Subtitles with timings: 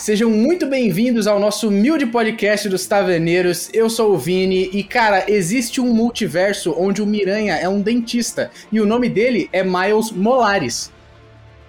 [0.00, 3.68] Sejam muito bem-vindos ao nosso humilde podcast dos Taverneiros.
[3.70, 8.50] Eu sou o Vini e, cara, existe um multiverso onde o Miranha é um dentista
[8.72, 10.90] e o nome dele é Miles Molares.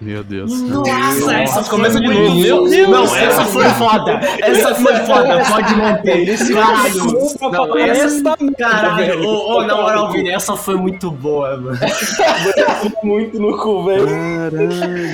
[0.02, 0.60] Meu Deus.
[0.62, 2.34] Nossa, essa começa de foi novo.
[2.34, 2.88] Meu Deus.
[2.88, 4.20] Não, essa foi foda.
[4.40, 5.44] Essa foi foda.
[5.44, 6.28] Pode manter.
[6.28, 7.04] Esse Caralho.
[7.40, 8.36] Não, essa.
[8.58, 9.24] Caralho.
[9.24, 11.78] Ô, ô, na moral, Vini, essa foi muito boa, mano.
[13.04, 14.06] muito no cu, velho.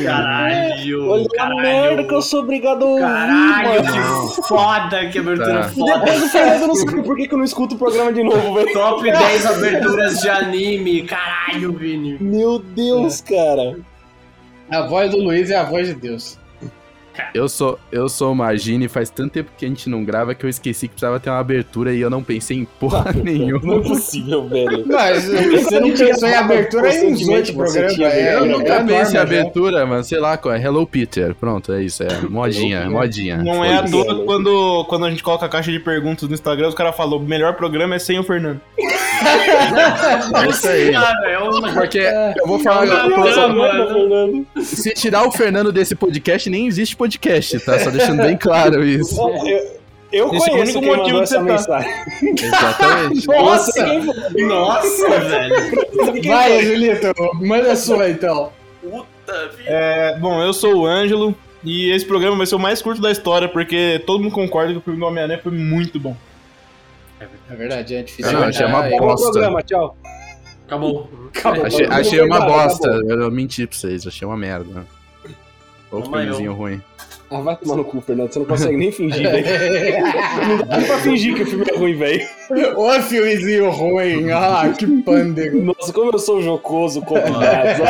[0.06, 1.10] Caralho.
[1.10, 2.22] Olha a merda que eu Caralho.
[2.22, 4.28] sou obrigado a ouvir, Caralho, mano.
[4.34, 5.68] que foda, que abertura Tá.
[5.70, 5.98] E foda.
[5.98, 8.22] depois do Fernando, eu não sei por que, que eu não escuto o programa de
[8.24, 8.72] novo, velho.
[8.72, 11.02] Top 10 aberturas de anime.
[11.02, 12.16] Caralho, Vini.
[12.20, 13.76] Meu Deus, cara.
[14.70, 16.38] A voz do Luiz é a voz de Deus.
[17.34, 20.46] Eu sou, eu sou o Magine, faz tanto tempo que a gente não grava que
[20.46, 23.24] eu esqueci que precisava ter uma abertura e eu não pensei em porra Não é
[23.24, 23.82] nenhuma.
[23.82, 24.84] possível, velho.
[24.86, 27.94] Mas você não pensou em abertura em uns oito programas.
[27.94, 29.20] tinha É, Eu É, nunca é pensei em né?
[29.20, 31.34] abertura, mas sei lá, qual é Hello Peter.
[31.34, 33.38] Pronto, é isso, é modinha, modinha.
[33.38, 36.68] Não é à toa quando, quando a gente coloca a caixa de perguntas no Instagram,
[36.68, 38.60] os caras falam: o melhor programa é sem o Fernando.
[40.44, 40.92] É isso aí.
[40.92, 41.72] Cara, é uma.
[41.72, 43.86] Porque eu vou falar, Não, não.
[43.88, 44.46] Fernando.
[44.62, 47.78] se tirar o Fernando desse podcast, nem existe podcast, tá?
[47.78, 49.18] Só deixando bem claro isso.
[49.20, 49.78] Eu,
[50.10, 51.52] eu Esse é o conheço único quem motivo essa você tá.
[51.52, 51.90] mensagem.
[52.42, 53.26] Exatamente.
[53.28, 53.86] Nossa!
[54.38, 56.22] Nossa, velho.
[56.24, 58.52] Vai, Julito, manda a sua então.
[58.80, 59.64] Puta vida.
[59.66, 63.10] É, bom, eu sou o Ângelo e esse programa vai ser o mais curto da
[63.10, 66.16] história, porque todo mundo concorda que o filme do Homem-Aranha foi muito bom.
[67.50, 68.32] É verdade, é difícil.
[68.32, 69.30] Não, achei uma Ah, Acabou o bosta.
[69.32, 69.96] programa, tchau.
[70.66, 71.10] Acabou.
[71.36, 71.64] Acabou.
[71.66, 72.00] Achei, Acabou.
[72.00, 72.54] achei uma Acabou.
[72.58, 72.88] bosta.
[73.08, 74.84] Eu menti pra vocês, achei uma merda.
[75.90, 76.80] Ou filmezinho ruim.
[77.30, 78.32] Ah, vai tomar no cu, Fernando.
[78.32, 79.46] Você não consegue nem fingir, velho.
[80.48, 82.26] Não dá pra fingir que o filme é ruim, velho.
[82.76, 84.30] Ô, filmezinho ruim.
[84.30, 85.60] Ah, que pândego.
[85.62, 87.82] Nossa, como eu sou jocoso, convidado.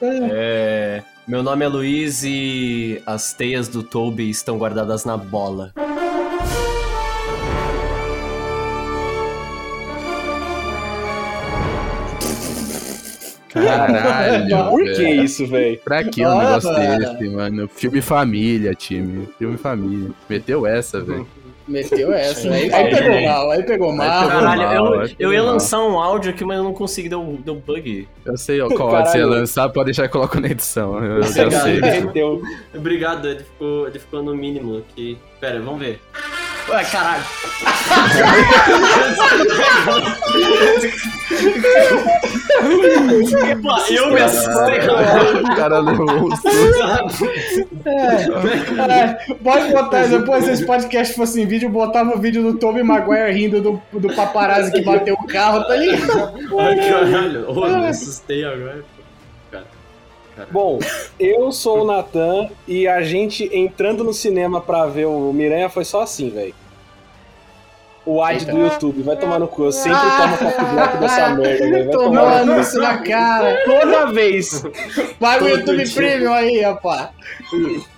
[0.00, 5.72] É, meu nome é Luiz e as teias do Toby estão guardadas na bola.
[13.64, 14.70] Caralho.
[14.70, 15.78] Por que isso, velho?
[15.84, 16.98] Pra que um Nossa, negócio mano.
[16.98, 17.68] desse, mano?
[17.68, 19.28] Filme família, time.
[19.38, 20.10] Filme família.
[20.28, 21.26] Meteu essa, velho.
[21.68, 22.48] Meteu essa.
[22.48, 24.28] Aí, aí pegou mal, aí pegou mal.
[24.28, 28.06] Caralho, eu, eu ia lançar um áudio aqui, mas eu não consegui, deu, deu bug.
[28.24, 31.04] Eu sei ó, qual hora você ia lançar, pode deixar que eu coloco na edição.
[31.04, 31.62] Eu, eu já Obrigado.
[31.64, 31.80] sei.
[31.80, 32.42] Meteu.
[32.72, 35.18] Obrigado, ele ficou, ele ficou no mínimo aqui.
[35.40, 36.00] Pera, vamos ver.
[36.68, 37.22] Ué, caralho.
[43.62, 44.80] Pô, eu me assustei.
[45.40, 47.26] O cara levou um susto.
[48.88, 52.82] É, pode botar, depois se esse podcast fosse em vídeo, botava o vídeo do Tobey
[52.82, 56.34] Maguire rindo do, do paparazzi que bateu o carro, tá ligado?
[56.58, 57.44] Ai, caralho.
[57.48, 58.84] Eu me assustei agora.
[60.50, 60.78] Bom,
[61.18, 65.84] eu sou o Natan e a gente entrando no cinema pra ver o Miranha foi
[65.84, 66.54] só assim, velho.
[68.04, 69.64] O ad do YouTube, vai tomar no cu.
[69.64, 71.86] Eu sempre tomo copo dessa merda, velho.
[71.86, 73.64] Vai Tomou tomar no anúncio na cara.
[73.64, 74.62] Toda vez.
[75.18, 75.94] Paga o Todo YouTube.
[75.94, 77.08] Premium aí, rapaz.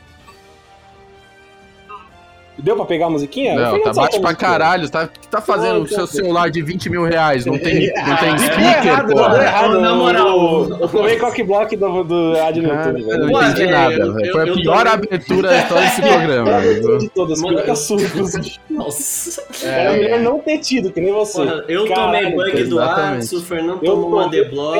[2.60, 3.54] Deu pra pegar a musiquinha?
[3.54, 4.90] Não, tá bate pra caralho.
[4.90, 7.46] Tá, o que tá fazendo Não, o seu celular de 20 mil reais?
[7.46, 9.42] Não tem, não tem Deu speaker, errado, deu porra.
[9.44, 9.80] errado.
[9.80, 10.64] Na moral.
[10.80, 13.20] Eu tomei coque block do, do ad YouTube, eu velho.
[13.26, 14.32] não Pô, entendi nada, eu- velho.
[14.32, 16.98] Foi a eu- eu pior abertura da história desse programa.
[16.98, 18.56] De todas, eu- sua, inclusive.
[18.68, 19.42] Nossa.
[19.64, 21.38] Era melhor não ter tido, que nem você.
[21.44, 22.76] Porra, eu Caralho, tomei bug do.
[22.78, 24.78] Whats, o Fernando Eu tomou uma deblock.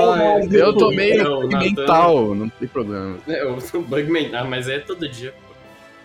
[0.53, 3.17] eu- Eu tomei Não, mental, não tem problema.
[3.29, 5.33] É, o bug mental, mas é todo dia.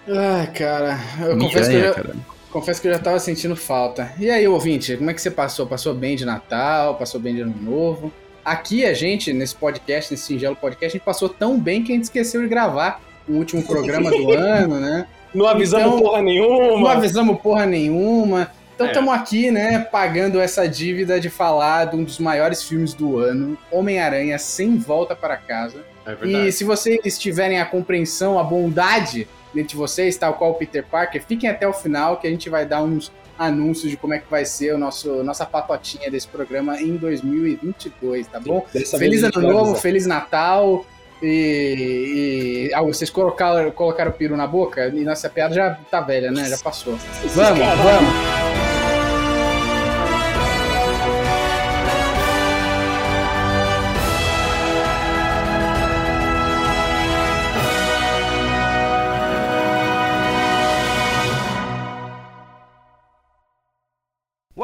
[0.08, 2.16] Ai, cara, eu confesso que eu, já, cara.
[2.52, 4.12] confesso que eu já tava sentindo falta.
[4.20, 5.66] E aí, ouvinte, como é que você passou?
[5.66, 6.96] Passou bem de Natal?
[6.96, 8.12] Passou bem de Ano Novo?
[8.44, 11.96] Aqui a gente, nesse podcast, nesse singelo podcast, a gente passou tão bem que a
[11.96, 15.08] gente esqueceu de gravar o último programa do ano, né?
[15.34, 16.92] Não avisamos Então, porra Não nenhuma.
[16.92, 18.52] avisamos porra nenhuma.
[18.76, 18.90] Então É.
[18.90, 23.58] estamos aqui, né, pagando essa dívida de falar de um dos maiores filmes do ano,
[23.72, 25.86] Homem-Aranha Sem Volta para Casa.
[26.06, 30.84] É E se vocês tiverem a compreensão, a bondade entre vocês, tal qual o Peter
[30.86, 34.20] Parker, fiquem até o final que a gente vai dar uns anúncios de como é
[34.20, 38.66] que vai ser o nosso nossa patotinha desse programa em 2022, tá bom?
[38.74, 39.82] Dessa Feliz Ano Novo, avisar.
[39.82, 40.86] Feliz Natal.
[41.22, 44.88] E, e- ah, vocês colocaram, colocaram o peru na boca?
[44.88, 46.50] E nossa piada já tá velha, né?
[46.50, 46.96] Já passou.
[47.34, 48.73] Vamos, vamos.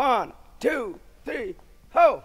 [0.10, 1.56] One, two, three,
[1.94, 2.24] ho!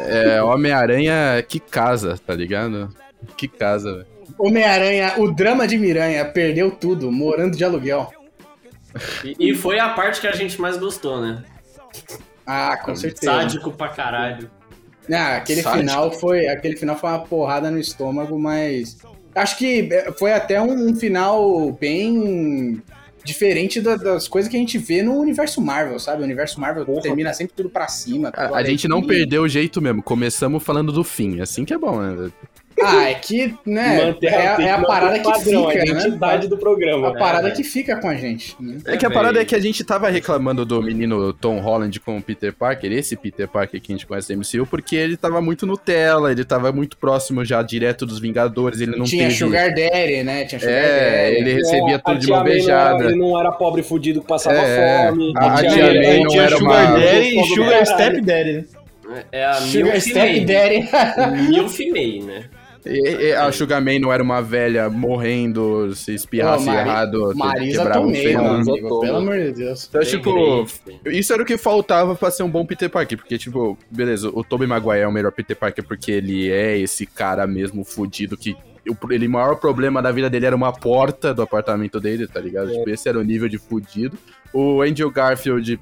[0.00, 2.92] É, Homem-Aranha que casa, tá ligado?
[3.36, 4.06] Que casa, velho.
[4.36, 8.12] Homem-Aranha, o drama de Miranha, perdeu tudo, morando de aluguel.
[9.22, 11.44] E, e foi a parte que a gente mais gostou, né?
[12.46, 13.32] Ah, com certeza.
[13.32, 14.50] Sádico pra caralho.
[15.12, 15.80] Ah, aquele Sádico.
[15.80, 18.98] final foi, aquele final foi uma porrada no estômago, mas
[19.34, 22.80] acho que é, foi até um, um final bem
[23.24, 26.22] diferente da- das coisas que a gente vê no universo Marvel, sabe?
[26.22, 28.28] O universo Marvel termina sempre tudo pra cima.
[28.30, 30.02] A, tudo a gente não perdeu o jeito mesmo.
[30.02, 31.40] Começamos falando do fim.
[31.40, 32.30] Assim que é bom, né?
[32.80, 36.42] Ah, é que, né, Manter- é, tem é a parada que padrão, fica, a identidade
[36.44, 36.48] né?
[36.48, 37.08] do programa.
[37.08, 38.56] A parada É, que fica com a gente.
[38.60, 38.78] Né?
[38.86, 41.98] É que a É, parada é que a gente tava reclamando do menino Tom Holland
[42.00, 45.16] com o Peter Parker, esse Peter Parker que a gente conhece do MCU, porque ele
[45.16, 49.36] tava muito Nutella, ele tava muito próximo já direto dos Vingadores, ele não Tinha teve...
[49.36, 50.44] Sugar Daddy, né?
[50.44, 51.36] Tinha Sugar É, Daddy.
[51.40, 52.98] ele recebia a tudo de não beijada.
[53.04, 55.32] era- Ele não era pobre fudido que passava É, fome.
[55.36, 57.86] a Tinha, tia May não tinha era Sugar uma- Daddy e Sugar.
[57.86, 58.64] Step Daddy, né?
[59.30, 60.44] É a Sugar Milf Step May.
[60.44, 60.88] Daddy.
[61.50, 62.44] Milf May, né?
[62.84, 67.32] E- e a Sugar May não era uma velha morrendo, se espirrasse Pô, Mari- errado,
[67.36, 69.00] Marisa quebrava um amigo, Tomei.
[69.06, 69.86] pelo amor de Deus.
[69.88, 70.66] Então, tipo.
[71.06, 74.42] Isso era o que faltava pra ser um bom Peter Parker, porque, tipo, beleza, o
[74.42, 78.56] Tobey Maguire é o melhor Peter Parker porque ele é esse cara mesmo fudido que.
[78.88, 82.40] O ele, o maior problema da vida dele era uma porta do apartamento dele, tá
[82.40, 82.72] ligado?
[82.72, 84.18] Tipo, esse era o nível de fudido.
[84.52, 85.78] O Andrew Garfield,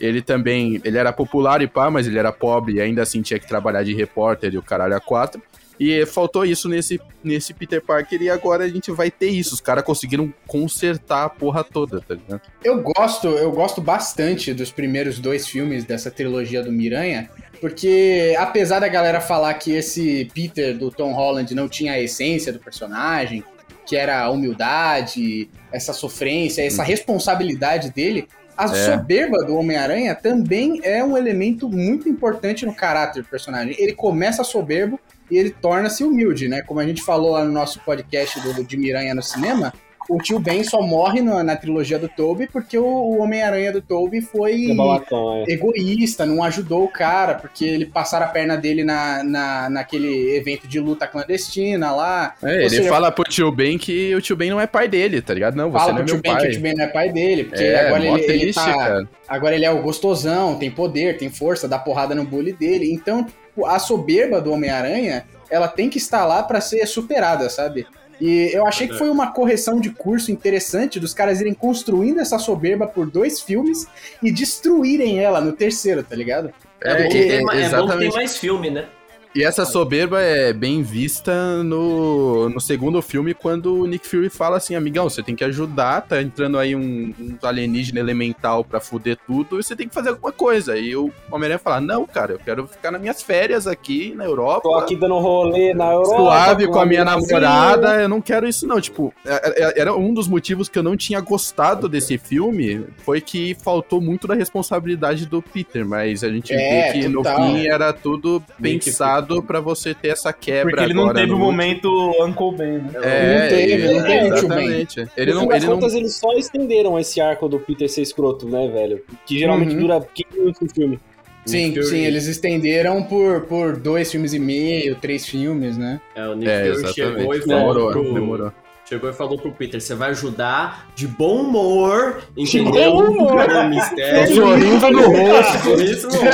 [0.00, 0.80] ele também.
[0.82, 3.82] Ele era popular e pá, mas ele era pobre e ainda assim tinha que trabalhar
[3.82, 5.42] de repórter e o caralho a quatro.
[5.78, 9.54] E faltou isso nesse, nesse Peter Parker e agora a gente vai ter isso.
[9.54, 12.42] Os caras conseguiram consertar a porra toda, tá ligado?
[12.64, 17.30] Eu gosto, eu gosto bastante dos primeiros dois filmes dessa trilogia do Miranha,
[17.60, 22.52] porque apesar da galera falar que esse Peter do Tom Holland não tinha a essência
[22.52, 23.44] do personagem,
[23.86, 28.28] que era a humildade, essa sofrência, essa responsabilidade dele,
[28.58, 33.76] a soberba do Homem-Aranha também é um elemento muito importante no caráter do personagem.
[33.78, 34.98] Ele começa soberbo
[35.30, 36.62] e ele torna-se humilde, né?
[36.62, 39.72] Como a gente falou lá no nosso podcast do, de Miranha no cinema,
[40.10, 43.82] o tio Ben só morre no- na trilogia do Toby porque o, o Homem-Aranha do
[43.82, 45.52] Toby foi É balatão, é.
[45.52, 50.66] egoísta, não ajudou o cara, porque ele passaram a perna dele na, na, naquele evento
[50.66, 52.34] de luta clandestina lá.
[52.42, 55.20] É, ele seja, fala pro tio Ben que o tio Ben não é pai dele,
[55.20, 55.54] tá ligado?
[55.56, 56.48] Não, você Fala não é pro meu tio Ben que pai.
[56.48, 59.08] o tio Ben não é pai dele, porque É, agora ele, ele triste, tá, cara.
[59.28, 62.90] Agora ele é o gostosão, tem poder, tem força, dá porrada no bully dele.
[62.90, 63.26] Então,
[63.66, 67.86] a soberba do Homem-Aranha, ela tem que estar lá pra ser superada, sabe?
[68.20, 72.38] E eu achei que foi uma correção de curso interessante dos caras irem construindo essa
[72.38, 73.86] soberba por dois filmes
[74.20, 76.52] e destruírem ela no terceiro, tá ligado?
[76.80, 78.86] É, bom, É, que é, tem, é bom que tem mais filme, né?
[79.34, 84.56] E essa soberba é bem vista no, no segundo filme, quando o Nick Fury fala
[84.56, 89.16] assim, amigão, você tem que ajudar, tá entrando aí um, um alienígena elemental pra fuder
[89.26, 90.76] tudo, e você tem que fazer alguma coisa.
[90.78, 94.62] E o Homem-Aranha fala, não, cara, eu quero ficar nas minhas férias aqui na Europa.
[94.62, 96.16] Tô aqui dando rolê na Europa.
[96.16, 100.12] suave com a minha namorada, eu não quero isso não, tipo, é- é- era um
[100.12, 105.26] dos motivos que eu não tinha gostado desse filme, foi que faltou muito da responsabilidade
[105.26, 107.68] do Peter, mas a gente É, vê que total, no fim é.
[107.68, 108.76] era tudo Meio
[109.22, 111.88] que pensado pra você ter essa quebra Porque ele não teve o momento
[112.22, 112.90] Uncle Ben, né?
[113.02, 114.58] É, Não teve, ele- não teve o tio Ben.
[114.66, 115.06] exatamente.
[115.16, 118.48] Ele no não, ele não contas, eles só estenderam esse arco do Peter ser escroto,
[118.48, 119.02] né, velho?
[119.26, 119.80] Que geralmente Uhum.
[119.80, 121.00] dura 15 minutos no filme.
[121.46, 121.84] Sim, Fury.
[121.86, 125.98] sim, eles estenderam por, por dois filmes e meio, três filmes, né?
[126.14, 127.46] É, o Nick É, Fury chegou e exatamente.
[127.46, 128.14] falou Demorou, pro...
[128.14, 128.52] demorou.
[128.88, 132.94] Chegou e falou pro Peter, você vai ajudar de bom humor, entendeu?
[132.96, 134.34] O mistério.
[134.34, 135.58] sorriso no rosto.
[135.62, 136.28] Sorriso no rosto.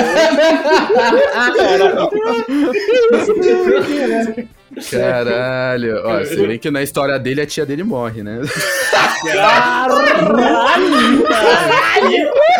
[4.90, 8.40] Caralho, ó, você vê que na história dele a tia dele morre, né?
[9.33, 10.04] Caralho!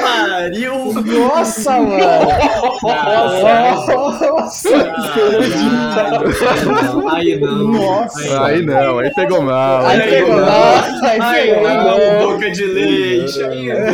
[0.01, 0.93] Pariu!
[0.95, 1.99] Nossa, mano!
[2.83, 4.69] Nossa!
[5.15, 7.09] Caralho!
[7.11, 7.65] Aí não.
[7.69, 8.45] Nossa!
[8.45, 9.87] Aí não, aí pegou mal.
[9.87, 12.19] Aí pegou lá, aí Aí pegou não, lá.
[12.27, 13.39] boca de leite.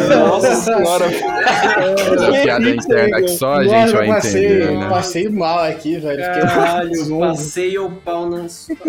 [0.09, 1.07] Nossa senhora.
[1.07, 4.89] Essa piada interna que só a gente Nossa, vai eu passei, entender, né?
[4.89, 6.25] passei mal aqui, velho.
[6.25, 8.77] Fiquei Caralho, passei o pau na sua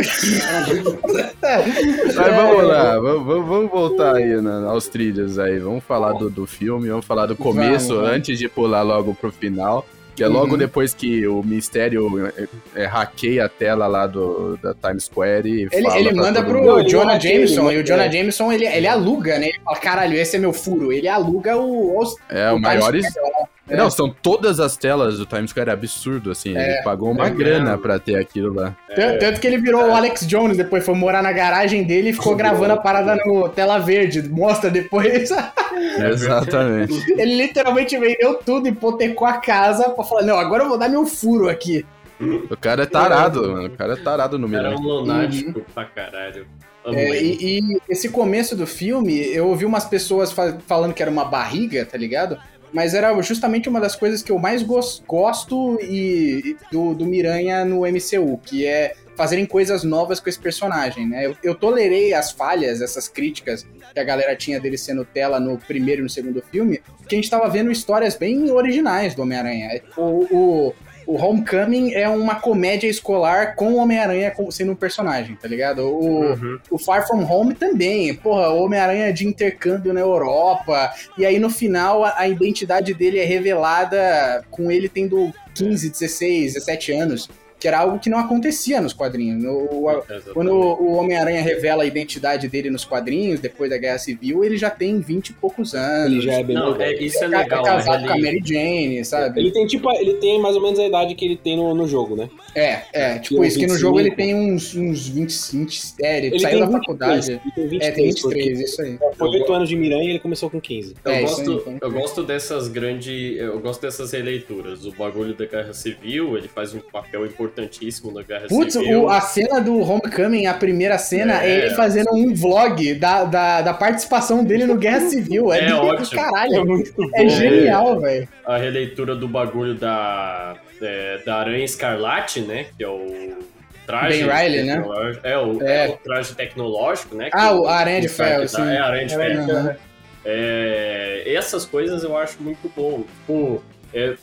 [1.41, 5.59] Mas vamos lá, vamos, vamos- voltar aí na- aos trilhos aí.
[5.59, 8.17] Vamos falar do, do filme, vamos falar do começo, Vamos, vamos.
[8.17, 9.85] antes de pular logo pro final.
[10.13, 10.57] Que é logo Uhum.
[10.57, 15.61] depois que o Mistério é, é, hackeia a tela lá do, da Times Square e
[15.71, 16.83] Ele, fala ele manda pro mundo.
[16.83, 18.11] Jonah Jameson, ele e o Jonah é.
[18.11, 19.47] Jameson, ele, ele aluga, né?
[19.47, 20.91] Ele fala, caralho, esse é meu furo.
[20.91, 21.97] Ele aluga o...
[21.97, 23.05] os- É, o Times maiores...
[23.07, 23.47] Square lá.
[23.71, 23.77] É.
[23.77, 26.57] Não, são todas as telas do Times Square, é absurdo, assim.
[26.57, 27.81] ele pagou uma é grana mesmo.
[27.81, 28.75] pra ter aquilo lá.
[28.95, 32.13] Tanto, tanto que ele virou o Alex Jones depois, foi morar na garagem dele e
[32.13, 34.21] ficou gravando a parada no tela verde.
[34.29, 35.31] Mostra depois.
[36.11, 37.11] Exatamente.
[37.19, 41.05] ele literalmente vendeu tudo, hipotecou a casa pra falar, não, agora eu vou dar meu
[41.05, 41.85] furo aqui.
[42.19, 43.67] O cara é tarado, mano.
[43.67, 44.77] O cara é tarado no Era Miranha.
[44.77, 46.45] um lunático pra caralho.
[46.85, 51.11] É, e, e esse começo do filme, eu ouvi umas pessoas fa- falando que era
[51.11, 52.37] uma barriga, tá ligado?
[52.73, 57.05] Mas era justamente uma das coisas que eu mais gos- gosto e, e do, do
[57.05, 61.25] Miranha no MCU, que é fazerem coisas novas com esse personagem, né?
[61.25, 65.57] Eu, eu tolerei as falhas, essas críticas que a galera tinha dele ser Nutella no
[65.57, 69.81] primeiro e no segundo filme, porque a gente tava vendo histórias bem originais do Homem-Aranha.
[69.97, 70.01] O,
[70.31, 70.73] o,
[71.13, 75.79] o Homecoming é uma comédia escolar com o Homem-Aranha sendo um personagem, tá ligado?
[75.85, 76.59] O, Uhum.
[76.69, 78.13] o Far From Home também.
[78.13, 80.91] Porra, o Homem-Aranha de intercâmbio na Europa.
[81.17, 86.53] E aí no final a, a identidade dele é revelada com ele tendo 15, 16,
[86.53, 87.29] 17 anos.
[87.61, 89.43] Que era algo que não acontecia nos quadrinhos.
[89.43, 90.03] No- o-
[90.33, 94.69] quando o Homem-Aranha revela a identidade dele nos quadrinhos, depois da Guerra Civil, ele já
[94.71, 96.11] tem 20 e poucos anos.
[96.11, 96.81] Ele já é bem Não, legal.
[96.87, 97.63] é, isso é é legal.
[97.63, 98.07] casado né?
[98.07, 99.39] com a Mary Jane, sabe?
[99.39, 101.87] Ele tem tipo, ele tem mais ou menos a idade que ele tem no, no
[101.87, 102.29] jogo, né?
[102.55, 103.19] É, é.
[103.19, 103.77] Tipo, isso que no 25.
[103.79, 107.31] jogo ele tem uns, uns 20, 20 É, ele, Ele saiu da 23, faculdade.
[107.31, 108.97] Ele tem 23, É, tem 23, porque isso aí.
[109.17, 110.95] Foi 8 anos de Miranha e ele começou com 15.
[111.05, 111.77] Eu, É, gosto, aí, então.
[111.79, 113.37] eu gosto dessas grandes.
[113.37, 114.83] Eu gosto dessas releituras.
[114.85, 119.03] O bagulho da Guerra Civil, ele faz um papel importantíssimo na Guerra Putz, Civil.
[119.03, 121.65] o- a cena do Homecoming, a primeira cena, é, É.
[121.65, 125.51] ele fazendo um vlog da, da, da participação dele no Guerra Civil.
[125.53, 126.21] É, É do ótimo.
[126.21, 126.65] caralho.
[126.65, 127.29] muito É, bom.
[127.29, 128.27] genial, velho.
[128.45, 132.67] A releitura do bagulho da, é, da Aranha Escarlate, né?
[132.77, 133.39] Que é o
[133.85, 134.23] traje.
[134.23, 134.75] Ben Reilly, né?
[134.77, 135.85] tecnológico- É o, É.
[135.85, 137.29] é o traje tecnológico, né?
[137.33, 138.61] Ah, que o Aranha de Ferro, sim.
[138.61, 139.51] É, Aranha de Ferro.
[139.51, 139.75] Aham.
[140.23, 143.03] É, essas coisas eu acho muito bom.
[143.21, 144.13] Tipo, é,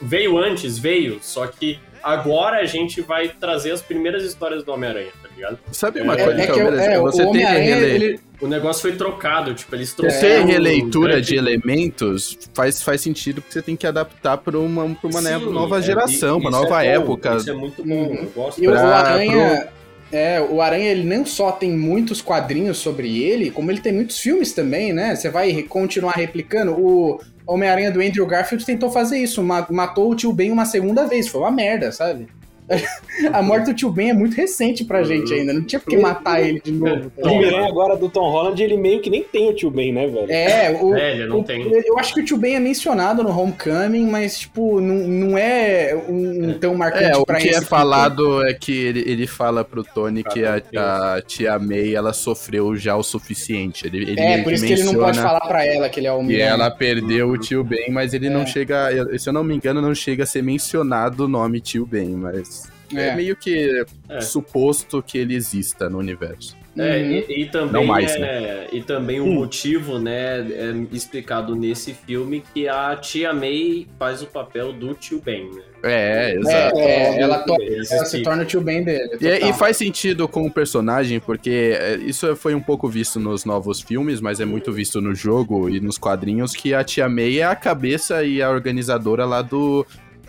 [0.00, 5.10] veio antes, veio, só que agora a gente vai trazer as primeiras histórias do Homem-Aranha,
[5.22, 5.58] tá ligado?
[5.72, 8.20] Sabe uma É, coisa É, que que eu beleza, é, Você o tem ele...
[8.40, 10.46] O negócio foi trocado, tipo, eles Ter trouxeram.
[10.46, 15.10] releitura grande- de elementos faz, faz sentido porque você tem que adaptar para uma, pra
[15.10, 17.36] uma Sim, nova é, geração, e- uma nova é bom, época.
[17.36, 18.14] Isso é muito bom, Uhum.
[18.14, 18.62] eu gosto.
[18.62, 19.68] E o, o Pra- Aranha.
[20.10, 24.18] É, o Aranha, ele não só tem muitos quadrinhos sobre ele, como ele tem muitos
[24.18, 25.14] filmes também, né?
[25.14, 26.72] Você vai continuar replicando.
[26.72, 31.06] O Homem-Aranha do Andrew Garfield tentou fazer isso, ma- matou o tio Ben uma segunda
[31.06, 32.28] vez, foi uma merda, sabe?
[33.32, 35.96] A morte do tio Ben é muito recente pra gente ainda, não tinha por que
[35.96, 37.10] matar ele de novo.
[37.10, 37.38] tá O?
[37.38, 40.30] Miranha agora do Tom Holland, ele meio que nem tem o tio Ben, né, velho?
[40.30, 41.62] É, o, É, ele não o- tem.
[41.86, 45.94] Eu acho que o tio Ben é mencionado no Homecoming, mas, tipo, não, não é
[46.08, 47.70] um, tão marcante É, o pra que esse é tipo.
[47.70, 52.12] falado é que ele, ele fala pro Tony que a, Cada a tia May ela
[52.12, 53.86] sofreu já o suficiente.
[53.86, 56.06] Ele, ele É, por que isso que ele não pode falar pra ela que ele
[56.06, 56.50] é o que Miranha.
[56.50, 58.30] ela perdeu o tio Ben, mas ele É.
[58.30, 61.84] não chega, se eu não me engano, não chega a ser mencionado o nome tio
[61.86, 62.57] Ben, mas
[62.94, 63.14] é, É.
[63.16, 64.20] meio que É.
[64.20, 66.56] suposto que ele exista no universo.
[66.76, 67.10] É, Uhum.
[67.28, 72.44] e, e também Não mais, é, e também o motivo, né, é explicado nesse filme
[72.54, 75.62] que a tia May faz o papel do tio Ben, né?
[75.82, 76.78] É, exato.
[76.78, 79.10] É, é, ela, to- ela se torna o tio Ben dele.
[79.20, 83.44] E, e faz sentido com o personagem, porque é, isso foi um pouco visto nos
[83.44, 87.40] novos filmes, mas é muito visto no jogo e nos quadrinhos, que a Tia May
[87.40, 89.84] é a cabeça e a organizadora lá do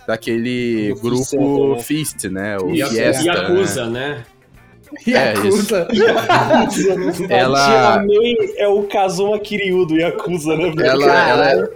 [0.10, 1.84] daquele Do grupo né?
[1.84, 2.58] Fist, né?
[2.58, 4.24] O E, Fiesta, e acusa, né?
[5.06, 5.88] E é, acusa.
[7.30, 10.72] Ela- A tia May é o Kazuma Kiryu do Yakuza, né, né?
[10.72, 10.90] velho?
[10.90, 11.60] Ela, Caralho.
[11.60, 11.70] ela,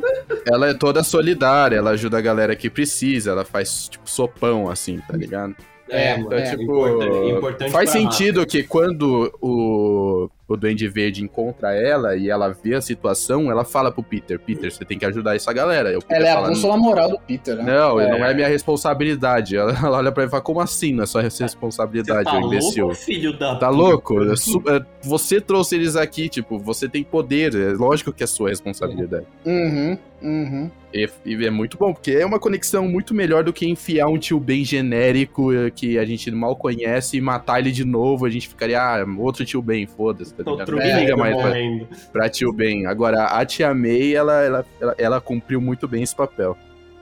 [0.52, 5.00] ela é toda solidária, ela ajuda a galera que precisa, ela faz, tipo, sopão, assim,
[5.08, 5.56] tá ligado?
[5.90, 11.24] É, mano, Então, é, tipo, importante, importante faz sentido que quando o, o Duende Verde
[11.24, 15.06] encontra ela e ela vê a situação, ela fala pro Peter, Peter, você tem que
[15.06, 15.90] ajudar essa galera.
[16.10, 17.64] Ela é a bússola moral do Peter, né?
[17.64, 18.10] Não, É.
[18.10, 19.56] não é minha responsabilidade.
[19.56, 22.38] Ela, ela olha pra ele e fala, como assim não é sua Você responsabilidade, tá
[22.38, 22.86] ô imbecil?
[22.88, 23.70] louco, filho da Tá puta?
[23.70, 24.24] louco?
[24.24, 24.34] É
[24.76, 29.26] é, Você trouxe eles aqui, tipo, você tem poder, é lógico que é sua responsabilidade.
[29.46, 30.72] Uhum, uhum.
[30.94, 34.18] E, e é muito bom, porque é uma conexão muito melhor do que enfiar um
[34.18, 38.26] tio bem genérico eh, que a gente mal conhece e matar ele de novo.
[38.26, 40.72] A gente ficaria, ah, outro tio bem, foda-se, tá ligado?
[40.72, 41.88] Ninguém É, liga mais pra, morrendo.
[42.12, 42.86] pra tio bem.
[42.86, 46.56] Agora, a tia May, ela, ela, ela, ela cumpriu muito bem esse papel.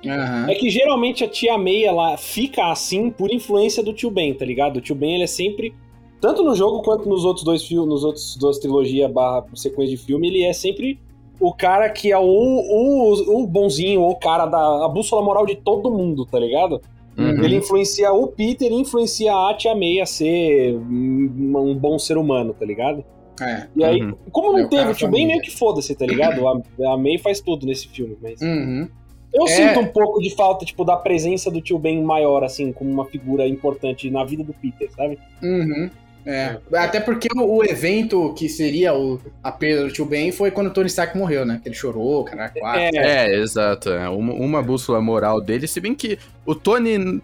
[0.06, 0.48] aham.
[0.50, 4.46] É que geralmente a tia May, ela fica assim por influência do tio Ben, tá
[4.46, 4.78] ligado?
[4.78, 5.74] O tio Ben, ele é sempre,
[6.20, 10.04] tanto no jogo quanto nos outros dois filmes, nos outros duas trilogias barra sequência de
[10.04, 11.00] filme, ele é sempre
[11.40, 15.56] o cara que é o, o, o bonzinho, o cara da a bússola moral de
[15.56, 16.80] todo mundo, tá ligado?
[17.18, 17.44] Uhum.
[17.44, 22.16] Ele influencia o Peter e influencia a tia May a ser um, um bom ser
[22.18, 23.04] humano, tá ligado?
[23.40, 23.68] É.
[23.76, 24.16] E aí, Uhum.
[24.32, 25.28] como não É teve o tio Ben, família.
[25.28, 26.48] meio que foda-se, tá ligado?
[26.48, 28.42] A, a May faz tudo nesse filme, mas...
[28.42, 28.88] Uhum.
[29.34, 29.48] Eu É.
[29.48, 33.06] sinto um pouco de falta, tipo, da presença do tio Ben maior, assim, como uma
[33.06, 35.18] figura importante na vida do Peter, sabe?
[35.42, 35.90] Uhum.
[36.26, 36.58] É.
[36.74, 40.68] Até porque o, o evento que seria o, a perda do tio Ben foi quando
[40.68, 41.60] o Tony Stark morreu, né?
[41.64, 42.60] Que ele chorou, quatro.
[42.64, 43.90] É, É, exato.
[43.90, 44.08] é.
[44.08, 47.20] Uma, uma bússola moral dele, se bem que o Tony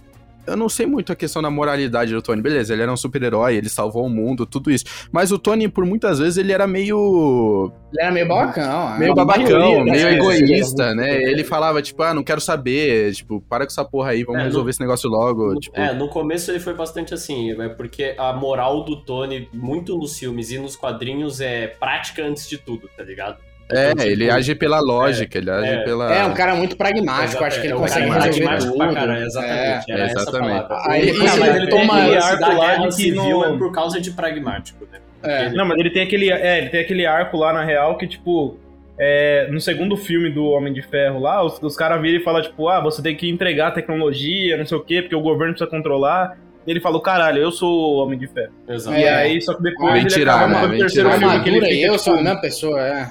[0.47, 2.41] eu não sei muito a questão da moralidade do Tony.
[2.41, 4.85] Beleza, ele era um super-herói, ele salvou o mundo, tudo isso.
[5.11, 7.71] Mas o Tony, por muitas vezes, ele era meio.
[7.93, 8.97] Ele era meio babacão.
[8.97, 9.15] Meio ah.
[9.15, 9.91] babacão, maioria, né?
[9.91, 11.21] meio É, egoísta, né?
[11.23, 14.43] Ele falava, tipo, ah, não quero saber, tipo, para com essa porra aí, vamos É,
[14.45, 15.55] resolver no- esse negócio logo.
[15.59, 19.97] Tipo, É, no começo ele foi bastante assim, é porque a moral do Tony, muito
[19.97, 23.37] nos filmes e nos quadrinhos, é prática antes de tudo, tá ligado?
[23.69, 26.13] É, Então, tipo, ele age pela lógica, ele age é, pela.
[26.13, 28.77] É, um cara muito pragmático, acho que ele é consegue cara pragmático tudo.
[28.77, 29.91] pra caralho, exatamente.
[29.91, 30.05] É.
[30.05, 30.65] Exatamente.
[30.87, 33.71] Aí Ele- ele- mas ele toma tem aquele esse arco lá de que é por
[33.71, 34.99] causa de pragmático, né?
[35.23, 35.49] É.
[35.49, 36.31] Não, mas ele tem aquele.
[36.31, 38.57] É, ele tem aquele arco lá na real que, tipo.
[38.99, 42.41] é, no segundo filme do Homem de Ferro lá, os, os caras viram e falam,
[42.41, 45.69] tipo, ah, você tem que entregar tecnologia, não sei o quê, porque o governo precisa
[45.69, 46.35] controlar.
[46.65, 48.51] E ele falou, caralho, eu sou o Homem de Ferro.
[48.67, 48.97] Exato.
[48.97, 49.13] E É.
[49.15, 50.61] aí, só que depois Vem ele tirar, acaba né?
[50.63, 51.19] no Vem terceiro tirar.
[51.19, 53.09] filme que ele fica, eu sou a tipo, mesma pessoa, é.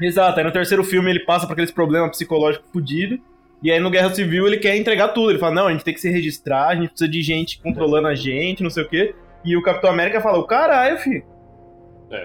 [0.00, 3.18] Exato, aí no terceiro filme ele passa por aqueles problemas psicológicos fudidos.
[3.62, 5.30] E aí no Guerra Civil ele quer entregar tudo.
[5.30, 8.08] Ele fala, não, a gente tem que se registrar, a gente precisa de gente controlando
[8.08, 9.14] a gente, não sei o quê.
[9.44, 11.22] E o Capitão América fala, "O caralho, filho.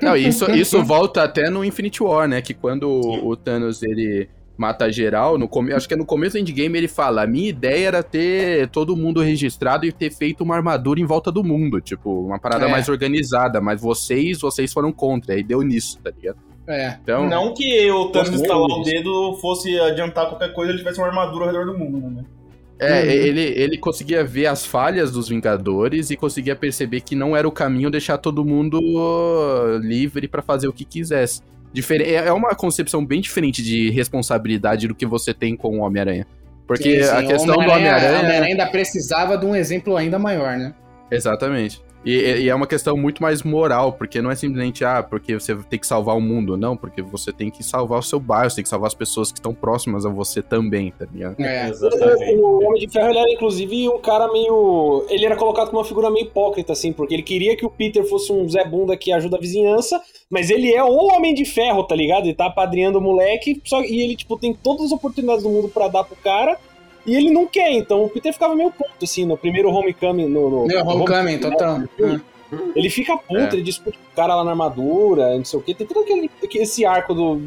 [0.01, 2.41] Não, isso, isso volta até no Infinity War, né?
[2.41, 5.71] Que quando o, o Thanos ele mata geral, no come...
[5.73, 8.95] acho que é no começo do Endgame ele fala: a minha ideia era ter todo
[8.95, 12.69] mundo registrado e ter feito uma armadura em volta do mundo, tipo, uma parada É.
[12.69, 16.37] mais organizada, mas vocês, vocês foram contra, aí deu nisso, tá ligado?
[16.69, 16.97] É.
[17.01, 21.07] Então, Não que o Thanos estalar o dedo fosse adiantar qualquer coisa, ele tivesse uma
[21.07, 22.23] armadura ao redor do mundo, né?
[22.81, 23.09] é, Uhum.
[23.09, 27.51] ele, ele conseguia ver as falhas dos Vingadores e conseguia perceber que não era o
[27.51, 28.79] caminho deixar todo mundo
[29.81, 31.41] livre pra fazer o que quisesse.
[31.73, 35.81] Difer- é é uma concepção bem diferente de responsabilidade do que você tem com o
[35.81, 36.25] Homem-Aranha.
[36.65, 38.19] Porque Sim, sim, a o questão do Homem-Aranha- Homem-Aranha.
[38.19, 40.73] Homem-Aranha ainda precisava de um exemplo ainda maior, né?
[41.11, 41.81] Exatamente.
[42.05, 45.55] E, e é uma questão muito mais moral, porque não é simplesmente, ah, porque você
[45.69, 48.57] tem que salvar o mundo, não, porque você tem que salvar o seu bairro, você
[48.57, 51.39] tem que salvar as pessoas que estão próximas a você também, tá ligado?
[51.39, 51.69] É.
[51.69, 52.35] Exatamente.
[52.35, 55.05] O, o Homem de Ferro ele era, inclusive, um cara meio.
[55.09, 58.03] Ele era colocado como uma figura meio hipócrita, assim, porque ele queria que o Peter
[58.05, 61.83] fosse um Zé Bunda que ajuda a vizinhança, mas ele é o Homem de Ferro,
[61.83, 62.25] tá ligado?
[62.25, 65.67] Ele tá apadrinhando o moleque, só, e ele, tipo, tem todas as oportunidades do mundo
[65.67, 66.57] pra dar pro cara.
[67.05, 70.49] E ele não quer, então o Peter ficava meio puto, assim, no primeiro Homecoming, no...
[70.49, 71.79] no Meu, Homecoming, no- total.
[71.79, 72.21] no-
[72.75, 73.49] Ele fica puto, É.
[73.53, 75.73] ele discute com o cara lá na armadura, não sei o quê.
[75.73, 77.41] Tem todo aquele, esse arco do,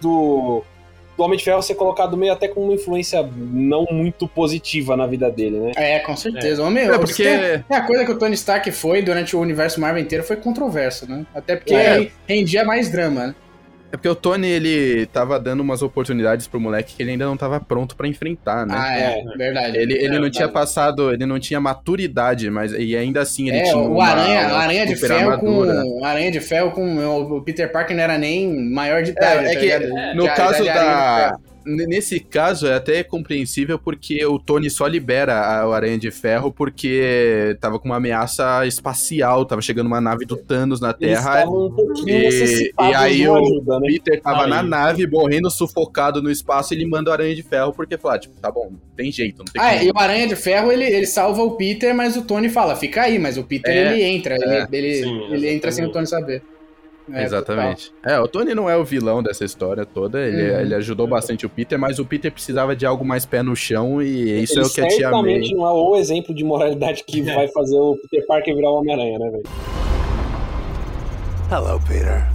[0.00, 0.62] do,
[1.16, 5.06] do Homem de Ferro ser colocado meio até com uma influência não muito positiva na
[5.06, 5.72] vida dele, né?
[5.76, 6.62] É, com certeza.
[6.64, 7.22] Homem, É, porque-
[7.68, 11.06] É a coisa que o Tony Stark foi durante o universo Marvel inteiro foi controverso,
[11.08, 11.26] né?
[11.34, 12.10] Até porque É.
[12.26, 13.34] rendia mais drama, né?
[13.92, 17.36] É porque o Tony, ele tava dando umas oportunidades pro moleque que ele ainda não
[17.36, 18.74] tava pronto pra enfrentar, né?
[18.76, 19.76] Ah, é, verdade.
[19.78, 20.52] Ele, ele É, não tinha verdade.
[20.52, 24.46] passado, ele não tinha maturidade, mas e ainda assim ele é, tinha o uma, Aranha,
[24.48, 25.82] uma o Aranha de Ferro com armadura.
[26.04, 26.96] Aranha de Ferro com
[27.36, 30.14] o Peter Parker não era nem maior de idade, É, é tá que ligado?
[30.16, 31.55] no Já- caso já- já Aranha de da.
[31.66, 36.52] Nesse caso é até compreensível porque o Tony só libera a- o Aranha de Ferro
[36.52, 41.44] porque tava com uma ameaça espacial, tava chegando uma nave do Thanos na Terra.
[41.48, 41.74] um
[42.06, 43.88] E- e aí o- ajuda, né?
[43.88, 44.50] Peter tava Aí.
[44.50, 48.18] na nave, morrendo sufocado no espaço, e ele manda o Aranha de Ferro porque fala,
[48.18, 49.88] tipo, tá bom, não tem jeito, não tem Ah, é, como.
[49.88, 53.02] e o Aranha de Ferro, ele, ele salva o Peter, mas o Tony fala, fica
[53.02, 55.90] aí, mas o Peter, É, ele entra, é, ele, ele, sim, ele entra sem o.
[55.92, 56.42] Tony saber.
[57.12, 57.92] É, Exatamente.
[58.04, 60.60] É, o Tony não é o vilão dessa história toda, ele, Uhum.
[60.60, 64.02] ele ajudou bastante o Peter, mas o Peter precisava de algo mais pé no chão
[64.02, 65.20] e isso Ele é o que a tia May...
[65.22, 68.74] certamente não é o exemplo de moralidade que vai fazer o Peter Parker virar o
[68.80, 69.42] Homem-Aranha, né, velho?
[71.50, 72.26] Hello, Peter.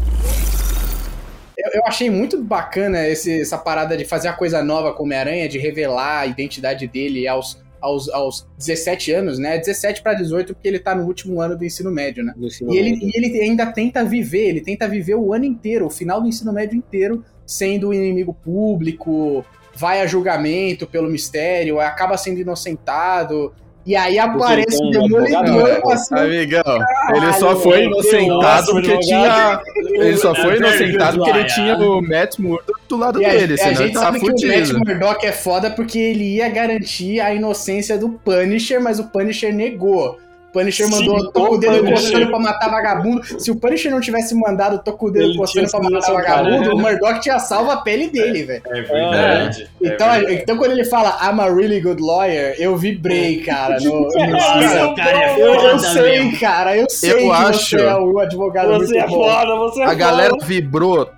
[1.57, 5.05] Eu, eu achei muito bacana esse- essa parada de fazer a coisa nova com o
[5.05, 9.57] Homem-Aranha, de revelar a identidade dele aos, aos, aos 17 anos, né?
[9.57, 12.33] 17 pra 18, porque ele tá no último ano do ensino médio, né?
[12.37, 13.09] Ensino E ele, médio.
[13.09, 16.53] e ele ainda tenta viver, ele tenta viver o ano inteiro, o final do ensino
[16.53, 19.43] médio inteiro, sendo o inimigo público,
[19.75, 23.53] vai a julgamento pelo mistério, acaba sendo inocentado.
[23.85, 26.79] E aí aparece o Demolidor assim, Amigão,
[27.15, 29.61] ele só foi inocentado porque tinha.
[29.75, 33.29] Ele só foi É inocentado porque ele tinha o Matt Murdock do lado E a,
[33.29, 34.79] dele, e a senão ele gente tava sabe que o Matt fudido.
[34.79, 40.19] Murdock é foda porque ele ia garantir a inocência do Punisher, mas o Punisher negou.
[40.51, 43.23] O Punisher Sim, mandou tô com o dedo coçando pra matar vagabundo.
[43.39, 46.77] Se o Punisher não tivesse mandado tô com o dedo coçando pra matar vagabundo, o
[46.77, 48.61] Murdock tinha salvo a pele dele, velho.
[48.67, 49.69] É verdade.
[49.81, 50.33] é Então, verdade.
[50.35, 53.77] então, quando ele fala I'm a really good lawyer, eu vibrei, cara.
[53.79, 56.77] No, no- Nossa, o cara é eu, eu foda sei, cara.
[56.77, 59.23] Eu sei que acho- você é o advogado Você muito é bom.
[59.23, 59.95] foda, você é A foda.
[59.97, 61.09] galera vibrou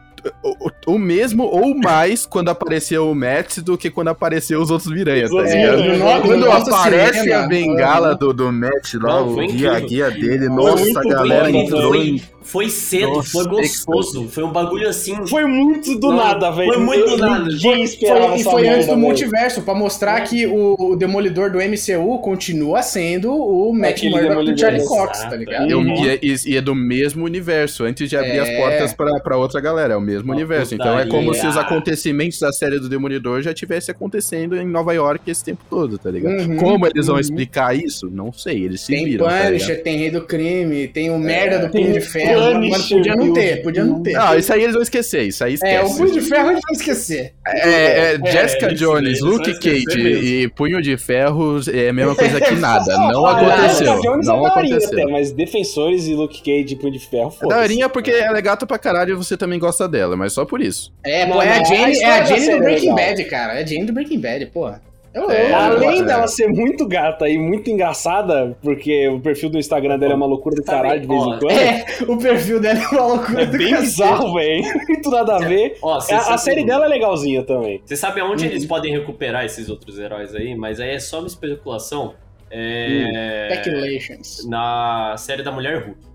[0.43, 4.91] o, o- mesmo ou mais quando apareceu o Matt do que quando apareceu os outros
[4.91, 5.83] Miranha, tá outros ligado?
[5.83, 10.11] No Quando aparece cinema, a bengala do, do Matt lá, Não, o guia, a guia
[10.11, 14.27] dele, Foi nossa, a galera entrou em Foi cedo, Nossa, foi gostoso.
[14.29, 15.15] Foi um bagulho assim.
[15.27, 16.73] Foi muito do Não, nada, velho.
[16.73, 17.49] foi muito do nada.
[17.49, 22.19] Esperava Foi, e foi antes do multiverso, pra mostrar que o, o Demolidor do MCU
[22.19, 24.95] continua sendo o Matt Aquele Murdock do Charlie exato.
[24.97, 25.69] Cox, tá ligado?
[25.69, 26.05] Eu- Uhum.
[26.05, 28.57] e, é, e- e é do mesmo universo, antes de abrir as É.
[28.57, 30.73] portas pra, pra outra galera, é o mesmo Uma universo.
[30.75, 31.41] Então é como putaria.
[31.41, 35.63] se os acontecimentos da série do Demolidor já tivessem acontecendo em Nova York esse tempo
[35.69, 36.39] todo, tá ligado?
[36.49, 37.21] Uhum, como eles vão uhum.
[37.21, 38.09] explicar isso?
[38.11, 39.47] Não sei, eles se Tem viram, tá ligado?
[39.49, 42.32] Punisher, tem Rei do Crime, tem o merda do tem Punho de Ferro.
[42.35, 44.15] Punisher, podia não ter, podia não ter.
[44.15, 45.97] Ah, isso aí eles vão esquecer, isso aí é, o esquece.
[45.97, 47.33] Punho de Ferro a gente vai esquecer.
[47.47, 51.93] É, é, Jessica eles- Jones, eles Luke vão Cage e Punho de Ferros é a
[51.93, 52.95] mesma coisa que nada.
[52.97, 53.67] Não aconteceu.
[53.69, 54.99] Jessica Jones Não é daorinha aconteceu.
[55.03, 58.37] até, mas Defensores e Luke Cage e Punho de Ferro, É foda daorinha porque ela
[58.37, 60.91] é gata pra caralho e você também gosta dela, mas só por isso.
[61.03, 62.95] É, Não, pô, é a não, a Jane, é a Jane do é Breaking legal.
[63.09, 63.53] Bad, cara.
[63.59, 64.81] É a Jane do Breaking Bad, porra.
[65.13, 66.03] Eu, É, eu- Além É.
[66.03, 70.25] dela ser muito gata e muito engraçada, porque o perfil do Instagram dela é uma
[70.25, 71.51] loucura do caralho de vez ó, em quando.
[71.51, 74.63] É, o perfil dela é uma loucura É do bem bizarro, velho.
[74.89, 75.77] Muito nada a ver.
[75.81, 77.81] Ó, cê A, a série dela é legalzinha também.
[77.85, 80.55] Você sabe aonde eles podem recuperar esses outros heróis aí?
[80.55, 82.13] Mas aí é só uma especulação.
[82.49, 83.49] É...
[83.51, 84.47] Speculations.
[84.47, 86.12] Na série da Mulher Hulk.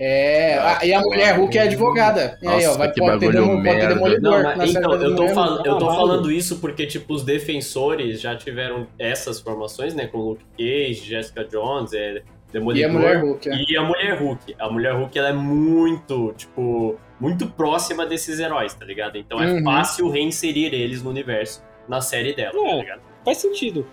[0.00, 2.38] É, a- e a mulher Hulk é advogada.
[2.42, 3.94] E aí, ó, Nossa, vai que pode ter, bagulho demo- pode ter merda.
[3.94, 4.32] demolidor.
[4.32, 7.14] Não, na mas, série então, eu tô, mulher fal- eu tô falando isso porque, tipo,
[7.14, 10.06] os defensores já tiveram essas formações, né?
[10.06, 12.88] Com Luke Cage, Jessica Jones, é, E Demolidor.
[12.90, 13.52] a mulher Hulk, é.
[13.68, 14.54] E a Mulher Hulk.
[14.58, 19.18] A Mulher Hulk, ela é muito, tipo, muito próxima desses heróis, tá ligado?
[19.18, 19.64] Então é Uhum.
[19.64, 22.80] fácil reinserir eles no universo, na série dela, tá É.
[22.80, 23.00] ligado?
[23.24, 23.86] Faz sentido.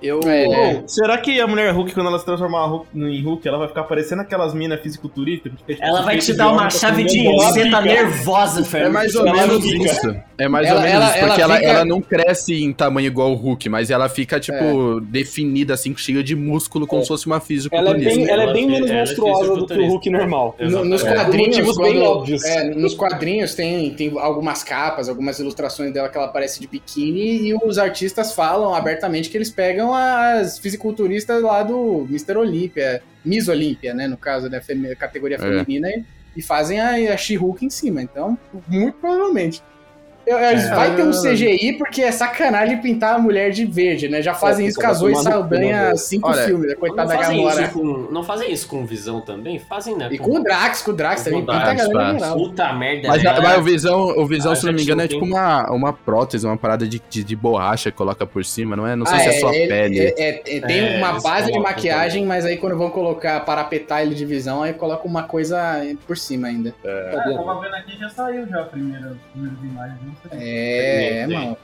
[0.00, 0.20] Eu.
[0.24, 0.82] É.
[0.86, 3.82] Será que a mulher Hulk, quando ela se transformar Hulk- em Hulk, ela vai ficar
[3.84, 5.52] parecendo aquelas minas fisiculturistas?
[5.52, 8.92] fica, tipo, Ela vai peito te dar uma chave de você tá nervosa, É Fernando.
[8.92, 9.84] mais ou Ela menos fica.
[9.84, 10.16] isso.
[10.38, 13.06] É mais Ela- ou menos ela- isso, porque ela, fica- ela não cresce em tamanho
[13.08, 17.04] igual o Hulk, mas ela fica, tipo, definida, assim, cheia de músculo, como É.
[17.04, 18.14] se fosse uma Ela é fisiculturista.
[18.14, 19.92] bem, ela é bem fi- menos ela é monstruosa do que o fisiculturista.
[19.92, 20.56] Hulk normal.
[20.60, 22.44] No- nos quadrinhos, bem óbvios.
[22.44, 27.48] é, nos quadrinhos tem, tem algumas capas, algumas ilustrações dela que ela aparece de biquíni
[27.48, 32.36] e os artistas falam abertamente que eles pegam as fisiculturistas lá do Mr.
[32.36, 35.40] Olímpia, Miss Olímpia, né, no caso da femi- categoria É.
[35.40, 36.04] feminina, e,
[36.36, 38.02] e fazem a, a She-Hulk em cima.
[38.02, 39.62] Então, muito provavelmente.
[40.28, 40.74] Eu- eu- É.
[40.74, 44.20] vai ter um CGI porque é sacanagem pintar a mulher de verde, né?
[44.20, 46.72] Já fazem É, isso com a no cu, Saldanha né, cinco Olha, filmes, né?
[46.74, 47.62] Não Coitada da fazem, Gamora.
[47.62, 49.58] isso com, não fazem isso com visão também?
[49.58, 50.08] Fazem, né?
[50.10, 52.18] E com o Drax, com o Drax Com também, o pinta a Drax, galera faz.
[52.20, 52.36] geral.
[52.36, 53.30] Puta merda, Mas, né?
[53.30, 55.92] a- mas o Visão, o Visão Ah, se não me engano, é tipo uma, uma
[55.92, 58.94] prótese, uma parada de, de, de borracha que coloca por cima, não é?
[58.94, 59.98] Não sei Ah, se é só ele- pele.
[60.00, 63.40] é- é- é- tem É, uma base de colocam maquiagem, mas aí quando vão colocar,
[63.40, 65.58] parapetar ele de visão, aí coloca uma coisa
[66.06, 66.74] por cima ainda.
[66.84, 69.98] É, tava vendo aqui já saiu já a primeira, imagens.
[70.04, 71.56] Não É, mano.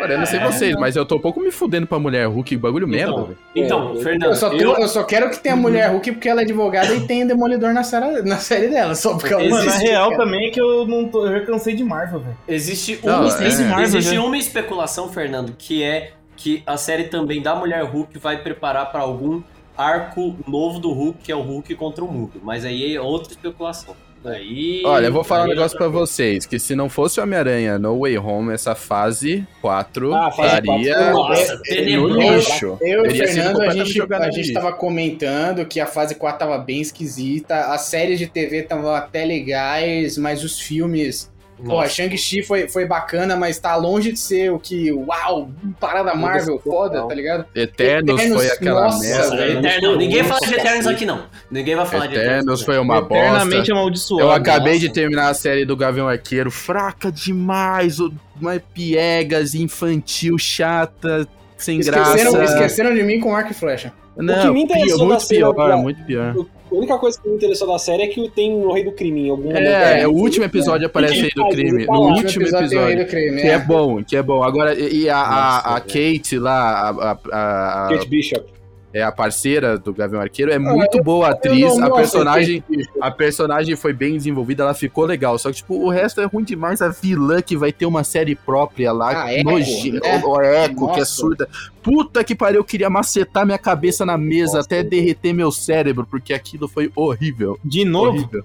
[0.00, 2.26] Olha, eu não sei É, vocês, mas eu tô um pouco me fudendo pra mulher
[2.26, 3.38] Hulk, bagulho merda, Então, velho.
[3.56, 6.12] então É, Fernando, Eu só, tô- eu- eu só quero que tenha a mulher Hulk
[6.12, 9.42] porque ela é advogada e tem Demolidor na série, na série dela, só porque ela
[9.44, 10.24] Mano, na Existe, real cara.
[10.24, 11.26] também é que eu não tô.
[11.26, 12.36] Eu já cansei de Marvel, velho.
[12.46, 13.46] existe, Não, uma, é.
[13.46, 14.22] existe Marvel já.
[14.22, 19.00] uma especulação, Fernando, que é que a série também da Mulher Hulk vai preparar pra
[19.00, 19.40] algum
[19.74, 22.32] arco novo do Hulk, que é o Hulk contra o mundo.
[22.42, 23.96] Mas aí é outra especulação.
[24.24, 27.22] Aí, Olha, eu vou falar um é negócio pra vocês, que se não fosse o
[27.22, 32.76] Homem-Aranha No Way Home, essa fase 4 Ah, estaria no lixo.
[32.80, 36.58] Eu e o Fernando, a gente, a gente tava comentando que a fase 4 tava
[36.58, 41.88] bem esquisita, as séries de TV estavam até legais, mas os filmes Pô, Nossa.
[41.88, 47.02] Shang-Chi foi, foi bacana, mas tá longe de ser o que, uau, parada Marvel, foda,
[47.06, 47.46] tá ligado?
[47.52, 49.18] Eternos, Eternos, foi aquela nossa, merda.
[49.24, 49.58] Nossa, velho.
[49.58, 51.24] Eterno, ninguém fala de Eternos aqui, não.
[51.50, 53.72] Ninguém vai falar de Eternos foi uma Eternamente bosta.
[53.72, 54.22] amaldiçoado.
[54.22, 54.86] Eu acabei nossa.
[54.86, 61.80] de terminar a série do Gavião Arqueiro, fraca demais, o- uma piegas, infantil, chata, sem
[61.80, 62.54] Esqueceram, graça.
[62.54, 63.92] esqueceram de mim com arco e flecha.
[64.16, 66.34] Não, O que me interessou pior, muito pior, da- muito pior.
[66.70, 69.26] A única coisa que me interessou da série é que tem o Rei do Crime
[69.26, 69.58] em algum momento.
[69.66, 71.86] É, é, o último episódio aparece aí do Ele crime.
[71.86, 71.98] No lá.
[71.98, 72.98] último tem o Rei episódio.
[72.98, 74.42] do crime, Que é bom, que é bom.
[74.42, 78.44] Agora, e a, a, a Kate lá, a, a- a- Kate Bishop.
[78.92, 81.76] É a parceira do Gavião Arqueiro, é muito boa atriz.
[81.76, 82.64] Não A personagem,
[83.00, 85.38] a personagem foi bem desenvolvida, ela ficou legal.
[85.38, 86.80] Só que, tipo, o resto é ruim demais.
[86.80, 90.00] A vilã que vai ter uma série própria lá, Ah, nojenta.
[90.00, 90.22] né?
[90.24, 91.04] O, o Echo, que é Nossa.
[91.04, 91.48] surda.
[91.82, 94.66] Puta que pariu, eu queria macetar minha cabeça na mesa Nossa.
[94.66, 97.58] até derreter meu cérebro, porque aquilo foi horrível.
[97.64, 98.18] De novo?
[98.18, 98.44] Horrível.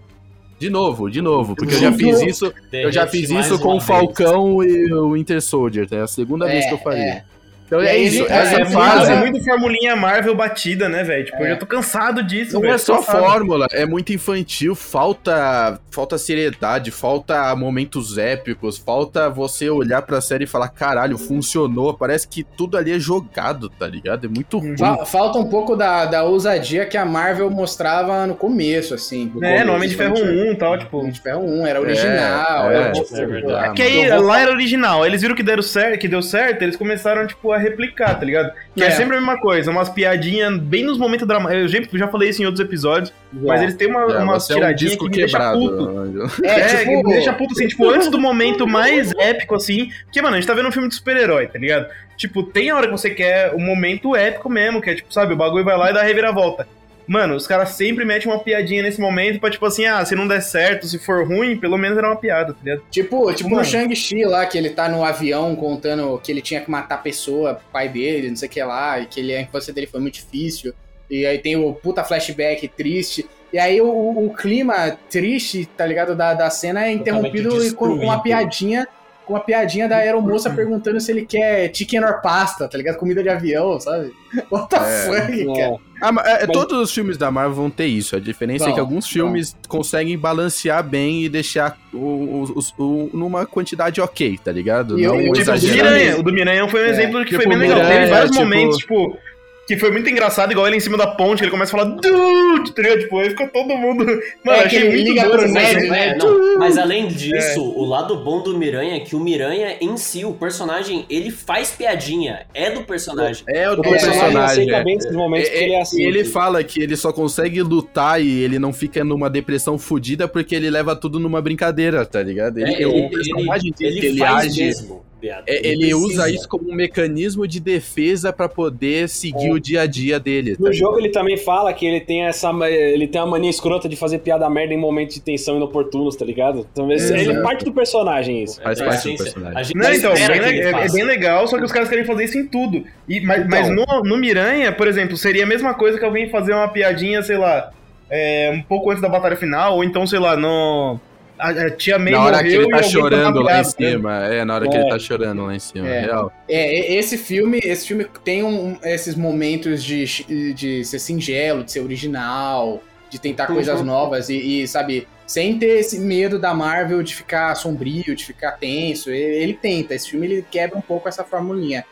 [0.60, 3.80] De novo, de novo, porque eu já fiz isso, eu já fiz isso com o
[3.80, 3.84] vez.
[3.84, 5.98] Falcão e o Winter Soldier, tá?
[5.98, 7.02] É a segunda vez que eu faria.
[7.04, 7.24] É,
[7.66, 9.20] Então E é aí, isso, gente, essa É, é, fase muito, é né?
[9.32, 11.26] muito formulinha Marvel batida, né, velho?
[11.26, 11.46] Tipo, É.
[11.46, 12.74] eu já tô cansado disso, Não velho.
[12.74, 13.20] é só Cansado.
[13.22, 20.46] fórmula, é muito infantil, falta falta seriedade, falta momentos épicos, falta você olhar pra série
[20.46, 24.26] e falar, caralho, funcionou, parece que tudo ali é jogado, tá ligado?
[24.26, 24.76] É muito ruim.
[24.78, 29.32] Fa- Falta um pouco da, da ousadia que a Marvel mostrava no começo, assim.
[29.36, 30.98] no É, começo, no Homem de Ferro principalmente 1 e tal, tipo.
[30.98, 32.72] Homem de Ferro 1, era original.
[32.72, 33.74] é, era, é, tipo, é verdade.
[33.76, 35.06] Que aí vou- lá era original.
[35.06, 38.52] Eles viram que deram certo, que deu certo, eles começaram, tipo, a replicar, tá ligado?
[38.76, 38.92] Que é, É.
[38.92, 41.74] sempre a mesma coisa, umas piadinhas bem nos momentos dramáticos.
[41.74, 44.54] Eu já, já falei isso em outros episódios, mas eles têm uma, É, umas você
[44.54, 45.60] é um tiradinhas que me deixa quebrado.
[45.60, 45.98] puto.
[45.98, 46.44] Anjo.
[46.44, 49.90] É, É, tipo, que me deixa puto assim, tipo, antes do momento mais épico, assim.
[50.06, 51.88] Porque, mano, a gente tá vendo um filme de super-herói, tá ligado?
[52.18, 55.34] Tipo, tem a hora que você quer o momento épico mesmo, que é tipo, sabe,
[55.34, 56.68] o bagulho vai lá e dá a reviravolta.
[57.08, 60.28] Mano, os caras sempre metem uma piadinha nesse momento pra, tipo assim, ah, se não
[60.28, 62.84] der certo, se for ruim, pelo menos era uma piada, tá ligado?
[62.90, 63.62] Tipo, tipo Mano.
[63.62, 67.00] no Shang-Chi lá, que ele tá no avião contando que ele tinha que matar a
[67.00, 70.00] pessoa, pai dele, não sei o que lá, e que ele, a infância dele foi
[70.00, 70.74] muito difícil.
[71.10, 73.26] E aí tem o puta flashback triste.
[73.52, 78.22] E aí o, o- clima triste, tá ligado, da, da cena é interrompido com, uma
[78.24, 78.88] piadinha.
[79.26, 82.98] Com uma piadinha da aeromoça perguntando se ele quer chicken or pasta, tá ligado?
[82.98, 84.12] Comida de avião, sabe?
[84.52, 84.82] What the É.
[85.06, 85.60] fuck, cara?
[85.62, 85.78] É.
[86.02, 88.16] Ah, mas, é, Todos os filmes da Marvel vão ter isso.
[88.18, 92.84] A diferença é Vão, que alguns filmes conseguem balancear bem e deixar o, o- o-
[92.84, 95.00] o- numa quantidade ok, tá ligado?
[95.00, 95.68] E Não eu, Tipo, o do.
[95.68, 96.20] Miranha.
[96.20, 97.78] O do Miranha foi um É, exemplo que tipo, foi bem legal.
[97.78, 99.18] Miranha, Teve vários tipo- momentos, tipo,
[99.68, 101.96] que foi muito engraçado, igual ele em cima da ponte, que ele começa a falar,
[101.96, 102.98] dude, tá?
[103.00, 104.06] Tipo, aí fica todo mundo.
[104.44, 105.82] Mano, É, achei que ele muito cena.
[105.90, 106.08] né?
[106.10, 109.96] É, não, mas além disso, o lado bom do Miranha é que o Miranha em
[109.96, 112.46] si, o personagem, ele faz piadinha.
[112.54, 113.44] É do personagem.
[113.48, 114.72] É o do O personagem personagem.
[114.74, 114.84] é.
[114.84, 116.02] bem esses momentos que É, ele é assim.
[116.02, 116.34] e ele tipo.
[116.34, 120.70] fala que ele só consegue lutar e ele não fica numa depressão fodida porque ele
[120.70, 122.58] leva tudo numa brincadeira, tá ligado?
[122.58, 124.64] Ele, É, o personagem ele que ele faz age.
[124.66, 125.44] mesmo piada.
[125.48, 129.86] é, ele usa isso como um mecanismo de defesa pra poder seguir o dia a
[129.86, 130.56] dia dele.
[130.58, 132.52] tá No jogo ele também fala que ele tem essa.
[132.68, 136.26] Ele tem a mania escrota de fazer piada merda em momentos de tensão inoportunos, tá
[136.26, 136.68] ligado?
[136.72, 138.62] Então, esse- ele é parte do personagem isso.
[138.62, 139.76] Faz É, parte do personagem.
[139.76, 142.46] Não, então, bem é, é bem legal, só que os caras querem fazer isso em
[142.48, 142.84] tudo.
[143.08, 143.86] E, mas mas Então.
[144.04, 147.38] no, no Miranha, por exemplo, seria a mesma coisa que alguém fazer uma piadinha, sei
[147.38, 147.72] lá,
[148.10, 151.00] é, um pouco antes da batalha final, ou então, sei lá, no.
[151.44, 153.64] A, a tia May Na hora que ele tá chorando lá em né?
[153.64, 154.26] cima.
[154.26, 154.80] É, na hora que É.
[154.80, 155.88] ele tá chorando lá em cima.
[155.88, 156.02] É.
[156.02, 156.32] Real.
[156.48, 160.06] É, esse filme, esse filme tem um- esses momentos de,
[160.54, 165.80] de ser singelo, de ser original, de tentar coisas novas e, e, sabe, sem ter
[165.80, 169.10] esse medo da Marvel de ficar sombrio, de ficar tenso.
[169.12, 171.84] Ele, ele tenta, esse filme ele quebra um pouco essa formulinha.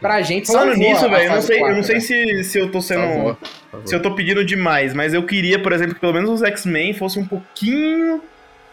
[0.00, 2.00] Pra gente Falando nisso, velho, eu não sei, eu quatro, não sei né?
[2.00, 3.00] se, se eu tô sendo.
[3.00, 3.36] Salvou,
[3.70, 3.86] salvou.
[3.86, 6.94] Se eu tô pedindo demais, mas eu queria, por exemplo, que pelo menos os X-Men
[6.94, 8.22] fossem um pouquinho.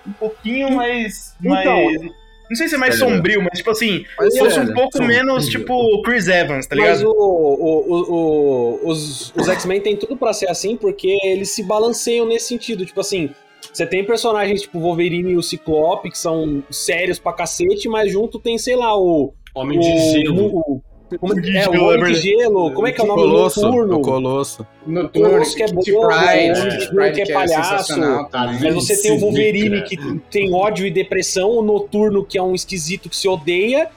[0.08, 1.36] Um pouquinho mais.
[1.44, 1.86] Então.
[1.86, 2.02] mais
[2.48, 3.16] não sei se é mais Sério.
[3.16, 5.18] sombrio, mas tipo assim, Mas fosse um sério, pouco sombrio.
[5.18, 7.10] menos, tipo, Chris Evans, tá Mas ligado?
[7.12, 11.64] o, o- o- o- os, os X-Men tem tudo pra ser assim, porque eles se
[11.64, 12.86] balanceiam nesse sentido.
[12.86, 13.32] Tipo assim,
[13.74, 18.38] você tem personagens tipo Wolverine e o Ciclope, que são sérios pra cacete, mas junto
[18.40, 19.34] tem, sei lá, o.
[19.56, 20.46] Homem o, de gelo.
[20.56, 20.82] o-
[21.20, 22.20] como, De é, gelo, o é Homem de.
[22.22, 22.72] Gelo.
[22.72, 23.98] Como é que é o nome Colosso, do Noturno?
[23.98, 24.68] o Colosso.
[24.86, 27.36] Noturno, Colosso que é Kitty bobo, Pryde, é, Kitty Kitty Pryde que é que é
[27.36, 27.96] palhaço.
[28.32, 28.60] também.
[28.64, 29.20] Mas você tem o.
[29.20, 29.98] Wolverine que
[30.32, 33.90] tem ódio e depressão, o Noturno que é um esquisito que se odeia,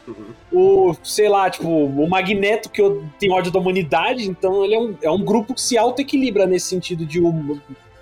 [0.53, 4.79] o, sei lá, tipo, o Magneto que o- tem ódio da humanidade, então ele é
[4.79, 7.59] um, é um grupo que se auto-equilibra nesse sentido de hum-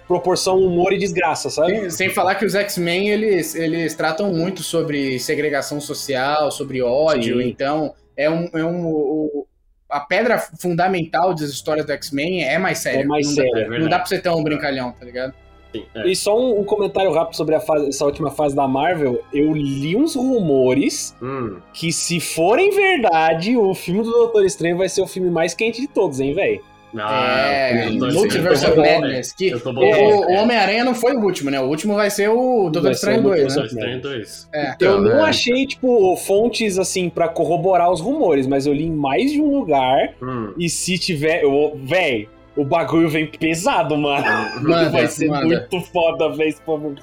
[0.07, 1.73] proporção humor e desgraça, sabe?
[1.81, 7.39] Sem, sem falar que os X-Men, eles, eles tratam muito sobre segregação social, sobre ódio,
[7.43, 7.49] Sim.
[7.49, 8.49] então é um...
[8.55, 9.47] É um o-
[9.89, 13.03] a pedra fundamental das histórias do X-Men é mais séria.
[13.03, 15.33] É mais não séria, Dá, é não dá pra ser tão brincalhão, tá ligado?
[15.73, 16.09] Sim, é.
[16.09, 19.53] E só um, um comentário rápido sobre a fase- essa última fase da Marvel, eu
[19.53, 21.59] li uns rumores Hum.
[21.73, 25.81] que se forem verdade, o filme do Doutor Estranho vai ser o filme mais quente
[25.81, 26.61] de todos, hein, velho?
[26.99, 29.33] Ah, é, eu Multiverse eu of Madness.
[29.33, 30.41] Que Eu o, o é.
[30.41, 31.61] Homem-Aranha não foi o último, né?
[31.61, 33.67] O último vai ser o Doutor Estranho ser o 2, Doutor né?
[33.67, 34.49] Estranho 2.
[34.55, 34.67] É.
[34.69, 35.29] Eu Então, não é.
[35.29, 39.51] achei, tipo, fontes, assim, pra corroborar os rumores, mas eu li em mais de um
[39.59, 40.53] lugar, Hum.
[40.59, 41.43] e se tiver...
[41.43, 44.25] eu- Véi, o bagulho vem pesado, mano.
[44.63, 45.45] Manda, vai ser manda.
[45.45, 47.03] muito foda, véi, se for, se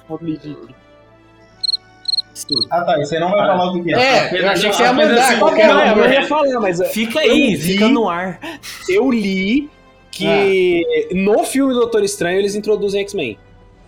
[2.70, 5.14] Ah tá, você não vai falar o que É, eu achei que você ia mandar
[5.18, 8.40] assim, qualquer Não, eu não ia falar, mas é, Fica aí, vi- fica no ar.
[8.88, 9.70] eu li
[10.10, 13.38] que no filme do Doutor Estranho eles introduzem X-Men.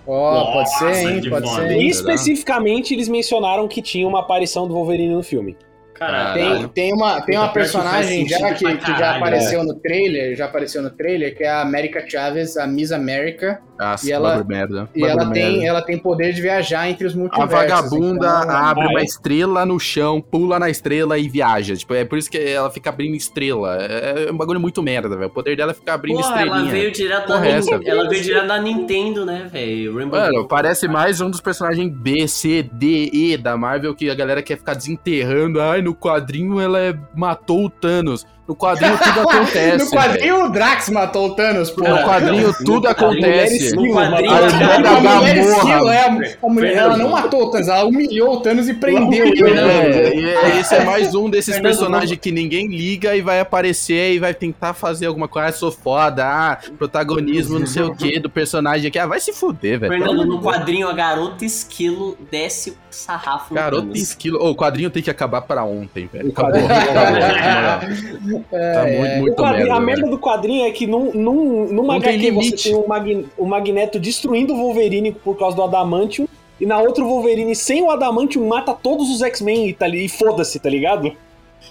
[0.07, 1.29] Ó, pode ser, hein?
[1.29, 1.71] Pode ser.
[1.73, 1.89] E hein?
[1.89, 5.57] especificamente eles mencionaram que tinha uma aparição do Wolverine no filme.
[5.99, 6.35] Caralho.
[6.35, 10.83] Tem, tem uma, tem uma personagem já que, que já apareceu no trailer, já apareceu
[10.83, 14.89] no trailer, que é a América Chaves, a Miss América, Nossa, E ela- merda.
[14.95, 15.67] E ela tem, merda.
[15.67, 17.53] ela tem poder de viajar entre os A multiversos.
[17.55, 21.77] vagabunda então- abre Ah, uma estrela no chão, pula na estrela e viaja.
[21.77, 23.77] Tipo, é por isso que ela fica abrindo estrela.
[23.83, 25.27] É, é um bagulho muito merda, velho.
[25.27, 26.57] O poder dela é ficar abrindo Porra, estrelinha.
[26.61, 27.81] ela veio direto da é essa?
[27.85, 30.07] Ela veio direto da Nintendo, né, velho?
[30.09, 34.43] Mano, parece mais um dos personagens B, C, D, E da Marvel que a galera
[34.43, 35.61] quer ficar desenterrando.
[35.61, 38.27] Ai, no quadrinho ela é- matou o Thanos.
[38.47, 39.85] No quadrinho tudo acontece.
[39.85, 41.83] No quadrinho, o Drax matou o Thanos, pô.
[41.89, 43.75] No quadrinho tudo acontece.
[43.75, 45.59] No quadrinho, A irmã A da mulher Gamorra.
[45.59, 49.27] esquilo, é, a mulher, ela não matou o Thanos, ela humilhou o Thanos e prendeu
[49.27, 49.43] ele.
[49.43, 49.91] né?
[49.91, 54.13] É, e é- esse é mais um desses personagens que ninguém liga e vai aparecer
[54.15, 55.49] e vai tentar fazer alguma coisa.
[55.49, 58.99] Ah, sou foda, ah, protagonismo, não sei o que, do personagem aqui.
[58.99, 59.93] Ah, vai se fuder, velho.
[59.93, 64.41] Fernando, no quadrinho, a garota esquilo desce o sarrafo Garota esquilo.
[64.43, 66.31] Ô, o quadrinho tem que acabar pra ontem, velho.
[66.31, 66.53] Acabou.
[66.53, 68.75] quadrinho- acabou, na moral.
[68.75, 69.73] Tá muito, muito quadrinho- merda.
[69.73, 69.87] a velho.
[69.87, 73.27] merda do quadrinho é que num, num, numa Não tem HQ você tem o, Mag-
[73.39, 76.27] o Magneto destruindo o Wolverine por causa do Adamantium,
[76.61, 80.09] e na outra o Wolverine sem o Adamantium mata todos os X-Men e, tá e
[80.09, 81.13] foda-se, tá ligado?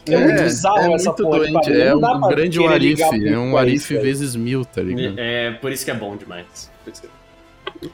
[0.08, 1.72] É, muito bizarro é essa muito porra doente.
[1.72, 2.86] É um grande Warif.
[2.86, 4.02] ligar É um Warif velho.
[4.06, 5.16] vezes mil, tá ligado?
[5.18, 6.70] É, por isso que é bom demais.
[6.84, 7.10] Por isso que- É,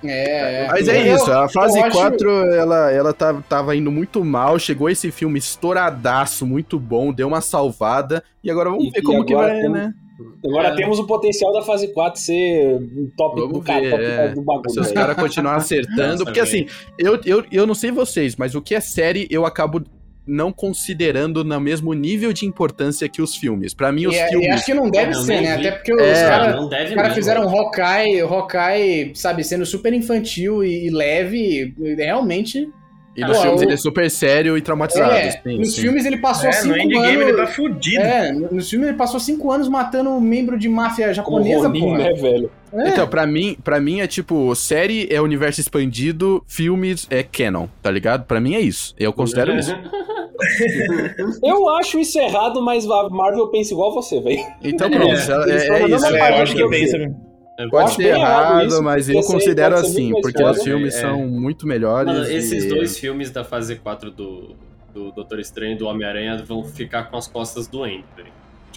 [0.04, 0.68] é.
[0.70, 4.58] Mas é Eu- isso, a fase acho- 4 ela, ela tá, tava indo muito mal,
[4.60, 9.26] chegou esse filme estouradaço, muito bom, deu uma salvada, e agora vamos E- ver como
[9.26, 9.94] que vai, tem- né?
[10.46, 10.76] Agora É.
[10.76, 14.28] temos o potencial da fase 4 ser um top Vamos do, cara, top é.
[14.30, 14.70] do bagulho.
[14.70, 18.54] Se os caras continuarem acertando, Nossa, porque assim, eu, eu, eu não sei vocês, mas
[18.54, 19.82] o que é série eu acabo
[20.26, 23.74] não considerando no mesmo nível de importância que os filmes.
[23.74, 24.50] Pra mim, os E, é- e filmes.
[24.54, 25.58] acho que não deve Eu ser, né?
[25.58, 25.68] vi.
[25.68, 26.28] Até porque os É.
[26.28, 27.16] caras não deve Os caras mesmo.
[27.16, 32.70] fizeram Hawkeye, Hawkeye, sabe, sendo super infantil e, e leve, e realmente.
[33.18, 35.12] E nos Pô, filmes o- ele é super sério e traumatizado.
[35.12, 35.82] É, sim, nos sim.
[35.82, 37.28] filmes ele passou É, no cinco endgame anos.
[37.28, 38.02] ele tá fudido.
[38.02, 41.98] É, nos filmes ele passou cinco anos matando um membro de máfia japonesa, porra.
[41.98, 42.50] né, velho?
[42.74, 42.90] É.
[42.90, 47.92] Então, pra mim, pra mim é tipo, série é universo expandido, filmes é canon, tá
[47.92, 48.26] ligado?
[48.26, 48.96] Pra mim é isso.
[48.98, 49.74] Eu considero isso.
[51.44, 54.40] Eu acho isso errado, mas a Marvel pensa igual você, velho.
[54.64, 55.10] Então É, pronto,
[55.50, 56.06] é, é mesma isso.
[56.16, 56.98] É, eu acho que eu pensa.
[57.70, 61.02] Pode acho ser errado isso, mas eu considero assim, porque os filmes É.
[61.02, 62.12] são muito melhores.
[62.12, 64.56] Mano, esses e- dois filmes da fase 4 do,
[64.94, 68.32] do Doutor Estranho e do Homem-Aranha vão ficar com as costas doentes, velho.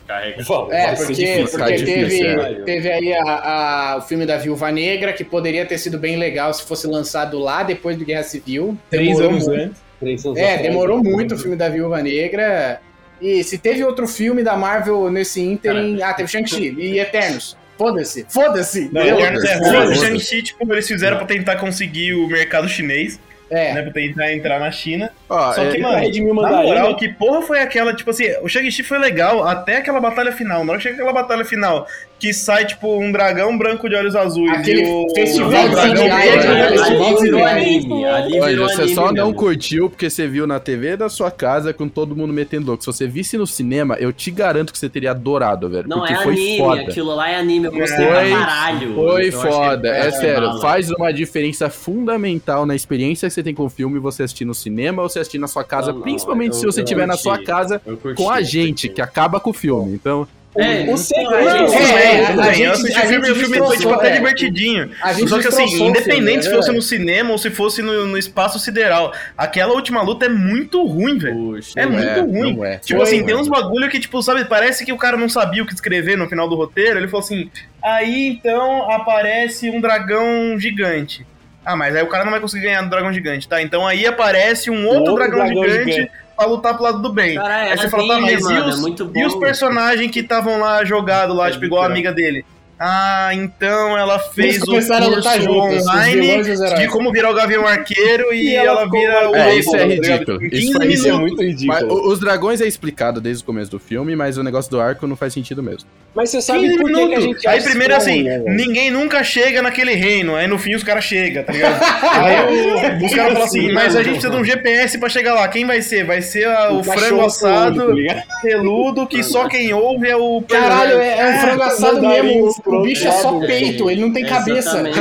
[0.04, 0.44] De carregar.
[0.44, 2.54] Vamos, É, porque, porque tá teve, é.
[2.64, 6.52] teve aí a, a- o filme da Viúva Negra, que poderia ter sido bem legal
[6.52, 8.76] se fosse lançado lá depois do Guerra Civil.
[8.90, 9.62] Três Demorou anos muito.
[9.62, 9.82] antes.
[10.00, 10.62] Três anos É, atrás.
[10.62, 12.80] demorou muito o filme da Viúva Negra.
[13.20, 16.02] E se teve outro filme da Marvel nesse ínterim.
[16.02, 17.56] Ah, teve Shang-Chi e Eternos.
[17.78, 18.88] Foda-se, foda-se.
[18.92, 19.00] Não?
[19.02, 19.94] Eternos é ruim.
[19.94, 23.18] Shang-Chi, tipo, eles fizeram pra tentar conseguir o mercado chinês,
[23.50, 23.74] É.
[23.74, 23.82] né?
[23.82, 25.10] Pra tentar entrar na China.
[25.28, 26.96] Ó, Só é- que, Pra mano, na mandarim, moral, né?
[26.98, 30.64] que porra foi aquela, tipo assim, o Shang-Chi foi legal até aquela batalha final.
[30.64, 31.86] Na hora que chega aquela batalha final,
[32.24, 35.06] que sai, tipo, um dragão branco de olhos azuis Aquele o...
[35.14, 36.08] festival de né?
[36.08, 36.68] né?
[36.68, 38.04] Festival Ali de anime.
[38.40, 39.34] Olha, você anime só não mesmo.
[39.34, 42.82] curtiu porque você viu na TV da sua casa com todo mundo metendo louco.
[42.82, 45.86] Se você visse no cinema, eu te garanto que você teria adorado, velho.
[45.86, 46.80] Não, porque é foi anime, foda.
[46.80, 48.94] aquilo lá é anime, eu gostei Foi- pra caralho.
[48.94, 50.48] Foi achei- foda, é, é, sério.
[50.48, 50.60] bala.
[50.62, 54.54] Faz uma diferença fundamental na experiência que você tem com o filme você assistir no
[54.54, 57.18] cinema ou você assistir na sua casa, Não, não, principalmente eu- se você estiver na
[57.18, 57.82] sua casa
[58.16, 59.92] com a gente, que acaba com o filme.
[59.92, 62.54] Então, É, O segredo- a gente- Tudo É, bem, a tudo bem.
[62.54, 64.10] gente- eu assisti a o filme e o gente filme foi tipo, até é.
[64.12, 64.90] divertidinho.
[65.28, 68.16] Só que assim, independente filme, se é fosse no cinema ou se fosse no, no
[68.16, 71.34] espaço sideral, aquela última luta é muito ruim, velho.
[71.34, 72.64] Puxa, É muito é, ruim.
[72.64, 72.76] é.
[72.78, 73.26] Tipo Foi, assim, mano.
[73.26, 76.16] tem uns bagulho que, tipo, sabe, parece que o cara não sabia o que escrever
[76.16, 76.98] no final do roteiro.
[77.00, 77.50] Ele falou assim:
[77.82, 81.26] aí então aparece um dragão gigante.
[81.66, 83.60] Ah, mas aí o cara não vai conseguir ganhar do dragão gigante, tá?
[83.62, 86.10] Então aí aparece um outro, outro dragão, dragão gigante, gigante.
[86.36, 87.36] Pra lutar pro lado do bem.
[87.36, 90.20] Cara, é aí você fala, tá, anime, mas e os, é e os personagens que
[90.20, 92.44] estavam lá jogados lá, É tipo, igual a amiga dele?
[92.78, 98.48] Ah, então ela fez o curso online e de como virar o Gavião Arqueiro e,
[98.50, 99.34] E ela ela, vira o.
[99.36, 100.42] É, isso é tá ridículo.
[100.42, 101.68] Em Isso 15 foi- Isso é muito ridículo.
[101.68, 104.80] mas o- os dragões é explicado desde o começo do filme, mas o negócio do
[104.80, 105.88] arco não faz sentido mesmo.
[106.14, 109.22] Mas você sabe 15 por que, que a gente Aí primeiro assim, né, ninguém nunca
[109.24, 110.34] chega naquele reino.
[110.36, 111.74] Aí no fim os caras chegam, tá ligado?
[112.02, 115.34] Aí o- os caras falam assim, mas a gente precisa de um GPS pra chegar
[115.34, 115.46] lá.
[115.48, 116.04] Quem vai ser?
[116.04, 120.42] Vai ser a- o, Um frango assado tá peludo que só quem ouve é o
[120.48, 122.54] Caralho, é, é um frango assado mesmo.
[122.66, 123.46] O bicho é só velho.
[123.46, 124.82] peito, ele não tem cabeça.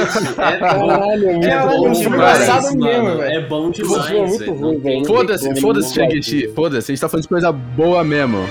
[0.43, 0.87] É bom.
[0.87, 3.21] Caralho, é É bom um demais, mesmo, velho.
[3.23, 5.07] É bom é demais.
[5.07, 6.47] Foda-se, foda-se, Shang-Chi.
[6.49, 8.45] Foda-se, a gente tá falando de coisa boa mesmo.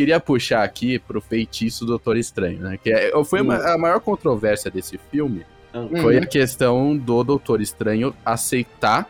[0.00, 2.78] Queria puxar aqui pro feitiço do Doutor Estranho, né?
[2.82, 5.44] Que é, foi uma- a maior controvérsia desse filme
[6.02, 9.08] foi a questão do Doutor Estranho aceitar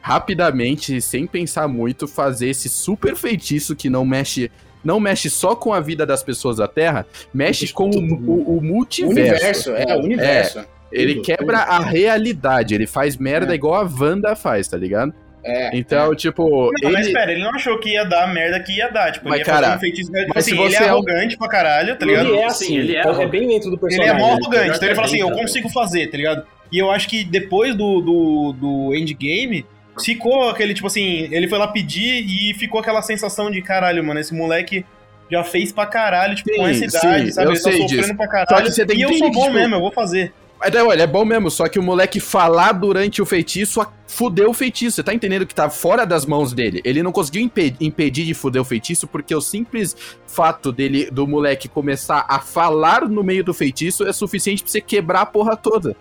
[0.00, 4.50] rapidamente, sem pensar muito, fazer esse super feitiço que não mexe.
[4.82, 7.04] Não mexe só com a vida das pessoas da Terra,
[7.34, 9.68] mexe com o, o- o multiverso.
[9.70, 10.64] universo, é, o universo.
[10.90, 13.56] Ele Tudo, quebra a realidade, ele faz merda É.
[13.56, 15.12] igual a Wanda faz, tá ligado?
[15.44, 18.60] É, Então, tipo, Não, mas ele, espera, ele não achou que ia dar a merda
[18.60, 19.10] que ia dar.
[19.12, 20.12] Tipo, Mas, ele ia fazer cara, um feitiço.
[20.12, 22.26] Tipo mas se assim, ele você é é arrogante pra caralho, tá ligado?
[22.28, 24.14] Ele é Sim, assim, ele é é, bem dentro do Ele personagem.
[24.14, 25.40] é mó arrogante, então ele fala é assim, eu cara.
[25.40, 26.46] consigo fazer, tá ligado?
[26.70, 29.64] E eu acho que depois do, do, do endgame,
[30.04, 34.20] ficou aquele, tipo assim, ele foi lá pedir e ficou aquela sensação de, caralho, mano,
[34.20, 34.84] esse moleque
[35.30, 37.46] já fez pra caralho, tipo, com Sim, essa idade, sim, sabe?
[37.48, 38.16] eu ele tá sei sofrendo disso.
[38.16, 38.66] pra Só caralho.
[38.66, 40.32] que você tem e que eu sou bom tipo, mesmo, eu vou fazer.
[40.60, 44.50] Mas daí, olha, é bom mesmo, só que o moleque falar durante o feitiço fudeu
[44.50, 44.96] o feitiço.
[44.96, 46.82] Você tá entendendo que tá fora das mãos dele.
[46.84, 49.96] Ele não conseguiu impe- impedir de fuder o feitiço porque o simples
[50.26, 54.82] fato dele do moleque começar a falar no meio do feitiço é suficiente pra você
[54.82, 55.96] quebrar a porra toda.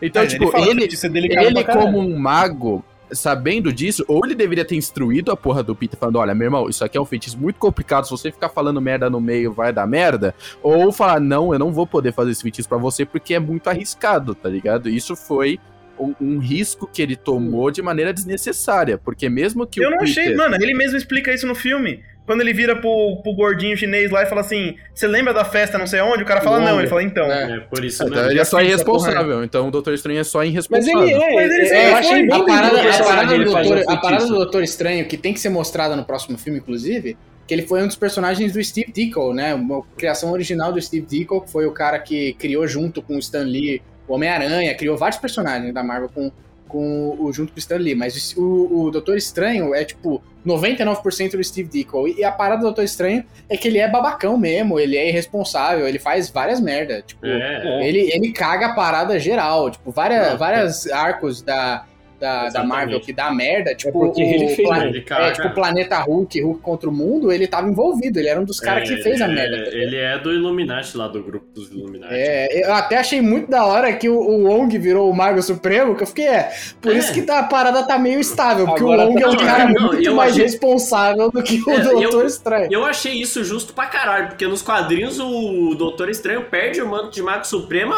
[0.00, 4.64] Então, Mas tipo, ele, feitiço é ele como um mago, sabendo disso, ou ele deveria
[4.64, 7.38] ter instruído a porra do Peter falando, olha, meu irmão, isso aqui é um feitiço
[7.38, 11.52] muito complicado, se você ficar falando merda no meio, vai dar merda, ou falar, não,
[11.52, 14.88] eu não vou poder fazer esse feitiço pra você porque é muito arriscado, tá ligado?
[14.88, 15.58] Isso foi
[15.98, 19.98] um, um risco que ele tomou de maneira desnecessária, porque mesmo que Eu o não
[19.98, 20.24] Peter...
[20.24, 22.02] achei, mano, ele mesmo explica isso no filme.
[22.28, 25.78] Quando ele vira pro, pro gordinho chinês lá e fala assim: Você lembra da festa
[25.78, 26.22] não sei onde?
[26.22, 26.78] O cara fala, não.
[26.78, 27.24] Ele fala, então.
[27.24, 27.56] É.
[27.56, 28.30] É, por isso Então, mesmo.
[28.30, 31.02] ele é só essa irresponsável, então o Doutor Estranho é só Mas irresponsável.
[31.08, 33.84] ele é, Mas ele é, sempre eu achei bem A parada, a parada do doutor,
[33.88, 37.16] a parada do Doutor Estranho, que tem que ser mostrada no próximo filme, inclusive,
[37.46, 39.54] que ele foi um dos personagens do Steve Ditko, né?
[39.54, 43.18] Uma criação original do Steve Ditko, que foi o cara que criou junto com o
[43.18, 46.30] Stan Lee o Homem-Aranha, criou vários personagens da Marvel com,
[46.68, 47.94] com o junto com o Stan Lee.
[47.94, 52.06] Mas o, o Doutor Estranho é tipo 99% do Steve Ditko.
[52.06, 55.88] E a parada do Doutor Estranho é que ele é babacão mesmo, ele é irresponsável,
[55.88, 57.02] ele faz várias merdas.
[57.06, 59.70] Tipo, É, ele, ele caga a parada geral.
[59.70, 61.84] Tipo, várias, Não, várias arcos da,
[62.18, 62.64] da, da.
[62.64, 63.74] Marvel que dá merda.
[63.74, 64.88] Tipo, porque ele fez, Pla- né?
[64.88, 65.24] Ele caga.
[65.26, 68.18] é, tipo, o Planeta Hulk, Hulk contra o mundo, ele tava envolvido.
[68.18, 69.56] Ele era um dos caras É, que fez a ele merda.
[69.56, 69.70] é- tá?
[69.76, 72.12] Ele é do Illuminati lá, do grupo dos Illuminati.
[72.14, 75.94] É, eu até achei muito da hora que o, o Wong virou o Mago Supremo,
[75.94, 76.50] que eu fiquei, é,
[76.80, 76.98] por É.
[76.98, 79.32] isso que tá, a parada tá meio estável, porque Agora o Wong tá- é um
[79.32, 82.68] Não, cara não, muito mais achei- responsável do que o É, Doutor eu- Estranho.
[82.70, 86.88] E eu achei isso justo pra caralho, porque nos quadrinhos o Doutor Estranho perde o
[86.88, 87.96] manto de Mago Supremo a,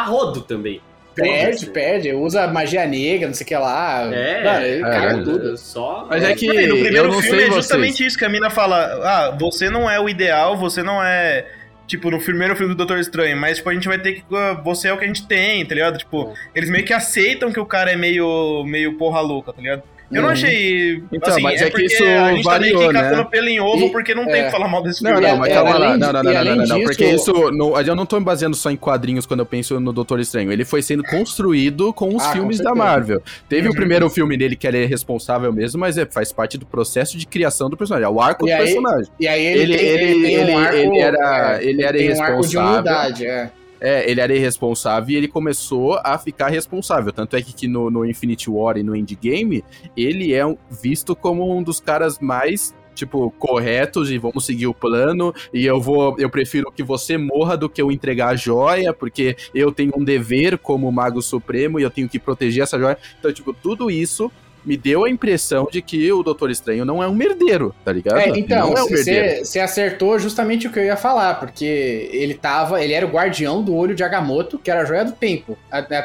[0.00, 0.80] a rodo também.
[1.14, 4.02] Perde, perde, usa magia negra, não sei o que lá.
[4.12, 5.56] É, Mano, ele é, caga é, tudo.
[5.56, 6.06] Só.
[6.10, 7.54] Mas é que no eu primeiro não filme sei é vocês.
[7.54, 11.46] justamente isso que a mina fala: Ah, você não é o ideal, você não é.
[11.86, 14.24] Tipo, no primeiro filme do Doutor Estranho, mas, tipo, a gente vai ter que.
[14.34, 15.98] ah, Você é o que a gente tem, tá ligado?
[15.98, 19.82] Tipo, eles meio que aceitam que o cara é meio, meio porra louca, tá ligado?
[20.14, 20.32] Eu não Uhum.
[20.32, 21.02] achei.
[21.12, 23.24] Então, assim, mas é, é que isso a gente tá meio que né?
[23.30, 24.26] pelo em ovo, E- porque não é.
[24.26, 25.26] tem o que falar mal desse Não, filme.
[25.26, 25.76] não, E mas calma lá.
[25.88, 27.32] além Não, não, não, não, não, não, disso- Porque isso.
[27.52, 30.52] Não, eu não tô me baseando só em quadrinhos quando eu penso no Doutor Estranho.
[30.52, 32.84] Ele foi sendo construído com os Ah, com filmes da certeza.
[32.84, 33.22] Marvel.
[33.48, 33.72] Teve Uhum.
[33.72, 37.18] o primeiro filme dele que ele é responsável mesmo, mas é, faz parte do processo
[37.18, 38.06] de criação do personagem.
[38.06, 39.10] É o arco E do aí, personagem.
[39.18, 41.98] E aí ele, Ele- tem, ele- tem um ele- arco, ele era- é, ele era
[41.98, 42.70] tem um arco de irresponsável.
[42.70, 43.50] humildade, é.
[43.84, 47.12] É, ele era irresponsável e ele começou a ficar responsável.
[47.12, 49.62] Tanto é que, que no, no Infinity War e no Endgame,
[49.94, 55.34] ele é visto como um dos caras mais, tipo, corretos e vamos seguir o plano.
[55.52, 56.16] E eu vou.
[56.18, 60.02] Eu prefiro que você morra do que eu entregar a joia, porque eu tenho um
[60.02, 62.96] dever como Mago Supremo e eu tenho que proteger essa joia.
[63.18, 64.32] Então, tipo, tudo isso.
[64.64, 68.18] Me deu a impressão de que o Doutor Estranho não é um merdeiro, tá ligado?
[68.18, 72.34] É, então, não é um você acertou justamente o que eu ia falar, porque ele
[72.34, 75.56] tava, ele era o guardião do olho de Agamotto, que era a joia do tempo,
[75.70, 75.98] até,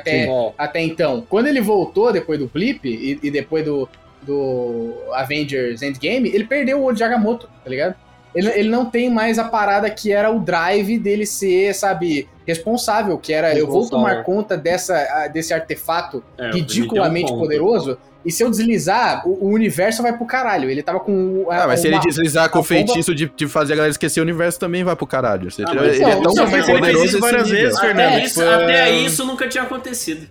[0.58, 1.26] até então.
[1.30, 3.88] Quando ele voltou depois do Blip e, e depois do,
[4.22, 7.96] do Avengers Endgame, ele perdeu o olho de Agamotto, tá ligado?
[8.36, 13.18] Ele, ele não tem mais a parada que era o drive dele ser, sabe, responsável,
[13.18, 14.14] que era eu vou Responsável.
[14.16, 17.40] tomar conta dessa, desse artefato É, ridiculamente um ponto.
[17.42, 17.98] poderoso.
[18.26, 20.70] E se eu deslizar, o, o universo vai pro caralho.
[20.70, 21.48] Ele tava com.
[21.50, 23.92] a- Ah, mas se ele uma- deslizar com o feitiço de, de fazer a galera
[23.92, 25.50] esquecer o universo, também vai pro caralho.
[25.50, 27.62] Você Ah, ele é então, tão mas ele fez isso esse várias nível.
[27.62, 28.20] vezes, Até, Fernando.
[28.24, 30.28] isso, Tipo, até é- isso nunca tinha acontecido.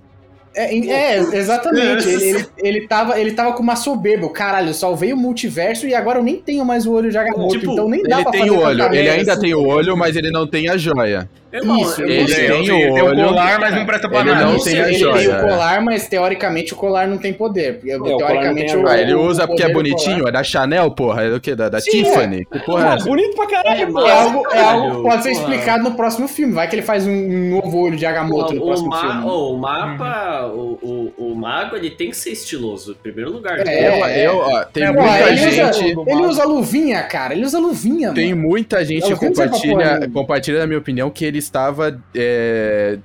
[0.55, 2.09] É, é, exatamente.
[2.09, 4.29] ele, ele, ele, tava, ele tava com uma soberba.
[4.31, 7.59] Caralho, eu salvei o multiverso e agora eu nem tenho mais o olho de Agamotto.
[7.59, 9.41] Tipo, então nem dá Ele pra tem fazer o olho, ele ainda assim.
[9.43, 11.29] tem o olho, mas ele não tem a joia.
[11.51, 14.21] Irmão, Isso, ele sei, tem Ele o tem olho, o colar, mas não presta pra
[14.21, 14.45] ele nada.
[14.45, 15.15] não não tem a Ele joia.
[15.19, 15.41] tem o é.
[15.41, 17.81] colar, mas teoricamente o colar não tem poder.
[17.85, 21.23] Não teoricamente tem o, Ah, ele o usa porque é bonitinho, é da Chanel, porra.
[21.23, 21.55] É do que?
[21.55, 22.45] Da, da Sim, Tiffany.
[22.45, 23.07] Que porra é essa?
[23.07, 24.07] bonito pra caralho, É, pô.
[24.07, 26.53] É algo, é algo que pode ser explicado no próximo filme.
[26.53, 29.25] Vai que ele faz um novo olho de Agamotto no o, próximo filme.
[29.25, 30.79] o mapa, usar o,
[31.19, 33.67] o, o mago, ele tem que ser estiloso, em primeiro lugar.
[33.67, 35.61] É, eu, eu, ó, tem É, muita ele, gente.
[35.97, 37.35] usa, ele usa luvinha, cara.
[37.35, 38.49] Ele usa luvinha, Tem mano.
[38.49, 42.99] muita gente compartilha, porra, compartilha, na minha opinião, que ele estava é,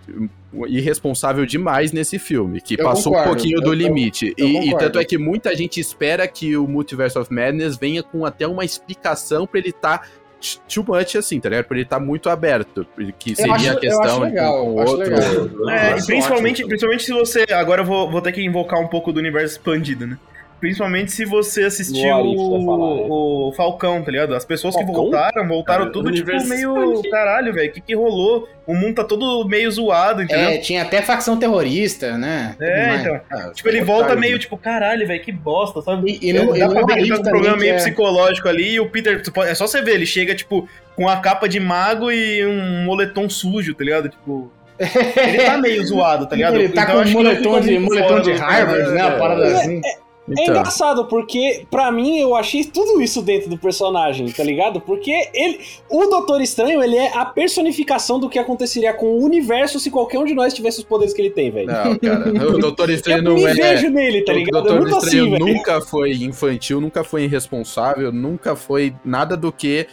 [0.67, 4.34] irresponsável demais nesse filme, que Eu passou concordo, um pouquinho do eu- limite.
[4.38, 8.03] eu e, e tanto é que muita gente espera que o Multiverse of Madness venha
[8.03, 10.07] com até uma explicação pra ele estar
[10.67, 11.65] too much assim, tá ligado?
[11.65, 12.85] Pra ele estar muito aberto,
[13.17, 14.97] que seria acho- a questão legal, com o outro.
[14.97, 15.69] legal.
[15.69, 16.67] É, principalmente, ótimo.
[16.69, 17.45] principalmente se você.
[17.51, 20.17] Agora eu vou, vou ter que invocar um pouco do universo expandido, né?
[20.64, 22.36] Principalmente se você assistiu falar, né?
[23.09, 24.34] o, o Falcão, tá ligado?
[24.34, 25.03] As pessoas que Falcão?
[25.03, 27.01] voltaram, voltaram Cara, tudo, o tipo, meio.
[27.11, 28.47] Caralho, velho, o que, que rolou?
[28.66, 30.51] O mundo tá todo meio zoado, entendeu?
[30.51, 32.55] É, tinha até facção terrorista, né?
[32.61, 33.20] É, então.
[33.30, 34.22] Ah, Tipo, ele volta né?
[34.22, 36.18] meio tipo, caralho, velho, que bosta, sabe?
[36.22, 38.47] E, e Dá e pra ver que tá com um problema que meio é- psicológico
[38.47, 39.22] ali e o Peter.
[39.45, 43.28] É só você ver, ele chega, tipo, com a capa de mago e um moletom
[43.30, 44.07] sujo, tá ligado?
[44.07, 44.49] Tipo.
[44.80, 46.55] Ele tá meio zoado, tá ligado?
[46.55, 49.05] Ele tá Então com que um não moletom de, moletom de do- Harvard, né?
[49.05, 49.82] Uma parada É, assim.
[49.86, 54.80] É Então, engraçado, porque pra mim eu achei tudo isso dentro do personagem, tá ligado?
[54.80, 55.59] Porque ele.
[55.89, 60.19] O Doutor Estranho, ele é a personificação do que aconteceria com o universo se qualquer
[60.19, 61.67] um de nós tivesse os poderes que ele tem, velho.
[61.67, 63.53] Não, cara, o Doutor Eu Estranho não me é.
[63.53, 64.69] vejo nele, tá o ligado?
[64.69, 69.88] É Doutor Estranho assim, nunca foi infantil, nunca foi irresponsável, nunca foi nada do que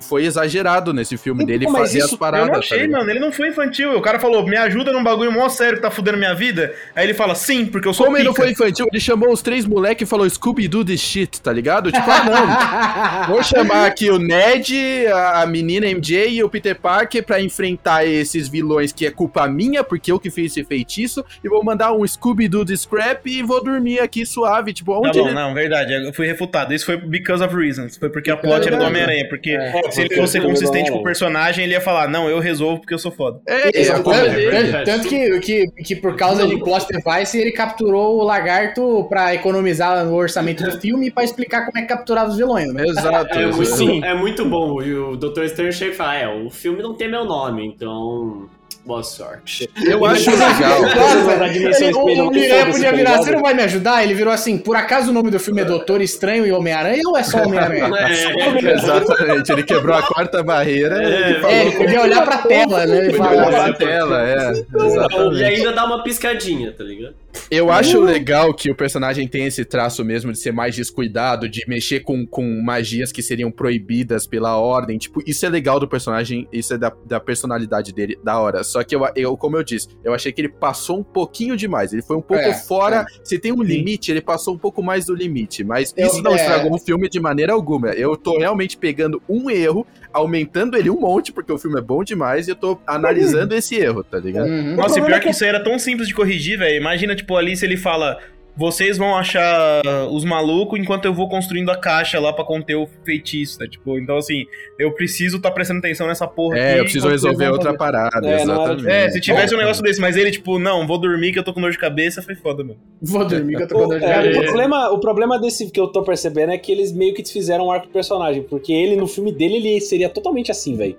[0.00, 2.46] foi exagerado nesse filme Então, dele mas fazer isso- as Eu paradas.
[2.46, 2.98] não tá achei, ligado?
[3.00, 3.10] mano.
[3.10, 3.96] Ele não foi infantil.
[3.96, 6.74] O cara falou, me ajuda num bagulho mó sério que tá fudendo minha vida.
[6.94, 8.42] Aí ele fala, sim, porque eu sou Como ele não pica.
[8.44, 11.90] foi infantil, ele chamou os três moleques e falou Scooby-Doo this shit, tá ligado?
[11.90, 13.28] Tipo, ah, não.
[13.34, 18.48] Vou chamar aqui o Ned, a menina MJ e o Peter Parker pra enfrentar esses
[18.48, 22.06] vilões que é culpa minha, porque eu que fiz esse feitiço, e vou mandar um
[22.06, 24.72] Scooby-Doo de scrap e vou dormir aqui suave.
[24.72, 25.34] Tipo, Tá onde bom, ele...
[25.34, 25.92] não, verdade.
[25.94, 26.74] Eu fui refutado.
[26.74, 27.96] Isso foi because of reasons.
[27.96, 29.26] Foi porque a plot era do Homem-Aranha.
[29.28, 32.80] Porque É, se ele fosse consistente com o personagem, ele ia falar, não, eu resolvo
[32.80, 33.40] porque eu sou foda.
[33.46, 34.84] É, Isso, é, tanto, pô, verdade.
[34.84, 40.04] tanto que, que, que por causa de plot device ele capturou o lagarto pra economizar
[40.04, 42.84] no orçamento do filme e pra explicar como é que capturava os vilões, né?
[42.86, 43.38] Exato.
[43.38, 44.04] É muito, Sim.
[44.04, 44.82] é muito bom.
[44.82, 45.42] E o Dr.
[45.44, 48.48] Estranho chega e fala: É, o filme não tem meu nome, então.
[48.84, 49.70] Boa sorte.
[49.86, 50.82] Eu acho legal.
[50.82, 53.54] Nossa, da dimensão ele, espelho, o, não Miranha foda-se, podia tá virar, você não vai
[53.54, 54.02] me ajudar?
[54.02, 57.16] Ele virou assim, por acaso o nome do filme é Doutor Estranho e Homem-Aranha ou
[57.16, 57.88] é só Homem-Aranha?
[58.02, 62.38] É, Exatamente, ele quebrou a quarta barreira É, e falou É, ele podia olhar pra
[62.38, 62.98] tela, né?
[62.98, 64.52] Ele Podia olhar pra tela, é.
[64.52, 65.44] e Exatamente.
[65.44, 67.14] ainda dá uma piscadinha, tá ligado?
[67.50, 71.62] Eu acho legal que o personagem tem esse traço mesmo de ser mais descuidado, de
[71.68, 74.98] mexer com, com magias que seriam proibidas pela ordem.
[74.98, 78.62] Tipo, isso é legal do personagem, isso é da, da personalidade dele, da hora.
[78.64, 81.92] Só que eu, eu, como eu disse, eu achei que ele passou um pouquinho demais.
[81.92, 83.04] Ele foi um pouco É, fora.
[83.22, 85.62] Se tem um limite, ele passou um pouco mais do limite.
[85.64, 86.36] Mas Eu- isso não é.
[86.36, 87.88] estragou o filme de maneira alguma.
[87.90, 92.02] Eu tô realmente pegando um erro, aumentando ele um monte, porque o filme é bom
[92.04, 94.48] demais, e eu tô analisando esse erro, tá ligado?
[94.48, 94.76] Uhum.
[94.76, 96.76] Nossa, e pior é que que- isso aí era tão simples de corrigir, velho.
[96.76, 98.18] Imagina, tipo, ali se ele fala.
[98.54, 102.86] Vocês vão achar os malucos enquanto eu vou construindo a caixa lá pra conter o
[103.04, 103.66] feitiço, né?
[103.66, 104.44] Tipo, então assim,
[104.78, 107.78] eu preciso tá prestando atenção nessa porra É, aqui eu preciso resolver outra fazer.
[107.78, 108.88] parada, É, exatamente.
[108.88, 111.54] É, se tivesse um negócio desse, mas ele, tipo, não, vou dormir que eu tô
[111.54, 112.78] com dor de cabeça, foi foda, mano.
[113.00, 114.40] Vou dormir que eu tô com O, dor de é, cabeça.
[114.40, 117.66] o problema, o problema desse que eu tô percebendo é que eles meio que desfizeram
[117.68, 120.96] um arco do personagem, porque ele, no filme dele, ele seria totalmente assim, velho.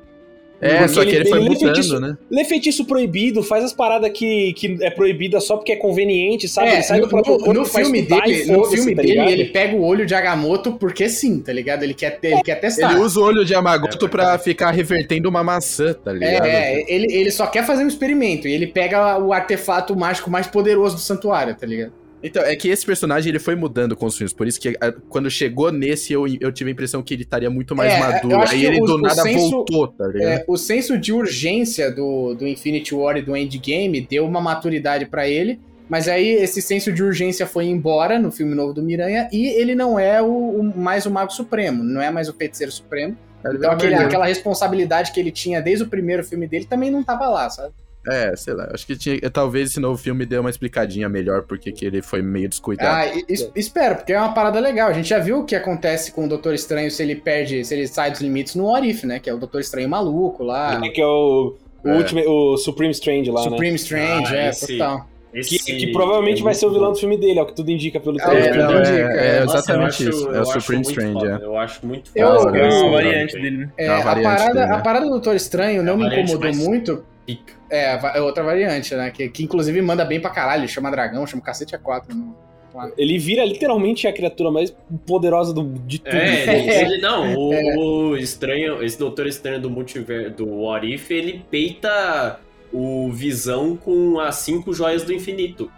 [0.64, 2.18] É, só que ele, foi ele é feitiço- né?
[2.32, 6.48] Ele é feitiço proibido, faz as paradas que, que é proibida só porque é conveniente,
[6.48, 6.70] sabe?
[6.70, 9.46] É, ele sai no, do próprio corpo, no filme dele, no filme tá dele, ele
[9.46, 11.84] pega o olho de Agamotto porque sim, tá ligado?
[11.84, 12.92] Ele quer, ele quer testar.
[12.92, 16.46] Ele usa o olho de Yamagoto pra ficar revertendo uma maçã, tá ligado?
[16.46, 20.30] É, é, ele, ele só quer fazer um experimento e ele pega o artefato mágico
[20.30, 21.92] mais poderoso do santuário, tá ligado?
[22.24, 24.74] Então, é que esse personagem ele foi mudando com os filmes, por isso que
[25.10, 28.40] quando chegou nesse eu, eu tive a impressão que ele estaria muito mais É, maduro.
[28.50, 30.24] Aí ele o- do o nada senso- voltou, tá ligado?
[30.40, 35.06] É, o senso de urgência do, do Infinity War e do Endgame deu uma maturidade
[35.06, 35.60] pra ele,
[35.90, 39.76] mas aí esse senso de urgência foi embora no filme novo do Miranha e ele
[39.76, 43.18] não é o, o- mais o Mago Supremo, não é mais o Feiticeiro Supremo.
[43.46, 47.04] Ele Então aquele- aquela responsabilidade que ele tinha desde o primeiro filme dele também não
[47.04, 47.74] tava lá, sabe?
[48.08, 51.72] É, sei lá, acho que tinha, talvez esse novo filme dê uma explicadinha melhor porque
[51.72, 52.90] que ele foi meio descuidado.
[52.96, 54.90] Ah, es- espero, porque é uma parada legal.
[54.90, 57.74] A gente já viu o que acontece com o Doutor Estranho se ele perde, se
[57.74, 59.20] ele sai dos limites no What If, né?
[59.20, 60.82] Que é o Doutor Estranho maluco lá.
[60.84, 61.96] É, que é o, o, É.
[61.98, 63.50] Ultimate- o Supreme Strange lá, né?
[63.50, 65.10] Supreme Strange, Ah, é, esse- total.
[65.34, 66.92] Esse Que, que provavelmente é vai ser o vilão bom.
[66.94, 68.56] do filme dele, é o que tudo indica pelo É, trailer.
[68.86, 69.46] é, é, é.
[69.46, 70.32] Nossa, exatamente eu acho- isso.
[70.32, 71.46] É eu o Supreme Strange, foda, é.
[71.46, 72.58] Eu acho muito Eu- foda.
[72.58, 73.72] eu- É uma vilão variante dele, né?
[73.76, 74.74] É, É a, variante parada, dele, né?
[74.76, 77.04] a parada do Doutor Estranho não É a me incomodou mais- muito.
[77.26, 77.54] Pica.
[77.70, 79.10] É, é outra variante, né?
[79.12, 80.68] Que, que inclusive manda bem pra caralho.
[80.68, 82.16] Chama dragão, chama cacete a quatro.
[82.16, 82.92] Né?
[82.98, 86.16] Ele vira literalmente a criatura mais poderosa do, de tudo.
[86.16, 87.76] É, ele, ele- não, o, É.
[87.78, 92.40] o estranho, esse doutor estranho do multiverso, do What If, ele peita
[92.74, 95.70] o Visão com as cinco joias do infinito.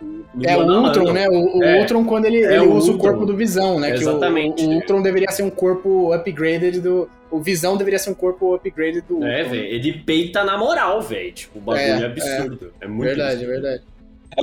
[0.41, 1.28] É o Ultron, né?
[1.28, 1.80] O, o É.
[1.82, 3.89] Ultron, quando ele, É ele o usa o corpo do Visão, né?
[3.91, 4.66] Que o- Exatamente.
[4.66, 7.10] o, Ultron deveria ser um corpo upgraded do.
[7.30, 9.28] O Visão deveria ser um corpo upgraded do Ultron.
[9.30, 9.66] É, velho.
[9.66, 11.32] Ele peita na moral, velho.
[11.34, 12.74] Tipo, o bagulho É, é, absurdo.
[12.80, 13.52] É, muito Verdade, absurdo.
[13.52, 13.84] verdade.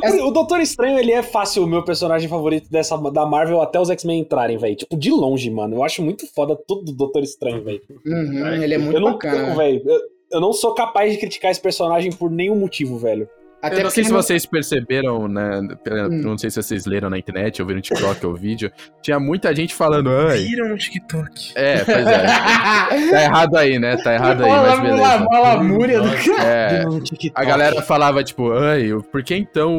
[0.02, 3.78] É O Doutor Estranho, ele é fácil o meu personagem favorito dessa, da Marvel até
[3.78, 4.74] os X-Men entrarem, velho.
[4.74, 5.76] Tipo, de longe, mano.
[5.76, 7.80] Eu acho muito foda tudo do Doutor Estranho, velho.
[8.06, 9.54] Uhum, ele é muito Eu não bacana.
[9.64, 10.00] Eu,
[10.32, 13.28] eu não sou capaz de criticar esse personagem por nenhum motivo, velho.
[13.62, 15.60] Até eu não sei se não- vocês perceberam, né?
[15.60, 16.08] Hum.
[16.10, 18.72] Não sei se vocês leram na internet, ouviram no TikTok o vídeo.
[19.00, 20.38] Tinha muita gente falando, ai.
[20.40, 21.52] Viram no TikTok.
[21.54, 22.26] É, pois é.
[23.12, 23.96] Tá errado aí, né?
[23.96, 25.28] Tá errado aí, mas a beleza.
[25.30, 26.42] lamúria do cara.
[26.48, 27.32] É, No TikTok.
[27.34, 29.74] a galera falava, tipo, ai, por que então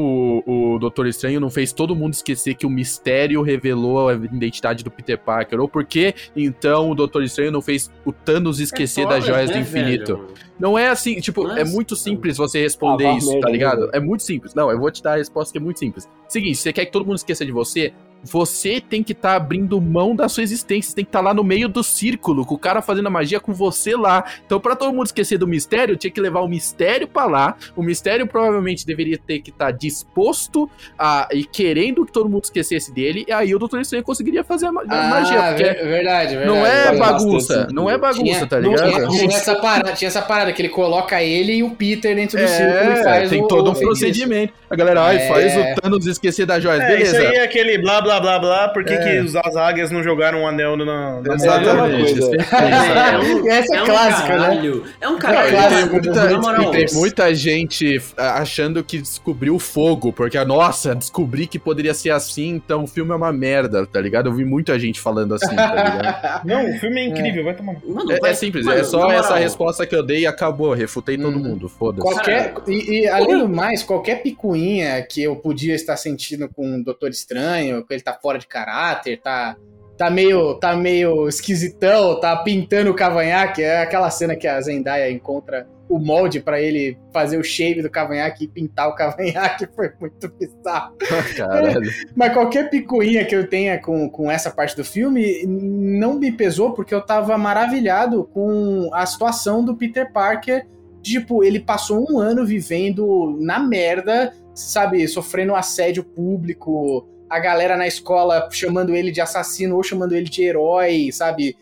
[0.48, 4.84] o, o Doutor Estranho não fez todo mundo esquecer que o mistério revelou a identidade
[4.84, 5.60] do Peter Parker?
[5.60, 9.50] Ou por que então o Doutor Estranho não fez o Thanos esquecer É das joias
[9.50, 10.16] né, do infinito?
[10.18, 10.28] velho?
[10.64, 11.72] Não é assim, tipo, é Nossa.
[11.74, 13.80] muito simples você responder Ah, isso, tá ligado?
[13.82, 13.92] velho.
[13.94, 14.54] É muito simples.
[14.56, 16.08] Não, eu vou te dar a resposta que é muito simples.
[16.30, 17.92] Seguinte, você quer que todo mundo esqueça de você?
[18.24, 21.44] Você tem que estar abrindo mão da sua existência, você tem que estar lá no
[21.44, 24.24] meio do círculo, com o cara fazendo a magia com você lá.
[24.46, 27.56] Então, pra todo mundo esquecer do mistério, tinha que levar o mistério pra lá.
[27.76, 32.94] O mistério provavelmente deveria ter que estar disposto a e querendo que todo mundo esquecesse
[32.94, 36.36] dele, e aí o Doutor Estranho conseguiria fazer a ma- Ah, magia, porque ver- verdade,
[36.38, 36.48] verdade.
[36.48, 38.92] não é bagunça, não é bagunça, Tinha- tá não ligado?
[39.10, 42.40] Tinha, tinha essa parada, tinha essa parada que ele coloca ele e o Peter dentro
[42.40, 44.54] do círculo e É, faz tem o- todo um procedimento.
[44.70, 45.28] A galera, ai, É.
[45.28, 46.82] faz o Thanos esquecer das joias.
[46.82, 47.30] É, isso Beleza.
[47.30, 48.98] aí é aquele blá blá blá blá, por que, É.
[48.98, 52.20] que os as águias não jogaram um anel na, na mão Exatamente.
[52.20, 52.22] coisa.
[52.30, 53.38] sempre É, isso.
[53.44, 54.38] um, Essa é um clássica, né?
[54.40, 54.84] caralho.
[55.02, 55.50] É um caralho.
[55.52, 56.62] clássico, tem muita, na moral.
[56.74, 61.94] e tem muita gente ah, achando que descobriu o fogo, porque, nossa, descobri que poderia
[61.94, 64.28] ser assim, então o filme é uma merda, tá ligado?
[64.30, 66.46] Eu vi muita gente falando assim, tá ligado?
[66.46, 67.76] Não, o filme é incrível, vai tomar.
[67.86, 70.22] Mano, É, vai- é simples, mano, é só na essa moral, resposta que eu dei
[70.22, 71.44] e acabou, refutei todo Hum.
[71.44, 72.02] mundo, foda-se.
[72.02, 76.84] Qualquer, e, e, além do mais, qualquer picuinha que eu podia estar sentindo com o
[76.84, 79.56] Doutor Estranho, tá fora de caráter, tá,
[79.98, 85.10] tá, meio, tá meio esquisitão, tá pintando o cavanhaque, é aquela cena que a Zendaya
[85.10, 89.92] encontra o molde pra ele fazer o shave do cavanhaque e pintar o cavanhaque, foi
[90.00, 90.96] muito bizarro.
[91.38, 91.82] Caralho.
[92.16, 96.74] Mas qualquer picuinha que eu tenha com, com essa parte do filme não me pesou,
[96.74, 100.66] porque eu tava maravilhado com a situação do Peter Parker.
[101.02, 107.06] Tipo, ele passou um ano vivendo na merda, sabe, sofrendo assédio público,
[107.36, 111.56] a galera na escola chamando ele de assassino ou chamando ele de herói, sabe?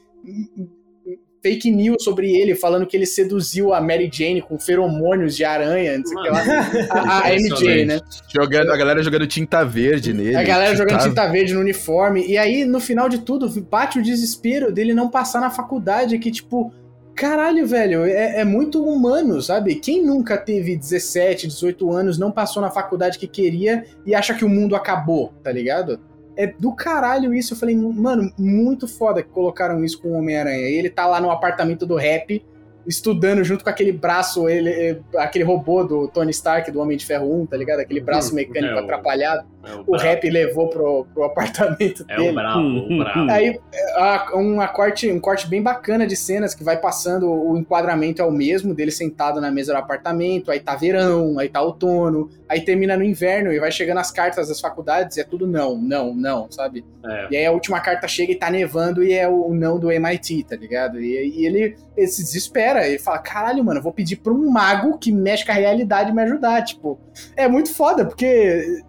[1.43, 5.97] Fake news sobre ele, falando que ele seduziu a Mary Jane com feromônios de aranha,
[5.97, 6.43] não sei o que lá.
[6.91, 7.99] A, a MJ, né?
[8.31, 10.35] Jogando, a galera jogando tinta verde nele.
[10.35, 12.23] A galera jogando tinta- tinta verde no uniforme.
[12.27, 16.29] E aí, no final de tudo, bate o desespero dele não passar na faculdade, que,
[16.29, 16.71] tipo,
[17.15, 19.75] caralho, velho, é, é muito humano, sabe?
[19.75, 24.45] Quem nunca teve 17, 18 anos, não passou na faculdade que queria e acha que
[24.45, 25.99] o mundo acabou, tá ligado?
[26.35, 27.53] É do caralho isso.
[27.53, 30.67] Eu falei, mano, muito foda que colocaram isso com o Homem-Aranha.
[30.67, 32.43] Ele tá lá no apartamento do rap,
[32.87, 37.05] estudando junto com aquele braço, ele, é, aquele robô do Tony Stark, do Homem de
[37.05, 37.79] Ferro 1, tá ligado?
[37.79, 39.47] Aquele braço Hum, mecânico é, atrapalhado.
[39.63, 42.29] É o, rap levou pro, pro apartamento É dele.
[42.29, 43.31] o brabo, o brabo.
[43.31, 43.59] Aí,
[43.95, 48.25] a- uma corte, um corte bem bacana de cenas que vai passando, o enquadramento é
[48.25, 52.61] o mesmo, dele sentado na mesa do apartamento, aí tá verão, aí tá outono, aí
[52.61, 56.13] termina no inverno e vai chegando as cartas das faculdades e é tudo não, não,
[56.13, 56.83] não, sabe?
[57.05, 57.27] É.
[57.31, 60.43] E aí a última carta chega e tá nevando e é o não do MIT,
[60.49, 60.99] tá ligado?
[60.99, 64.49] E, e ele, ele se desespera, ele fala, caralho, mano, eu vou pedir pra um
[64.49, 66.99] mago que mexe com a realidade me ajudar, tipo...
[67.35, 68.81] É muito foda, porque,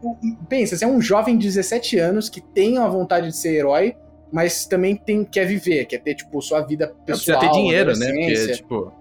[0.62, 3.94] pensa, você é um jovem de 17 anos que tem a vontade de ser herói,
[4.32, 8.06] mas também tem, quer viver, quer ter, tipo, sua vida Precisa pessoal, ter dinheiro, né?
[8.12, 8.92] Porque, tipo.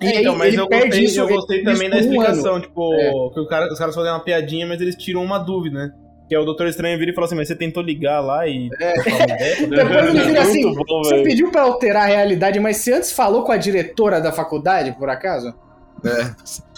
[0.00, 2.52] E aí Então, mas ele eu perde gostei, isso- eu gostei também da um explicação,
[2.54, 2.62] ano.
[2.62, 3.10] tipo, É.
[3.34, 5.92] que o cara, os caras fazem uma piadinha, mas eles tiram uma dúvida, né?
[6.28, 8.66] Que é o Doutor Estranho vira e fala assim, mas você tentou ligar lá e...
[8.68, 8.94] ideia?
[9.68, 11.24] Depois ele vira assim, bom, você velho.
[11.24, 15.10] pediu pra alterar a realidade, mas você antes falou com a diretora da faculdade, por
[15.10, 15.52] acaso?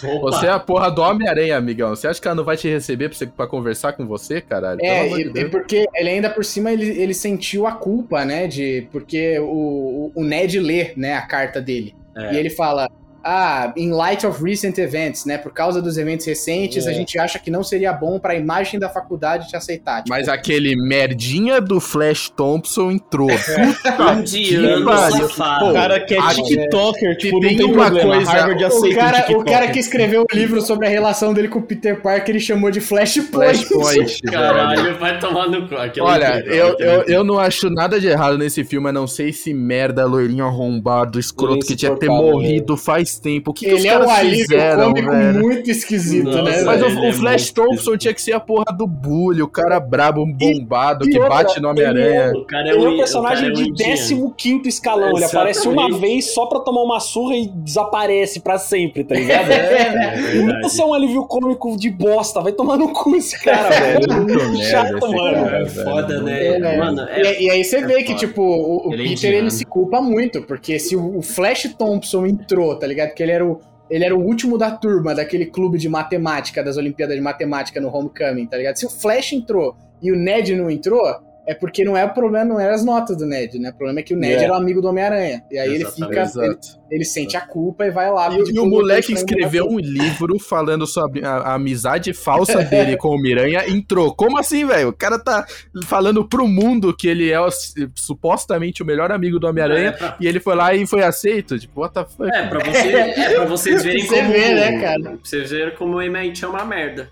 [0.03, 0.31] Opa.
[0.31, 1.89] Você é a porra do Homem-Aranha, amigão.
[1.89, 4.79] Você acha que ela não vai te receber pra, você, pra conversar com você, caralho?
[4.81, 9.39] É, e, porque ele ainda por cima ele, ele sentiu a culpa, né, de porque
[9.39, 11.95] o, o- o Ned lê, né, a carta dele.
[12.15, 12.33] É.
[12.33, 12.89] E ele fala:
[13.23, 16.89] "Ah, in light of recent events, né, por causa dos eventos recentes, É.
[16.89, 19.97] a gente acha que não seria bom pra imagem da faculdade te aceitar".
[20.03, 23.29] Tipo, Mas aquele merdinha do Flash Thompson entrou.
[24.17, 25.29] Indiano pariu.
[25.29, 25.65] safado.
[25.65, 28.15] Pô, O cara que é TikToker, tipo, tem não tem uma problema.
[28.15, 31.59] coisa- Harvard o cara, o cara que escreveu o livro sobre a relação dele com
[31.59, 33.65] o Peter Parker, ele chamou de Flashpoint.
[33.65, 34.21] Flashpoint.
[34.31, 35.75] Caralho, vai tomar no cu.
[36.01, 39.29] Olha, incrível, eu, eu, eu não acho nada de errado nesse filme, a não sei
[39.29, 43.51] esse merda, loirinho arrombado, escroto, que tinha que ter morrido faz tempo.
[43.51, 45.39] O que, que os Ele é um caras alívio fizeram, cômico velho?
[45.39, 46.61] muito esquisito, Nossa, né?
[46.63, 49.41] Mas o, ele o é Flash muito Thompson tinha que ser a porra do bully,
[49.41, 52.31] o cara brabo, bombado, e que outra, bate no Homem-Aranha.
[52.33, 54.33] O cara Ele é um personagem cara é um de indiano.
[54.35, 55.15] 15 escalão.
[55.15, 59.43] Ele aparece uma vez só pra tomar uma surra e desaparece pra sempre, tá ligado?
[59.53, 62.41] É, E é um alívio cômico de bosta.
[62.41, 64.57] Vai tomar no cu esse cara, velho.
[64.63, 65.45] Chato, mano.
[65.45, 65.83] cara, É velho.
[65.89, 66.45] foda, né?
[66.47, 66.77] É, né?
[66.77, 69.33] Mano, é- E, e aí você é vê que, tipo, o, o Ele é Peter
[69.33, 73.02] ele se culpa muito, porque se o Flash Thompson entrou, tá ligado?
[73.07, 73.59] Que ele era o.
[73.89, 77.95] Ele era o último da turma daquele clube de matemática, das Olimpíadas de Matemática no
[77.95, 78.77] Homecoming, tá ligado?
[78.77, 81.03] Se o Flash entrou e o Ned não entrou,
[81.45, 83.69] é porque não é o problema, não eram as notas do Ned, né?
[83.71, 84.43] O problema é que o Ned É.
[84.45, 85.43] era o amigo do Homem-Aranha.
[85.51, 86.23] E aí ele fica.
[86.41, 86.57] Ele,
[86.89, 90.87] ele sente a culpa e vai lá E, e o moleque escreveu um livro falando
[90.87, 94.15] sobre a, a amizade falsa dele com o Miranha entrou.
[94.15, 94.89] Como assim, velho?
[94.89, 95.45] O cara tá
[95.85, 97.49] falando pro mundo que ele é o-
[97.95, 101.57] supostamente o melhor amigo do é, Homem-Aranha pra, e ele foi lá e foi aceito.
[101.59, 102.29] Tipo, what the fuck?
[102.29, 104.31] é, pra você, é pra vocês verem Você como.
[104.31, 105.01] vê, né, cara?
[105.01, 107.09] Pra vocês verem como o MIT é uma merda.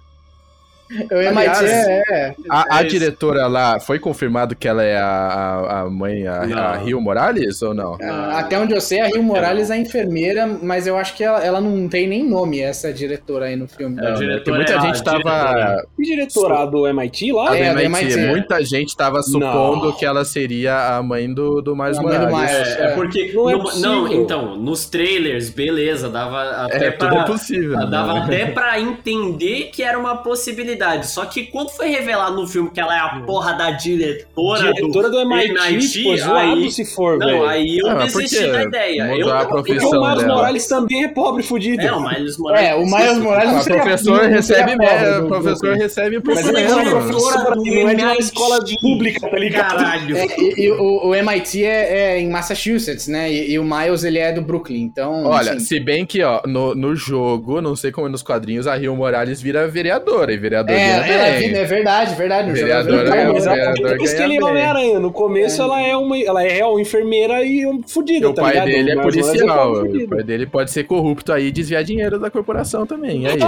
[1.11, 2.35] O MIT Aliás, é, é.
[2.49, 6.41] A, a É diretora lá, foi confirmado que ela é a, a, a mãe, a,
[6.41, 6.77] a.
[6.77, 7.97] Rio Morales ou não?
[8.01, 11.43] Ah, Até onde eu sei, a Rio Morales é enfermeira, mas eu acho que ela,
[11.43, 13.97] ela não tem nem nome, essa diretora aí no filme.
[13.99, 14.17] É, Não, a né?
[14.19, 15.19] diretora Porque muita é a gente tava.
[15.19, 15.87] diretora.
[15.97, 17.51] O diretorado do MIT lá?
[17.51, 18.27] A É, do do MIT, MIT.
[18.29, 19.91] muita gente tava supondo Não.
[19.93, 22.51] que ela seria a mãe do, do Miles A mãe do Morales.
[22.51, 22.67] Miles.
[22.77, 23.31] É, é porque.
[23.33, 27.21] Não é no- não, então, nos trailers, beleza, dava até É, tudo pra.
[27.21, 27.77] é possível.
[27.77, 27.87] né?
[27.89, 30.80] Dava até pra entender que era uma possibilidade.
[31.03, 35.09] Só que quando foi revelado no filme que ela é a porra da diretora, Diretora
[35.09, 37.45] do, MIT, MIT, pô, zoado aí- se for, Não, velho.
[37.47, 39.01] aí eu Ah, desisti da ideia.
[39.17, 40.35] Eu a não- Porque profissão o Miles dela.
[40.35, 41.81] Morales também é pobre, fudido.
[41.81, 42.67] É, o Miles Morales.
[42.69, 46.19] É, o Miles Morales O não seria- professor não recebe, é, do o professor recebe
[46.21, 46.91] por Mas ele é professor.
[46.91, 49.75] professora, do não é de uma escola pública, tá ligado?
[49.77, 50.17] Caralho.
[50.17, 50.27] É,
[50.57, 53.31] e, o, o MIT é, é em Massachusetts, né?
[53.31, 55.25] E, o Miles, ele é do Brooklyn, então...
[55.25, 58.75] Olha, se bem que, ó, no, no jogo, não sei como é nos quadrinhos, a
[58.75, 60.37] Rio Morales vira vereadora, e
[60.71, 61.47] vereador é, ganha ela bem.
[61.49, 62.51] vira- é verdade, verdade.
[62.51, 63.37] Vereadora vereadora.
[63.39, 64.47] é- vereador por isso que ganha ele é.
[64.49, 64.99] Homem-Aranha.
[64.99, 66.17] No começo ela é uma.
[66.19, 68.65] Ela é real enfermeira e um fudida, o tá pai ligado?
[68.67, 69.73] dele é Morales policial.
[69.83, 73.23] o pai dele pode ser corrupto aí e desviar dinheiro da corporação também.
[73.23, 73.39] E aí?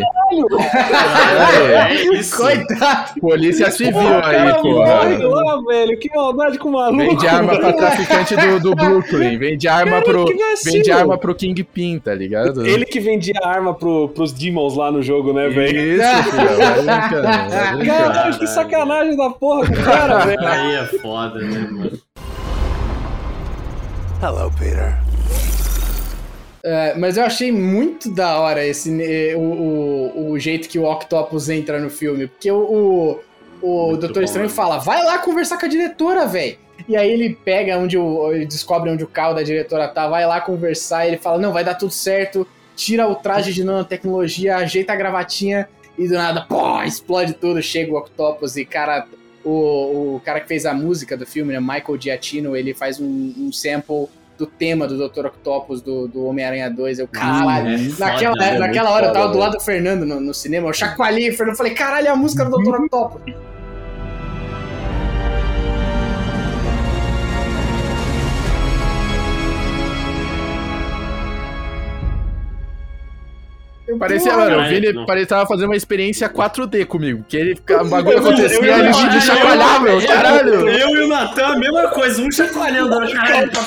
[1.76, 2.38] É isso.
[2.38, 3.20] Coitado!
[3.20, 5.28] Polícia civil Porra, aí, porra.
[5.30, 6.00] lá, velho.
[6.00, 6.98] Que maldade com o maluco.
[6.98, 9.38] Vende arma pra traficante do, do Brooklyn.
[9.38, 10.26] Vende arma Cara, pro.
[10.66, 12.66] Vende arma pro Kingpin, tá ligado?
[12.66, 15.80] Ele que vendia arma pro, pros Demons lá no jogo, né, velho?
[15.80, 16.48] Isso, filho.
[17.22, 20.40] Caralho, que sacanagem da porra com o cara, velho.
[20.48, 22.00] Aí é foda, né, mano?
[24.22, 24.98] Hello, Peter.
[26.66, 30.86] É, mas eu achei muito da hora esse, eh, o, o, o jeito que o
[30.86, 32.28] Octopus entra no filme.
[32.28, 33.20] Porque o,
[33.62, 34.54] o, o Doutor bom, Estranho né?
[34.54, 36.58] fala, vai lá conversar com a diretora, velho.
[36.88, 38.32] E aí ele pega onde o.
[38.32, 41.52] Ele descobre onde o carro da diretora tá, vai lá conversar, e ele fala, não,
[41.52, 46.42] vai dar tudo certo, tira o traje de nanotecnologia, ajeita a gravatinha, e do nada,
[46.42, 49.08] pô, explode tudo, chega o Octopus e, cara,
[49.44, 53.34] o, o cara que fez a música do filme, né, Michael Giacchino, ele faz um,
[53.38, 55.28] um sample do tema do Dr.
[55.28, 57.00] Octopus do, do Homem-Aranha 2.
[57.00, 58.58] Eu, caralho, É foda, naquela, né?
[58.58, 61.30] naquela Muito hora eu tava foda, do lado do Fernando no, no cinema, eu chacoalhei
[61.30, 62.76] o Fernando falei, caralho, é a música do Dr.
[62.82, 63.22] Octopus.
[73.98, 75.06] Parecia, mano, o Vini não.
[75.06, 77.24] parecia tava fazendo uma experiência 4D comigo.
[77.28, 80.68] Que ele, o bagulho Eu- eu- acontecia, eu- ele eu- eu- chacoalhava, eu- caralho.
[80.70, 83.00] Eu e o Natan, a mesma coisa, um chacoalhando.
[83.00, 83.12] né?
[83.14, 83.62] Caralho, tá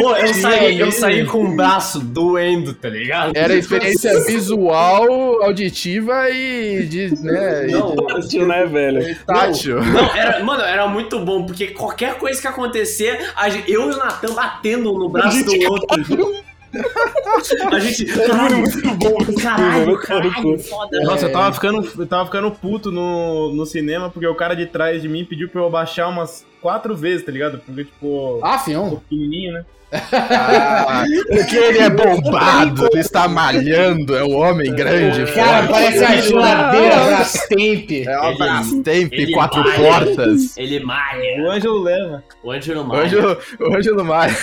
[0.00, 3.32] Pô, eu, saí, eu saí com o braço doendo, tá ligado?
[3.34, 9.16] Era experiência visual, auditiva e de, né, e Não, Tátil, né, velho?
[9.26, 9.82] tátil.
[9.82, 13.94] Não, era, mano, era muito bom, porque qualquer coisa que acontecer, a gente- eu e
[13.94, 16.32] o Natan batendo no braço do outro.
[17.72, 18.04] A gente.
[18.06, 19.16] Caralho, muito bom.
[19.40, 21.00] caralho, caralho, foda.
[21.02, 21.28] Nossa, É.
[21.28, 25.00] eu tava ficando, eu tava ficando puto no, no cinema porque o cara de trás
[25.02, 27.58] de mim pediu pra eu baixar umas quatro vezes, tá ligado?
[27.64, 28.96] Porque, tipo, Ah, fião.
[29.08, 29.64] pequenininho, né?
[29.90, 35.70] Ah, porque ele é bombado, ele está malhando, é um homem grande, Cara, forte.
[35.72, 37.90] parece a geladeira Brastemp.
[38.06, 39.78] É uma Ele- Brastemp, ele quatro malha.
[39.78, 40.56] portas.
[40.58, 41.42] Ele malha.
[41.42, 42.22] O Ângelo leva.
[42.42, 43.02] O Ângelo O malha.
[43.04, 44.36] Ângelo, o Ângelo Maia.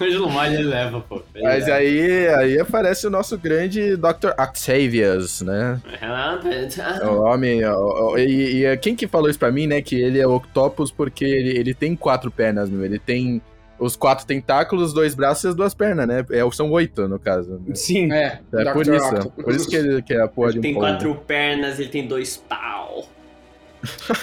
[0.00, 1.22] O Ângelo malha, ele leva, pô.
[1.34, 1.76] Ele Mas leva.
[1.78, 4.30] aí, aí aparece o nosso grande Dr.
[4.38, 5.80] Octavius, né?
[6.00, 7.64] É, O homem.
[7.64, 9.80] o- o- e, e quem que falou isso pra mim, né?
[9.82, 12.84] Que ele é Octopus porque ele, ele tem quatro pernas, meu.
[12.84, 13.40] Ele tem
[13.78, 16.24] os quatro tentáculos, dois braços e as duas pernas, né?
[16.30, 17.60] É, são oito, no caso.
[17.66, 17.74] né?
[17.74, 18.12] Sim.
[18.12, 18.94] É, É por Dr.
[18.94, 19.06] isso.
[19.14, 19.44] Octopus.
[19.44, 20.88] Por isso que ele que é a porra de Ele um tem polvo.
[20.88, 23.08] quatro pernas, ele tem dois pau.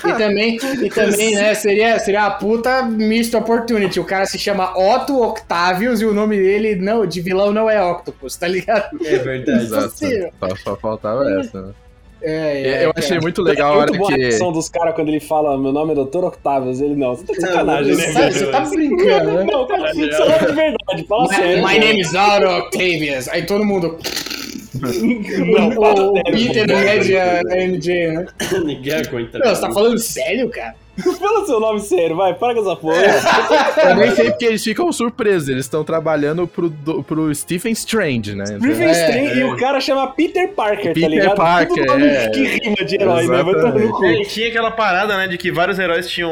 [0.08, 4.00] E também, e também né, seria, seria a puta missed opportunity.
[4.00, 7.84] O cara se chama Otto Octavius e o nome dele não, de vilão não é
[7.84, 8.90] Octopus, tá ligado?
[9.06, 9.64] É verdade.
[9.66, 9.86] Exato.
[9.88, 10.32] Impossível.
[10.40, 11.74] Só, só faltava essa, né?
[12.24, 13.04] É, é, eu cara.
[13.04, 14.22] achei muito legal a hora Muito a que.
[14.22, 16.24] reação dos caras quando ele fala meu nome é Dr.
[16.26, 16.80] Octavius.
[16.80, 18.04] Ele não, você tá de sacanagem, né?
[18.04, 19.44] Você tá- Você tá brincando, né?
[19.44, 21.68] Não, cara, você é de verdade, fala My, sério.
[21.68, 23.28] my name is Otto Octavius.
[23.30, 23.98] Aí todo mundo.
[24.74, 26.24] Não, o.
[26.24, 28.26] Peter não é de a MJ, né?
[28.64, 29.40] Ninguém aguenta.
[29.40, 30.76] Não, você tá falando sério, cara?
[31.20, 33.02] Fala seu nome sério, vai, para com essa porra.
[33.90, 35.50] Eu nem sei porque eles ficam surpresos.
[35.50, 38.46] Eles estão trabalhando pro, do- pro Stephen Strange, né?
[38.46, 39.38] Stephen É, Strange é.
[39.38, 41.36] e o cara chama Peter Parker, Peter tá ligado?
[41.36, 42.30] Parker, Tudo nome é.
[42.30, 43.44] que rima de herói, né?
[43.44, 44.06] Vai tomar no cu.
[44.06, 46.30] É, e tinha aquela parada, né, de que vários heróis tinham.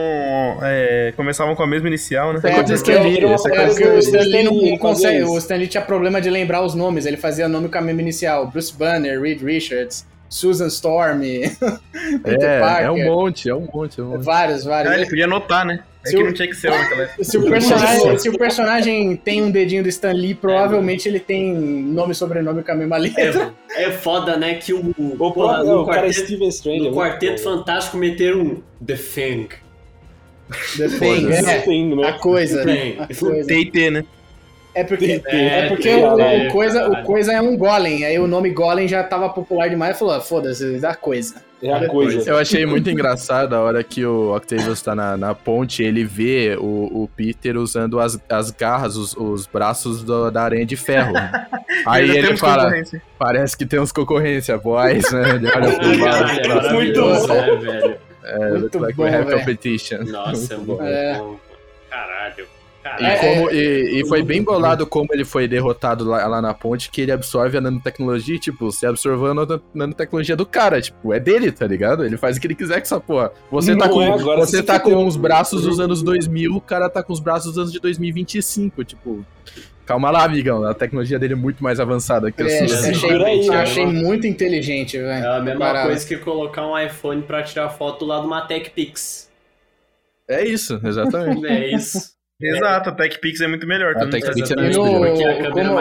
[0.61, 2.39] é, começavam com a mesma inicial, né?
[2.43, 5.23] É, porque, Stan Lee, é, essa é, coisa porque do o não, consegue.
[5.23, 7.05] O Stan Lee tinha problema de lembrar os nomes.
[7.05, 8.47] Ele fazia nome com a mesma inicial.
[8.47, 11.21] Bruce Banner, Reed Richards, Susan Storm,
[12.23, 12.85] É, Parker.
[12.85, 13.99] é um monte, é um monte.
[13.99, 14.23] É um monte.
[14.23, 14.93] Vários, vários.
[14.93, 15.83] Ah, ele podia anotar, né?
[16.05, 17.23] É Se que o- não tinha que ser naquela época.
[17.23, 21.53] Se o, personagem, se o personagem tem um dedinho do Stan Lee, provavelmente ele tem
[21.53, 23.53] nome e sobrenome com a mesma letra.
[23.71, 24.53] É, é foda, né?
[24.55, 24.79] Que o.
[24.97, 26.79] O, próprio, no o cara é quarteto, Steven Strange.
[26.89, 27.41] no é quarteto.
[27.41, 29.49] Fantástico meteram um The Thing.
[30.77, 31.59] The Thing, é.
[31.61, 32.07] tem, né?
[32.07, 32.63] A coisa.
[32.63, 32.95] Tem.
[32.99, 33.47] A coisa.
[33.47, 34.05] TT, né?
[34.79, 36.13] É porque, é porque o,
[36.47, 38.03] o coisa, o coisa é um golem.
[38.05, 41.35] Aí o nome golem já tava popular demais e falou: ah, foda-se, dá coisa.
[41.61, 42.29] É a coisa.
[42.29, 46.55] Eu achei muito engraçado a hora que o Octavius tá na, na ponte, ele vê
[46.57, 51.11] o, o Peter usando as, as garras, os, os braços do- da aranha de ferro.
[51.85, 52.71] Aí ele fala,
[53.17, 55.31] parece que tem uns concorrência, boys, né?
[55.35, 57.33] Ele olha pro Caralho, lado, é pra- maravilhoso, bom.
[57.33, 57.95] né, velho?
[58.23, 60.03] é, Muito like bom, we have competition.
[60.05, 61.17] Nossa, é muito É.
[61.17, 61.35] bom.
[61.89, 62.45] Caralho.
[62.99, 63.03] E.
[63.05, 66.89] É, como, e, e foi bem bolado como ele foi derrotado lá, lá na ponte,
[66.89, 71.13] que ele absorve a nanotecnologia, e, tipo, você absorveu a nano- nanotecnologia do cara, tipo,
[71.13, 72.05] é dele, tá ligado?
[72.05, 73.31] Ele faz o que ele quiser com essa porra.
[73.51, 76.55] Você tá Não com, é, agora você você tá com os braços dos anos 2000,
[76.55, 79.25] o cara tá com os braços dos anos de 2025, tipo...
[79.85, 82.89] Calma lá, amigão, a tecnologia dele é muito mais avançada que a É, sua.
[82.91, 83.61] achei, aí, eu né?
[83.61, 85.25] achei muito inteligente, velho.
[85.25, 85.87] É a mesma Parada.
[85.87, 89.31] coisa que colocar um iPhone pra tirar foto lá de uma TechPix.
[90.27, 91.43] É isso, exatamente.
[91.47, 92.11] É isso.
[92.41, 93.95] Exato, a TechPix é muito melhor.
[93.97, 95.07] A TechPix é muito melhor.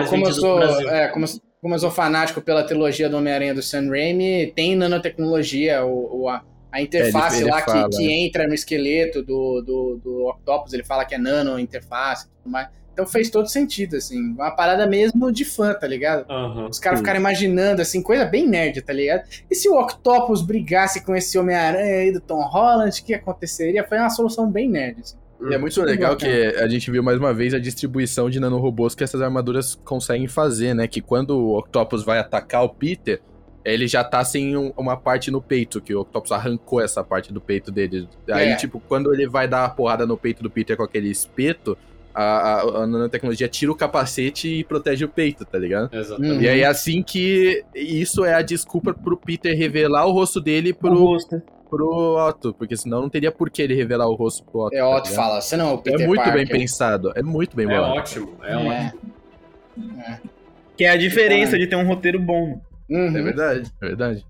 [0.01, 0.91] É como, eu sou, Brasil.
[0.91, 1.27] é, como,
[1.61, 6.29] como eu sou fanático pela trilogia do Homem-Aranha do Sam Raimi, tem nanotecnologia, o, o-
[6.29, 6.43] a,
[6.73, 7.89] a interface É, ele- ele lá fala.
[7.89, 12.27] que, que entra no esqueleto do, do, do Octopus, ele fala que é nano interface
[12.27, 12.69] e tudo mais.
[12.93, 14.21] Então fez todo sentido, assim.
[14.33, 16.29] Uma parada mesmo de fã, tá ligado?
[16.29, 16.67] Aham.
[16.69, 19.23] Os caras ficaram imaginando, assim, coisa bem nerd, tá ligado?
[19.49, 23.85] E se o Octopus brigasse com esse Homem-Aranha aí do Tom Holland, o que aconteceria?
[23.85, 25.17] Foi uma solução bem nerd, assim.
[25.41, 28.95] E é muito legal que a gente viu mais uma vez a distribuição de nanorobôs
[28.95, 30.89] que essas armaduras conseguem fazer, né?
[30.89, 33.21] Que quando o Octopus vai atacar o Peter,
[33.65, 37.33] ele já tá sem um- uma parte no peito, que o Octopus arrancou essa parte
[37.33, 38.09] do peito dele.
[38.31, 38.57] Aí, É.
[38.57, 41.77] tipo, quando ele vai dar a porrada no peito do Peter com aquele espeto,
[42.15, 45.95] a, a, a nanotecnologia tira o capacete e protege o peito, tá ligado?
[45.95, 46.43] Exatamente.
[46.43, 50.75] E aí, assim que isso é a desculpa pro Peter revelar o rosto dele O
[50.75, 51.41] pro, rosto.
[51.69, 54.75] Pro Otto, porque senão não teria por que ele revelar o rosto pro Otto.
[54.75, 56.59] É, tá Otto fala, você não é o É Peter muito bem Parker.
[56.59, 57.95] pensado, é muito bem É bolado.
[57.95, 59.01] ótimo, é ótimo.
[60.01, 60.19] É.
[60.77, 62.61] Que é a diferença de ter um roteiro bom.
[62.89, 63.17] Uhum.
[63.17, 64.27] É verdade, é verdade.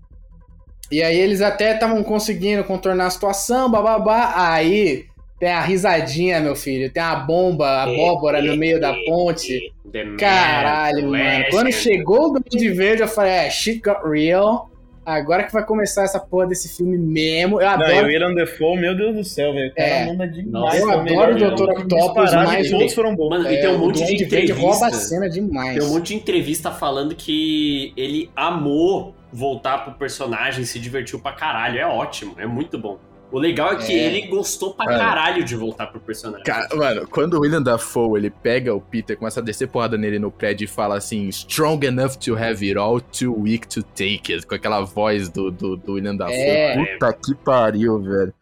[0.91, 4.33] E aí eles até estavam conseguindo contornar a situação, bababá.
[4.35, 5.05] Aí
[5.39, 6.91] tem a risadinha, meu filho.
[6.91, 9.71] Tem a bomba, a abóbora no meio da ponte.
[10.17, 11.45] Caralho, Man, mano.
[11.51, 14.69] Quando chegou o Duende Verde, eu falei, é, shit got real.
[15.09, 17.59] Agora que vai começar essa porra desse filme mesmo.
[17.61, 18.07] Eu Não, e o adoro.
[18.07, 19.71] William Defoe, meu Deus do céu, velho.
[19.71, 20.05] O cara É.
[20.05, 20.51] manda demais.
[20.51, 21.55] Nossa, eu adoro o vilão.
[21.55, 21.69] Dr.
[21.71, 23.29] Octopus, mas todos foram bons.
[23.29, 25.07] Mano, é, e tem um monte de Verde rouba a entrevista.
[25.07, 25.77] cena demais.
[25.79, 31.31] Tem um monte de entrevista falando que ele amou voltar pro personagem, se divertiu pra
[31.33, 31.79] caralho.
[31.79, 32.97] É ótimo, é muito bom.
[33.31, 34.05] O legal é que É.
[34.07, 34.97] ele gostou pra Mano.
[34.97, 36.43] caralho de voltar pro personagem.
[36.43, 40.17] Cara, mano, quando o William Dafoe ele pega o Peter, começa a descer porrada nele
[40.17, 44.33] no prédio e fala assim: Strong enough to have it all, too weak to take
[44.33, 44.47] it.
[44.47, 46.33] Com aquela voz do, do, do William Dafoe.
[46.35, 46.75] É.
[46.75, 48.33] Puta que pariu, velho.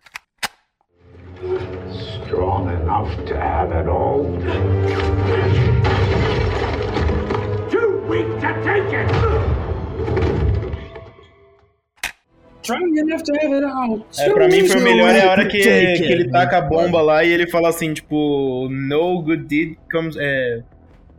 [2.24, 4.24] strong enough to have it all.
[7.70, 10.47] Too weak to take it!
[12.76, 14.06] Strong enough to have it all.
[14.20, 16.32] É, pra mim foi o melhor é a hora que, Take que ele it.
[16.32, 20.16] taca a bomba lá e ele fala assim, tipo, no good deed comes.
[20.20, 20.62] É,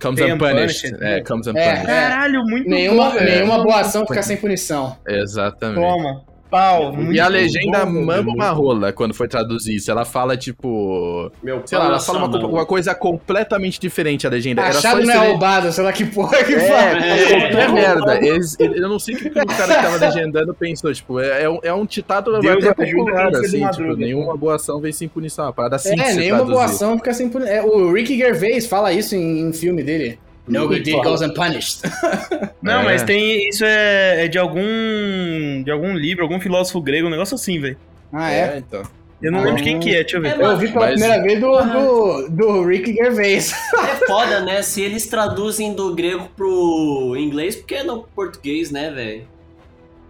[0.00, 0.86] Comes unpunished.
[0.92, 0.96] unpunished.
[1.02, 1.50] É, comes É.
[1.50, 1.86] unpunished.
[1.86, 4.96] Caralho, muito Nenhuma, bom, nenhuma boa ação fica sem punição.
[5.08, 5.80] Exatamente.
[5.80, 6.22] Toma.
[6.50, 6.94] Pau.
[7.12, 9.90] E a legenda bom, mama uma rola quando foi traduzir isso.
[9.90, 11.30] Ela fala, tipo.
[11.42, 14.62] Meu Sei lá, ela fala uma, uma coisa completamente diferente a legenda.
[14.62, 17.04] Era só Achado não é esse- roubado, sei lá que porra que É, fala.
[17.06, 18.26] é, é merda.
[18.26, 20.92] Eles- ele- eu não sei o que o cara que tava legendando pensou.
[20.92, 23.60] Tipo, é, é um, é um ditado Deus até popular, assim.
[23.60, 23.90] madruga.
[23.90, 25.44] Tipo, nenhuma boa ação vem sem punição.
[25.46, 26.74] Uma parada assim É, se nenhuma boa traduzir.
[26.76, 30.18] ação fica sem puni- é, O Ricky Gervais fala isso em, em filme dele.
[30.48, 31.82] No good deed goes unpunished.
[32.62, 32.84] Não, É.
[32.84, 33.48] mas tem.
[33.48, 35.62] Isso é, é de algum.
[35.64, 37.76] de algum livro, algum filósofo grego, um negócio assim, velho.
[38.12, 38.58] Ah, é?
[38.58, 38.82] então.
[39.20, 40.38] Eu não Ah, lembro de quem que é, deixa eu ver.
[40.40, 43.52] Eu ouvi pela Mas- primeira vez do, do, do Ricky Gervais.
[43.74, 44.62] É foda, né?
[44.62, 49.24] Se eles traduzem do grego pro inglês, por que não pro português, né, velho?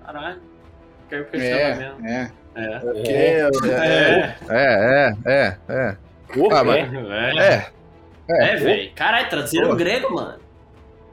[0.04, 0.36] Caralho.
[1.08, 2.06] Quero questionar É, mesmo.
[2.06, 2.30] é.
[2.54, 2.80] É.
[3.06, 5.96] É, É, é, é, é, é.
[6.34, 6.92] Porra, Ah, mas-
[7.38, 7.66] é.
[8.30, 8.50] É.
[8.50, 8.90] É, velho.
[8.94, 9.76] Caralho, traduziram Pô.
[9.76, 10.38] grego, mano.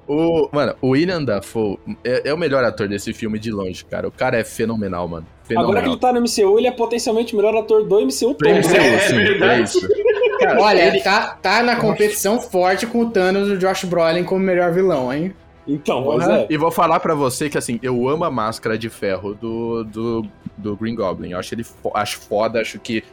[0.08, 4.08] O, mano, o William Dafoe é, é o melhor ator desse filme de longe, cara.
[4.08, 5.26] O cara é fenomenal, mano.
[5.44, 5.72] Fenomenal.
[5.72, 8.50] Agora que ele tá no MCU, ele é potencialmente o melhor ator do MCU todo.
[8.50, 9.00] MCU, né?
[9.00, 9.62] sim, verdade.
[9.62, 9.80] é isso.
[10.60, 14.72] Olha, tá, tá na competição forte com o Thanos e o Josh Brolin como melhor
[14.72, 15.34] vilão, hein?
[15.68, 16.38] Então, pois Porra.
[16.42, 16.48] é.
[16.50, 20.28] E vou falar pra você que, assim, eu amo a máscara de ferro do, do,
[20.58, 21.32] do Green Goblin.
[21.32, 23.04] Eu acho ele fo acho foda, acho que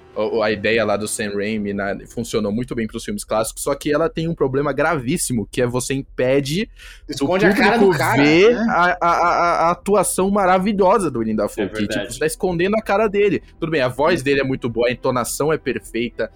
[0.43, 3.91] a ideia lá do Sam Raimi né, funcionou muito bem pros filmes clássicos, só que
[3.91, 6.69] ela tem um problema gravíssimo, que é você impede
[7.09, 8.23] Esconde o a cara do público cara.
[8.23, 8.67] ver né?
[8.69, 12.77] a, a, a- a atuação maravilhosa do William Dafoe, É que, tipo, você tá escondendo
[12.77, 13.43] a cara dele.
[13.59, 16.31] Tudo bem, a voz dele é muito boa, a entonação é perfeita,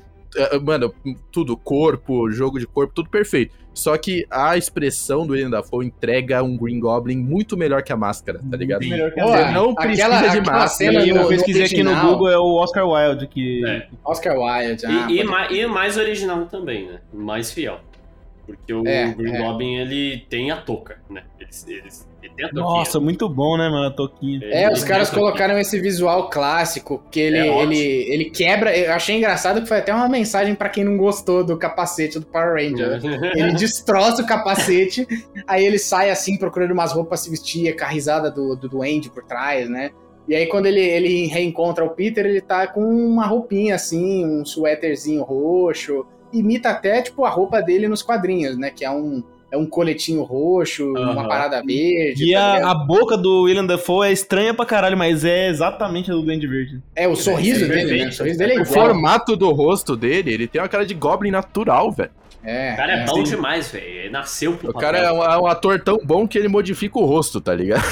[0.62, 0.95] mano,
[1.32, 3.55] tudo, corpo, jogo de corpo, tudo perfeito.
[3.74, 7.97] Só que a expressão do William Dafoe entrega um Green Goblin muito melhor que a
[7.97, 8.80] máscara, tá ligado?
[8.80, 10.68] Muito melhor que a Pô, Você não precisa aquela- de aquela máscara.
[10.93, 11.95] cena E no- eu pesquisei aqui no.
[12.01, 13.66] Google, é o Oscar Wilde que.
[13.66, 13.89] É.
[14.03, 14.87] Oscar Wilde.
[14.87, 17.01] ah, E, e, ma- e mais original também, né?
[17.12, 17.80] Mais fiel.
[18.47, 19.43] Porque o É, Green é.
[19.43, 21.24] Goblin, ele tem a touca, né?
[21.39, 22.53] Eles, eles, tem a.
[22.53, 23.87] Nossa, muito bom, né, mano?
[23.87, 24.41] A toquinha.
[24.45, 28.77] É, ele os caras colocaram esse visual clássico, que ele, É ele, ele quebra.
[28.77, 32.27] Eu achei engraçado que foi até uma mensagem pra quem não gostou do capacete do
[32.27, 33.03] Power Ranger.
[33.03, 33.33] né?
[33.35, 35.07] Ele destroça o capacete,
[35.47, 38.68] aí ele sai assim procurando umas roupas pra se vestir, com a risada do, do
[38.68, 39.91] Duende por trás, né?
[40.29, 44.45] E aí quando ele, ele reencontra o Peter, ele tá com uma roupinha assim, um
[44.45, 46.05] suéterzinho roxo.
[46.33, 48.70] Imita até, tipo, a roupa dele nos quadrinhos, né?
[48.70, 51.28] Que é um, é um coletinho roxo, uma Aham.
[51.28, 52.24] parada verde.
[52.30, 56.11] E tá a, a boca do William Dafoe é estranha pra caralho, mas é exatamente
[56.11, 56.80] a do Duende Verde.
[56.94, 58.09] É, o sorriso é dele, né?
[58.09, 58.74] O sorriso dele é O igual.
[58.74, 62.11] formato do rosto dele, ele tem uma cara de Goblin natural, velho.
[62.49, 63.07] É, O cara é, é.
[63.07, 63.84] bom demais, velho.
[63.84, 65.18] Ele nasceu pro O cara é papel.
[65.18, 67.82] um, é um ator tão bom que ele modifica o rosto, tá ligado?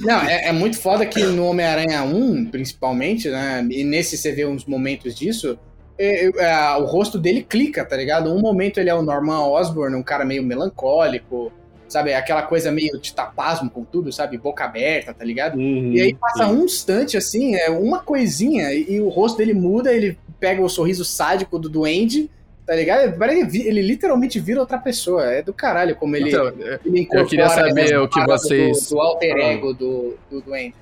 [0.00, 3.66] Não, é, é muito foda que no Homem-Aranha 1, principalmente, né?
[3.70, 5.58] E nesse você vê uns momentos disso.
[6.04, 8.32] É, é, o rosto dele clica, tá ligado?
[8.32, 11.52] Um momento ele é o Norman Osborn, um cara meio melancólico,
[11.88, 12.14] sabe?
[12.14, 14.38] Aquela coisa meio de tapasmo com tudo, sabe?
[14.38, 15.56] Boca aberta, tá ligado?
[15.58, 15.92] Uhum.
[15.92, 20.18] E aí passa um instante assim, é uma coisinha, e, o rosto dele muda, ele
[20.40, 22.30] pega o sorriso sádico do duende,
[22.66, 23.16] tá ligado?
[23.48, 25.24] Vi- ele literalmente vira outra pessoa.
[25.32, 26.46] É do caralho como ele, Então,
[26.84, 30.74] ele eu queria saber o que vocês- Do, do alter ego do, do duende.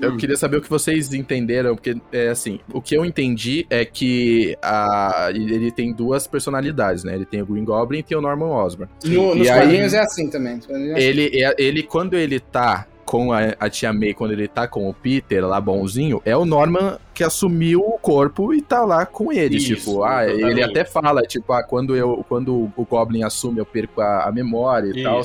[0.00, 3.84] Eu queria saber o que vocês entenderam, porque, é assim, o que eu entendi é
[3.84, 7.14] que a, ele tem duas personalidades, né?
[7.14, 8.90] Ele tem o Green Goblin e tem o Norman Osborn.
[9.04, 10.54] No- nos E aí- quadrinhos é assim também.
[10.54, 11.02] É assim.
[11.02, 14.88] Ele, é- ele quando ele tá com a, a tia May, quando ele tá com
[14.88, 19.32] o Peter lá bonzinho, é o Norman que assumiu o corpo e tá lá com
[19.32, 19.56] ele.
[19.56, 23.66] Isso, tipo, ah, ele até fala, tipo, ah, quando, eu, quando o Goblin assume, eu
[23.66, 25.20] perco a, a memória e tal.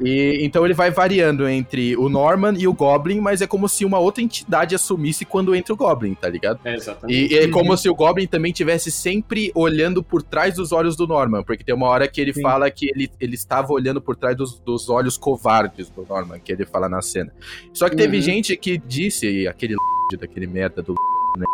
[0.00, 3.84] E então ele vai variando entre o Norman e o Goblin, mas é como se
[3.84, 6.58] uma outra entidade assumisse quando entra o Goblin, tá ligado?
[6.64, 7.32] É, exatamente.
[7.34, 11.06] E é como se o Goblin também tivesse sempre olhando por trás dos olhos do
[11.06, 12.42] Norman, porque tem uma hora que ele Sim.
[12.42, 16.52] fala que ele, ele estava olhando por trás dos, dos olhos covardes do Norman, que
[16.52, 17.32] ele fala na cena.
[17.72, 18.22] Só que teve Uhum.
[18.22, 19.74] gente que disse, e aquele
[20.18, 20.94] daquele merda do
[21.36, 21.44] né,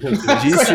[0.42, 0.74] disse,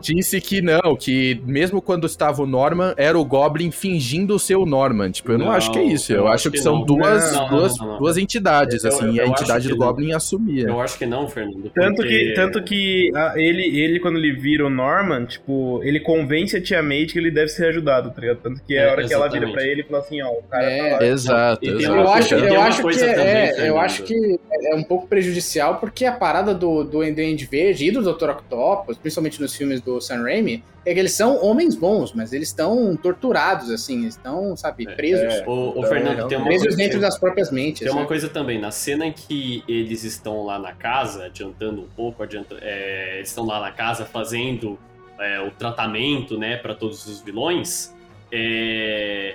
[0.00, 4.66] disse que não, que mesmo quando estava o Norman, era o Goblin fingindo ser o
[4.66, 5.10] Norman.
[5.10, 6.12] Tipo, eu não, Não, acho que é isso.
[6.12, 6.84] Eu, eu acho acho que, que são não.
[6.84, 7.98] duas, Não, não, duas, não, não.
[7.98, 9.86] duas entidades, Eu- assim, e a eu entidade do não.
[9.86, 10.68] Goblin assumia.
[10.68, 11.70] Eu acho que não, Fernando.
[11.74, 16.00] Tanto porque- que, tanto que ah, ele, ele, quando ele vira o Norman, tipo, ele
[16.00, 18.38] convence a tia May de que ele deve ser ajudado, tá ligado?
[18.42, 20.30] Tanto que é a É, hora que ela vira pra ele e fala assim, ó,
[20.30, 20.90] o cara É.
[20.90, 21.06] tá lá.
[21.06, 21.94] Exato, E tem exato.
[21.96, 23.78] Eu acho, eu acho que é, também, eu Fernando.
[23.78, 28.02] acho que é um pouco prejudicial porque a parada do, do Duende Verde e do
[28.02, 28.30] Dr.
[28.30, 32.48] Octopus, principalmente nos filmes do Sam Raimi, é que eles são homens bons, mas eles
[32.48, 34.94] estão torturados, assim, eles estão, sabe, É.
[34.94, 35.42] presos.
[35.46, 37.80] O, o Então, Fernando, tem uma presos coisa, dentro das próprias mentes.
[37.80, 38.06] tem uma né?
[38.06, 38.60] coisa também.
[38.60, 43.28] Na cena em que eles estão lá na casa, adiantando um pouco, adianta, é, eles
[43.28, 44.78] estão lá na casa fazendo
[45.18, 47.92] é, o tratamento, né, para todos os vilões.
[48.32, 49.34] é,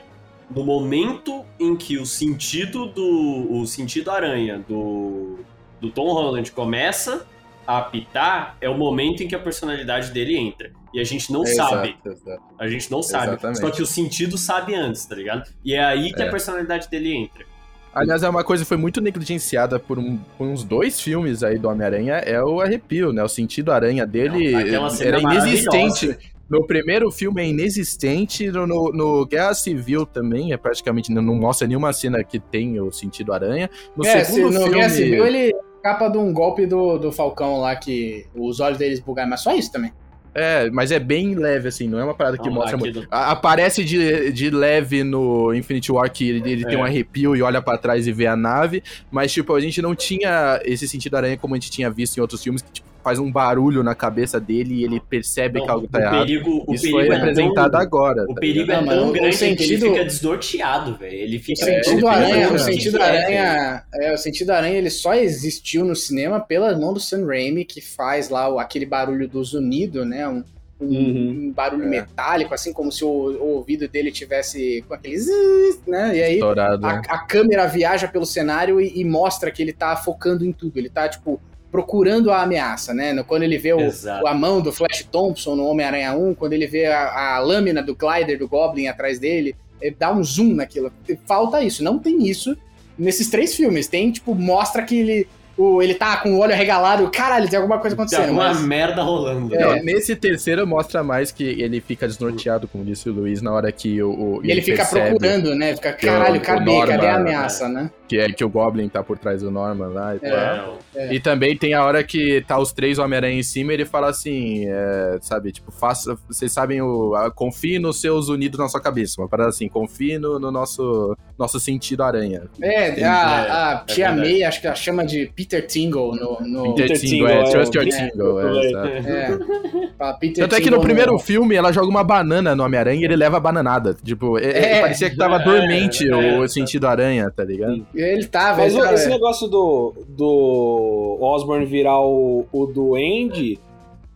[0.53, 5.39] no momento em que o sentido do o sentido aranha do
[5.79, 7.25] do Tom Holland começa
[7.67, 10.71] a apitar, é o momento em que a personalidade dele entra.
[10.93, 11.89] E a gente não É, sabe.
[12.05, 12.43] exato, exato.
[12.59, 13.27] A gente não sabe.
[13.27, 13.59] Exatamente.
[13.59, 15.49] Só que o sentido sabe antes, tá ligado?
[15.63, 16.27] E é aí que É.
[16.27, 17.45] a personalidade dele entra.
[17.93, 21.57] Aliás, é uma coisa que foi muito negligenciada por, um- por uns dois filmes aí
[21.59, 23.21] do Homem-Aranha, é o arrepio, né?
[23.23, 26.17] O sentido aranha dele Não, era inexistente.
[26.49, 31.93] No primeiro filme é inexistente, no, no- Guerra Civil também é praticamente, não, mostra nenhuma
[31.93, 33.69] cena que tem o sentido aranha.
[33.95, 34.75] No é, se segundo no filme...
[34.75, 38.99] Guerra Civil ele capa de um golpe do, do Falcão lá que os olhos deles
[38.99, 39.91] bugaram, mas só isso também.
[40.33, 43.05] É, mas é bem leve, assim, não é uma parada que Não, mostra muito.
[43.11, 46.77] A- Aparece de, de leve no Infinity War que ele, ele tem É.
[46.77, 49.93] um arrepio e olha pra trás e vê a nave, mas, tipo, a gente não
[49.93, 53.19] tinha esse sentido aranha como a gente tinha visto em outros filmes, que, tipo, faz
[53.19, 56.19] um barulho na cabeça dele e ele percebe Não, que algo tá o errado.
[56.25, 58.23] perigo, o Isso perigo foi é apresentado tão, agora.
[58.23, 58.83] O tá perigo ligado?
[58.91, 61.13] é tão o grande que sentido- ele fica desnorteado, velho.
[61.15, 61.65] Ele O fica.
[61.65, 63.17] sentido ele aranha, o louco, sentido É, velho.
[63.23, 67.65] aranha, é, o sentido aranha ele só existiu no cinema pela mão do Sam Raimi
[67.65, 70.27] que faz lá o- aquele barulho do zunido, né?
[70.27, 70.43] Um,
[70.79, 71.29] um- Uhum.
[71.47, 71.87] um barulho É.
[71.87, 76.17] metálico, assim como se o, o ouvido dele tivesse com aquele zzz, né?
[76.17, 76.83] E aí Estourado.
[76.85, 80.77] a, a câmera viaja pelo cenário e, e mostra que ele tá focando em tudo.
[80.79, 81.39] Ele tá, tipo,
[81.71, 83.23] procurando a ameaça, né?
[83.27, 83.79] Quando ele vê o,
[84.27, 87.95] a mão do Flash Thompson no Homem-Aranha 1, quando ele vê a, a lâmina do
[87.95, 90.91] glider do Goblin atrás dele, ele dá um zoom naquilo.
[91.25, 92.55] Falta isso, não tem isso
[92.97, 93.87] nesses três filmes.
[93.87, 97.79] Tem, tipo, mostra que ele, o, ele tá com o olho arregalado, caralho, tem alguma
[97.79, 98.27] coisa Tem acontecendo.
[98.29, 99.55] alguma mas- merda rolando.
[99.55, 99.59] É.
[99.59, 103.71] Não, nesse terceiro mostra mais que ele fica desnorteado, como disse o Luiz, na hora
[103.71, 104.09] que o.
[104.37, 105.73] o- E ele fica procurando, né?
[105.75, 106.79] Fica, caralho, cadê?
[106.81, 107.09] Cadê a né?
[107.11, 107.89] ameaça, né?
[108.11, 110.29] Que é que o Goblin tá por trás do Norman lá e tal.
[110.29, 111.13] É, É.
[111.13, 114.09] E também tem a hora que tá os três Homem-Aranha em cima e ele fala
[114.09, 117.15] assim, é, sabe, tipo, faça, vocês sabem o.
[117.15, 119.21] a- confie nos seus unidos na sua cabeça.
[119.21, 122.43] Uma parada assim, confie no, no nosso, nosso sentido aranha.
[122.61, 124.29] É, a, a é tia verdade.
[124.33, 126.41] May, acho que ela chama de Peter Tingle no.
[126.41, 128.67] no Peter Peter Tingle, é, é, trust your é, Tingle, é, é.
[128.67, 128.87] exato.
[129.07, 129.91] É.
[129.97, 133.05] Fala Peter Tanto é que no primeiro filme ela joga uma banana no Homem-Aranha e
[133.05, 133.93] ele leva a bananada.
[134.03, 134.81] Tipo, é- é, É.
[134.81, 136.47] parecia que tava É, dormente é, o é.
[136.49, 137.87] sentido aranha, tá ligado?
[138.01, 138.83] Ele tá, Mas velho.
[138.85, 139.15] o- tá, esse velho.
[139.15, 143.59] negócio do, do Osborn virar o, o Duende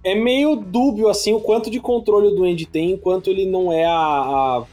[0.03, 3.85] é meio dúbio, assim, o quanto de controle o Duende tem, enquanto ele não é
[3.85, 4.63] a,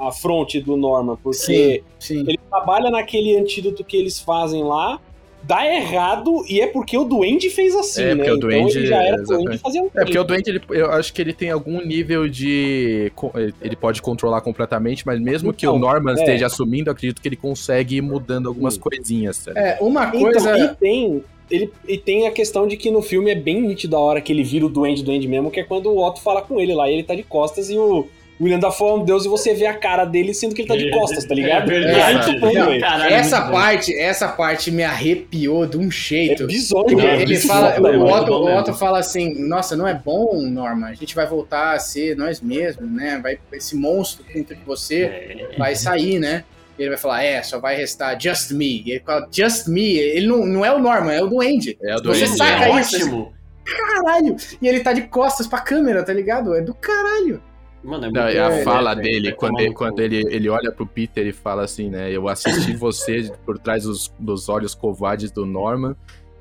[0.00, 2.20] a, a fronte do Norman, porque Sim, sim.
[2.26, 5.00] ele trabalha naquele antídoto que eles fazem lá,
[5.44, 8.16] dá errado, e é porque o Duende fez assim, É, né?
[8.16, 9.44] porque o então Duende- ele já era exatamente.
[9.44, 10.20] Duende fazia um É, porque tempo.
[10.20, 13.12] o doente, ele, eu acho que ele tem algum nível de.
[13.60, 16.14] Ele pode controlar completamente, mas mesmo que o Então, Norman é.
[16.14, 18.80] esteja assumindo, eu acredito que ele consegue ir mudando algumas Hum.
[18.80, 19.38] coisinhas.
[19.44, 19.52] Tá?
[19.56, 20.58] É, uma Então, coisa.
[20.58, 21.24] e tem.
[21.50, 24.32] Ele, e tem a questão de que no filme é bem nítido a hora que
[24.32, 26.88] ele vira o Duende Duende mesmo, que é quando o Otto fala com ele lá,
[26.90, 28.06] e ele tá de costas e o
[28.42, 30.76] William Dafoe é um deus e você vê a cara dele sendo que ele tá
[30.76, 31.70] de costas, tá ligado?
[31.70, 32.26] É verdade.
[32.30, 32.80] muito bom, Não, velho.
[32.80, 33.56] Caralho, essa muito bom.
[33.58, 36.46] parte, essa parte me arrepiou de um É jeito.
[36.46, 37.14] bizonho, Ele, né?
[37.22, 38.04] ele Bizonho, fala, o?
[38.04, 38.58] Otto, o.
[38.58, 40.88] Otto fala assim: Nossa, não é bom, Norman.
[40.88, 43.20] A gente vai voltar a ser nós mesmos, né?
[43.22, 46.44] Vai, esse monstro dentro de você É, vai sair, né?
[46.78, 48.82] E ele vai falar: É, só vai restar just me.
[48.84, 49.96] E ele fala: Just me.
[49.98, 51.78] Ele não, não é o Norman, é o Duende.
[51.82, 52.36] É o Você Duende.
[52.36, 52.96] saca é isso?
[52.96, 53.32] ótimo.
[53.64, 54.36] Caralho!
[54.60, 56.54] E ele tá de costas pra câmera, tá ligado?
[56.56, 57.40] É do caralho.
[57.82, 61.26] Mano, é muito a fala né, dele, quando, ele, quando ele, ele olha pro Peter
[61.26, 62.10] e fala assim, né?
[62.10, 65.96] Eu assisti você por trás dos, dos olhos covardes do Norman.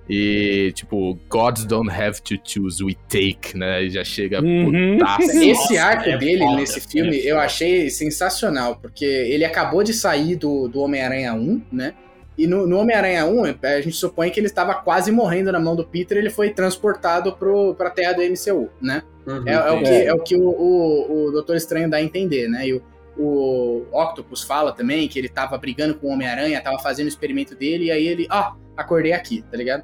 [0.10, 3.84] E, tipo, gods don't have to choose, we take, né?
[3.84, 4.98] E já chega Uhum.
[4.98, 5.32] putaço.
[5.42, 9.94] Esse arco é dele foda, nesse filme é eu achei sensacional, porque ele acabou de
[9.94, 11.94] sair do, do Homem-Aranha 1, né?
[12.38, 15.76] E no, no Homem-Aranha 1, a gente supõe que ele estava quase morrendo na mão
[15.76, 19.04] do Peter ele foi transportado pro, pra terra do MCU, né?
[19.26, 22.02] Uhum, É, é o que, é o, que o, o, o Doutor Estranho dá a
[22.02, 22.68] entender, né?
[22.68, 22.82] E o,
[23.18, 27.56] o Octopus fala também que ele tava brigando com o Homem-Aranha, tava fazendo o experimento
[27.56, 29.84] dele, e aí ele, ó, acordei aqui, tá ligado?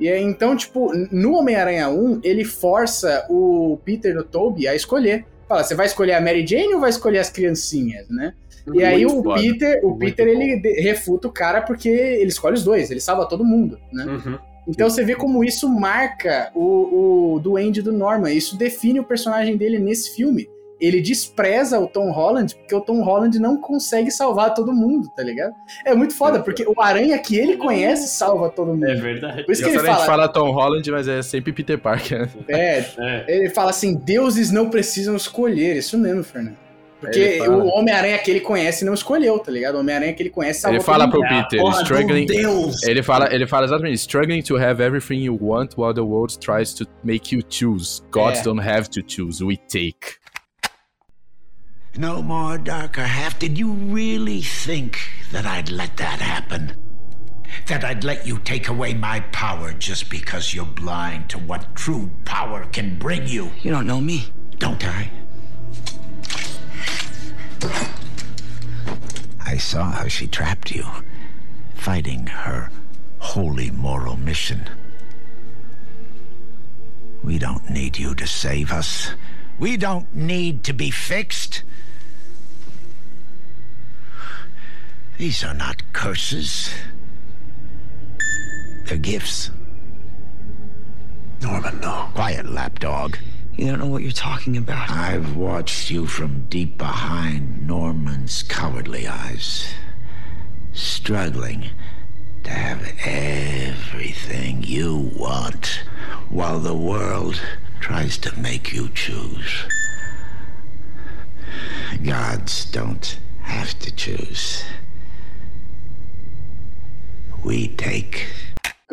[0.00, 5.24] E aí, então, tipo, no Homem-Aranha 1, ele força o Peter do Toby a escolher.
[5.48, 8.34] Fala, você vai escolher a Mary Jane ou vai escolher as criancinhas, né?
[8.72, 9.40] E aí Muito o foda.
[9.40, 10.42] Peter, o Muito Peter bom.
[10.42, 14.04] ele refuta o cara porque ele escolhe os dois, ele salva todo mundo, né?
[14.04, 14.38] Uhum.
[14.66, 18.30] Então você vê como isso marca o, o duende do Norman.
[18.32, 20.48] Isso define o personagem dele nesse filme.
[20.80, 25.22] Ele despreza o Tom Holland porque o Tom Holland não consegue salvar todo mundo, tá
[25.22, 25.54] ligado?
[25.84, 28.84] É muito foda, porque o Aranha que ele conhece salva todo mundo.
[28.86, 29.44] É verdade.
[29.44, 31.78] Por isso que ele Engraçado, a gente fala, fala Tom Holland, mas é sempre Peter
[31.78, 32.28] Parker.
[32.48, 33.24] é, É.
[33.28, 35.76] ele fala assim, deuses não precisam escolher.
[35.76, 36.63] Isso mesmo, Fernando.
[37.04, 37.64] Porque fala.
[37.64, 39.76] o Homem-Aranha que ele conhece não escolheu, tá ligado?
[39.76, 42.26] O Homem-Aranha que ele conhece salvou Ele fala pro Peter, do struggling.
[42.26, 42.82] Deus.
[42.82, 46.72] Ele fala, ele fala exatamente, struggling to have everything you want while the world tries
[46.74, 48.02] to make you choose.
[48.10, 48.42] Gods É.
[48.44, 50.18] don't have to choose, we take.
[51.96, 53.38] No more darker half.
[53.38, 54.98] Did you really think
[55.32, 56.72] that I'd let that happen?
[57.66, 62.10] that I'd let you take away my power just because you're blind to what true
[62.24, 63.48] power can bring you.
[63.62, 64.24] You don't know me.
[64.58, 65.08] Don't I?
[69.40, 70.84] I saw how she trapped you,
[71.74, 72.70] fighting her
[73.18, 74.68] holy moral mission.
[77.22, 79.10] We don't need you to save us.
[79.58, 81.62] We don't need to be fixed.
[85.16, 86.70] These are not curses.
[88.86, 89.50] They're gifts.
[91.40, 92.08] Norman, no.
[92.14, 93.16] Quiet, lapdog.
[93.56, 94.90] You don't know what you're talking about.
[94.90, 99.72] I've watched you from deep behind Norman's cowardly eyes,
[100.72, 101.70] struggling
[102.42, 105.84] to have everything you want,
[106.28, 107.40] while the world
[107.78, 109.64] tries to make you choose.
[112.02, 114.64] Gods don't have to choose.
[117.44, 118.26] We take.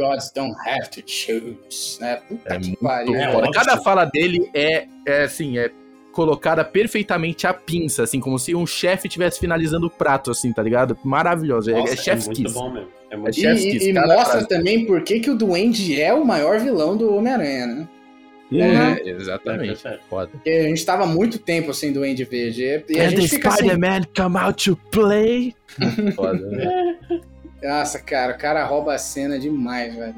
[0.02, 2.18] Gods don't have to choose, né?
[2.28, 3.16] Puta É que pariu.
[3.16, 3.52] É.
[3.54, 5.70] Cada fala dele é, é assim, é
[6.12, 10.62] colocada perfeitamente à pinça, assim, como se um chefe estivesse finalizando o prato, assim, tá
[10.62, 10.98] ligado?
[11.06, 11.70] Maravilhoso.
[11.72, 12.54] É, Nossa, é chef's muito kiss.
[12.54, 12.90] bom mesmo.
[13.10, 14.48] É É muito E, chef's e- kiss, e mostra frase.
[14.50, 17.88] também por que, que o Duende é o maior vilão do Homem-Aranha, né?
[18.54, 19.88] É, É, exatamente.
[19.88, 20.00] é, é.
[20.10, 20.28] Foda.
[20.34, 22.62] Porque a gente tava muito tempo sem Duende Verde.
[22.90, 23.60] E e a gente the fica assim.
[23.70, 25.56] Spider-Man come out to play.
[26.16, 26.98] Foda, né?
[27.62, 30.16] Nossa, cara, o cara rouba a cena demais, velho.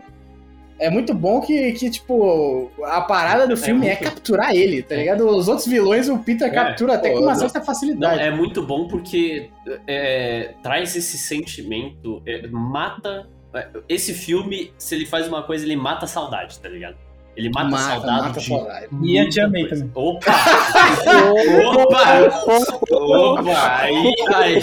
[0.80, 4.82] É muito bom que, que tipo, a parada do É filme é, muito- capturar ele,
[4.82, 5.26] tá ligado?
[5.28, 8.20] Os outros vilões o Peter captura até pô, com uma não- certa Não, facilidade.
[8.22, 9.50] é muito bom porque
[9.88, 13.30] é, traz esse sentimento, é, mata.
[13.54, 16.98] é, Esse filme, se ele faz uma coisa, ele mata a saudade, tá ligado?
[17.36, 18.48] Ele mata, Mata, saudade mata de.
[18.48, 18.88] saudade.
[19.02, 19.92] E a Tia May também.
[19.96, 20.32] Opa!
[21.76, 22.22] Opa!
[22.92, 23.78] Opa!
[23.80, 24.62] Aí, aí!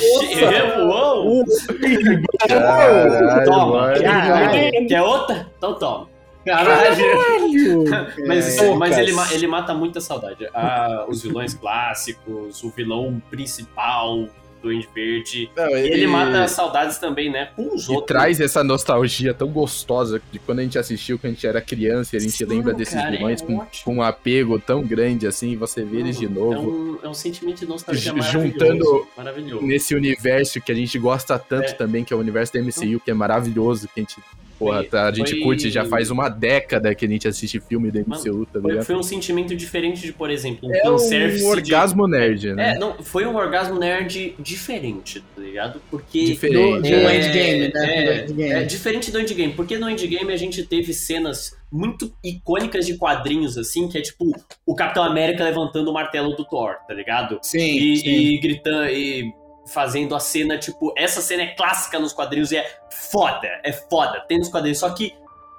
[2.48, 3.92] Caralho, Toma!
[4.00, 4.86] Caralho!
[4.88, 5.46] Quer outra?
[5.58, 6.08] Então toma!
[6.44, 7.84] Caralho!
[8.26, 10.48] Mas, É, mas ele, ele mata muita saudade.
[10.54, 14.26] Ah, os vilões clássicos, o vilão principal
[14.62, 15.50] Duende Verde.
[15.56, 17.50] Não, E ele mata saudades também, né?
[17.56, 18.06] Com os E outros.
[18.06, 22.14] traz essa nostalgia tão gostosa de quando a gente assistiu, quando a gente era criança,
[22.14, 25.26] e a gente Sim, lembra desses cara, vilões é com, com um apego tão grande
[25.26, 26.70] assim, você vê eles de É novo.
[26.70, 28.48] um, é um sentimento de nostalgia maravilhoso.
[28.50, 29.66] juntando Maravilhoso.
[29.66, 31.72] Nesse universo que a gente gosta tanto É.
[31.72, 34.16] também, que é o universo da MCU, que é maravilhoso, que a gente,
[34.60, 37.90] porra, tá, a gente foi- curte já faz uma década que a gente assiste filme
[37.90, 38.84] da MCU, tá Foi, ligado?
[38.86, 42.54] foi um sentimento diferente de, por exemplo, um É um orgasmo nerd, de...
[42.54, 42.74] né?
[42.74, 45.80] É, não, foi um orgasmo nerd diferente, tá ligado?
[45.90, 46.24] Porque...
[46.24, 46.82] Diferente.
[46.82, 47.72] Do É, Endgame, né?
[47.74, 48.50] é, Do Endgame.
[48.52, 53.56] é diferente do Endgame, porque no Endgame a gente teve cenas muito icônicas de quadrinhos,
[53.56, 54.32] assim, que é tipo
[54.66, 57.38] o Capitão América levantando o martelo do Thor, tá ligado?
[57.42, 58.08] Sim, E, sim.
[58.08, 59.32] e gritando e
[59.72, 64.20] fazendo a cena, tipo, essa cena é clássica nos quadrinhos e é foda, é foda,
[64.28, 64.78] tem nos quadrinhos.
[64.78, 65.14] Só que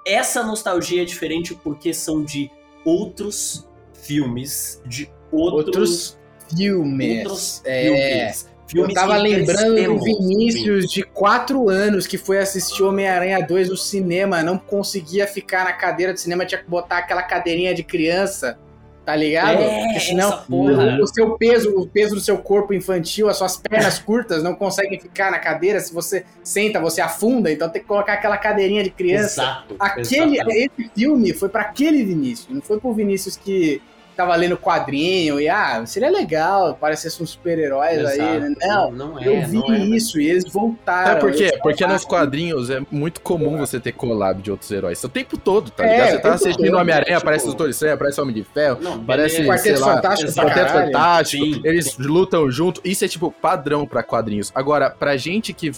[0.06, 2.50] essa nostalgia é diferente porque são de
[2.84, 6.18] outros filmes, de outros, Outros
[6.54, 7.18] filmes.
[7.18, 7.84] outros é.
[7.84, 8.52] filmes.
[8.74, 13.68] Eu Filmes tava que lembrando do Vinícius de 4 anos que foi assistir Homem-Aranha 2
[13.68, 17.82] no cinema, não conseguia ficar na cadeira do cinema, tinha que botar aquela cadeirinha de
[17.82, 18.58] criança,
[19.04, 19.60] tá ligado?
[19.60, 23.56] É, Porque senão o, o seu peso, o peso do seu corpo infantil, as suas
[23.56, 27.88] pernas curtas não conseguem ficar na cadeira, se você senta, você afunda, então tem que
[27.88, 29.42] colocar aquela cadeirinha de criança.
[29.42, 29.76] Exato.
[29.78, 30.72] Aquele, exatamente.
[30.78, 33.82] esse filme foi pra aquele Vinícius, não foi pro Vinícius que
[34.16, 38.54] tava lendo quadrinho e ah, seria legal, parecesse uns super-heróis aí, né?
[38.60, 39.78] Não, não é, eu vi não é.
[39.78, 41.06] isso e eles voltaram.
[41.08, 41.58] Sabe por quê?
[41.62, 45.02] Porque nos quadrinhos é muito comum você ter collab de outros heróis.
[45.02, 46.06] O tempo todo, tá É, ligado?
[46.08, 48.44] Você o tá tempo assistindo Homem-Aranha, tipo- aparece o Doutor Estranho, aparece o Homem de
[48.44, 49.52] Ferro, Não, parece, beleza.
[49.52, 50.86] Quarteto sei lá, Fantástico pra Quarteto caralho.
[50.92, 51.44] Fantástico.
[51.44, 52.80] Sim, eles lutam junto.
[52.84, 54.52] Isso é tipo padrão pra quadrinhos.
[54.54, 55.72] Agora, pra gente que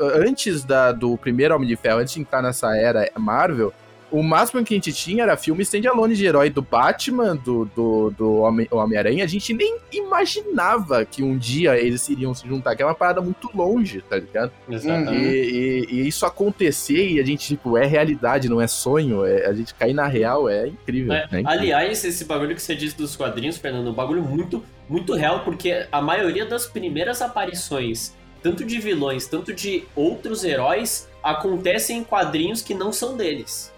[0.00, 3.72] antes da, do primeiro Homem de Ferro, antes de entrar nessa era Marvel,
[4.10, 8.10] o máximo que a gente tinha era filme standalone de herói do Batman, do, do,
[8.10, 9.24] do Homem- Homem-Aranha.
[9.24, 13.20] A gente nem imaginava que um dia eles iriam se juntar, que é uma parada
[13.20, 14.52] muito longe, tá ligado?
[14.68, 15.14] E, Exatamente.
[15.24, 19.52] e- e isso acontecer e a gente, tipo, é realidade, não é sonho, é, a
[19.52, 21.12] gente cair na real é incrível.
[21.12, 21.42] É, né?
[21.44, 25.40] Aliás, esse bagulho que você disse dos quadrinhos, Fernando, é um bagulho muito, muito real,
[25.44, 32.04] porque a maioria das primeiras aparições, tanto de vilões, tanto de outros heróis, acontecem em
[32.04, 33.72] quadrinhos que não são deles.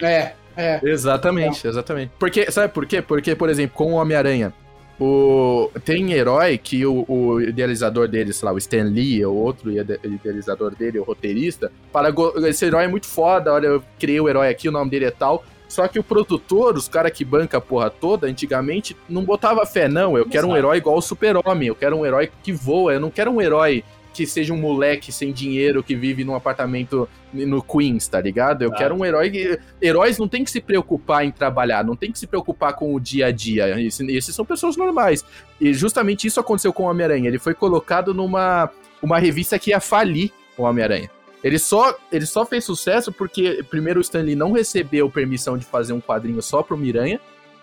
[0.00, 0.80] É, é.
[0.82, 2.12] Exatamente, exatamente.
[2.18, 3.00] Porque, sabe por quê?
[3.02, 4.52] Porque, por exemplo, com o Homem-Aranha,
[5.00, 5.70] o...
[5.84, 10.00] tem herói que o, o idealizador dele, sei lá, o Stan Lee, ou outro ide-
[10.02, 14.28] idealizador dele, o roteirista, fala, "Go- esse herói é muito foda, olha, eu criei o
[14.28, 15.44] herói aqui, o nome dele é tal.
[15.68, 19.86] Só que o produtor, os caras que banca a porra toda, antigamente, não botava fé,
[19.86, 20.16] não.
[20.16, 20.58] Eu quero um Exato.
[20.58, 23.84] herói igual o Super-Homem, eu quero um herói que voa, eu não quero um herói
[24.18, 28.62] que seja um moleque sem dinheiro que vive num apartamento no Queens, tá ligado?
[28.62, 28.76] Eu Ah.
[28.76, 29.30] quero um herói.
[29.30, 32.94] que- Heróis não tem que se preocupar em trabalhar, não tem que se preocupar com
[32.94, 33.80] o dia a dia.
[33.80, 35.24] Esse- Esses são pessoas normais.
[35.60, 37.28] E justamente isso aconteceu com o Homem-Aranha.
[37.28, 38.70] Ele foi colocado numa
[39.00, 41.08] uma revista que ia falir o Homem-Aranha.
[41.44, 45.92] Ele só, ele só fez sucesso porque, primeiro, o Stanley não recebeu permissão de fazer
[45.92, 47.20] um quadrinho só pro Miranha.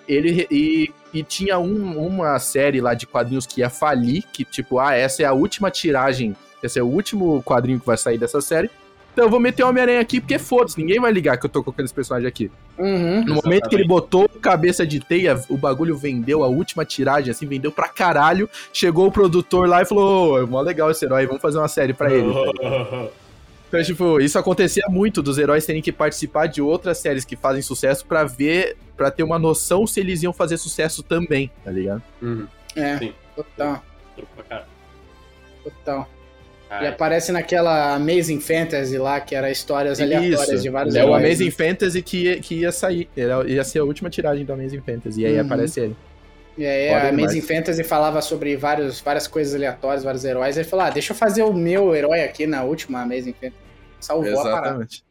[0.07, 4.77] Ele, e, e tinha um- uma série lá de quadrinhos que ia falir, que tipo,
[4.79, 8.41] ah, essa é a última tiragem, esse é o último quadrinho que vai sair dessa
[8.41, 8.69] série.
[9.13, 11.63] Então eu vou meter o Homem-Aranha aqui porque foda-se, ninguém vai ligar que eu tô
[11.63, 12.51] com aqueles personagens aqui.
[12.77, 13.23] Uhum.
[13.23, 17.45] No momento que ele botou cabeça de teia, o bagulho vendeu a última tiragem, assim,
[17.47, 18.49] vendeu pra caralho.
[18.73, 21.69] Chegou o produtor lá e falou: Ô, é mó legal esse herói, vamos fazer uma
[21.69, 22.29] série pra ele.
[23.67, 27.61] Então, tipo, isso acontecia muito dos heróis terem que participar de outras séries que fazem
[27.61, 32.03] sucesso pra ver, pra ter uma noção se eles iam fazer sucesso também, tá ligado?
[32.21, 32.47] Uhum.
[32.75, 33.13] É, Sim.
[33.35, 33.83] total,
[34.15, 34.67] Truco pra caralho.
[35.63, 36.09] total.
[36.69, 40.61] E Ai, aparece naquela Amazing Fantasy lá, que era histórias aleatórias Isso.
[40.63, 41.51] de vários É o Amazing né?
[41.51, 43.07] Fantasy que ia, que ia sair.
[43.15, 45.21] Era, ia ser a última tiragem do Amazing Fantasy.
[45.21, 45.45] E aí Uhum.
[45.45, 45.95] aparece ele.
[46.57, 47.41] E aí Foda a Amazing.
[47.41, 50.57] Fantasy falava sobre vários, várias coisas aleatórias, vários heróis.
[50.57, 53.53] Ele falou, ah, deixa eu fazer o meu herói aqui na última Amazing Fantasy.
[53.99, 54.67] Salvou a parada.
[54.67, 55.03] Exatamente.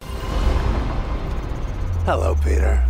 [2.06, 2.82] Hello, Peter.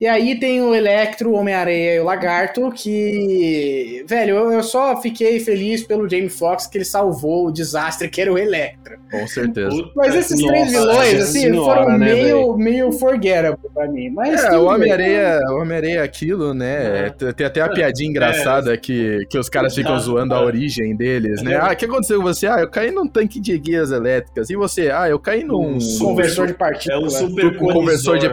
[0.00, 4.02] E aí tem o Electro, o Homem-Areia e o Lagarto, que.
[4.08, 8.18] Velho, eu, eu só fiquei feliz pelo Jamie Foxx que ele salvou o desastre que
[8.18, 8.96] era o Electro.
[9.10, 9.68] Com certeza.
[9.94, 14.08] Mas esses que- três Nossa vilões, assim, senhora, foram né, meio, meio forgettable pra mim.
[14.08, 14.64] Mas É, o.
[14.70, 17.10] Homem-Areia o Homem é aquilo, né?
[17.10, 21.42] Tem- Tem até a piadinha engraçada que, que os caras ficam zoando a origem deles,
[21.42, 21.56] né?
[21.60, 22.46] Ah, o que aconteceu com você?
[22.46, 24.48] Ah, eu caí num tanque de guias elétricas.
[24.48, 24.90] E você?
[24.90, 25.76] Ah, eu caí num.
[25.76, 27.20] Um Conversor de É partículas.
[27.20, 28.30] um super conversor de-.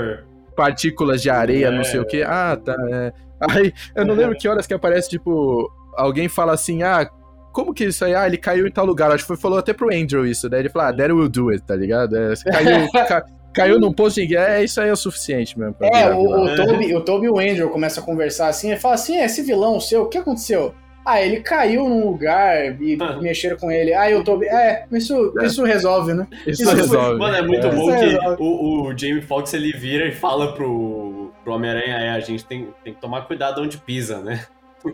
[0.57, 1.71] Partículas de areia, É.
[1.71, 2.21] não sei o que.
[2.23, 2.75] Ah, tá.
[2.91, 3.13] É.
[3.51, 7.07] Aí, eu não lembro que horas que aparece, tipo, alguém fala assim, ah,
[7.53, 8.13] como que isso aí?
[8.15, 9.11] Ah, ele caiu em tal lugar.
[9.11, 10.49] Acho que foi, falou até pro Andrew isso.
[10.49, 12.17] Daí ele falou, ah, that will do it, tá ligado?
[12.17, 15.75] É, caiu, ca- caiu num posto de é, isso aí é o suficiente mesmo.
[15.75, 18.79] pra É, o, o, Toby, o Toby e o Andrew começam a conversar assim, ele
[18.79, 20.73] fala assim, "É, esse vilão seu, o que aconteceu?
[21.09, 23.93] Ah, ele caiu num lugar e mexeram com ele.
[23.93, 26.27] Aí o Toby, é, isso, isso resolve, né?
[26.45, 27.17] Isso, isso resolve.
[27.17, 27.71] Mano, é muito É.
[27.71, 28.37] bom Isso que resolve.
[28.43, 32.67] o, o Jamie Foxx ele vira e fala pro, pro Homem-Aranha: é, a gente tem,
[32.83, 34.45] tem que tomar cuidado onde pisa, né?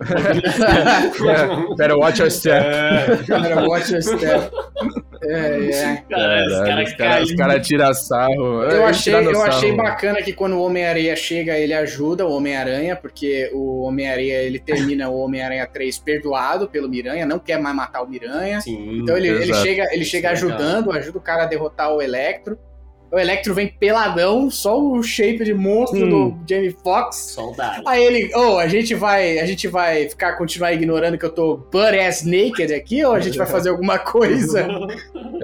[0.03, 2.65] É, better watch your step.
[2.65, 4.51] É, Cara, watch your step.
[5.25, 6.03] É, é.
[6.09, 7.35] cara, os caras os caras caem.
[7.37, 8.63] cara tiram sarro.
[8.63, 9.83] Eu achei, eu achei sarro.
[9.83, 15.09] bacana que quando o Homem-Aranha chega, ele ajuda o Homem-Aranha, porque o Homem-Aranha, ele termina
[15.09, 18.59] o Homem-Aranha 3 perdoado pelo Miranha, não quer mais matar o Miranha.
[18.61, 22.01] Sim, Então ele, ele chega, ele chega é ajudando, ajuda o cara a derrotar o
[22.01, 22.57] Electro.
[23.14, 26.10] O Electro vem peladão, só o shape de monstro Hum.
[26.10, 27.34] do Jamie Foxx.
[27.35, 27.84] soldado.
[27.88, 31.57] Aí ele, oh, a gente vai, a gente vai ficar continuar ignorando que eu tô
[31.72, 34.68] butt ass naked aqui ou a gente vai fazer alguma coisa?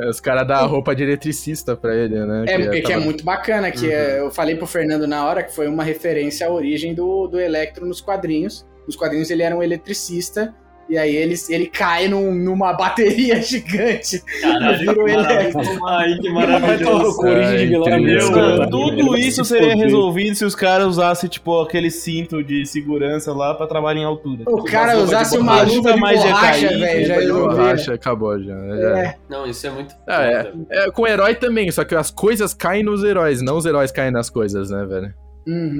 [0.01, 2.45] É, Os caras dão a roupa de eletricista pra ele, né?
[2.47, 3.91] É, porque que é tava- muito bacana, que Uhum.
[3.91, 7.37] é, eu falei pro Fernando na hora que foi uma referência à origem do, do
[7.39, 8.65] Electro nos quadrinhos.
[8.87, 10.55] Nos quadrinhos ele era um eletricista,
[10.89, 14.21] e aí ele, ele cai num- numa bateria gigante.
[14.41, 17.21] Caralho, que maravilhoso.
[17.27, 21.59] Ai, que é Ai, Ele tudo isso se seria resolvido se os caras usassem, tipo,
[21.61, 24.43] aquele cinto de segurança lá pra trabalhar em altura.
[24.47, 27.47] O cara roupa de usasse uma luva de mais borracha, velho, já resolvia.
[27.57, 28.55] borracha, acabou já.
[28.55, 28.99] já.
[28.99, 29.15] É.
[29.29, 30.51] Não, isso é muito Ah, é.
[30.69, 34.11] É, com herói também, só que as coisas caem nos heróis, não os heróis caem
[34.11, 35.13] nas coisas, né, velho?
[35.47, 35.79] Uhum.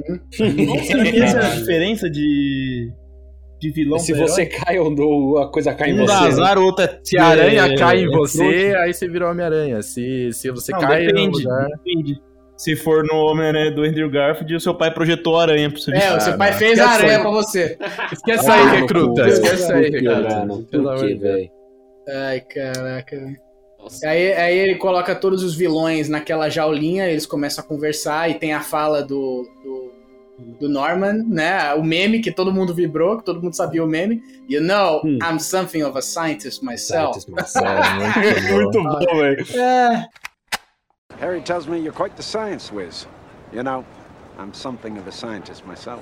[0.66, 2.90] Com certeza a diferença de,
[3.60, 4.54] de vilão Se você herói.
[4.58, 6.06] cai ou a coisa cai em Um você.
[6.06, 6.28] dá né?
[6.28, 6.98] azar, o outro é...
[7.04, 8.78] Se a aranha é- cai em é você, frouxo.
[8.78, 9.82] aí você virou Homem-Aranha.
[9.82, 11.68] Se, se você Não, cai depende, lugar...
[11.68, 12.20] depende.
[12.56, 15.92] Se for no Homem-Aranha do Andrew Garfield, o seu pai projetou a aranha pra você
[15.94, 16.58] É, o Ah, seu pai não.
[16.58, 17.20] fez a aranha aí.
[17.22, 17.78] pra você.
[18.12, 19.22] Esquece Ah, aí, recruta.
[19.22, 19.28] cu.
[19.28, 20.66] Esquece aí, recruta.
[20.70, 21.48] Pelo amor de Deus.
[22.08, 23.16] Ai, caraca.
[23.16, 23.36] velho.
[24.04, 28.52] Aí, aí ele coloca todos os vilões naquela jaulinha, eles começam a conversar e tem
[28.52, 29.79] a fala do, do,
[30.60, 31.72] do Norman, né?
[31.74, 34.22] O meme que todo mundo vibrou, que todo mundo sabia o meme.
[34.48, 35.18] You know, Hum.
[35.22, 37.18] I'm something of a scientist myself.
[38.50, 38.82] Muito bom.
[38.82, 39.44] Muito bom, velho.
[39.56, 40.06] É,
[41.20, 43.06] Harry tells me you're quite the science whiz.
[43.52, 43.84] You know,
[44.38, 46.00] I'm something of a scientist myself.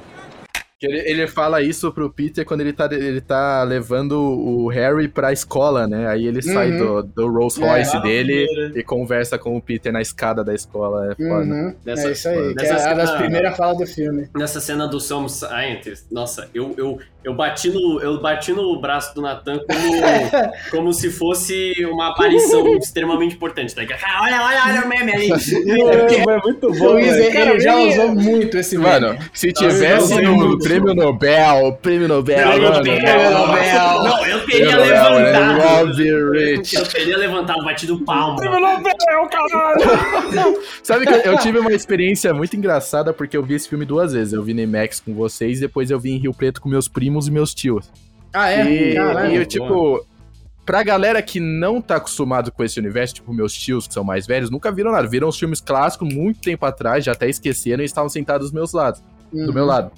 [0.80, 5.32] Ele, ele fala isso pro Peter quando ele tá, ele tá levando o Harry pra
[5.32, 6.06] escola, né?
[6.06, 6.78] Aí ele sai Uhum.
[6.78, 8.78] do, do Rolls Royce É, dele primeira.
[8.78, 11.10] e conversa com o Peter na escada da escola.
[11.10, 11.44] É foda.
[11.44, 12.54] uhum, Dessa- é isso aí.
[12.54, 14.28] Que é a das primeiras falas do filme.
[14.36, 19.12] Nessa cena do Some Scientist, nossa, eu, eu, Eu bati no, eu bati no braço
[19.14, 19.92] do Natan como,
[20.70, 23.74] como se fosse uma aparição extremamente importante.
[23.74, 23.82] Tá?
[24.22, 25.30] olha, olha, olha o meme ali.
[25.32, 28.88] É muito O bom, Luiz, ele, Cara, já ele- usou muito esse meme.
[28.88, 30.64] Mano, se tivesse eu no muito.
[30.64, 33.30] prêmio Nobel, prêmio Nobel, Prêmio mano, Nobel.
[33.32, 34.02] Nobel.
[34.04, 36.02] Não, eu teria Prêmio Nobel, levantado.
[36.02, 38.36] Eu teria levantado, batido palma.
[38.36, 40.62] Prêmio Nobel, caralho!
[40.84, 44.32] Sabe que eu tive uma experiência muito engraçada porque eu vi esse filme duas vezes.
[44.32, 47.17] Eu vi no IMAX com vocês, depois eu vi em Rio Preto com meus primos
[47.26, 47.90] e meus tios.
[48.32, 48.70] Ah, é?
[48.70, 49.32] E, Caralho.
[49.32, 50.06] e eu, tipo,
[50.64, 54.26] pra galera que não tá acostumado com esse universo, tipo, meus tios que são mais
[54.26, 55.08] velhos, nunca viram nada.
[55.08, 58.72] Viram os filmes clássicos muito tempo atrás, já até esqueceram e estavam sentados dos meus
[58.72, 59.52] lados, do Uhum.
[59.52, 59.90] meu lado.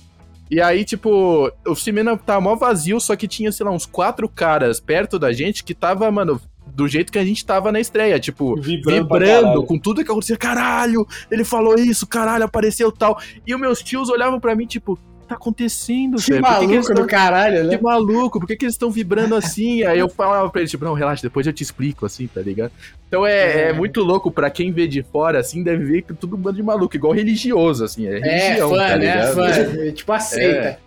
[0.50, 4.28] E aí, tipo, o cinema tava mó vazio, só que tinha, sei lá, uns quatro
[4.28, 6.40] caras perto da gente que tava, mano,
[6.74, 10.36] do jeito que a gente tava na estreia, tipo, Vibrando vibrando com tudo que acontecia.
[10.36, 13.20] Caralho, ele falou isso, caralho, apareceu tal.
[13.46, 14.98] E os meus tios olhavam pra mim, tipo,
[15.30, 16.44] tá acontecendo, Que velho?
[16.44, 17.76] Que que maluco tão- do caralho, né?
[17.76, 19.82] que maluco, por que, que eles estão vibrando assim?
[19.84, 22.72] Aí eu falava pra eles, tipo, não, relaxa, depois eu te explico, assim, tá ligado?
[23.08, 26.36] Então é, é muito louco pra quem vê de fora, assim, deve ver que tudo
[26.36, 28.96] bando de maluco, igual religioso, assim, é É, religião, fã, tá né?
[28.98, 29.34] ligado?
[29.34, 29.90] Fã.
[29.92, 30.78] Tipo, aceita.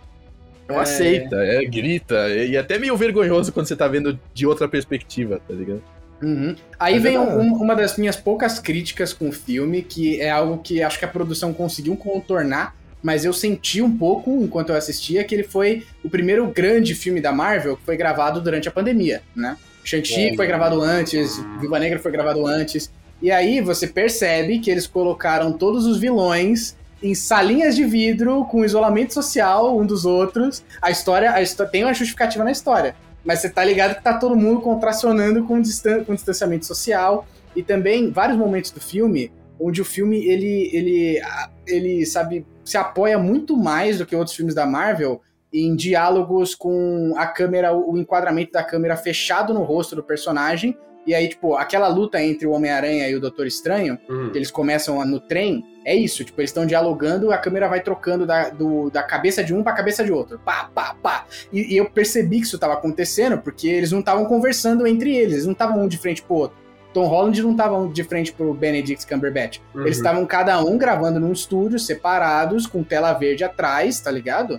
[0.68, 5.38] Não aceita, é, grita, e até meio vergonhoso quando você tá vendo de outra perspectiva,
[5.46, 5.82] tá ligado?
[6.22, 6.56] Uhum.
[6.80, 10.56] Aí vem é um- uma das minhas poucas críticas com o filme, que é algo
[10.62, 12.74] que acho que a produção conseguiu contornar,
[13.04, 17.20] mas eu senti um pouco enquanto eu assistia, que ele foi o primeiro grande filme
[17.20, 19.58] da Marvel que foi gravado durante a pandemia, né?
[19.84, 20.34] Shang-Chi É.
[20.36, 22.90] foi gravado antes, Viva Negra foi gravado antes,
[23.20, 28.64] e aí você percebe que eles colocaram todos os vilões em salinhas de vidro, com
[28.64, 30.64] isolamento social um dos outros.
[30.80, 34.14] A história, a histó- tem uma justificativa na história, mas você tá ligado que tá
[34.16, 37.26] todo mundo contracionando com, distan com distanciamento social.
[37.54, 41.20] E também vários momentos do filme onde o filme ele, ele,
[41.66, 45.20] ele sabe se apoia muito mais do que outros filmes da Marvel
[45.52, 50.76] em diálogos com a câmera, o enquadramento da câmera fechado no rosto do personagem.
[51.06, 54.30] E aí, tipo, aquela luta entre o Homem-Aranha e o Doutor Estranho, Hum.
[54.32, 58.24] que eles começam no trem, é isso, tipo, eles estão dialogando, a câmera vai trocando
[58.24, 60.40] da, do- da cabeça de um pra cabeça de outro.
[60.42, 61.26] Pá, pá, pá.
[61.52, 65.34] E, e eu percebi que isso tava acontecendo porque eles não estavam conversando entre eles,
[65.34, 66.56] eles não estavam um de frente pro outro.
[66.94, 69.58] Tom Holland não tava um de frente pro Benedict Cumberbatch.
[69.74, 69.82] Uhum.
[69.82, 74.58] Eles estavam cada um gravando num estúdio, separados, com tela verde atrás, tá ligado?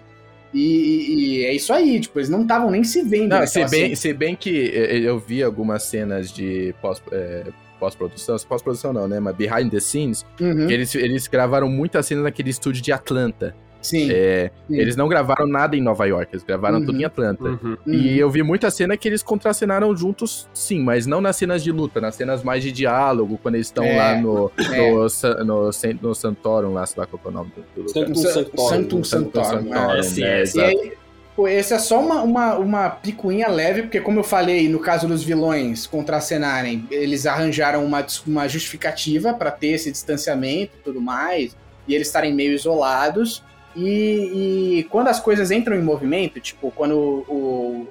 [0.53, 3.29] E, e- e é isso aí, tipo, eles não estavam nem se vendo.
[3.29, 3.95] Não, naquela se bem, cena.
[3.95, 7.45] se bem que eh, eu vi algumas cenas de pós- eh,
[7.79, 12.49] pós-produção, pós-produção não, né, mas behind the scenes, Uhum, eles, eles gravaram muitas cenas naquele
[12.51, 13.53] estúdio de Atlanta.
[13.85, 14.09] Sim.
[14.11, 14.77] É, sim.
[14.79, 16.85] Eles não gravaram nada em Nova York, eles gravaram Uhum.
[16.85, 17.43] tudo em Atlanta.
[17.43, 17.77] Uhum.
[17.85, 17.93] Uhum.
[17.93, 21.71] E eu vi muita cena que eles contracenaram juntos, sim, mas não nas cenas de
[21.71, 24.81] luta, nas cenas mais de diálogo, quando eles estão É, lá no, é.
[25.43, 25.69] no, no,
[26.01, 27.93] no Santorum, lá, sei lá qual é o nome do, do lugar.
[27.93, 28.69] Sanctum Sa- Sanctorum.
[28.69, 29.99] Sanctum Santorum, Sanctorum, Santorum, é.
[29.99, 30.67] É, sim, né, é, E exato.
[30.67, 30.93] aí,
[31.35, 35.07] pô, esse é só uma, uma, uma picuinha leve, porque como eu falei, no caso
[35.07, 41.55] dos vilões contracenarem, eles arranjaram uma, uma justificativa pra ter esse distanciamento e tudo mais,
[41.87, 43.43] e eles estarem meio isolados.
[43.75, 47.35] E, e quando as coisas entram em movimento, tipo, quando o, o,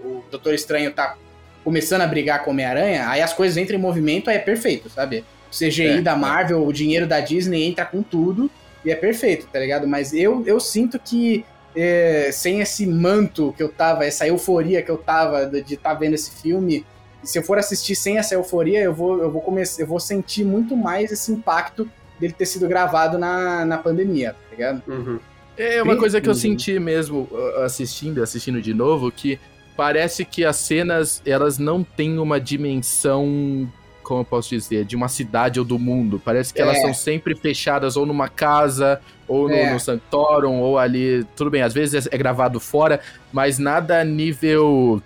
[0.07, 1.17] o Doutor Estranho tá
[1.63, 4.89] começando a brigar com o Homem-Aranha, aí as coisas entram em movimento, aí é perfeito,
[4.91, 5.25] sabe?
[5.51, 6.17] O CGI É, da é.
[6.17, 8.51] Marvel, o dinheiro da Disney entra com tudo,
[8.85, 9.87] e é perfeito, tá ligado?
[9.87, 11.45] Mas eu, eu sinto que
[11.75, 16.15] é, sem esse manto que eu tava, essa euforia que eu tava de estar vendo
[16.15, 16.85] esse filme,
[17.23, 20.45] se eu for assistir sem essa euforia, eu vou, eu vou começar, eu vou sentir
[20.45, 21.91] muito mais esse impacto
[22.21, 24.83] dele ter sido gravado na, na pandemia, tá ligado?
[24.87, 25.19] Uhum.
[25.57, 29.39] É uma Bem- coisa que eu senti mesmo uh, assistindo, assistindo de novo, que
[29.77, 33.71] parece que as cenas, elas não têm uma dimensão,
[34.03, 36.21] como eu posso dizer, de uma cidade ou do mundo.
[36.25, 36.81] Parece que elas É.
[36.81, 39.73] são sempre fechadas ou numa casa, ou no, É.
[39.73, 43.01] no Santorum, ou ali, tudo bem, às vezes é gravado fora,
[43.33, 45.03] mas nada a nível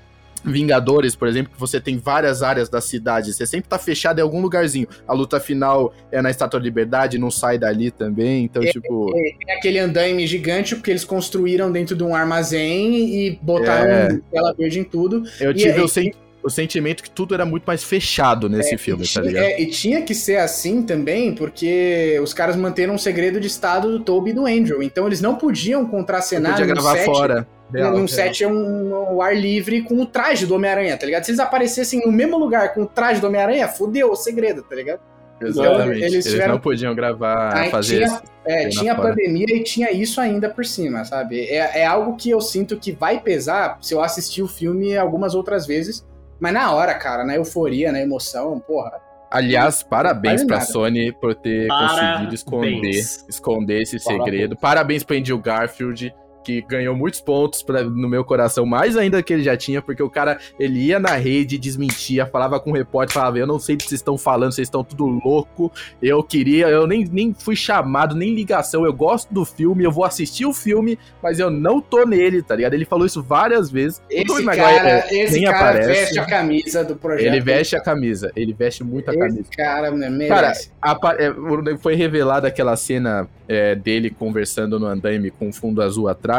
[0.51, 4.23] Vingadores, por exemplo, que você tem várias áreas da cidade, você sempre tá fechado em
[4.23, 4.87] algum lugarzinho.
[5.07, 9.13] A luta final é na Estátua da Liberdade, não sai dali também, então, tipo...
[9.13, 12.95] Tem aquele andaime gigante porque eles construíram dentro de um armazém
[13.27, 14.21] e botaram É.
[14.33, 15.23] tela verde em tudo.
[15.41, 16.13] Eu tive é- o, sen-
[16.43, 19.45] o sentimento que tudo era muito mais fechado nesse filme, e, tá ligado?
[19.45, 23.91] é, e tinha que ser assim também, porque os caras manteram um segredo de estado
[23.91, 24.83] do Toby e do Andrew.
[24.83, 27.47] Então eles não podiam Não contracenar podia no gravar set, fora.
[27.73, 28.09] Real, num real.
[28.09, 31.25] set é um, um ar livre com o traje do Homem-Aranha, tá ligado?
[31.25, 34.75] Se eles aparecessem no mesmo lugar com o traje do Homem-Aranha, fudeu o segredo, tá
[34.75, 35.01] ligado?
[35.41, 36.01] Exatamente.
[36.01, 38.23] Eles Eles, tiveram- não podiam gravar, Aí fazer tinha- isso.
[38.45, 39.11] É, tinha fora.
[39.11, 41.45] pandemia e tinha isso ainda por cima, sabe?
[41.49, 45.35] É, é algo que eu sinto que vai pesar se eu assistir o filme algumas
[45.35, 46.05] outras vezes.
[46.41, 48.93] Mas na hora, cara, na euforia, na emoção, porra.
[49.31, 50.63] Aliás, parabéns nada.
[50.63, 52.01] Sony por ter Parabéns.
[52.01, 52.91] conseguido esconder,
[53.29, 54.25] esconder esse Parabéns.
[54.25, 54.57] segredo.
[54.57, 56.15] Parabéns pro Andrew Garfield,
[56.49, 60.03] que ganhou muitos pontos pra- no meu coração, mais ainda que ele já tinha, porque
[60.03, 63.75] o cara, ele ia na rede, desmentia, falava com o repórter, falava, eu não sei
[63.75, 65.71] o que vocês estão falando, vocês estão tudo louco,
[66.01, 70.05] eu queria, eu nem, nem fui chamado, nem ligação, eu gosto do filme, eu vou
[70.07, 72.73] assistir o filme, mas eu não tô nele, tá ligado?
[72.73, 74.01] Ele falou isso várias vezes.
[74.09, 75.89] Esse cara, é, esse cara aparece.
[75.89, 77.27] veste a camisa do projeto.
[77.27, 79.41] Ele veste a camisa, ele veste muito a camisa.
[79.43, 80.71] Esse cara né, merece.
[80.71, 81.31] Cara, apa- é,
[81.79, 86.38] foi revelada aquela cena é, dele conversando no andaime com o fundo azul atrás.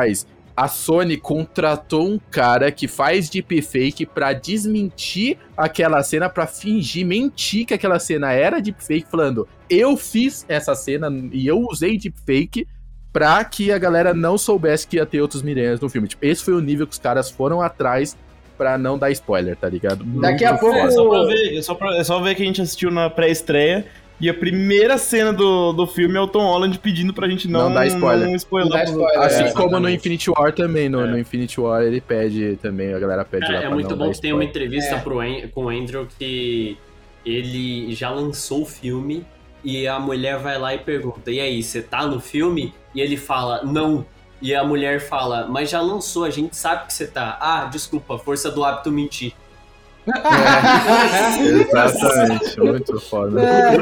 [0.55, 7.65] A Sony contratou um cara que faz deepfake pra desmentir aquela cena, pra fingir, mentir
[7.65, 12.67] que aquela cena era deepfake, falando: eu fiz essa cena e eu usei deepfake
[13.13, 16.07] pra que a galera não soubesse que ia ter outros Miranhas no filme.
[16.09, 18.17] Tipo, esse foi o nível que os caras foram atrás
[18.57, 20.03] pra não dar spoiler, tá ligado?
[20.03, 22.43] Daqui a Muito pouco- É só, pra ver, é, só pra- é só ver que
[22.43, 23.85] a gente assistiu na pré-estreia
[24.19, 27.69] e a primeira cena do, do filme é o Tom Holland pedindo pra gente não,
[27.69, 28.27] Não dar spoiler.
[28.27, 29.19] não spoiler Não pros spoiler.
[29.21, 29.89] Assim É, como no.
[29.89, 31.07] Infinity War também, no, É.
[31.07, 33.97] no Infinity War ele pede também, a galera pede lá Cara, é pra muito não
[34.07, 34.99] bom que tem uma entrevista É.
[34.99, 35.19] pro
[35.53, 36.77] com o Andrew que
[37.25, 39.25] ele já lançou o filme
[39.63, 42.73] e a mulher vai lá e pergunta: E aí, você tá no filme?
[42.95, 44.05] E ele fala: Não.
[44.41, 47.37] E a mulher fala: Mas já lançou, a gente sabe que você tá.
[47.41, 49.33] Ah, desculpa, força do hábito mentir.
[51.69, 53.41] Exatamente, muito foda.
[53.41, 53.76] É,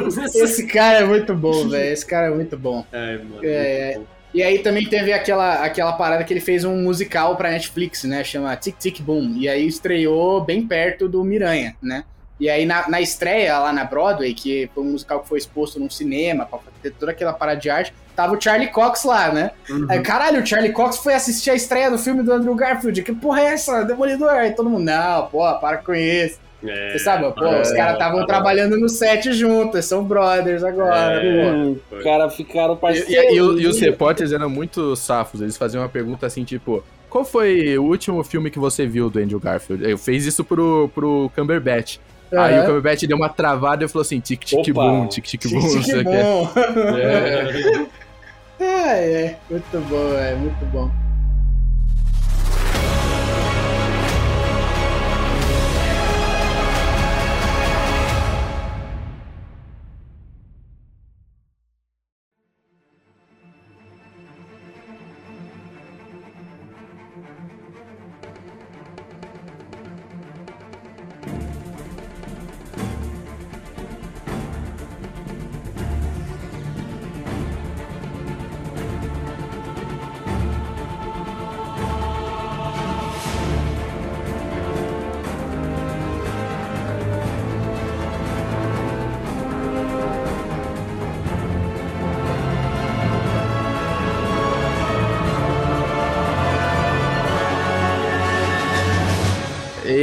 [0.44, 1.94] Esse cara é muito bom, velho.
[1.94, 2.86] Esse cara é muito bom.
[2.92, 3.40] É, mano.
[3.44, 4.18] É, muito bom.
[4.34, 8.24] E aí também teve aquela, aquela parada que ele fez um musical pra Netflix, né?
[8.24, 9.36] Chama Tic Tic Boom.
[9.38, 12.04] E aí estreou bem perto do Miranha, né?
[12.40, 15.80] E aí na, na estreia lá na Broadway, que foi um musical que foi exposto
[15.80, 19.52] num cinema, pra ter toda aquela parada de arte, tava o Charlie Cox lá, né?
[19.70, 19.88] Uhum.
[19.90, 23.02] Aí, caralho, o Charlie Cox foi assistir a estreia do filme do Andrew Garfield.
[23.02, 23.84] Que porra é essa?
[23.84, 24.30] Demolidor.
[24.30, 26.40] Aí todo mundo, não, pô, para com isso.
[26.64, 30.64] É, Você sabe, pô, é, os caras estavam é, trabalhando no set juntos, são brothers
[30.64, 31.22] agora.
[31.24, 33.10] Hum, Os caras ficaram E, parceiros.
[33.14, 36.84] e- e o- e os repórteres eram muito safos, eles faziam uma pergunta assim, tipo,
[37.12, 39.88] qual foi o último filme que você viu do Andrew Garfield?
[39.88, 41.98] Eu fez isso pro, pro Cumberbatch.
[42.36, 42.66] Aí o.
[42.66, 44.74] Cumberbatch deu uma travada e falou assim, tic tic Opa.
[44.74, 46.24] boom, tic tic boom, não Tic, sei que o que.
[46.24, 46.52] bom.
[48.60, 48.64] É.
[48.66, 48.66] É,
[49.26, 50.92] é, muito bom, é, muito bom.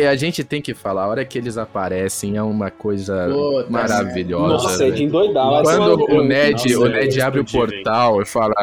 [0.05, 3.70] E a gente tem que falar, a hora que eles aparecem é uma coisa Puta
[3.70, 4.52] maravilhosa.
[4.52, 5.62] Nossa, é de endoidar.
[5.62, 8.55] Quando o Ned, Nossa, o eu Ned abre o portal e fala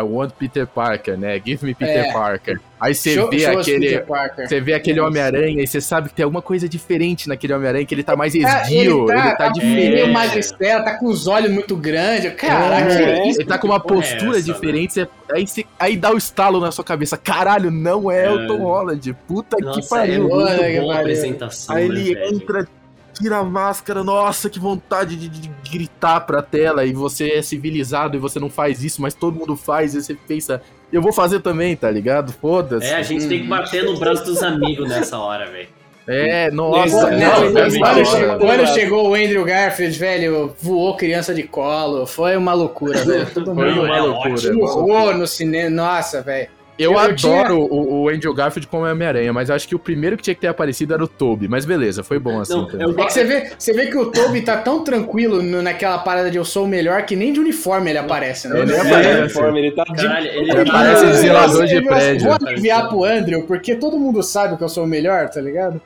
[0.00, 1.38] I want Peter Parker, né?
[1.44, 2.12] Give me Peter É.
[2.14, 2.58] Parker.
[2.78, 4.04] Aí você Show- vê show aquele.
[4.46, 5.00] Você vê aquele.
[5.00, 8.34] Homem-Aranha e você sabe que tem alguma coisa diferente naquele Homem-Aranha, que ele tá mais
[8.34, 9.90] Ah, esguio, ele tá, diferente.
[9.94, 12.32] meio magricela, tá com os olhos muito grandes.
[12.34, 13.20] Caraca, É.
[13.22, 13.40] que isso?
[13.40, 16.60] Ele tá com uma é postura essa, diferente, você- aí, você- aí dá o estalo
[16.60, 17.16] na sua cabeça.
[17.16, 18.46] Caralho, não é, o É.
[18.46, 19.16] Tom Holland.
[19.26, 20.14] Puta Nossa, que pariu.
[20.14, 21.00] é muito Olha que bom a pariu.
[21.00, 22.34] apresentação, Aí né, ele velho?
[22.34, 22.68] entra,
[23.18, 28.16] tira a máscara, nossa, que vontade de, de gritar pra tela, e você é civilizado
[28.16, 30.60] e você não faz isso, mas todo mundo faz, e você pensa,
[30.92, 32.32] eu vou fazer também, tá ligado?
[32.32, 32.86] Foda-se.
[32.86, 35.68] É, a gente tem que bater no braço dos amigos nessa hora, velho.
[36.08, 42.06] É, nossa, não, quando, chegou, quando chegou o Andrew Garfield, velho, voou criança de colo.
[42.06, 43.26] Foi uma loucura, velho.
[43.34, 44.52] Todo Foi mundo uma é loucura.
[44.52, 45.68] voou no cinema.
[45.68, 46.48] Nossa, velho.
[46.78, 49.78] Eu, Eu- eu adoro tinha- o, o Andrew Garfield como Homem-Aranha, mas acho que o
[49.78, 51.48] primeiro que tinha que ter aparecido era o Toby.
[51.48, 54.06] Mas beleza, foi bom assim Não, eu- É que você vê, você vê que o
[54.10, 57.40] Toby tá tão tranquilo no- naquela parada de eu sou o melhor que nem de
[57.40, 58.60] uniforme ele aparece, né?
[58.60, 59.20] Ele É, aparece.
[59.22, 62.22] uniforme, ele tá de ele, Ele aparece de zelador de prédio.
[62.28, 65.80] Vou aliviar pro Andrew, porque todo mundo sabe que eu sou o melhor, tá ligado?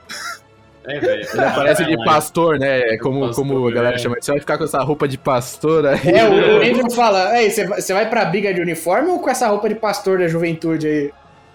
[0.87, 1.27] É, velho.
[1.33, 2.97] Ele aparece de pastor, né?
[2.99, 3.99] Como, pastor, como a galera é.
[3.99, 4.17] chama.
[4.21, 6.01] Você vai ficar com essa roupa de pastor aí.
[6.09, 9.29] É, o, Andrew fala, Ei, você vai- você vai pra briga de uniforme ou com
[9.31, 11.11] essa roupa de pastor da juventude aí?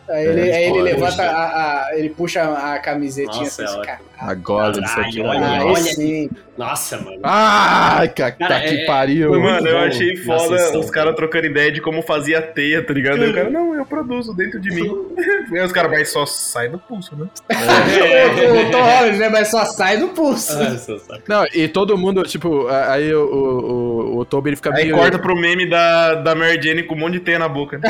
[0.08, 3.86] Aí ele, É, aí ele levanta a, a- Ele puxa a camisetinha Nossa, assim, é
[3.86, 4.00] cara.
[4.18, 5.22] Agora, isso aqui.
[5.22, 6.30] Olha, esse sim.
[6.58, 7.20] Nossa, mano.
[7.22, 9.30] Ai, ca- Cara, tá que é- pariu.
[9.30, 10.80] foi Mano, eu achei foda sessão.
[10.80, 13.22] os caras trocando ideia de como fazia a teia, tá ligado?
[13.22, 14.90] Aí o cara, não, eu produzo dentro de mim.
[15.52, 17.26] Aí os caras, mas só sai do pulso, né?
[17.50, 19.28] O, o Tom Holland, né?
[19.30, 20.54] Mas só sai do pulso.
[20.58, 21.18] Ah.
[21.28, 23.72] Não, e todo mundo, tipo, aí o, o,
[24.16, 24.96] o, o Toby ele fica Aí meio.
[24.96, 27.82] corta pro meme da, da Mary Jane com um monte de teia na boca.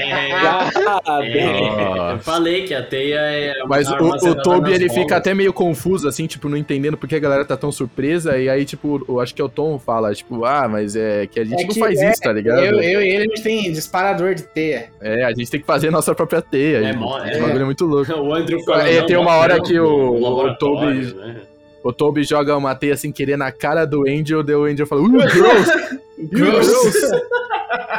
[0.00, 0.70] É, Ah,
[1.22, 1.68] é, bem.
[2.12, 3.54] eu falei que a teia é.
[3.66, 5.02] Mas o, o Toby ele bolas.
[5.02, 8.38] fica até meio confuso, assim, tipo, não entendendo porque a galera tá tão surpresa.
[8.38, 11.40] E aí, tipo, eu acho que é o Tom fala, tipo, ah, mas é que
[11.40, 12.60] a gente É não faz é, isso, tá ligado?
[12.60, 14.90] Eu, eu e ele, a gente tem disparador de teia.
[15.00, 16.78] É, a gente tem que fazer a nossa própria teia.
[16.78, 17.40] É Esse mó- é.
[17.40, 18.12] bagulho é muito louco.
[18.18, 21.36] O Andrew É, tem uma hora que o- o Toby- né?
[21.84, 25.00] O Toby joga uma teia sem querer na cara do Angel, daí o Angel fala,
[25.02, 25.98] uh, gross!
[26.30, 27.10] Gross.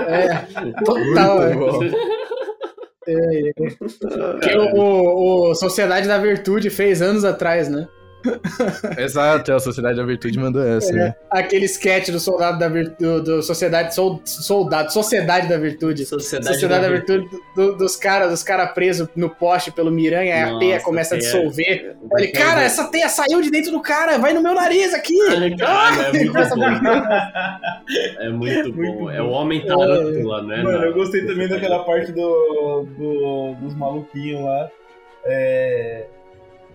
[0.07, 0.45] É,
[0.83, 1.43] total.
[1.43, 1.55] é.
[3.13, 4.39] Muito bom.
[4.39, 7.87] Que o, o Sociedade da Virtude fez anos atrás, né?
[8.97, 11.15] Exato, é, a Sociedade da Virtude mandou essa, né?
[11.29, 16.05] Aquele sketch do Soldado da Virtude, do Sociedade, Sol- Soldado, Sociedade da Virtude.
[16.05, 20.41] Sociedade, Sociedade da Virtude do- dos caras dos cara presos no poste pelo Miranha, aí
[20.55, 21.95] a teia começa a teia- dissolver.
[22.17, 25.17] Ele, cara, essa teia saiu de dentro do cara, vai no meu nariz aqui!
[25.57, 26.63] Cara, é muito bom.
[28.19, 29.09] É muito bom.
[29.11, 30.63] É o homem tarântula, né?
[30.63, 34.69] Mano, na- eu gostei também daquela parte do, do- dos maluquinhos lá.
[35.25, 36.05] É.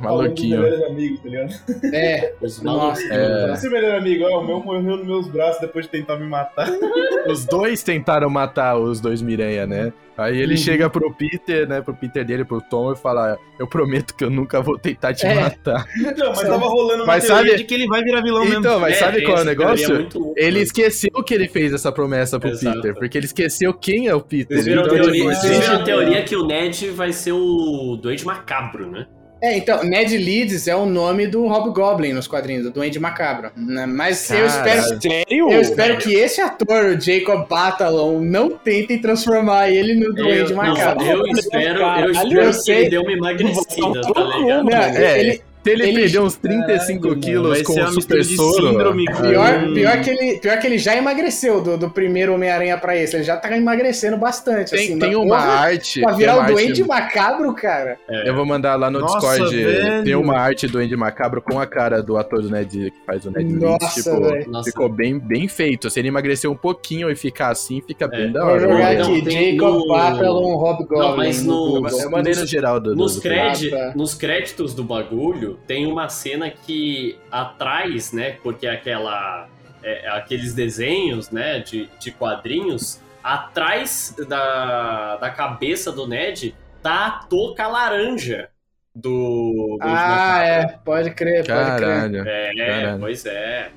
[0.04, 0.56] Maluquinho.
[0.60, 1.94] Dos melhores amigos, tá ligado?
[1.94, 3.02] É, Os nossa.
[3.08, 3.64] malucos.
[3.64, 3.68] É.
[3.70, 6.68] Melhor amigo, ó, o meu morreu nos meus braços depois de tentar me matar.
[7.26, 9.92] Os dois tentaram matar os dois Miranha, né?
[10.16, 10.58] Aí ele Uhum.
[10.58, 11.80] chega pro Peter, né?
[11.80, 15.26] Pro Peter dele, pro Tom, e fala: Eu prometo que eu nunca vou tentar te
[15.26, 15.34] É.
[15.34, 15.86] matar.
[16.16, 18.60] Não, mas tava rolando uma Mas teoria sabe- de que ele vai virar vilão mesmo.
[18.60, 19.94] Então, mas É, sabe tem qual é o teoria negócio?
[19.94, 20.34] muito.
[20.36, 22.76] Ele esqueceu que ele fez essa promessa pro Exato.
[22.76, 24.54] Peter, porque ele esqueceu quem é o Peter.
[24.56, 27.32] Vocês viram, a Então, teoria, tipo, vocês viram a teoria que o Ned vai ser
[27.32, 29.06] o doente macabro, né?
[29.44, 33.50] É, então, Ned Leeds é o nome do Hobgoblin nos quadrinhos, do Duende Macabro.
[33.54, 33.84] né?
[33.84, 34.70] Mas eu Caralho.
[34.70, 35.50] espero, Sério?
[35.52, 40.56] eu espero que esse ator, o Jacob Batalon, não tentem transformar ele no Duende eu,
[40.56, 41.04] Macabro.
[41.04, 44.64] não, eu espero, eu espero eu que ele dê uma emagrecida, tá ligado?
[44.64, 48.68] Não, É, ele, Se ele, Ele- perdeu uns 35 quilos com o super soro.
[48.68, 52.76] síndrome com- Pior, pior, que ele, pior que ele já emagreceu do, do primeiro Homem-Aranha
[52.76, 53.16] pra esse.
[53.16, 54.70] Ele já tá emagrecendo bastante.
[54.72, 56.02] Tem, assim, tem uma porra, arte.
[56.02, 57.96] Pra virar o arte- doente macabro, cara.
[58.26, 59.56] Eu vou mandar lá no Nossa, Discord.
[59.56, 60.04] velho.
[60.04, 63.24] Tem uma arte do Andy Macabro com a cara do ator do Ned que faz
[63.24, 63.50] o Ned.
[63.54, 64.50] Nossa, Tipo, velho.
[64.50, 64.70] Nossa.
[64.70, 65.88] ficou bem, bem feito.
[65.88, 68.28] Se ele emagrecer um pouquinho e ficar assim, fica bem É.
[68.28, 68.60] da Vou hora.
[68.60, 71.06] jogar Eu- Não, aqui, Jacob no- Papelon Hobgoblin.
[71.08, 72.94] Não, mas no- no geral do.
[72.94, 78.32] nos créditos do bagulho, tem uma cena que atrás, né?
[78.42, 79.48] Porque é aquela.
[79.82, 81.60] é, aqueles desenhos, né?
[81.60, 88.48] De, de quadrinhos, atrás da, da cabeça do Ned tá a touca laranja
[88.94, 89.78] do.
[89.80, 90.66] do Ah, é.
[90.84, 91.46] Pode crer, pode crer.
[91.46, 92.28] Caralho.
[92.28, 93.00] É, Caralho.
[93.00, 93.70] pois é.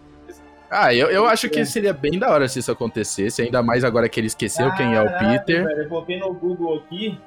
[0.70, 4.10] Ah, eu, eu acho que seria bem da hora se isso acontecesse, ainda mais agora
[4.10, 5.66] que ele esqueceu quem é o Peter.
[5.66, 7.18] velho, eu coloquei no Google aqui,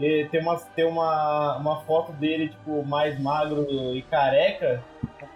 [0.00, 4.82] e tem, uma, tem uma, uma foto dele, tipo, mais magro e careca,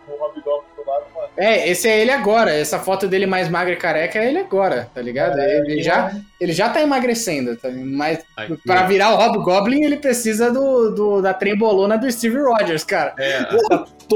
[0.07, 1.29] com o Hobgoblin do lado, mano.
[1.37, 2.51] É, esse é ele agora.
[2.55, 5.39] Essa foto dele mais magro e careca é ele agora, tá ligado?
[5.39, 7.69] ele, já, ele já tá emagrecendo, tá?
[7.71, 8.57] mas Aqui.
[8.67, 13.15] pra virar o Hobgoblin ele precisa do, do- da trembolona do Steve Rogers, cara.
[13.19, 13.39] É,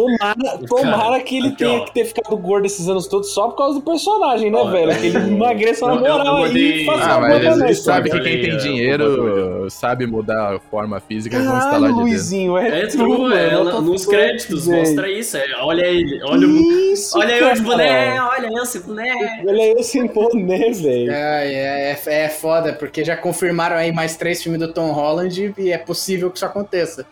[0.06, 1.84] Tomara, tomara que ele aqui, tenha ó.
[1.84, 4.96] que ter ficado gordo esses anos todos só por causa do personagem, né, Ó, velho?
[4.98, 8.32] Que ele emagreça na moral mandei- e faça Ah, uma mas ele sabe que quem
[8.34, 11.98] aí, tem dinheiro sabe mudar a forma física e vão instalar de.
[11.98, 15.36] Luizinho, é, é true, é, What the nos créditos mostra isso.
[15.36, 16.50] é, olha ele, olha o.
[16.92, 17.76] Isso, Olha eu de cara.
[17.76, 19.42] boné, olha eu esse boné.
[19.46, 21.10] Olha eu sem boné, velho.
[21.10, 25.54] É, é, é, é foda, porque já confirmaram aí mais três filmes do Tom Holland
[25.58, 27.06] e é possível que isso aconteça.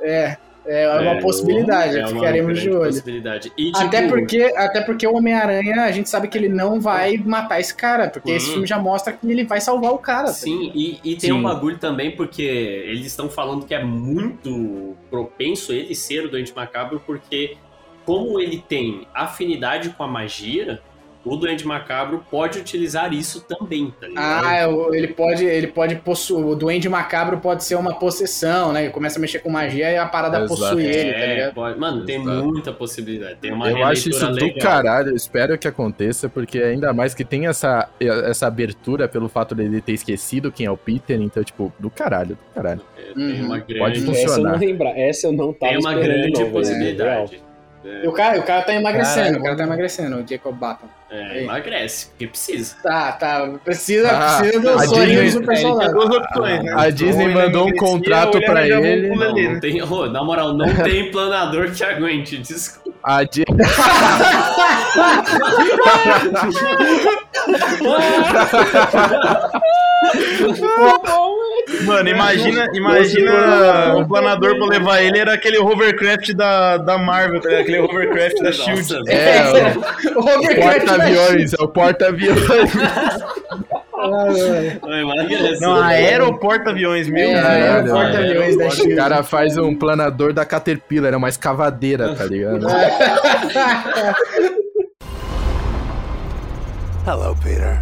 [0.00, 0.36] É,
[0.66, 2.86] é uma É, possibilidade, é uma ficaremos de olho.
[2.90, 3.52] possibilidade.
[3.56, 7.16] E, Até tipo, porque, até porque o Homem-Aranha, a gente sabe que ele não vai
[7.18, 8.52] matar esse cara, porque esse Hum.
[8.52, 10.26] filme já mostra que ele vai salvar o cara.
[10.26, 11.32] tá Sim, e, e tem Sim.
[11.32, 16.52] um bagulho também, porque eles estão falando que é muito propenso ele ser o Doente
[16.54, 17.56] Macabro, porque
[18.04, 20.80] como ele tem afinidade com a magia,
[21.26, 24.44] o Doente Macabro pode utilizar isso também, tá ligado?
[24.46, 26.46] Ah, é, ele pode, ele pode possuir.
[26.46, 28.84] O Duende Macabro pode ser uma possessão, né?
[28.84, 30.48] Ele começa a mexer com magia e a parada Exato.
[30.48, 31.54] possui ele, tá É, ligado?
[31.54, 32.44] pode- Mano, tem Exato.
[32.46, 33.36] muita possibilidade.
[33.40, 34.72] Tem uma Eu acho isso releitura do legal.
[34.72, 39.54] caralho, eu espero que aconteça, porque ainda mais que tem essa, essa abertura pelo fato
[39.54, 42.80] dele ter esquecido quem é o Peter, então, tipo, do caralho, do caralho.
[42.96, 43.46] É, Tem Uhum.
[43.46, 44.22] uma Pode grande, funcionar.
[44.24, 46.52] Essa eu não lembra, essa eu não tava tem uma grande não, velho.
[46.52, 47.42] possibilidade.
[48.02, 50.86] E o cara, o cara tá emagrecendo, o cara tá emagrecendo, o Jacob Baton.
[51.08, 52.74] É, emagrece, porque precisa.
[52.82, 53.48] Tá, tá.
[53.64, 55.92] Precisa, Ah, precisa olhinhos Disney- do personagem.
[55.92, 56.74] Duas opções, né?
[56.76, 59.14] A Disney mandou um contrato pra ele.
[59.14, 62.96] Não, ali, não tem, ô, na moral, não tem planador que aguente, desculpa.
[63.04, 63.44] A Di-
[71.84, 77.48] Mano, imagina, imagina o planador pra levar ele era aquele hovercraft da, da Marvel, tá
[77.58, 78.80] aquele hovercraft da Shield.
[78.94, 79.42] Nossa, É,
[80.14, 82.40] O o Hovercraft porta-aviões, é o porta-aviões.
[85.60, 87.44] Não, aeroporta-aviões, meu É, Deus.
[87.46, 92.24] é, o porta-aviões da O cara faz um planador da Caterpillar, é uma escavadeira, tá
[92.24, 92.66] ligado?
[97.06, 97.78] Hello, Peter.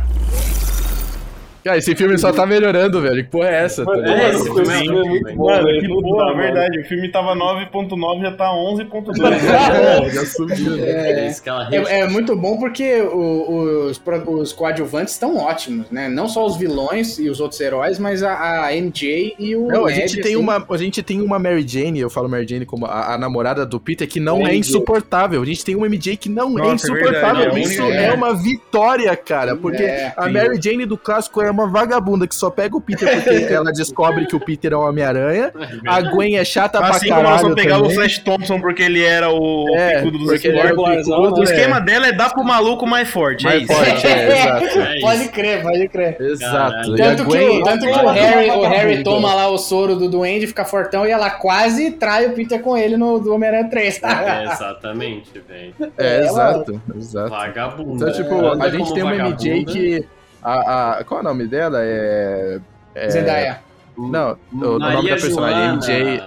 [1.65, 3.25] Cara, esse filme só tá melhorando, velho.
[3.25, 3.85] Que porra é essa?
[3.85, 4.21] Tá Mano, ligado?
[4.21, 5.81] É, esse filme filme é é muito bom, Mano, velho.
[5.81, 6.79] que porra, bom, verdade.
[6.81, 9.15] O filme tava 9.9, já tá 11.2.
[10.05, 10.85] É, já subiu.
[10.85, 11.27] É.
[11.29, 16.09] Esse aquela rede- É, é muito bom porque os, os coadjuvantes estão ótimos, né?
[16.09, 19.67] Não só os vilões e os outros heróis, mas a, a MJ e o.
[19.69, 20.37] Não, a Ed, gente, tem assim.
[20.37, 23.65] uma, a gente tem uma Mary Jane, eu falo Mary Jane como a, a namorada
[23.65, 25.41] do Peter, que não Mary é insuportável.
[25.43, 27.37] A gente tem uma MJ que não é Nossa, é insuportável.
[27.37, 29.57] verdade, é a Isso é uma vitória, cara.
[29.57, 30.29] Porque É, a.
[30.29, 34.27] Mary Jane do clássico é uma vagabunda que só pega o Peter porque ela descobre
[34.27, 35.53] que o Peter é o Homem-Aranha.
[35.87, 37.43] A Gwen é chata Assim pra como nós caralho.
[37.43, 37.91] vamos pegar o.
[37.91, 41.45] Flash Thompson porque ele era o É, picudo dos porque ele era o O é.
[41.45, 43.73] esquema dela é dar pro maluco mais forte, é Mais isso.
[43.73, 44.81] forte, é, exato.
[44.81, 45.01] É.
[45.01, 46.17] Pode crer, pode crer.
[46.21, 46.97] Exato.
[46.97, 49.57] Tanto que, Gwen- o, tanto que o Harry, é o uma Harry toma lá o
[49.59, 53.33] soro do Duende, fica fortão e ela quase trai o Peter com ele no do
[53.35, 54.01] Homem-Aranha 3.
[54.03, 55.75] É, exatamente, velho.
[55.99, 57.31] É, exato, exato.
[57.31, 58.11] Vagabunda.
[58.11, 60.05] Então, tipo, a gente tem uma MJ que.
[60.45, 61.79] A, a- qual é o nome dela?
[61.83, 62.59] É.
[62.95, 63.59] é Zendaya.
[63.97, 65.73] Não, o, o nome da personagem.
[65.77, 66.23] MJ.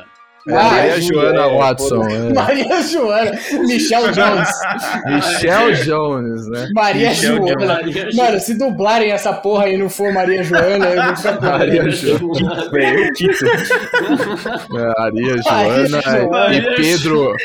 [0.50, 2.04] É, Ah, Maria Joana é, Watson.
[2.08, 2.34] é.
[2.34, 3.32] Maria Joana,
[3.68, 4.50] Michelle Jones.
[5.06, 6.70] Michelle Jones, né?
[6.74, 7.66] Maria Michelle Joana.
[7.74, 11.38] Maria Mano, se dublarem essa porra aí e não for Maria Joana, eu vou ficar
[11.38, 12.70] com Maria Joana.
[12.72, 13.46] Velho, o Tito.
[14.70, 16.54] Maria Joana.
[16.56, 17.36] e Pedro.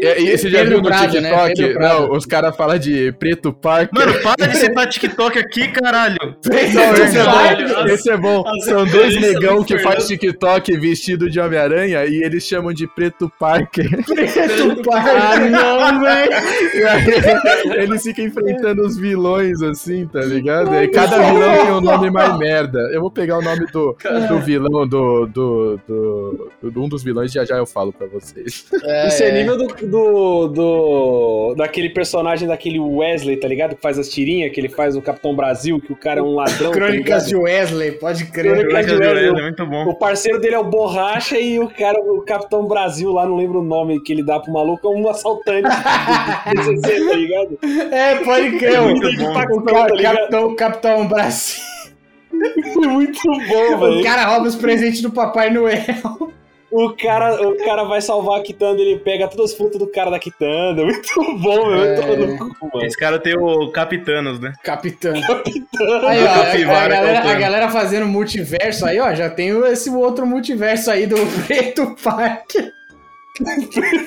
[0.00, 1.30] E, e você já Pedro viu no Prado, né?
[1.48, 1.74] TikTok?
[1.74, 2.00] Prado.
[2.08, 3.90] Não, os caras falam de Preto Parker.
[3.92, 6.16] Mano, para de citar TikTok aqui, caralho.
[6.20, 7.86] Não, esse é bom.
[7.88, 8.44] Esse é bom.
[8.64, 13.88] São dois negão que faz TikTok vestido de Homem-Aranha e eles chamam de Preto Parker.
[14.92, 16.32] Ah, não, velho.
[16.74, 20.74] E aí, eles ficam enfrentando os vilões assim, tá ligado?
[20.74, 22.78] E cada vilão tem um nome mais merda.
[22.92, 23.96] Eu vou pegar o nome do,
[24.28, 28.66] do vilão, do, do, do, do- um dos vilões, já já eu falo pra vocês.
[29.06, 33.74] Isso é nível do, do, do- daquele personagem daquele Wesley, tá ligado?
[33.76, 36.34] Que faz as tirinhas, que ele faz o Capitão Brasil, que o cara é um
[36.34, 36.70] ladrão.
[36.70, 37.44] tá Crônicas de ligado?
[37.44, 38.52] Wesley, pode crer.
[38.52, 39.24] Crônicas de Crônicas de Wesley.
[39.26, 39.84] Wesley, muito bom.
[39.90, 43.60] O parceiro dele é o Borracha e o cara, o Capitão Brasil, lá não lembro
[43.60, 45.68] o nome que ele dá pro maluco, é um assaltante do
[46.50, 47.58] PCC, tá ligado?
[47.92, 48.80] É, pode crer.
[48.80, 49.56] o- Muito bom.
[49.58, 51.62] O, ca- Capitão, o Capitão Brasil.
[52.32, 54.02] É muito bom, O velho.
[54.02, 56.32] cara rouba os presentes do Papai Noel.
[56.76, 60.10] O cara, o cara vai salvar a Kitanda, ele pega todas as frutas do cara
[60.10, 60.82] da Kitanda.
[60.84, 61.84] Muito bom, meu.
[61.84, 62.36] É.
[62.36, 62.84] Cu, mano.
[62.84, 64.52] Esse cara tem o Capitanos, né?
[64.64, 65.12] Capitão.
[65.14, 66.24] Aí,
[66.66, 71.06] ó, a, galera, a galera fazendo multiverso aí, ó, já tem esse outro multiverso aí
[71.06, 71.14] do
[71.46, 72.72] Preto Parque.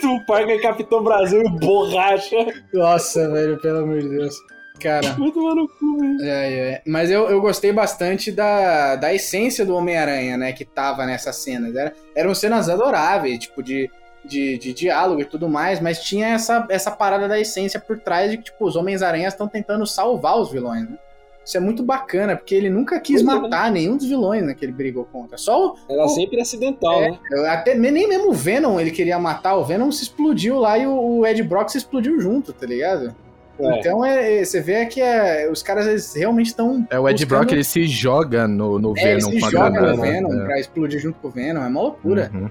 [0.04, 2.36] O Parker é Capitão Brasil e borracha.
[2.74, 4.36] Nossa, velho, pelo amor de Deus.
[4.80, 6.22] Cara, Muito tomar no cu, velho.
[6.24, 6.82] é, é.
[6.86, 11.76] mas eu, eu gostei bastante da, da essência do Homem-Aranha, né, que tava nessas cenas.
[11.76, 13.90] Era, eram cenas adoráveis, tipo, de,
[14.24, 18.30] de, de diálogo e tudo mais, mas tinha essa, essa parada da essência por trás
[18.32, 20.98] de que, tipo, os Homens-Aranhas estão tentando salvar os vilões, né?
[21.46, 24.74] Isso é muito bacana, porque ele nunca quis matar nenhum dos vilões né, que ele
[24.74, 25.38] brigou contra.
[25.38, 27.20] Só o, Era sempre acidental, É, né?
[27.50, 30.92] até nem mesmo o Venom ele queria matar, o Venom se explodiu lá e o,
[31.20, 33.16] o Ed Brock se explodiu junto, tá ligado?
[33.60, 33.80] É.
[33.80, 36.86] Então é, é- você vê que é, os caras eles realmente estão.
[36.90, 39.46] É, o Ed buscando- Brock ele se joga no, no É, ele Venom se com
[39.46, 40.46] a joga no Venom É.
[40.46, 42.30] pra explodir junto com o Venom, é uma loucura.
[42.34, 42.50] Uhum.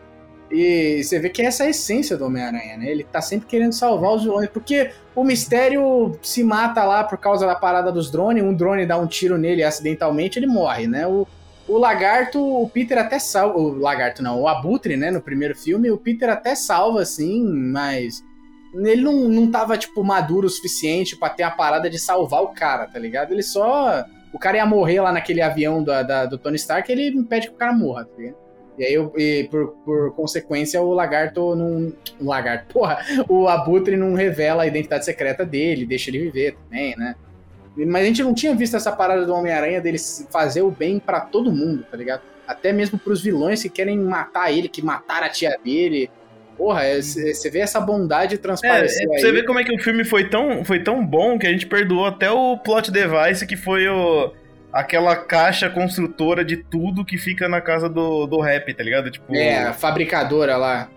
[0.50, 2.88] E você vê que essa é a essência do Homem-Aranha, né?
[2.88, 7.44] Ele tá sempre querendo salvar os vilões, porque o mistério se mata lá por causa
[7.46, 11.04] da parada dos drones, um drone dá um tiro nele acidentalmente, ele morre, né?
[11.06, 11.26] O,
[11.68, 13.58] o lagarto, o Peter até salva.
[13.58, 15.10] O lagarto não, o abutre, né?
[15.10, 18.24] No primeiro filme, o Peter até salva, assim, mas.
[18.84, 22.48] Ele não, não tava, tipo, maduro o suficiente pra ter a parada de salvar o
[22.48, 23.32] cara, tá ligado?
[23.32, 24.04] Ele só.
[24.32, 27.54] O cara ia morrer lá naquele avião da, da- do Tony Stark, ele impede que
[27.54, 28.36] o cara morra, tá ligado?
[28.78, 31.92] E aí, e por, por consequência, o lagarto não.
[32.20, 32.98] O lagarto, porra,
[33.28, 37.14] o abutre não revela a identidade secreta dele, deixa ele viver também, né?
[37.78, 39.98] Mas a gente não tinha visto essa parada do Homem-Aranha dele
[40.30, 42.22] fazer o bem pra todo mundo, tá ligado?
[42.46, 46.10] Até mesmo pros vilões que querem matar ele, que mataram a tia dele.
[46.56, 49.78] Porra, é- você vê essa bondade É, transparecer é você ver como é que o
[49.78, 53.56] filme foi tão, foi tão bom que a gente perdoou até o plot device, que
[53.56, 54.32] foi o,
[54.72, 59.10] aquela caixa construtora de tudo que fica na casa do, do rap, tá ligado?
[59.10, 60.88] Tipo, É, a fabricadora lá.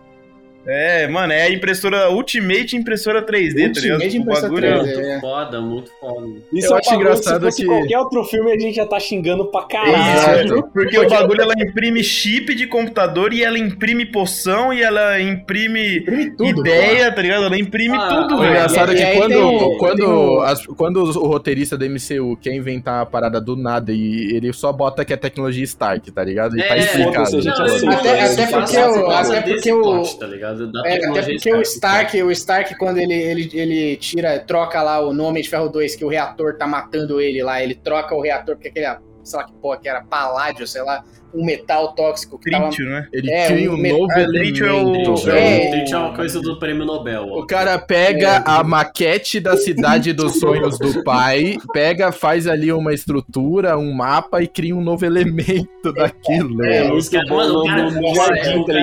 [0.72, 4.02] É, mano, é a impressora Ultimate impressora 3D, tá ligado?
[4.02, 4.96] Ultimate O impressora bagulho é- 3D.
[4.96, 5.20] Muito É.
[5.20, 6.28] foda, muito foda.
[6.54, 8.86] Isso Eu é um acho engraçado se fosse que- qualquer outro filme a gente já
[8.86, 10.46] tá xingando pra caralho.
[10.48, 10.70] Exato.
[10.74, 15.98] Porque o bagulho ela imprime chip de computador e ela imprime poção e ela imprime
[15.98, 17.46] Imprime tudo, ideia, tá ligado?
[17.46, 18.52] Ela imprime Ah, tudo, O velho.
[18.52, 21.86] engraçado é E que quando, tem o- quando, tem o- as- quando o roteirista do
[21.86, 26.12] MCU quer inventar a parada do nada e ele só bota que é tecnologia Stark,
[26.12, 26.58] tá ligado?
[26.58, 27.41] E tá É, explicado.
[27.41, 27.91] tipo, aceita.
[27.91, 30.59] Até- isso até porque o- até porque o- plot, tá ligado?
[30.68, 34.81] Da É, até tecnologia porque o Stark, o Stark, quando ele, ele, ele tira, troca
[34.81, 38.15] lá o nome de Ferro 2, que o reator tá matando ele lá, ele troca
[38.15, 38.88] o reator, porque aquele,
[39.23, 41.03] sei lá que porra que era, paládio, sei lá,
[41.34, 42.68] um metal tóxico que tava...
[42.70, 43.08] Trítio, né?
[43.14, 45.30] Ele É, cria um um metal- novo é, Trítio é o- elemento.
[45.30, 45.40] É.
[45.40, 47.26] é, é uma coisa do prêmio Nobel.
[47.30, 47.40] ó.
[47.40, 52.94] O cara pega a maquete da cidade dos sonhos do pai, pega, faz ali uma
[52.94, 56.64] estrutura, um mapa e cria um novo elemento daquilo.
[56.64, 56.92] É, né?
[56.92, 57.90] Os caras, mano, o cara?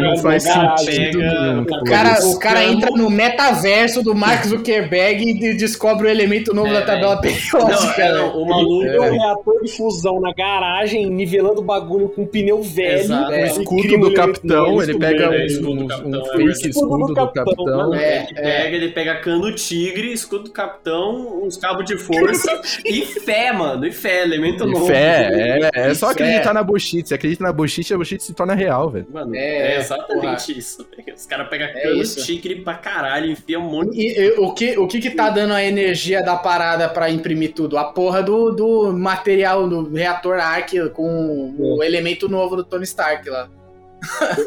[0.01, 1.63] Não faz sentido nenhum.
[1.63, 2.77] o cara, o cara Escambo.
[2.79, 7.21] entra no metaverso do Mark Zuckerberg e de- descobre o elemento novo É, da tabela
[7.21, 8.03] periódica.
[8.03, 8.19] é, né?
[8.19, 8.87] não, o maluco.
[8.87, 12.99] Tem um reator de fusão na garagem, nivelando o bagulho com pneu velho.
[13.01, 13.31] Exato.
[13.31, 16.21] O É, e escudo do capitão, novo, ele pega é, um, escudo do um capitão,
[16.21, 21.43] é fake escudo do capitão, É, ele pega, ele pega cano tigre, escudo do capitão,
[21.45, 23.87] uns cabos de força e fé, mano.
[23.87, 24.87] E fé, elemento E novo.
[24.87, 26.13] fé, é, é só Fé.
[26.13, 27.07] acreditar na bullshit.
[27.09, 29.07] Você acredita na bullshit, a bullshit se torna real, velho.
[29.13, 30.87] Mano, É, é, exatamente isso.
[31.17, 32.25] Os caras pegam É cano isso.
[32.25, 34.01] tigre pra caralho, enfia um monte de.
[34.03, 37.53] E, e, o, que, o que que tá dando a energia da parada pra imprimir
[37.55, 37.79] tudo?
[37.79, 43.29] A porra do, do material do reator Arc com o elemento novo do Tony Stark
[43.29, 43.49] lá.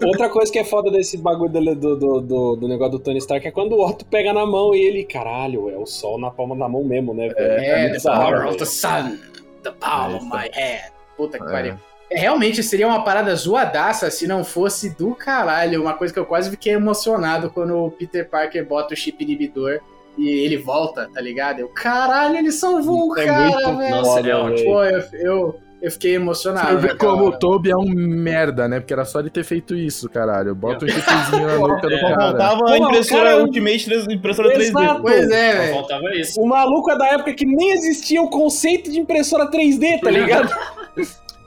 [0.06, 3.18] Outra coisa que é foda desse bagulho dele- do, do, do, do negócio do Tony
[3.18, 6.30] Stark é quando o Otto pega na mão e ele, caralho, é o sol na
[6.32, 7.40] palma da mão mesmo, né, velho?
[7.40, 8.50] É, the power velho.
[8.50, 9.18] of the sun,
[9.64, 10.92] the palm of É, my hand.
[11.18, 11.52] Puta que É.
[11.52, 11.76] pariu.
[12.12, 15.82] É, realmente seria uma parada zoadaça se não fosse do caralho.
[15.82, 19.80] Uma coisa que eu quase fiquei emocionado quando o Peter Parker bota o chip inibidor
[20.18, 21.60] e ele volta, tá ligado?
[21.60, 23.96] Eu, caralho, ele salvou o É cara, muito velho.
[23.96, 24.72] Nossa, é foda, ótimo.
[24.74, 26.68] Pô, eu, eu, eu fiquei emocionado.
[26.68, 27.32] Você vê naquela como o.
[27.40, 28.80] Toby é um merda, né?
[28.80, 30.54] Porque era só ele ter feito isso, caralho.
[30.54, 32.00] Bota um chipzinho na nuca do É.
[32.02, 32.18] Cara.
[32.20, 34.62] faltava a impressora cara, Ultimate 3, impressora 3D.
[34.62, 35.02] Exato.
[35.02, 35.74] Pois é, velho.
[35.74, 36.42] faltava isso.
[36.42, 40.50] O maluco é da época que nem existia o conceito de impressora 3D, tá ligado?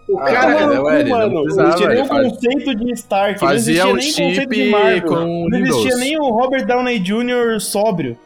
[0.08, 2.74] O Ah, cara, Mano, é, ué, ele não mano, precisava, Não tinha nem o conceito
[2.74, 5.02] de Stark, Fazia não um existia nem o conceito chip de Marvel.
[5.08, 6.00] com não existia Windows.
[6.00, 7.60] nem o Robert Downey Jr.
[7.60, 8.18] sóbrio.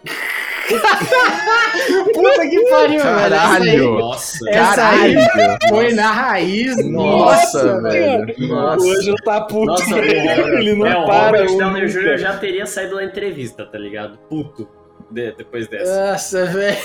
[2.15, 3.99] Puta que pariu, Caralho!
[3.99, 4.51] Nossa.
[4.51, 5.59] Essa aí Caralho!
[5.69, 6.77] foi na raiz.
[6.91, 8.35] Nossa, velho.
[8.39, 8.89] O Nossa.
[8.89, 10.59] Ângelo tá puto, Nossa, velho.
[10.59, 11.39] ele não é, o para.
[11.39, 12.19] Robert um Downey Jr.
[12.19, 14.19] já teria saído da entrevista, tá ligado?
[14.29, 14.69] Puto.
[15.11, 16.11] De- depois dessa.
[16.13, 16.77] Nossa, velho.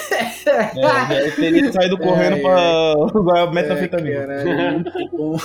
[0.45, 3.47] É, ele teria saído correndo É, pra usar
[4.41, 5.37] É, bom.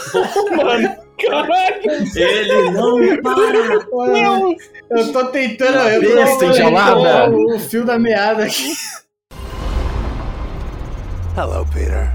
[0.56, 1.76] Mano, caralho.
[2.16, 4.12] Ele não para!
[4.12, 4.54] Não,
[4.90, 5.76] eu tô tentando.
[5.88, 7.30] Eu tô enjaulada.
[7.30, 8.72] o, o fio da meada aqui.
[11.36, 12.14] Hello, Peter.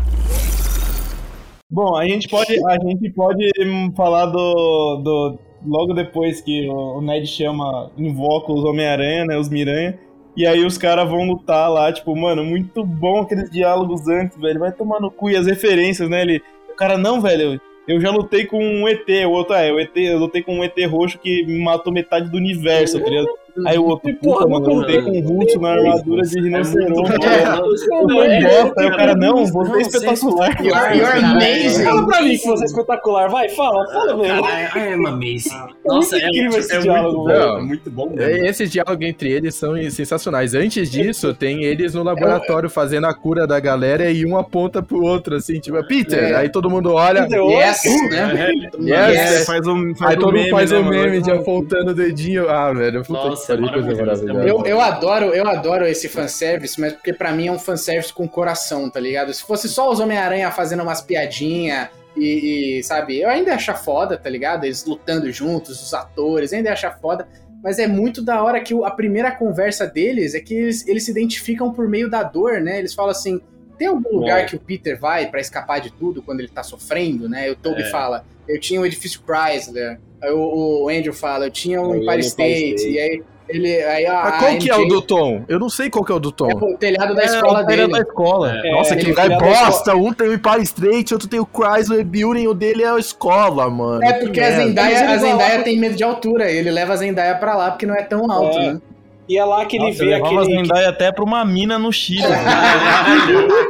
[1.70, 3.50] Bom, a gente pode, a gente pode
[3.96, 5.40] falar do, do.
[5.66, 9.38] Logo depois que o o Ned chama, invoca os Homem-Aranha, né?
[9.38, 9.98] Os Miranha.
[10.36, 14.60] E aí os caras vão lutar lá, tipo, mano, muito bom aqueles diálogos antes, velho.
[14.60, 16.22] Vai tomar no cu e as referências, né?
[16.22, 16.42] Ele.
[16.72, 17.60] O cara, não, velho.
[17.88, 20.64] Eu já lutei com um ET, o outro é, o ET, eu lutei com um
[20.64, 23.28] ET roxo que matou metade do universo, tá ligado?
[23.66, 24.10] Aí o outro,
[24.50, 27.12] mano, eu lutei com um russo na armadura de rinoceronte.
[27.22, 27.44] É.
[27.44, 27.78] Eu
[28.10, 28.82] falei, bosta.
[28.82, 30.62] Aí o cara, não, você é espetacular.
[30.66, 31.84] You're, amazing.
[31.84, 34.42] Fala pra mim que você é espetacular, vai, fala, fala mesmo.
[34.44, 35.50] Caralho, I am amazing.
[35.86, 37.40] Nossa, é, incrível esse é diálogo, muito velho.
[37.52, 37.58] bom.
[37.58, 38.22] É muito bom mesmo.
[38.22, 40.54] É, Esses diálogos entre eles são sensacionais.
[40.54, 45.02] Antes disso, tem eles no laboratório fazendo a cura da galera e um aponta pro
[45.04, 46.24] outro, assim, tipo, Peter.
[46.32, 46.36] É.
[46.36, 47.24] Aí todo mundo olha.
[47.24, 48.52] Peter, Yes, É, né?
[48.80, 49.42] Yes.
[49.42, 50.98] É, faz um, faz Aí todo um mundo meme, faz né, um mano?
[50.98, 52.50] meme de apontando o dedinho.
[52.50, 54.28] Ah, velho, puta Nossa, é maravilhoso.
[54.48, 58.28] Eu, eu adoro, eu adoro esse fanservice, mas porque pra mim é um fanservice com
[58.28, 59.34] coração, tá ligado?
[59.34, 63.76] Se fosse só os Homem-Aranha fazendo umas piadinhas e, e, sabe, eu ainda ia achar
[63.76, 64.66] foda, tá ligado?
[64.66, 67.28] Eles lutando juntos, os atores, ainda ia achar foda.
[67.64, 71.12] Mas é muito da hora que a primeira conversa deles é que eles, eles se
[71.12, 72.80] identificam por meio da dor, né?
[72.80, 73.40] Eles falam assim:
[73.78, 74.46] tem algum lugar É.
[74.46, 77.52] que o Peter vai pra escapar de tudo quando ele tá sofrendo, né?
[77.52, 77.90] O Toby É.
[77.92, 80.00] fala: eu tinha o edifício Chrysler.
[80.24, 82.76] Aí o, o Andrew fala: eu tinha ia Empire State.
[82.76, 82.90] State.
[82.94, 83.84] E aí ele.
[83.84, 85.44] Aí, a, Mas qual a que é MJ o do Tom?
[85.50, 86.50] Eu não sei qual que é o do Tom.
[86.50, 87.92] É o telhado da É, escola o cara dele.
[87.92, 88.58] da escola.
[88.66, 88.72] É.
[88.72, 89.96] Nossa, ele que da bosta!
[89.96, 93.70] Um tem o Empire State, outro tem o Chrysler Building, o dele é a escola,
[93.70, 94.04] mano.
[94.04, 94.52] É Que porque a.
[94.52, 96.50] Zendaya, a Zendaya tem medo de altura.
[96.50, 98.74] Ele leva a Zendaya pra lá porque não é tão alto, É.
[98.74, 98.82] né?
[99.32, 100.40] E é lá que ele Nossa, vê aquele.
[100.40, 102.22] a Zendaya até pra uma mina no Chile.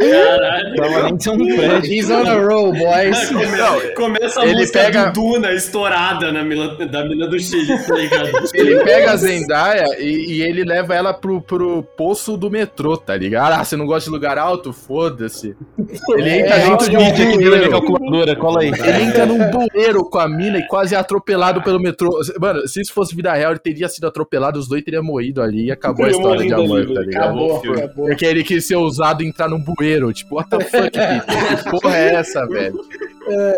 [0.02, 1.14] Caralho, caralho.
[1.16, 1.94] Um prédio.
[1.94, 3.30] He's on a roll, boys.
[3.30, 7.94] Come- Começa a ele música pega- Duna estourada na mina, da mina do Chile, tá
[7.96, 8.30] ligado?
[8.56, 13.16] Ele pega a Zendaya e, e ele leva ela pro, pro poço do metrô, tá
[13.16, 13.54] ligado?
[13.54, 14.74] Ah, você não gosta de lugar alto?
[14.74, 15.56] Foda-se.
[16.10, 18.70] Ele entra É, dentro de um aqui dentro da calculadora, cola aí.
[18.70, 22.20] Ele entra num bueiro com a mina e quase é atropelado pelo metrô.
[22.40, 25.66] Mano, se isso fosse vida real, ele teria sido atropelado, os dois teriam morrido ali
[25.66, 27.24] e acabou a história de amor, ali, tá ligado?
[27.26, 28.06] Acabou, acabou.
[28.08, 30.12] Porque ele quis ser ousado e entrar num bueiro.
[30.14, 31.64] Tipo, what the fuck, Peter?
[31.64, 32.80] Que porra é essa, velho?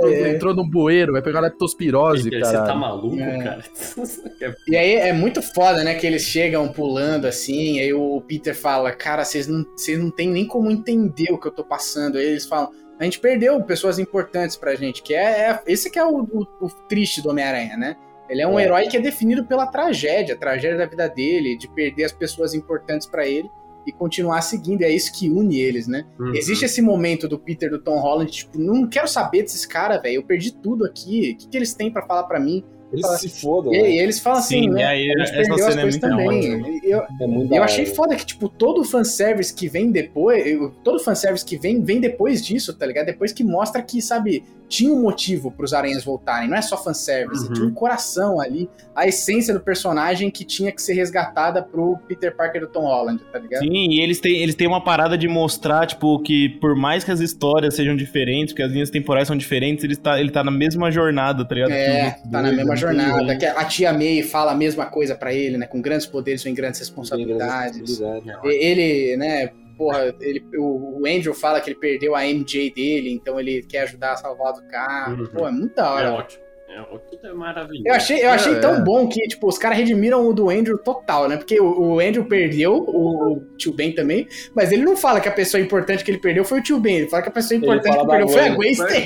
[0.01, 2.75] Ele entrou num bueiro, vai pegar leptospirose, Você tá cara.
[2.75, 3.37] maluco, É.
[3.43, 3.63] cara?
[4.67, 5.95] E aí é muito foda, né?
[5.95, 10.27] Que eles chegam pulando assim, aí o Peter fala, cara, vocês não, vocês não tem
[10.29, 12.17] nem como entender o que eu tô passando.
[12.17, 15.97] Aí eles falam, a gente perdeu pessoas importantes pra gente, que é, é- esse que
[15.97, 17.95] é o, o- o triste do Homem-Aranha, né?
[18.33, 18.63] Ele é um É.
[18.63, 22.53] herói que é definido pela tragédia, a tragédia da vida dele, de perder as pessoas
[22.53, 23.49] importantes pra ele
[23.85, 24.81] e continuar seguindo.
[24.81, 26.05] É isso que une eles, né?
[26.19, 26.33] Uhum.
[26.35, 30.15] Existe esse momento do Peter do Tom Holland, tipo, não quero saber desses caras, velho.
[30.15, 31.33] Eu perdi tudo aqui.
[31.33, 32.63] O que, que eles têm pra falar pra mim?
[32.93, 33.73] Eles se fodam.
[33.73, 33.89] E, né?
[33.91, 34.81] e eles falam assim, Sim, né?
[34.81, 36.79] e aí, a gente perdeu as é coisas muito também.
[36.85, 40.45] E Eu, É muito eu achei foda que, tipo, todo o fanservice que vem depois,
[40.45, 43.07] eu- todo fanservice que vem, vem depois disso, tá ligado?
[43.07, 44.43] Depois que mostra que, sabe,
[44.73, 46.49] tinha um motivo pros aranhas voltarem.
[46.49, 47.53] Não é só fanservice, Uhum.
[47.53, 52.35] tinha um coração ali, a essência do personagem que tinha que ser resgatada pro Peter
[52.35, 53.61] Parker do Tom Holland, tá ligado?
[53.61, 57.11] Sim, e eles têm, eles têm uma parada de mostrar, tipo, que por mais que
[57.11, 60.51] as histórias sejam diferentes, que as linhas temporais são diferentes, ele tá, ele tá na
[60.51, 61.69] mesma jornada, tá ligado?
[61.69, 62.75] os É, tá na mesma né?
[62.75, 63.35] jornada.
[63.37, 65.67] Que a tia May fala a mesma coisa pra ele, né?
[65.67, 67.77] Com grandes poderes vem grandes responsabilidades.
[67.79, 68.47] Responsabilidade.
[68.47, 73.11] E- Ele, né, porra, ele, o, o Andrew fala que ele perdeu a MJ dele,
[73.11, 75.17] então ele quer ajudar a salvar do carro.
[75.21, 75.27] Uhum.
[75.27, 76.13] Pô, é muito da É hora.
[76.13, 76.43] ótimo.
[76.69, 76.81] É,
[77.11, 77.83] tudo é maravilhoso.
[77.87, 78.81] eu achei, eu achei É, tão é.
[78.81, 81.37] bom que, tipo, os caras redimiram o do Andrew total, né?
[81.37, 85.29] Porque o, o Andrew perdeu, o, o tio Ben também, mas ele não fala que
[85.29, 87.57] a pessoa importante que ele perdeu foi o tio Ben, ele fala que a pessoa
[87.59, 88.71] importante que perdeu foi a Gwen.
[88.71, 89.03] Stacy.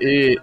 [0.00, 0.38] E,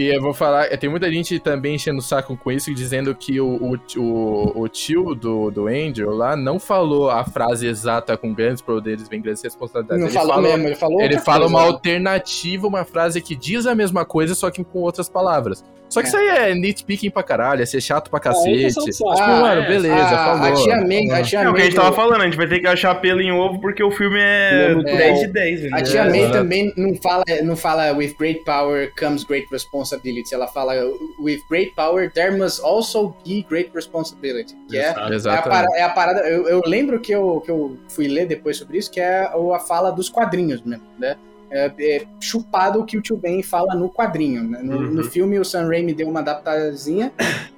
[0.00, 3.40] e- eu vou falar, tem muita gente também enchendo o saco com isso, dizendo que
[3.40, 8.32] o, o, o, o tio do, do Andrew lá não falou a frase exata com
[8.34, 10.02] grandes poderes vem grandes responsabilidades.
[10.02, 11.68] Não ele falou mesmo, ele falou Ele fala coisa, uma né?
[11.68, 15.64] alternativa, uma frase que diz a mesma coisa, só que com outras palavras.
[15.90, 16.08] Só que É.
[16.08, 18.50] isso aí é nitpicking pra caralho, é ser chato pra É, cacete.
[18.56, 19.10] encheção de tipo.
[19.10, 20.08] Ah, mano, é, beleza, a,
[20.38, 20.44] falou.
[20.44, 22.36] a tia May, a tia É o que a May gente tava falando, a gente
[22.36, 25.20] vai ter que achar pelo em ovo porque o filme é é muito 10 bom.
[25.20, 25.60] de 10.
[25.62, 25.74] velho.
[25.74, 26.32] A tia É, May exato.
[26.38, 30.32] também não fala, não fala with great power comes great responsibility.
[30.32, 30.72] Ela fala
[31.18, 34.54] with great power there must also be great responsibility.
[34.68, 35.00] Que é, Exato.
[35.00, 35.48] é, a, Exatamente.
[35.66, 36.20] para- é a parada.
[36.20, 39.58] Eu, eu lembro que eu, que eu fui ler depois sobre isso, que é a
[39.58, 41.16] fala dos quadrinhos mesmo, né?
[41.50, 44.44] É, é chupado o que o tio Ben fala no quadrinho.
[44.44, 44.60] né?
[44.62, 44.90] No, Uhum.
[44.92, 47.12] no filme, o Sam Raimi deu uma adaptadazinha,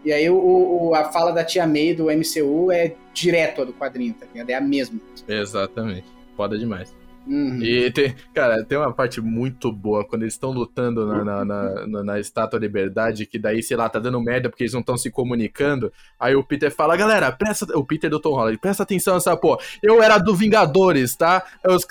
[0.05, 3.73] e aí o, o- a fala da tia May do MCU é direto a do
[3.73, 4.48] quadrinho, tá ligado?
[4.51, 4.98] É a mesma.
[5.28, 6.05] Exatamente.
[6.36, 6.94] Foda demais.
[7.27, 7.62] Uhum.
[7.62, 11.86] E tem, cara, tem uma parte muito boa quando eles estão lutando na, na, na,
[11.86, 14.81] na- na Estátua da Liberdade, que daí, sei lá, tá dando merda porque eles não
[14.81, 15.93] estão se comunicando.
[16.19, 17.66] Aí o Peter fala, galera, presta.
[17.78, 19.59] O Peter do Tom Holland, presta atenção nessa porra.
[19.82, 21.44] Eu era do Vingadores, tá?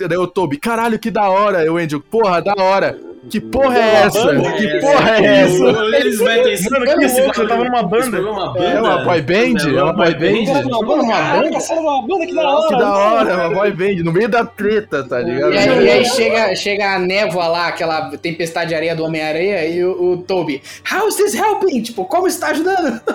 [0.07, 1.63] Daí o Toby, caralho, que da hora.
[1.65, 2.99] Eu, Andrew, porra, da hora.
[3.29, 4.35] Que porra é essa?
[4.57, 5.63] Que porra é essa?
[5.95, 8.17] Eles metem esse Mano, que tava numa banda.
[8.17, 8.57] Foi uma.
[8.57, 9.77] É uma boy band?
[9.77, 10.61] É uma boy band?
[10.63, 12.67] Uma banda, uma que da hora.
[12.67, 15.53] Que da hora, uma boy band, no meio da treta, tá ligado?
[15.53, 19.65] E aí, e aí chega, chega a névoa lá, aquela tempestade de areia do Homem-Aranha,
[19.65, 20.61] e o, o Toby,
[20.91, 21.81] How is this helping?
[21.81, 23.01] Tipo, como está ajudando?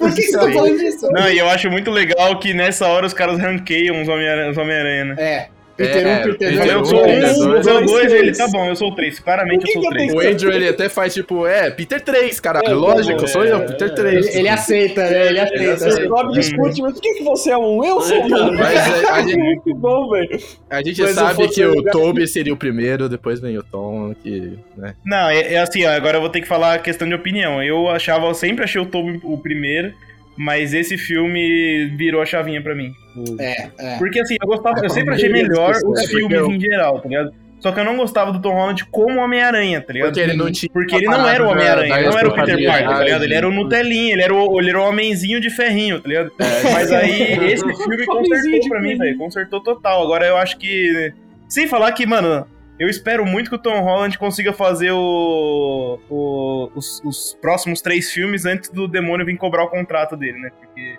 [0.00, 1.08] Por que, que você tá falando disso?
[1.12, 5.16] Não, e eu acho muito legal que nessa hora os caras ranqueiam os Homem-Aranha, né?
[5.18, 5.48] É,
[5.80, 7.08] Peter 1, É, Peter Peter 2, Eu um, sou um,
[7.56, 8.12] eu sou dois, três.
[8.12, 9.18] ele tá bom, eu sou três.
[9.18, 10.12] Claramente Por que eu sou eu três.
[10.12, 12.66] tenho O Andrew, ele até faz tipo, é, Peter 3, caralho.
[12.68, 13.94] É, Lógico, é, sou eu, é, Peter é.
[13.94, 14.26] 3.
[14.26, 15.26] Ele, ele aceita, né?
[15.28, 15.90] Ele aceita.
[15.90, 18.52] Você Rob discute, mas por que, que você é um Wilson, mano?
[18.58, 20.38] Mas é, a, gente, Muito bom, velho.
[20.68, 24.14] a gente Mas eu sabe que o Toby seria o primeiro, depois vem o Tom,
[24.22, 24.94] que, né?
[25.04, 27.62] Não, é, é assim, ó, agora eu vou ter que falar a questão de opinião.
[27.62, 29.92] Eu achava, eu sempre achei o Toby o primeiro,
[30.42, 32.94] mas esse filme virou a chavinha pra mim.
[33.38, 33.98] É, é.
[33.98, 36.58] Porque assim, eu gostava, eu sempre achei maioria das melhor os É, filmes eu- em
[36.58, 37.30] geral, tá ligado?
[37.58, 40.08] Só que eu não gostava do Tom Holland como Homem-Aranha, tá ligado?
[40.08, 40.70] Porque ele não tinha.
[40.72, 43.24] Porque ele não era o parada Homem-Aranha, da não era o Peter Parker, tá ligado?
[43.24, 46.32] Ele era o Nutelinha, ele era o, ele era o homenzinho de ferrinho, tá ligado?
[46.38, 46.72] É.
[46.72, 47.22] Mas aí
[47.52, 49.18] esse filme consertou pra mim, velho.
[49.18, 50.02] Consertou total.
[50.04, 51.12] Agora eu acho que.
[51.50, 52.46] Sem falar que, mano,
[52.80, 58.10] eu espero muito que o Tom Holland consiga fazer o, o- os, os próximos três
[58.10, 60.50] filmes antes do demônio vir cobrar o contrato dele, né?
[60.58, 60.98] Porque.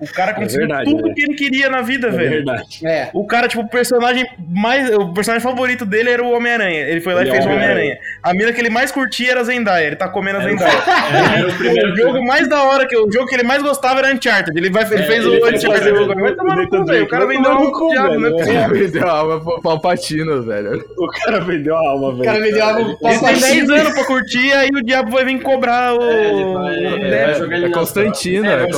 [0.00, 1.14] O cara conseguiu verdade, tudo né?
[1.14, 2.30] que ele queria na vida, É velho.
[2.30, 2.86] verdade.
[2.86, 3.08] É.
[3.14, 4.90] O cara, tipo, o personagem mais.
[4.94, 6.80] O personagem favorito dele era o Homem-Aranha.
[6.88, 7.98] Ele foi lá Ele e fez é o o Homem-Aranha.
[8.22, 9.86] A mina que ele mais curtia era a Zendaya.
[9.86, 10.72] Ele tá comendo a o- Zendaya.
[11.36, 14.00] Era o primeiro O jogo mais da hora, que o jogo que ele mais gostava
[14.00, 14.56] era Uncharted.
[14.56, 15.90] Ele, vai, ele É, fez ele o fez Uncharted.
[15.92, 16.06] o-.
[16.14, 17.04] Vai tomar no cu, velho.
[17.04, 18.30] O cara vendeu no um cu, diabo, né?
[18.30, 18.44] velho.
[18.60, 18.88] cara?
[18.88, 20.84] Deu alma pro Palpatino, velho.
[20.98, 22.20] O cara vendeu a alma, velho.
[22.20, 22.80] O cara me deu uma
[23.10, 26.02] Ele tem 10 anos pra curtir, aí o diabo vai vir cobrar o.
[26.02, 28.76] É, ele vai, jogar ele é nas Constantino, drogas.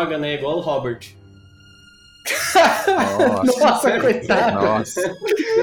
[0.00, 0.34] É, é drogas, né?
[0.34, 1.00] Igual o Robert.
[2.54, 3.60] Nossa.
[3.60, 4.62] Nossa, coitado.
[4.66, 5.00] Nossa.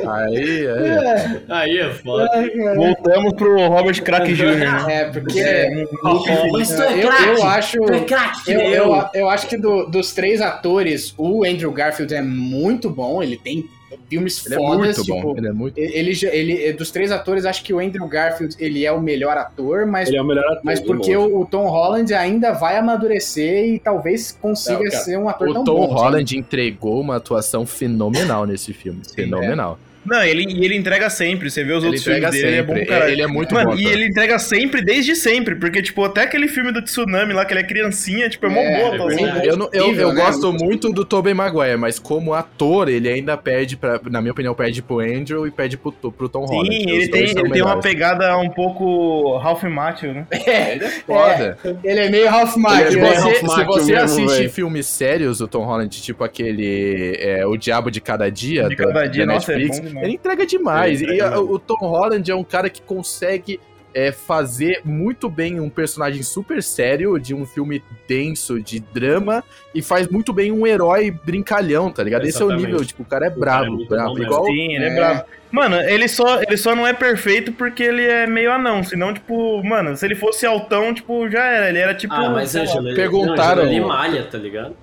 [0.10, 1.42] Aí, aí.
[1.50, 2.28] Aí é foda.
[2.30, 2.76] Cara.
[2.76, 4.86] Voltamos pro Robert Crack Jr., né?
[4.90, 7.78] É, porque é eu, eu acho.
[7.94, 8.14] É que
[8.52, 9.10] Eu, nem eu, eu.
[9.14, 13.22] eu acho que do- dos três atores, o Andrew Garfield é muito bom.
[13.22, 13.66] Ele tem
[14.10, 14.78] filmes Ele é fodas.
[14.80, 15.38] muito tipo, bom.
[15.38, 18.86] Ele é muito ele, já- ele, dos três atores, acho que o Andrew Garfield ele
[18.86, 20.62] é o melhor ator, mas, Ele é o melhor ator.
[20.64, 25.50] mas porque o, o Tom Holland ainda vai amadurecer e talvez consiga ser um ator
[25.50, 25.94] O tão Tom bom.
[25.94, 29.02] Holland entregou uma atuação fenomenal nesse filme.
[29.16, 29.80] Fenomenal.
[30.08, 31.50] Não, ele, e ele entrega sempre.
[31.50, 33.12] Você vê os Ele outros filmes dele, ele é bom, cara.
[33.12, 33.92] Ele é muito Mano, bom e ator.
[33.94, 35.56] ele entrega sempre, desde sempre.
[35.56, 38.60] Porque, tipo, até aquele filme do Tsunami lá, que ele é criancinha, tipo, é mó
[38.62, 39.48] É, boa é verdade.
[39.48, 40.22] Eu, não- eu, eu né?
[40.24, 44.54] gosto muito do Tobey Maguire, mas como ator, ele ainda perde, pra, na minha opinião,
[44.56, 46.74] perde pro Andrew e perde pro, pro Tom Holland.
[46.76, 50.26] Sim, ele tem, ele tem uma pegada um pouco Ralph Macchio, né?
[50.32, 51.58] Ele é foda.
[51.84, 53.10] Ele é meio Ralph Se Macchio, é né?
[53.16, 57.58] você, Ralph se você mesmo, assiste filmes sérios do Tom Holland, tipo aquele é, O
[57.58, 60.04] Diabo de Cada Dia, De da- Cada da Dia, nossa, é Netflix, demais.
[60.06, 61.02] ele entrega demais.
[61.02, 63.60] Ele entrega e o Tom Holland é um cara que consegue
[63.94, 69.44] é, fazer muito bem um personagem super sério de um filme denso, de drama,
[69.74, 72.26] e faz muito bem um herói brincalhão, tá ligado?
[72.26, 72.72] Esse é o Exatamente.
[72.72, 74.22] nível, tipo, o cara é O cara é brabo, brabo.
[74.22, 74.96] Igual Sim, ele é, É.
[74.96, 75.24] bravo.
[75.50, 78.84] Mano, ele só, ele só não é perfeito porque ele é meio anão.
[78.84, 81.70] Senão, tipo, mano, se ele fosse altão, tipo, já era.
[81.70, 82.14] Ele era tipo.
[82.14, 82.54] Ah, mas.
[82.54, 84.76] Angela, perguntaram- ele malha, tá ligado?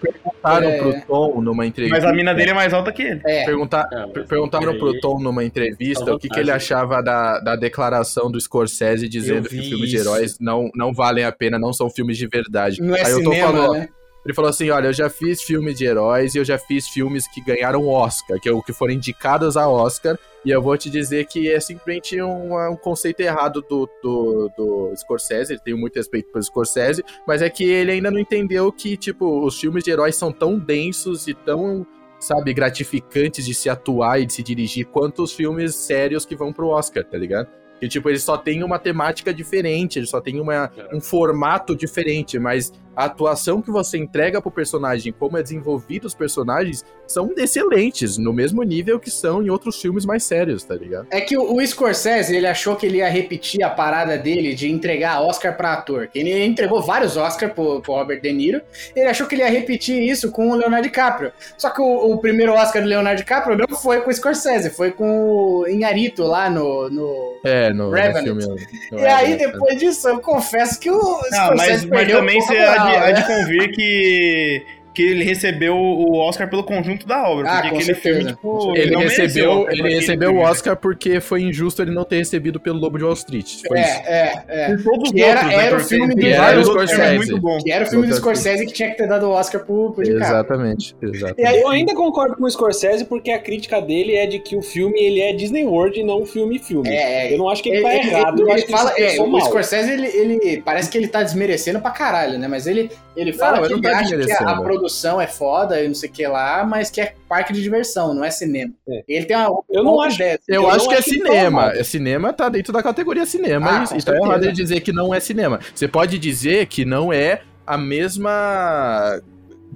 [0.00, 0.78] Perguntaram É.
[0.78, 1.96] pro Tom numa entrevista.
[2.00, 3.20] Mas a mina dele é mais alta que ele.
[3.26, 3.44] É.
[3.44, 7.38] Perguntar, É, perguntaram aí- pro Tom numa entrevista Tá o que, que ele achava da,
[7.40, 11.72] da declaração do Scorsese dizendo que filmes de heróis não, não valem a pena, não
[11.72, 12.80] são filmes de verdade.
[12.80, 13.88] Não é Aí o Tom cinema, falou, né?
[14.24, 17.26] ele falou assim, olha, eu já fiz filme de heróis e eu já fiz filmes
[17.28, 20.88] que ganharam Oscar, que, é o que foram indicados a Oscar, e eu vou te
[20.88, 25.96] dizer que é simplesmente um, um conceito errado do, do, do Scorsese, ele tem muito
[25.96, 29.90] respeito pelo Scorsese, mas é que ele ainda não entendeu que, tipo, os filmes de
[29.90, 31.84] heróis são tão densos e tão,
[32.20, 36.52] sabe, gratificantes de se atuar e de se dirigir quanto os filmes sérios que vão
[36.52, 37.48] pro Oscar, tá ligado?
[37.80, 42.38] Que, tipo, eles só têm uma temática diferente, eles só têm uma, um formato diferente,
[42.38, 48.16] mas a atuação que você entrega pro personagem, como é desenvolvido os personagens, são excelentes,
[48.16, 51.06] no mesmo nível que são em outros filmes mais sérios, tá ligado?
[51.10, 54.70] É que o, o Scorsese, ele achou que ele ia repetir a parada dele de
[54.70, 56.08] entregar Oscar pra ator.
[56.08, 58.60] Que Ele entregou vários Oscars pro, pro Robert De Niro.
[58.94, 61.32] Ele achou que ele ia repetir isso com o Leonardo DiCaprio.
[61.58, 64.90] Só que o, o primeiro Oscar do Leonardo DiCaprio não foi com o Scorsese, foi
[64.90, 66.88] com o Inharito lá no...
[66.88, 67.40] no...
[67.44, 68.24] É, no, no Revenant.
[68.24, 68.66] filme.
[68.90, 69.52] no E aí, Revenant.
[69.52, 72.58] depois disso, eu confesso que o Ah, mas, Scorsese mas perdeu também um pouco você
[72.90, 77.46] de, há de convir que, que ele recebeu o Oscar pelo conjunto da obra.
[77.50, 78.00] Ah, porque com certeza.
[78.18, 78.72] filme, tipo.
[78.74, 80.48] Ele recebeu, Oscar ele recebeu o filme.
[80.48, 83.56] Oscar porque foi injusto ele não ter recebido pelo Lobo de Wall Street.
[83.68, 83.90] Foi isso.
[84.06, 84.76] É, é, é.
[84.76, 86.70] Por todos Que os era- outros, né, era o porque filme do era vários o
[86.70, 87.30] outros filmes Scorsese.
[87.32, 87.58] muito bom.
[87.58, 90.02] Que era o filme do Scorsese que tinha que ter dado o Oscar pro, pro
[90.02, 90.26] DiCaprio.
[90.26, 91.40] Exatamente, exatamente.
[91.42, 94.56] E aí, Eu ainda concordo com o Scorsese porque a crítica dele é de que
[94.56, 96.88] o filme ele é Disney World e não filme-filme.
[96.88, 97.34] É, é.
[97.34, 99.20] Eu não acho que ele, Ele, tá ele- errado, ele eu acho que fala, é,
[99.20, 99.42] o mal.
[99.42, 102.48] Scorsese, ele, ele- parece que ele tá desmerecendo pra caralho, né?
[102.48, 105.88] Mas ele, ele fala ele que não ele acha que a, produção é foda e
[105.88, 108.72] não sei o que lá, mas que é parque de diversão, não é cinema.
[108.88, 109.04] É.
[109.08, 110.38] Ele tem uma Eu não acho- ideia.
[110.46, 111.72] Eu, Eu acho não que é que cinema.
[111.72, 113.70] É cinema tá dentro da categoria cinema.
[113.70, 114.16] Ah, e e tá certeza.
[114.26, 115.58] errado ele dizer que não é cinema.
[115.74, 119.20] Você pode dizer que não é a mesma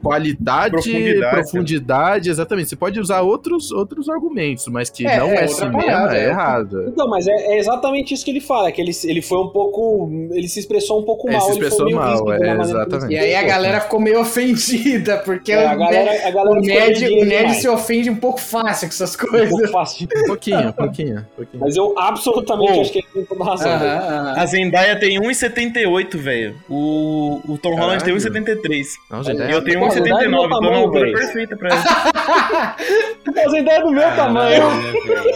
[0.03, 1.35] qualidade, Profundidade.
[1.37, 2.69] profundidade, exatamente.
[2.71, 6.25] Você pode usar outros, outros argumentos, mas que É, não é é, cinema parada, é
[6.25, 6.29] é.
[6.29, 6.85] errado.
[6.89, 10.09] Então, mas é, é exatamente isso que ele fala, que ele, ele foi um pouco.
[10.33, 11.43] Ele se expressou um pouco Ele mal.
[11.47, 13.13] se foi expressou meio mal, é, que ele exatamente.
[13.15, 16.61] E aí a galera ficou meio ofendida, porque É, a o, galera, a galera o
[16.61, 17.57] nerd, meio o nerd demais.
[17.61, 19.51] se ofende um pouco fácil com essas Um coisas.
[19.51, 20.09] pouco fácil.
[20.17, 21.61] Um pouquinho, um pouquinho, um pouquinho.
[21.61, 22.81] Mas eu absolutamente Pô.
[22.81, 23.71] acho que ele tem toda razão.
[24.37, 26.55] A Zendaya tem 1,78, velho.
[26.69, 28.45] O, o Tom Holland tem Caralho.
[28.45, 28.87] 1,73.
[29.11, 30.85] Não, E Zendaya- eu tenho Pô, a Zendaya é do meu 1,79, tô na tamanho,
[30.85, 31.83] altura perfeita pra ele.
[33.45, 34.63] A Zendaya é do meu tamanho.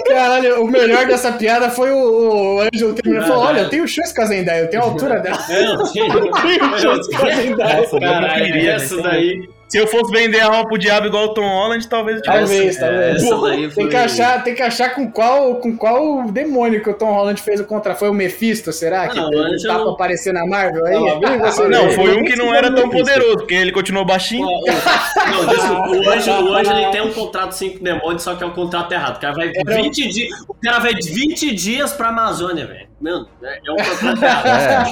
[0.07, 3.29] Caralho, o melhor dessa piada foi o, o Ângelo terminando.
[3.29, 5.39] Falou: Olha, eu tenho chance com a Zendaya, eu tenho a altura dela.
[5.49, 7.85] Não, Tenho chance com a Zendaya.
[7.93, 9.03] Eu Caralho, né?
[9.03, 9.49] daí.
[9.75, 12.49] Se eu fosse vender a alma pro diabo igual o Tom Holland, talvez eu Talvez,
[12.49, 12.79] tivesse.
[12.79, 13.23] talvez.
[13.23, 16.95] Daí Tem foi- que, achar, tem que achar com qual, com qual demônio que o
[16.95, 17.93] Tom Holland fez o contra.
[17.97, 19.09] Foi o Mephisto, será?
[19.09, 20.95] Que não, ele antes eu tá não- pra aparecer na Marvel aí?
[20.95, 24.47] Não, Não, foi um que não era tão é poderoso, porque ele continuou baixinho.
[24.47, 24.61] Não,
[25.49, 28.51] desculpa, o Anjo, o Anjo ele tem um contrato 5 demônios, só que é um
[28.53, 29.17] contrato errado.
[29.17, 30.31] O cara vai Era um- 20 dias.
[30.49, 32.94] O cara vai 20 dias pra Amazônia, velho.
[33.05, 34.47] Mano, é é um contrato.
[34.47, 34.85] É.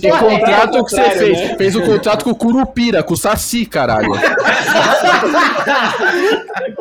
[0.00, 1.38] Que contrato que você fez?
[1.38, 1.56] né?
[1.56, 4.10] Fez o contrato com o Curupira, com o Saci, caralho.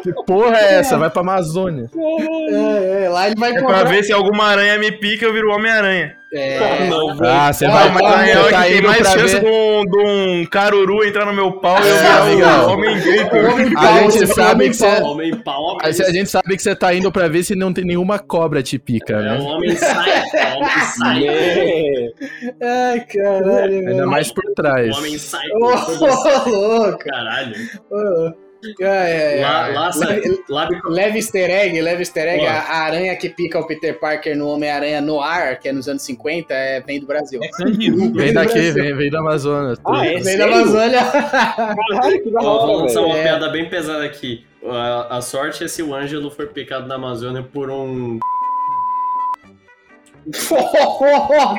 [0.02, 0.98] que porra é essa?
[0.98, 1.92] Vai pra Amazônia.
[1.96, 5.52] É, é, lá ele vai É pra ver se alguma aranha me pica, eu viro
[5.52, 6.16] Homem-Aranha.
[6.32, 9.08] É, Não, Ah, você Ah, vai Mas tá, na real é tá que tem mais
[9.08, 12.68] chance ver- de um, de um caruru entrar no meu pau e eu É, virar
[12.68, 13.46] o Homem Gator.
[13.52, 17.28] Homem A gente sabe que você- pau, A gente- sabe que você tá indo pra
[17.28, 19.40] ver se não tem nenhuma cobra te pica, é um né?
[19.40, 21.28] homem sai, é um homem sai.
[21.28, 22.92] É.
[22.92, 24.96] Ai, caralho, Ainda mais por trás.
[24.96, 25.48] O homem sai.
[25.56, 27.00] Ô, louco.
[27.00, 27.56] Caralho.
[27.90, 28.32] Ô,
[28.82, 29.74] ai, Lá, ai.
[29.74, 29.92] lá,
[30.50, 32.46] lá, Leve easter egg, leve easter egg.
[32.46, 35.88] A, a aranha que pica o Peter Parker no Homem-Aranha no ar, que é nos
[35.88, 37.40] anos 50, é, vem do Brasil.
[38.14, 39.80] Vem daqui, vem, vem da Amazonas.
[39.86, 40.14] Ah, é?
[40.20, 40.54] Vem da sério?
[40.56, 41.00] Amazônia.
[41.12, 43.24] Caralho, que da Ó, vou lançar uma É.
[43.24, 44.46] piada bem pesada aqui.
[44.66, 48.20] A, a sorte é se o Ângelo for picado na Amazônia por um.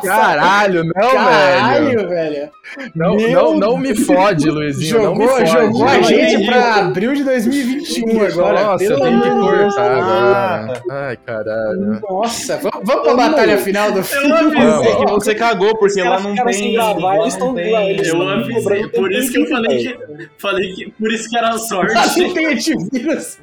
[0.02, 1.14] Caralho, não, velho.
[1.18, 2.50] Caralho, velho.
[2.94, 5.02] Não, Meu não, não me fode, Luizinho.
[5.02, 5.50] não me Jogou, fode.
[5.50, 8.64] jogou a Não, gente pra abril de 2021 agora.
[8.64, 10.82] Nossa, tem que cortar agora.
[10.90, 12.00] Ai, caralho.
[12.08, 14.32] Nossa, vamos, vamos pra batalha final do filme.
[14.32, 16.72] avisei que você cagou, porque lá não tem.
[16.74, 18.88] gravar, lá eles não estão eles Eu avisei.
[18.88, 19.98] Por isso que eu falei velho.
[20.18, 20.28] que.
[20.38, 20.90] Falei que.
[20.92, 21.94] Por isso que era sorte.
[22.20, 23.38] Não tem antivírus.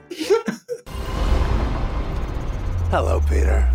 [2.94, 3.68] Hello, Peter.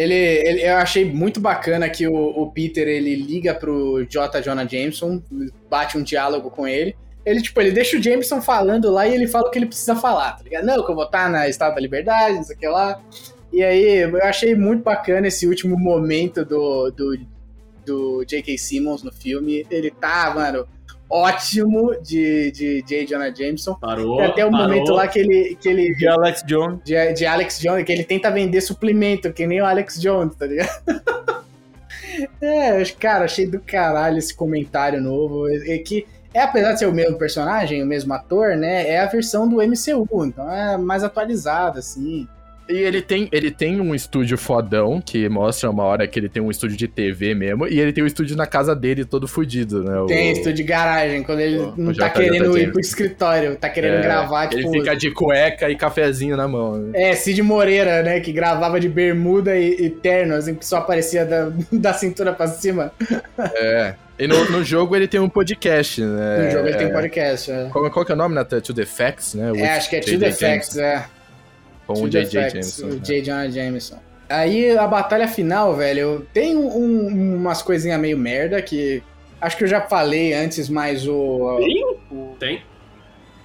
[0.00, 4.40] Ele, ele- eu achei muito bacana que o, o Peter ele liga pro J.
[4.40, 5.20] Jonah Jameson,
[5.68, 6.94] bate um diálogo com ele.
[7.26, 9.96] Ele, tipo, ele deixa o Jameson falando lá e ele fala o que ele precisa
[9.96, 10.64] falar, tá ligado?
[10.64, 13.00] Não, que eu vou estar na Estado da Liberdade, não sei o que lá.
[13.52, 17.18] E aí, eu achei muito bacana esse último momento do, do,
[17.84, 18.56] do J.K.
[18.56, 19.66] Simmons no filme.
[19.68, 20.66] Ele tá, mano,
[21.08, 23.06] ótimo de, de J.
[23.06, 23.74] Jonah Jameson.
[23.74, 24.18] Parou.
[24.18, 26.80] Tem até o momento lá que ele, que ele De Alex Jones.
[26.84, 30.46] de, de Alex Jones, que ele tenta vender suplemento, que nem o Alex Jones, tá
[30.46, 30.82] ligado?
[32.40, 35.48] é, cara, achei do caralho esse comentário novo.
[35.48, 38.88] É que, é, apesar de ser o mesmo personagem, o mesmo ator, né?
[38.88, 42.28] É a versão do MCU, então é mais atualizada, assim.
[42.68, 46.42] E ele tem, ele tem um estúdio fodão, que mostra uma hora que ele tem
[46.42, 49.82] um estúdio de TV mesmo, e ele tem um estúdio na casa dele todo fudido,
[49.82, 49.98] né?
[50.00, 53.56] O- Tem estúdio de garagem, quando ele o não tá JJ querendo ir pro escritório,
[53.56, 54.72] tá querendo É, gravar, Ele tipo.
[54.72, 56.76] fica de cueca e cafezinho na mão.
[56.78, 56.90] né?
[57.10, 58.20] É, Cid Moreira, né?
[58.20, 62.46] Que gravava de bermuda e, e terno, assim, que só aparecia da, da cintura pra
[62.48, 62.92] cima.
[63.54, 63.94] É.
[64.18, 66.44] E no, no jogo ele tem um podcast, né?
[66.44, 66.90] No jogo ele tem É.
[66.90, 67.68] um podcast, né?
[67.72, 68.60] Qual, qual que é o nome, Nathan?
[68.60, 69.52] To the Facts, né?
[69.56, 70.18] É, acho que é To J.J.
[70.18, 71.04] The Facts, é.
[71.94, 72.50] Com o J.J.
[72.50, 72.86] Jameson.
[72.86, 73.00] O né?
[73.02, 73.22] J.
[73.22, 73.98] Jonah Jameson.
[74.28, 79.02] Aí a batalha final, velho, tem um- um- umas coisinhas meio merda que.
[79.40, 81.58] Acho que eu já falei antes, mas o.
[82.10, 82.62] o, Tem?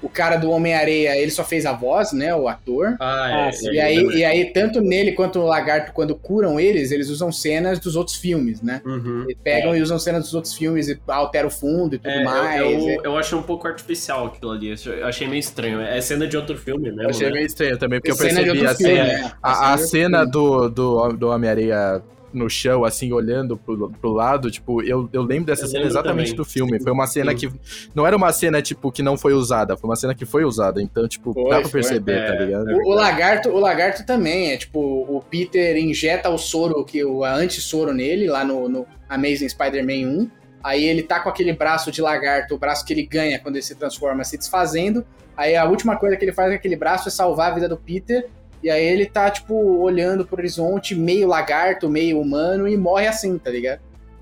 [0.03, 2.35] O cara do Homem-Areia, ele só fez a voz, né?
[2.35, 2.95] O ator.
[2.99, 3.47] Ah, é.
[3.47, 3.71] Ah, sim.
[3.71, 7.79] E aí, e aí, tanto nele quanto no Lagarto, quando curam eles, eles usam cenas
[7.79, 8.81] dos outros filmes, né?
[8.85, 9.23] Uhum.
[9.23, 12.19] Eles pegam e usam cenas dos outros filmes e alteram o fundo e tudo É,
[12.19, 12.61] eu- mais.
[12.61, 12.97] eu, é.
[13.05, 14.75] eu, achei um pouco artificial aquilo ali.
[14.85, 15.79] Eu achei meio estranho.
[15.79, 17.03] É cena de outro filme mesmo.
[17.03, 17.33] Eu achei né?
[17.33, 19.31] meio estranho também, porque eu percebi assim, filme, é, né?
[19.41, 22.03] a, a cena do, do, do Homem-Areia
[22.33, 25.91] no chão, assim, olhando pro, pro lado, tipo, eu, eu lembro dessa Eu cena lembro
[25.93, 26.37] exatamente também.
[26.37, 26.79] do filme.
[26.81, 27.37] Foi uma cena Sim.
[27.49, 27.51] que.
[27.93, 30.81] Não era uma cena, tipo, que não foi usada, foi uma cena que foi usada.
[30.81, 31.71] Então, tipo, Foi, dá pra foi.
[31.81, 32.67] perceber, É, tá ligado?
[32.71, 37.23] O, o lagarto, o lagarto também é tipo o Peter injeta o soro que o
[37.23, 40.29] anti-soro nele lá no, no Amazing Spider-Man 1.
[40.63, 43.63] Aí ele tá com aquele braço de lagarto, o braço que ele ganha quando ele
[43.63, 45.05] se transforma, se desfazendo.
[45.35, 47.75] Aí a última coisa que ele faz com aquele braço é salvar a vida do
[47.77, 48.27] Peter.
[48.63, 53.37] E aí ele tá, tipo, olhando pro horizonte, meio lagarto, meio humano, e morre assim,
[53.37, 53.79] tá ligado?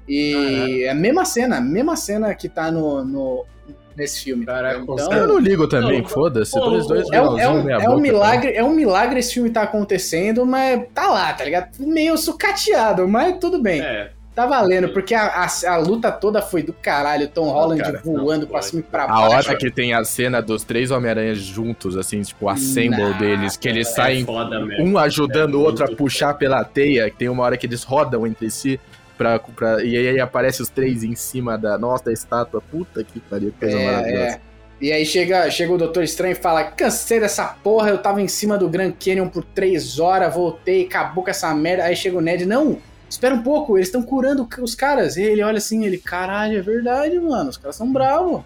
[0.08, 3.46] E é a mesma cena, a mesma cena que tá no, no-
[3.96, 4.46] nesse filme.
[4.46, 6.58] Caraca, então, Eu não ligo também, foda-se.
[6.58, 9.50] os dois é, um- é, um, é um boca, milagre, é um milagre esse filme
[9.52, 11.70] tá acontecendo, mas tá lá, tá ligado?
[11.80, 13.80] Meio sucateado, mas tudo bem.
[13.82, 18.02] É, Tá valendo, porque a, a, a luta toda foi do caralho, Tom Holland cara,
[18.04, 19.50] voando não, pra cima e pra A baixo.
[19.50, 23.58] hora que tem a cena dos três Homem-Aranhas juntos, assim, tipo, o assemble Não, deles,
[23.58, 24.26] que eles é saem
[24.80, 27.84] um ajudando É o outro a puxar pela teia, que tem uma hora que eles
[27.84, 28.80] rodam entre si,
[29.18, 32.62] pra, pra, e aí aparece os três em cima da nossa da estátua.
[32.62, 34.36] Puta que pariu, que coisa É, maravilhosa.
[34.36, 34.42] é.
[34.80, 38.28] E aí chega, chega o Doutor Estranho e fala: cansei dessa porra, eu tava em
[38.28, 41.84] cima do Grand Canyon por três horas, voltei, acabou com essa merda.
[41.84, 42.80] Aí chega o Ned, não,
[43.12, 45.18] espera um pouco, eles estão curando os caras.
[45.18, 48.42] E ele olha assim, ele, caralho, é verdade, mano, os caras são bravos.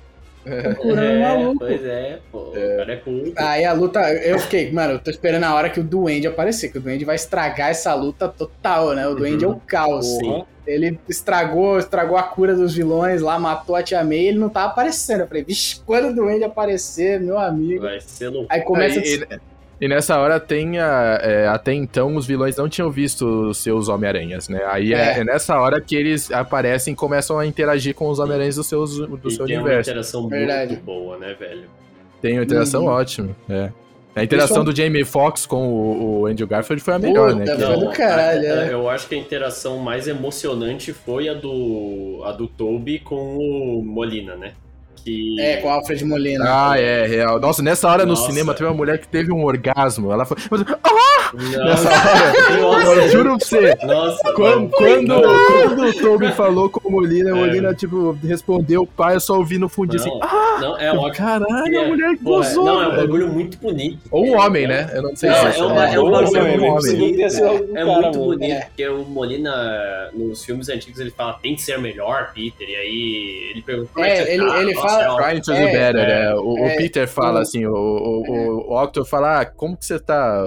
[0.46, 1.58] É, maluco.
[1.58, 2.50] pois é, pô.
[2.50, 3.34] O cara é culto.
[3.36, 6.72] Aí a luta, eu fiquei, mano, eu tô esperando a hora que o Duende aparecer,
[6.72, 9.08] que o Duende vai estragar essa luta total, né?
[9.08, 10.06] O Duende é o caos.
[10.06, 10.44] Sim.
[10.68, 14.72] Ele estragou, estragou a cura dos vilões lá, matou a Tia May, ele não tava
[14.72, 15.22] aparecendo.
[15.22, 17.84] Eu falei, vixe, quando o Duende aparecer, meu amigo.
[17.84, 18.48] Vai ser louco.
[18.50, 19.40] Aí começa Aí, e,
[19.80, 23.88] e nessa hora tem a, é, até então os vilões não tinham visto os seus
[23.90, 24.62] Homem-Aranhas, né?
[24.68, 24.98] Aí é.
[25.16, 25.20] É.
[25.20, 28.98] é nessa hora que eles aparecem e começam a interagir com os Homem-Aranhas do, seus,
[28.98, 29.90] do E seu tem uma universo.
[29.90, 30.72] interação Verdade.
[30.74, 31.64] muito boa, né, velho?
[32.22, 32.90] Tem uma interação Uhum.
[32.92, 33.30] ótima.
[33.50, 33.70] É.
[34.16, 37.76] A interação do Jamie Foxx com o, o Andrew Garfield foi a melhor, Puta, né?
[37.76, 38.74] Do caralho, a- a- é.
[38.74, 43.84] Eu acho que a interação mais emocionante foi a do a do Toby com o
[43.84, 44.54] Molina, né?
[45.06, 46.44] Que É, com o Alfred Molina.
[46.48, 47.40] Ah, é, real.
[47.40, 48.24] Nossa, nessa hora Nossa.
[48.24, 50.12] no cinema teve uma mulher que teve um orgasmo.
[50.12, 50.36] Ela foi.
[50.50, 50.66] Nossa,
[51.36, 52.92] Nessa hora, Nossa.
[53.02, 53.76] eu juro pra você.
[53.86, 57.40] Nossa, Quando, quando, quando o Toby falou com o Molina, o É.
[57.48, 60.10] Molina, tipo, respondeu o pai, eu só ouvi no fundinho assim.
[60.10, 61.14] Não, não, é ótimo.
[61.26, 62.66] Caralho, a É, mulher Porra, gozou.
[62.66, 64.00] não, é um bagulho muito bonito.
[64.12, 64.90] Ou um homem, né?
[64.94, 66.96] Eu não sei Não, se é uma- é um ou bagulho um muito homem.
[66.98, 67.22] bonito.
[67.76, 68.62] É muito bonito, É.
[68.66, 73.50] porque o Molina, nos filmes antigos, ele fala, tem que ser melhor, Peter, e aí
[73.52, 74.62] ele pergunta é, É, ele- tá?
[74.62, 75.24] ele Nossa, fala- é.
[75.30, 76.34] Trying to do É, better, é, né?
[76.36, 76.76] O, o é.
[76.76, 80.44] Peter fala O- assim, o, o, o, o Octo fala, ah, como que você tá,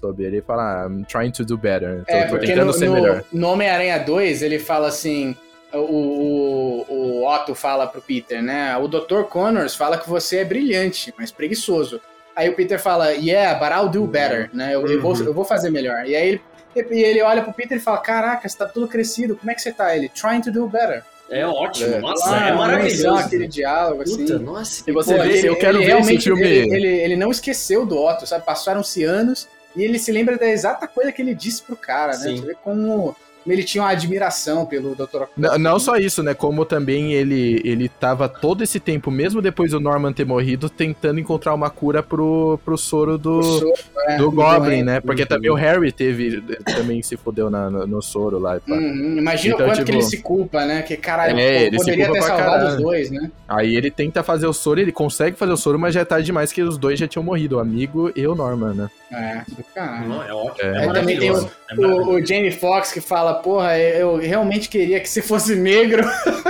[0.00, 0.24] Toby?
[0.24, 2.04] Ele fala, ah, I'm trying to do better.
[2.06, 3.22] Tô, É, tô tentando no, ser no, melhor.
[3.32, 5.36] no Homem-Aranha 2, ele fala assim.
[5.72, 6.86] O, o,
[7.22, 8.76] o Otto fala pro Peter, né?
[8.78, 9.22] O Dr.
[9.28, 12.00] Connors fala que você é brilhante, mas preguiçoso.
[12.34, 14.74] Aí o Peter fala, yeah, but I'll do better, né?
[14.74, 15.24] Eu, eu, vou, Uhum.
[15.24, 16.06] eu vou fazer melhor.
[16.06, 16.40] E aí ele,
[17.02, 19.72] ele olha pro Peter e fala, caraca, você tá tudo crescido, como é que você
[19.72, 19.94] tá?
[19.96, 21.02] Ele, trying to do better.
[21.28, 21.98] É ótimo, É.
[22.00, 23.08] nossa, Ah, é maravilhoso.
[23.18, 24.18] Aquele diálogo, assim.
[24.18, 26.42] Puta, nossa, E você Pô, vê, ele- eu quero ele ver esse realmente- filme.
[26.46, 28.44] Ele, ele, ele não esqueceu do Otto, sabe?
[28.44, 32.28] Passaram-se anos e ele se lembra da exata coisa que ele disse pro cara, né?
[32.28, 32.36] Sim.
[32.36, 33.16] Você vê como
[33.46, 35.02] ele tinha uma admiração pelo Dr.
[35.02, 35.28] Octopus.
[35.36, 36.34] Não, não só isso, né?
[36.34, 41.20] Como também ele, ele tava todo esse tempo, mesmo depois do Norman ter morrido, tentando
[41.20, 43.72] encontrar uma cura pro, pro soro do, O soro,
[44.08, 45.00] né, do Goblin, né?
[45.00, 45.28] Porque Uhum.
[45.28, 48.58] também o Harry teve, também se fudeu na, no, no soro lá.
[48.68, 50.82] Uhum, Imagina Então, o quanto tipo- que ele se culpa, né?
[50.82, 52.82] Que caralho, É, ele poderia ter salvado os caralho.
[52.82, 53.30] dois, né?
[53.48, 56.26] Aí ele tenta fazer o soro, ele consegue fazer o soro, mas já é tarde
[56.26, 58.90] demais que os dois já tinham morrido, o amigo e o Norman, né?
[59.12, 60.08] É, do caralho.
[60.08, 60.76] Não, é ótimo, É.
[60.76, 61.50] é, Aí também tem maravilhoso.
[61.70, 61.74] É.
[61.86, 66.02] O, o Jamie Foxx que fala, porra, eu realmente queria que você fosse negro.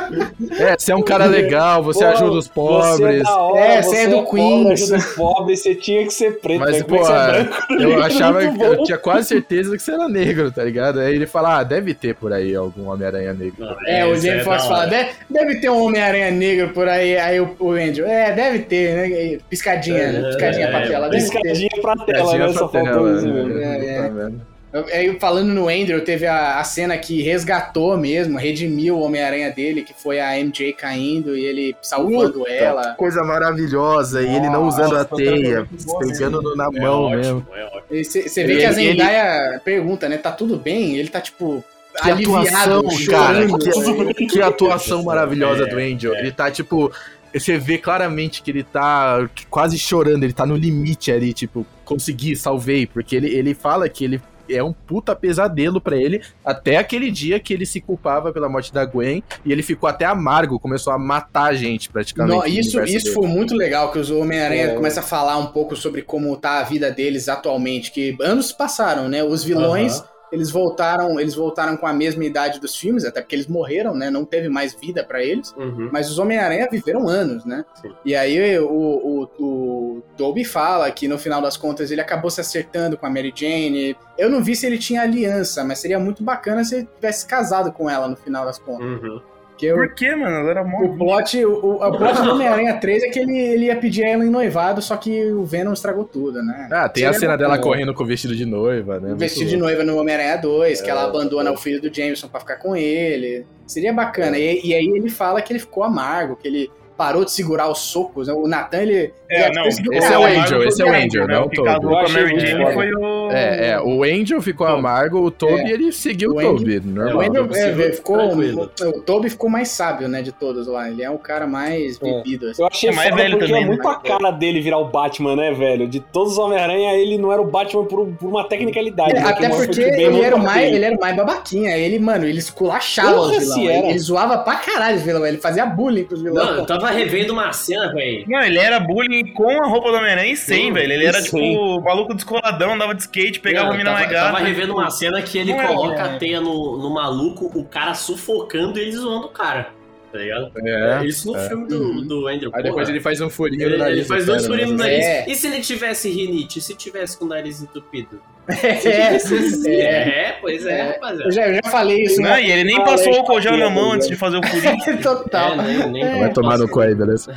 [0.58, 3.22] É, você é um cara legal, você Pô, ajuda os Você é pobres.
[3.24, 4.82] da hora, É, você você é é do pobre, Queens.
[4.82, 6.60] ajuda os pobres, você tinha que ser preto.
[6.60, 6.82] Mas.
[6.82, 7.72] Como é pô, que você é branco?
[7.82, 11.00] eu achava que eu tinha quase certeza que você era negro, tá ligado?
[11.00, 13.54] Aí ele fala, ah, deve ter por aí algum Homem-Aranha negro.
[13.58, 17.18] Não, É, o Jamie é Foxx fala, deve, deve ter um Homem-Aranha negro por aí.
[17.18, 18.94] Aí o, o Andrew, é, deve ter,
[19.34, 19.38] né?
[19.50, 21.10] Piscadinha, É, piscadinha é, pra tela.
[21.10, 22.52] Piscadinha pra tela, né?
[22.52, 23.42] Só faltou tela, isso né?
[23.42, 23.60] mesmo.
[23.60, 24.55] É, é.
[24.92, 29.82] Aí, falando no Andrew, teve a, a cena que resgatou mesmo, redimiu o Homem-Aranha dele,
[29.82, 32.90] que foi a MJ caindo e ele salvando Puta, ela.
[32.90, 34.22] que coisa maravilhosa.
[34.22, 35.66] E ele não usando a teia,
[36.00, 37.38] pegando no- na É mão mesmo.
[37.38, 38.04] ótimo, é ótimo.
[38.04, 40.18] Você vê Ele- que a ele- Zendaya pergunta, né?
[40.18, 40.96] Tá tudo bem?
[40.96, 41.64] Ele tá, tipo,
[42.02, 42.46] Que aliviado,
[42.78, 43.48] atuação, cara.
[43.48, 44.14] chorando.
[44.14, 46.14] Que, que atuação maravilhosa É, do Angel.
[46.14, 46.92] Ele tá, tipo.
[47.34, 52.34] Você vê claramente que ele tá quase chorando, ele tá no limite ali, tipo, consegui,
[52.34, 52.86] salvei.
[52.86, 57.38] Porque ele, ele fala que ele é um puta pesadelo pra ele, até aquele dia
[57.40, 60.98] que ele se culpava pela morte da Gwen, e ele ficou até amargo, começou a
[60.98, 62.36] matar a gente, praticamente.
[62.36, 63.14] Não, isso, isso dele.
[63.14, 64.74] foi muito legal, que os Homem-Aranha É.
[64.74, 69.08] começa a falar um pouco sobre como tá a vida deles atualmente, que anos passaram,
[69.08, 69.22] né?
[69.22, 70.02] Os vilões,
[70.36, 74.10] eles voltaram, eles voltaram com a mesma idade dos filmes, até porque eles morreram, né?
[74.10, 75.52] Não teve mais vida pra eles.
[75.56, 75.88] Uhum.
[75.90, 77.64] Mas os Homem-Aranha viveram anos, né?
[77.80, 77.92] Sim.
[78.04, 82.40] E aí o, o, o Dobby fala que no final das contas ele acabou se
[82.40, 83.96] acertando com a Mary Jane.
[84.18, 87.72] Eu não vi se ele tinha aliança, mas seria muito bacana se ele tivesse casado
[87.72, 88.86] com ela no final das contas.
[88.86, 89.20] Uhum.
[89.56, 90.36] Porque o, Por que, mano?
[90.36, 90.82] Ela era mó.
[90.82, 94.02] o plot, o, o, o plot do Homem-Aranha 3 é que ele, ele ia pedir
[94.02, 96.68] ela em noivado, só que o Venom estragou tudo, né?
[96.70, 99.14] Ah, tem a Seria cena dela correndo com o vestido de noiva, né?
[99.14, 101.52] O vestido de noiva no Homem-Aranha 2, que É, ela abandona é.
[101.52, 103.46] o filho do Jameson pra ficar com ele.
[103.66, 104.38] Seria bacana.
[104.38, 107.78] E, e aí ele fala que ele ficou amargo, que ele parou de segurar os
[107.78, 108.28] socos.
[108.28, 108.34] né?
[108.34, 109.12] O Nathan, ele.
[109.28, 109.62] É, ele não.
[109.64, 110.24] perseguiu Esse o é o.
[110.24, 112.72] Angel, esse é o Angel, não O o que com a Eu achei Mary Jane
[112.72, 113.25] foi o.
[113.32, 114.78] É, é, o Angel ficou Toby.
[114.78, 115.70] amargo, o Toby É.
[115.72, 117.20] ele seguiu O o Angel- Toby, O normal.
[117.22, 118.16] Andrew Toby é, segura ficou.
[118.18, 118.70] tranquilo.
[118.84, 120.88] O Toby ficou mais sábio, né, de todos lá.
[120.90, 122.04] Ele é o cara mais É.
[122.04, 122.48] bebido.
[122.50, 122.62] assim.
[122.62, 123.66] Eu achei É mais velho porque também, é né?
[123.66, 125.86] muito a cara dele virar o Batman, né, velho?
[125.88, 129.12] De todos os Homem-Aranha, ele não era o Batman por, por uma tecnicalidade.
[129.16, 129.28] É, né?
[129.28, 131.76] até porque que o Ben ele era, o tá mais, ele era o mais babaquinha.
[131.76, 133.56] Ele, mano, ele esculachava Porra, os vilões.
[133.78, 135.28] Ele, ele zoava pra caralho os vilões.
[135.28, 136.46] Ele fazia bullying com os vilões.
[136.46, 138.24] Não, eu tava revendo uma cena, velho.
[138.28, 140.92] Não, ele era bullying com a roupa do Homem-Aranha e sem, velho.
[140.92, 144.32] Ele era, tipo, maluco descoladão, andava de skate, pegava a mina tava, mais gata.
[144.32, 146.00] tava revendo uma cena que ele Não é, coloca é.
[146.00, 149.70] a teia no, no maluco, o cara sufocando e ele zoando o cara.
[150.12, 150.52] Tá ligado?
[150.64, 151.48] É, Isso no é.
[151.48, 152.50] filme do, do Andrew.
[152.54, 153.98] Aí depois ele faz um furinho Ele, no nariz.
[153.98, 154.90] ele faz do dois cara, furinhos no né?
[154.90, 155.04] nariz.
[155.04, 155.30] É.
[155.30, 156.58] E se ele tivesse rinite?
[156.58, 158.20] E se tivesse com o nariz entupido?
[158.48, 160.08] É, é.
[160.28, 160.82] É, pois é, É.
[160.92, 161.24] rapaziada.
[161.24, 162.20] Eu já, eu já falei isso.
[162.20, 162.42] Não, né?
[162.44, 163.94] e ele nem Falei, passou o álcool gel na mão né?
[163.96, 165.02] antes de fazer o furinho.
[165.02, 165.52] Total.
[165.54, 167.34] É, nem, nem Vai tomar no cu aí, beleza?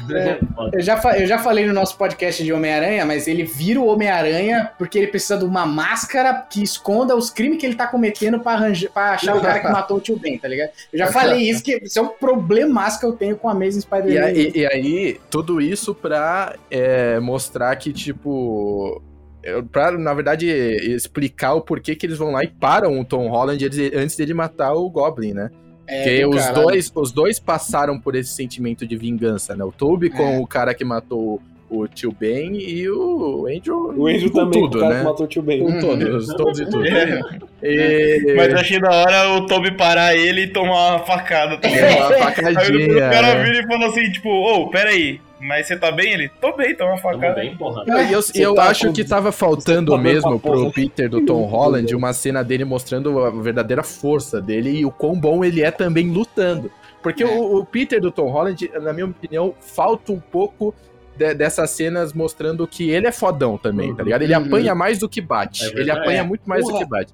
[0.71, 4.71] Eu já, eu já falei no nosso podcast de Homem-Aranha, mas ele vira o Homem-Aranha
[4.77, 8.53] porque ele precisa de uma máscara que esconda os crimes que ele tá cometendo pra,
[8.53, 10.69] arranjar, pra achar o cara que matou o tio Ben, tá ligado?
[10.93, 13.79] Eu já falei isso, que isso é um problemaço que eu tenho com a Amazing
[13.79, 14.25] E Spider-Man.
[14.25, 19.01] aí, e aí, tudo isso pra é, mostrar que, tipo.
[19.71, 23.63] Pra, na verdade, explicar o porquê que eles vão lá e param o Tom Holland
[23.95, 25.49] antes dele matar o Goblin, né?
[25.87, 26.63] É, Porque os caralho.
[26.63, 29.63] dois, os dois passaram por esse sentimento de vingança, né?
[29.63, 30.39] O Toby com É.
[30.39, 33.93] o cara que matou o tio Ben e o Andrew.
[33.97, 34.99] O Andrew com também, tudo, o cara né?
[34.99, 35.59] que matou o tio Ben.
[35.63, 36.85] Com todos, todos e tudo.
[36.85, 37.21] É.
[37.63, 38.33] E...
[38.35, 41.67] Mas eu achei da hora o Toby parar ele e tomar uma facada, tá?
[41.67, 42.95] É uma Aí facadinha.
[42.97, 43.43] o cara né?
[43.45, 46.13] vira e fala assim, tipo, ô, pera aí, mas você tá bem?
[46.13, 47.35] Ele, tô bem, toma uma facada.
[47.35, 47.83] bem, porra.
[47.87, 51.43] E eu, eu tá acho com- que tava faltando tá mesmo pro Peter do Tom
[51.45, 55.71] Holland uma cena dele mostrando a verdadeira força dele e o quão bom ele é
[55.71, 56.71] também lutando.
[57.01, 57.27] Porque É.
[57.27, 60.75] o, o Peter do Tom Holland, na minha opinião, falta um pouco
[61.17, 64.21] de- dessas cenas mostrando que ele é fodão também, tá ligado?
[64.23, 64.45] Ele Uhum.
[64.45, 65.65] apanha mais do que bate.
[65.65, 66.79] É ele apanha muito mais Porra.
[66.79, 67.13] do que bate.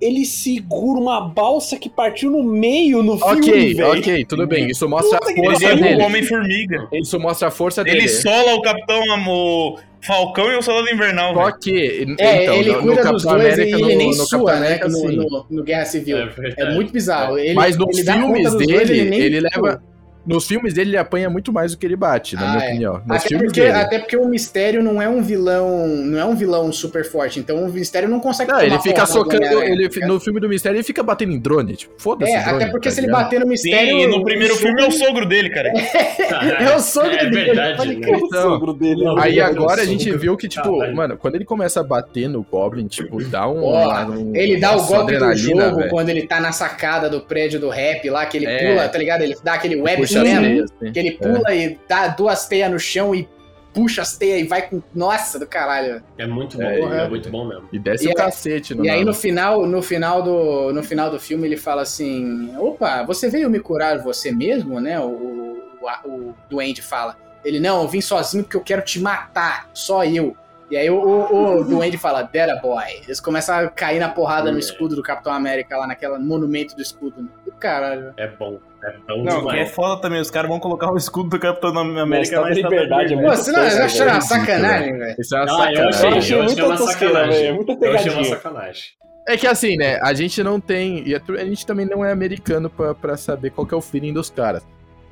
[0.00, 3.98] Ele segura uma balsa que partiu no meio no filme, Ok, velho.
[3.98, 4.68] ok, tudo bem.
[4.70, 6.02] Isso mostra Puta a força Ele é o dele.
[6.02, 6.88] Homem-Formiga.
[6.92, 7.98] Isso mostra a força dele.
[8.00, 12.72] Ele sola o Capitão o Falcão e o Soldado Invernal, Só que, É, então, ele
[12.72, 14.66] no, cuida no dos Capitão dois América, e no, ele nem no sua, né?
[14.66, 16.18] América, No, no- no Guerra Civil.
[16.18, 16.28] É
[16.58, 17.38] É, muito bizarro.
[17.38, 19.82] Ele, Mas nos ele filmes dele, dois, ele, nem- leva.
[20.26, 22.68] Nos filmes dele, ele apanha muito mais do que ele bate, na Ah, minha é.
[22.68, 22.92] opinião.
[23.06, 23.72] Nos Até filmes porque, dele.
[23.72, 27.64] até porque o Mistério não é um vilão, não é um vilão super forte, então
[27.64, 29.44] o Mistério não consegue Não, tomar ele fica socando.
[29.44, 30.08] Ele, tá ligado?
[30.12, 31.76] no filme do Mistério, ele fica batendo em drone.
[31.76, 32.32] Tipo, foda-se.
[32.32, 33.22] É, drone, até porque tá se ele ligado?
[33.22, 33.98] bater no Sim, Mistério...
[33.98, 35.72] e no primeiro o filme é o sogro dele, cara.
[36.58, 38.00] É o sogro é dele, verdade, pode né?
[38.00, 38.16] crer.
[38.22, 39.04] O sogro dele.
[39.04, 40.96] Não, Aí Meu agora a gente viu que, tipo, Caralho.
[40.96, 43.60] mano, quando ele começa a bater no Goblin, tipo, dá um.
[43.60, 47.60] Porra, um- Ele dá o golpe do jogo quando ele tá na sacada do prédio
[47.60, 48.72] do rap lá, que ele É.
[48.72, 49.22] pula, tá ligado?
[49.22, 50.92] Ele dá aquele web Teias, assim.
[50.92, 53.28] que ele pula e dá duas teias no chão e
[53.74, 54.82] puxa as teias e vai com.
[54.94, 56.02] Nossa, do caralho.
[56.16, 57.08] É muito bom, É, é, é.
[57.08, 57.68] muito bom mesmo.
[57.72, 59.10] E desce E o aí- cacete, no E aí nada.
[59.10, 63.50] no final, no final do, no final do filme ele fala assim: "Opa, você veio
[63.50, 67.16] me curar você mesmo, né?" O, o, o, o Duende fala.
[67.44, 70.36] Ele não, eu vim sozinho porque eu quero te matar, só eu.
[70.70, 72.82] E aí o, o, o Duende fala, Dera boy.
[73.04, 74.60] Eles começam a cair na porrada no É.
[74.60, 77.22] escudo do Capitão América, lá naquela monumento do escudo.
[77.22, 77.28] né?
[77.44, 78.12] Do caralho.
[78.16, 78.58] É bom.
[78.84, 79.70] É bom Não, que é demais.
[79.72, 80.20] foda também.
[80.20, 83.52] Os caras vão colocar o escudo do Capitão América na liberdade, é Pô, muito você
[83.52, 85.16] não achou uma sacanagem, velho?
[85.18, 85.88] Isso é uma Ah, eu sacanagem.
[85.88, 87.42] achei, Eu achei eu muita achei uma tosqueira, sacanagem.
[87.42, 88.24] velho, muita Eu achei uma pegadinha.
[88.36, 88.82] sacanagem.
[89.28, 89.98] É que assim, né?
[90.02, 91.02] A gente não tem.
[91.08, 93.80] E a a gente também não é americano pra, pra saber qual que é o
[93.80, 94.64] feeling dos caras.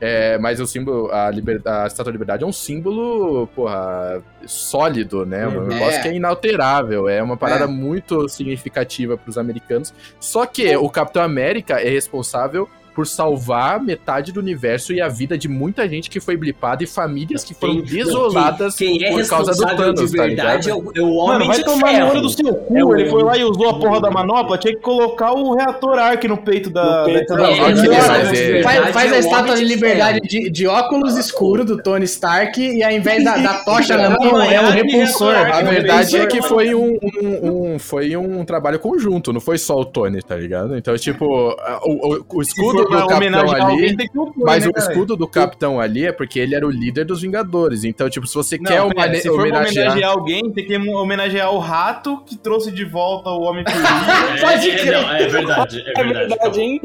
[0.06, 5.24] É, mas o símbolo, a, liber, a Estátua da Liberdade é um símbolo, porra, sólido,
[5.24, 5.46] né?
[5.48, 5.66] Um Uhum.
[5.68, 6.02] negócio É.
[6.02, 7.08] que é inalterável.
[7.08, 7.66] É uma parada É.
[7.66, 9.94] muito significativa pros americanos.
[10.20, 15.36] Só que o Capitão América é responsável por salvar metade do universo e a vida
[15.36, 19.10] de muita gente que foi blipada e famílias que foram Quem- desoladas quem, quem é
[19.12, 20.88] por causa do Thanos, de tá verdade é ligado?
[20.88, 22.10] o, é o Mano, Homem vai de tomar no Ferro.
[22.10, 22.94] olho do seu cu.
[22.96, 24.56] É ele foi lá e usou a porra da manopla.
[24.58, 27.00] Tinha que colocar o reator Ark no peito da.
[27.00, 29.18] No peito da- da- É, Ok, ele mas é é- de Faz, faz é a
[29.18, 33.54] estátua de liberdade de, de óculos escuro do Tony Stark e ao invés da, da
[33.64, 35.34] tocha na mão é um repulsor.
[35.34, 39.80] A verdade é que foi um, um- um- foi um trabalho conjunto, não foi só
[39.80, 40.76] o Tony, tá ligado?
[40.76, 42.54] Então, tipo, o, o- o Se
[42.84, 43.96] escudo do Capitão ali.
[44.36, 47.84] Mas né, o escudo do Capitão ali é porque ele era o líder dos Vingadores.
[47.84, 49.86] Então, tipo, se você Não, quer pera, homene- se for homenagear.
[49.92, 53.88] homenagear alguém, tem que homenagear o rato que trouxe de volta o Homem-Formiga.
[54.34, 54.92] É, Pode é, crer.
[55.02, 56.28] não, é verdade, é É verdade.
[56.28, 56.80] verdade, hein?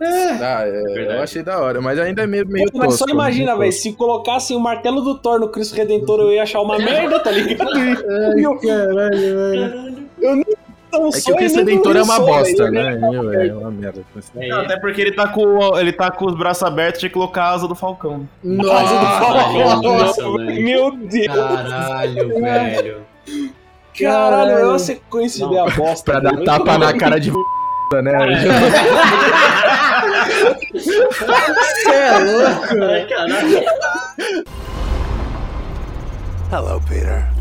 [0.00, 1.16] Ah, é, Verdade.
[1.18, 3.82] eu achei da hora, mas ainda é meio, meio Mas só tosco, imagina, velho, tosco.
[3.82, 7.30] se colocassem o martelo do Thor no Cristo Redentor, eu ia achar uma merda, tá
[7.30, 7.70] ligado?
[7.72, 10.08] Ai, caralho, velho.
[10.94, 12.94] Então, É que o Redentor é uma bosta, né?
[12.96, 14.02] Meu, É uma merda.
[14.36, 17.14] É, Não, Até porque ele tá, com, ele tá com os braços abertos, tinha que
[17.14, 18.28] colocar a asa do Falcão.
[18.42, 20.62] Nossa, Nossa, velho.
[20.62, 23.00] Meu Deus, Caralho, velho.
[23.98, 26.12] caralho, é uma sequência de ideia bosta.
[26.12, 27.30] Pra dar tapa na cara de
[28.02, 28.12] né?
[30.72, 32.74] Você é louco.
[36.52, 37.33] Hello, Peter.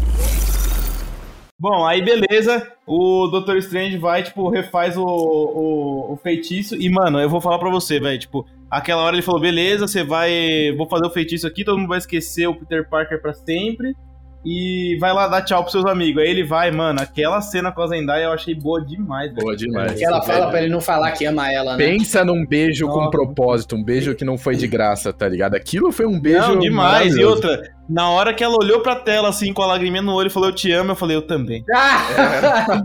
[1.64, 6.76] Bom, aí beleza, o Doutor Strange vai, tipo, refaz o, o, o feitiço.
[6.76, 10.04] E, mano, eu vou falar pra você, velho, tipo, aquela hora ele falou, beleza, você
[10.04, 10.74] vai.
[10.76, 13.96] Vou fazer o feitiço aqui, todo mundo vai esquecer o Peter Parker pra sempre.
[14.46, 16.22] e vai lá dar tchau pros seus amigos.
[16.22, 19.42] Aí ele vai, mano, aquela cena com a Zendaya eu achei boa demais, velho.
[19.42, 19.94] Boa demais.
[19.94, 21.86] Que ela fala pra ele não falar que ama ela, né?
[21.86, 23.12] Pensa num beijo com Nossa.
[23.12, 25.56] propósito, um beijo que não foi de graça, tá ligado?
[25.56, 26.40] Aquilo foi um beijo.
[26.40, 27.16] Não, demais.
[27.16, 30.28] E outra, na hora que ela olhou pra tela, assim, com a lagriminha no olho
[30.28, 31.64] e falou, eu te amo, eu falei, eu também.
[31.76, 32.80] Ah!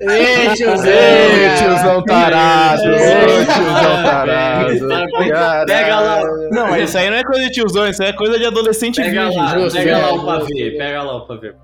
[0.00, 0.86] Ei, tiozão!
[0.86, 2.82] Ei, tiozão tarado!
[2.82, 5.66] Ei, Ô, tiozão tarado!
[5.66, 6.22] Pega lá,
[6.52, 9.24] Não, isso aí não é coisa de tiozão, isso aí é coisa de adolescente pega
[9.24, 9.42] virgem.
[9.42, 11.54] lá, justo, pega lá o pavê, pega lá o pavê.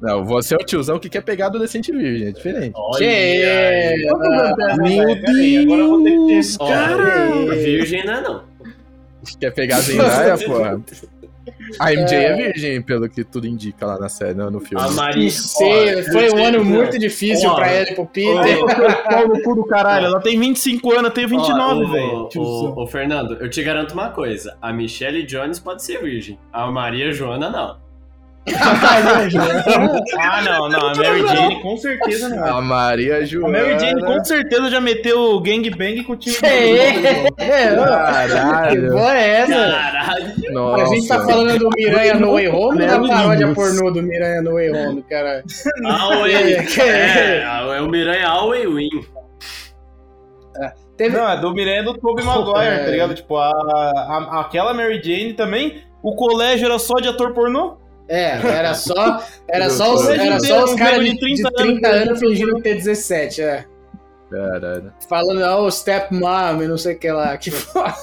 [0.00, 2.74] Não, você é o tiozão que quer pegar adolescente virgem, é diferente.
[2.96, 3.94] Que é?
[3.96, 5.12] Meu
[5.62, 6.42] Agora eu vou ter que ter...
[6.60, 8.42] Olha, virgem não é não.
[9.40, 10.80] Quer pegar a Zendaya, porra?
[11.78, 14.84] A MJ é virgem, pelo que tudo indica lá na série, não, no filme.
[14.84, 15.30] A Maria...
[15.30, 18.58] Sei, foi um ano muito difícil Ó, pra ele e pro Peter.
[19.08, 22.28] Pau no cu do caralho, ela tem 25 anos, eu tenho 29, Ó, velho.
[22.76, 24.56] ô, Fernando, eu te garanto uma coisa.
[24.60, 26.38] A Michelle Jones pode ser virgem.
[26.52, 27.85] A Maria Joana, não.
[28.54, 32.50] Ah, não, não, a Mary Jane com certeza não é.
[32.50, 33.58] A Maria A Joana.
[33.58, 37.26] Mary Jane com certeza já meteu o gangbang com o time é?
[37.38, 38.92] É, ô, Que Caralho.
[38.92, 39.54] porra é essa?
[39.54, 40.52] Caralho.
[40.52, 40.82] Nossa.
[40.84, 44.42] A gente tá falando do Miranha no Way Home ou da paródia pornô do Miranha
[44.42, 45.42] no Way Home, cara?
[45.84, 46.56] Away.
[46.66, 47.42] Que- É,
[47.76, 48.88] é o Miranha Away Win.
[50.96, 51.14] Teve...
[51.16, 52.84] Não, é do Miranha do Tobey Maguire, É.
[52.84, 53.14] tá ligado?
[53.14, 57.76] Tipo, a, a- aquela Mary Jane também, o colégio era só de ator pornô?
[58.08, 61.72] É, era só, era só os, era só os caras de, de 30 30 de
[61.72, 63.64] 30 anos anos fingindo ter 17, é.
[64.30, 64.92] Caralho.
[65.08, 67.36] Falando, oh, stepmom e não sei o que lá.
[67.36, 67.94] Que foda.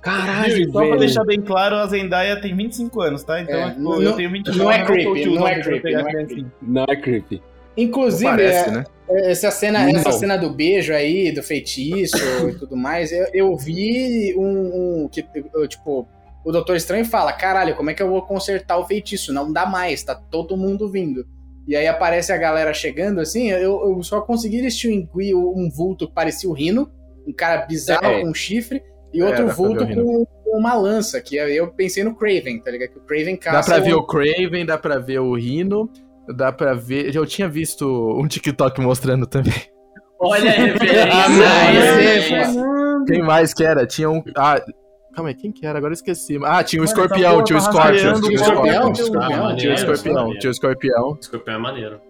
[0.00, 3.40] Caralho, Só pra deixar bem claro, a Zendaya tem 25 anos, tá?
[3.40, 6.02] Então, É, tipo, não- eu tenho 29 não é creepy, não é pra creepy, pegar
[6.02, 6.26] não é.
[6.62, 7.42] Não é creepy.
[7.76, 8.84] Inclusive, Parece, é, né?
[9.08, 9.96] essa, cena, Não.
[9.98, 12.16] essa cena do beijo aí, do feitiço
[12.48, 16.08] e tudo mais, eu, eu vi um, um que, eu, tipo,
[16.48, 19.32] o Doutor Estranho fala, caralho, como é que eu vou consertar o feitiço?
[19.32, 21.26] Não dá mais, tá todo mundo vindo.
[21.66, 26.14] E aí aparece a galera chegando, assim, eu, eu só consegui distinguir um vulto que
[26.14, 26.88] parecia o Rino,
[27.26, 28.20] um cara bizarro É.
[28.22, 28.80] com chifre,
[29.12, 32.60] e É, outro dá ver vulto com, com uma lança, que eu pensei no Craven,
[32.60, 32.90] tá ligado?
[32.90, 35.90] Que o Craven Dá caça pra ver o- o Craven, dá pra ver o Rino,
[36.36, 37.12] dá pra ver.
[37.14, 37.84] Eu tinha visto
[38.16, 39.52] um TikTok mostrando também.
[40.20, 41.06] Olha a referência.
[41.12, 43.04] Ah, mas é, pô.
[43.06, 43.84] Quem mais que era?
[43.86, 44.22] Tinha um.
[44.36, 44.62] Ah,
[45.16, 45.78] calma aí, quem que era?
[45.78, 46.38] Agora eu esqueci.
[46.44, 47.90] Ah, tinha o Mano, Escorpião, tinha o tá Scorpion.
[47.92, 51.18] rastreando Tinha o o Scorpião, Escorpião, tinha o Escorpião, tinha o Escorpião.
[51.20, 52.00] Escorpião é maneiro.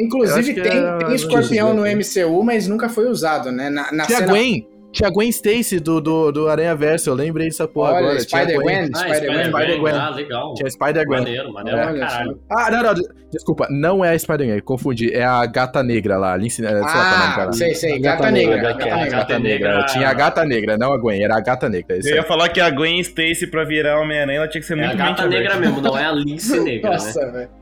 [0.00, 3.68] Inclusive tem, era- tem escorpião no MCU, mas nunca foi usado, né?
[3.68, 4.32] Na, na Tinha a cena...
[4.32, 4.68] Gwen.
[4.90, 8.24] Tinha a Gwen Stacy do, do, do Aranha Verso, eu lembrei dessa porra Olha, agora.
[8.24, 9.44] Tinha a Spider-Gwen, Ah, Spider-Gwen.
[9.44, 9.94] Spider-Gwen.
[9.94, 10.54] Ah, legal.
[10.54, 11.18] Tinha a Spider-Gwen.
[11.20, 12.40] Maneiro, maneiro pra caralho.
[12.50, 12.94] Ah, não, não,
[13.30, 15.12] desculpa, não é a Spider-Man, confundi.
[15.12, 18.56] É a Gata Negra lá, Lince, sei lá é Ah, sei, sei, Gata gata negra.
[18.56, 19.18] negra, Gata gata negra.
[19.18, 19.86] Gata Negra.
[19.86, 21.98] Tinha a Gata Negra, não a Gwen, era a Gata Negra.
[21.98, 22.18] Isso Eu aí.
[22.20, 24.86] ia falar que a Gwen Stacy pra virar Homem-Aranha, ela tinha que ser É a
[24.86, 26.96] muito gata mente negra mesmo, não é a lince negra, né?
[26.96, 27.57] Nossa, velho.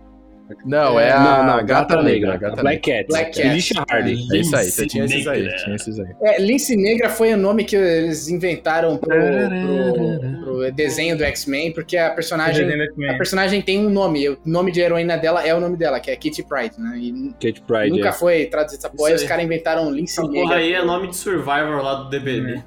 [0.65, 2.37] Não, é a não, não, Gata, Negra.
[2.37, 3.07] Gata Black Cat.
[3.09, 3.49] Black Cat.
[3.49, 4.27] Alicia Hardy.
[4.33, 5.57] É isso aí, você Lince tinha esses aí, negra.
[5.57, 6.07] tinha esses aí.
[6.23, 11.73] É, Lince Negra foi o nome que eles inventaram pro, pro, pro desenho do X-Men,
[11.73, 12.69] porque a personagem,
[13.09, 14.29] a personagem tem um nome.
[14.29, 16.97] O nome de heroína dela é o nome dela, que é Kitty Pryde, né?
[16.97, 17.91] E Kate Pride.
[17.91, 18.13] nunca é.
[18.13, 19.29] foi traduzido essa porra, e os aí.
[19.29, 20.57] caras inventaram Lince Essa porra Negra.
[20.57, 22.63] aí é nome de Survivor lá do DBD.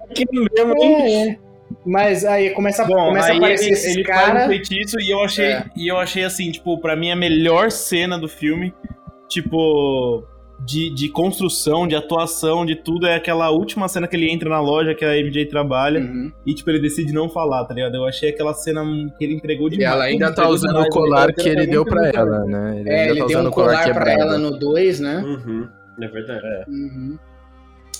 [0.12, 1.38] Que mesmo, hein?
[1.84, 1.92] É, é.
[1.92, 5.10] Mas aí começa, Bom, começa a aí aparecer ele, esses ele faz um feitiço e
[5.10, 5.64] eu achei, É.
[5.76, 8.72] e eu achei assim, tipo, pra mim a melhor cena do filme,
[9.28, 10.24] tipo,
[10.62, 14.60] de, de construção, de atuação, de tudo, é aquela última cena que ele entra na
[14.60, 16.30] loja que a MJ trabalha Uhum.
[16.44, 17.94] e, tipo, ele decide não falar, tá ligado?
[17.94, 18.82] Eu achei aquela cena
[19.16, 19.90] que ele entregou E demais.
[19.94, 21.32] ela ainda tá usando demais, o colar né?
[21.32, 22.76] que ele deu pra ela, né?
[22.80, 25.00] Ele É, ainda ele tá deu usando um o colar colar pra ela no 2,
[25.00, 25.22] né?
[25.24, 25.66] Uhum.
[26.02, 26.44] É verdade.
[26.68, 27.18] Uhum.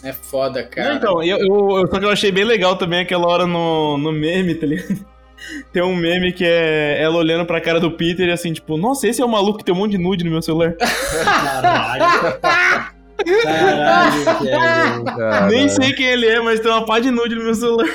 [0.02, 0.90] É foda, cara.
[0.90, 3.96] Não, então, eu, eu, eu- só que eu achei bem legal também aquela hora no,
[3.98, 4.98] no meme, tá ligado?
[5.72, 9.08] Tem um meme que é ela olhando pra cara do Peter e assim, tipo, nossa,
[9.08, 10.74] esse é o maluco que tem um monte de nude no meu celular.
[10.76, 12.38] Caralho.
[13.42, 15.48] Caralho.
[15.50, 17.86] Nem sei quem ele é, mas tem uma pá de nude no meu celular.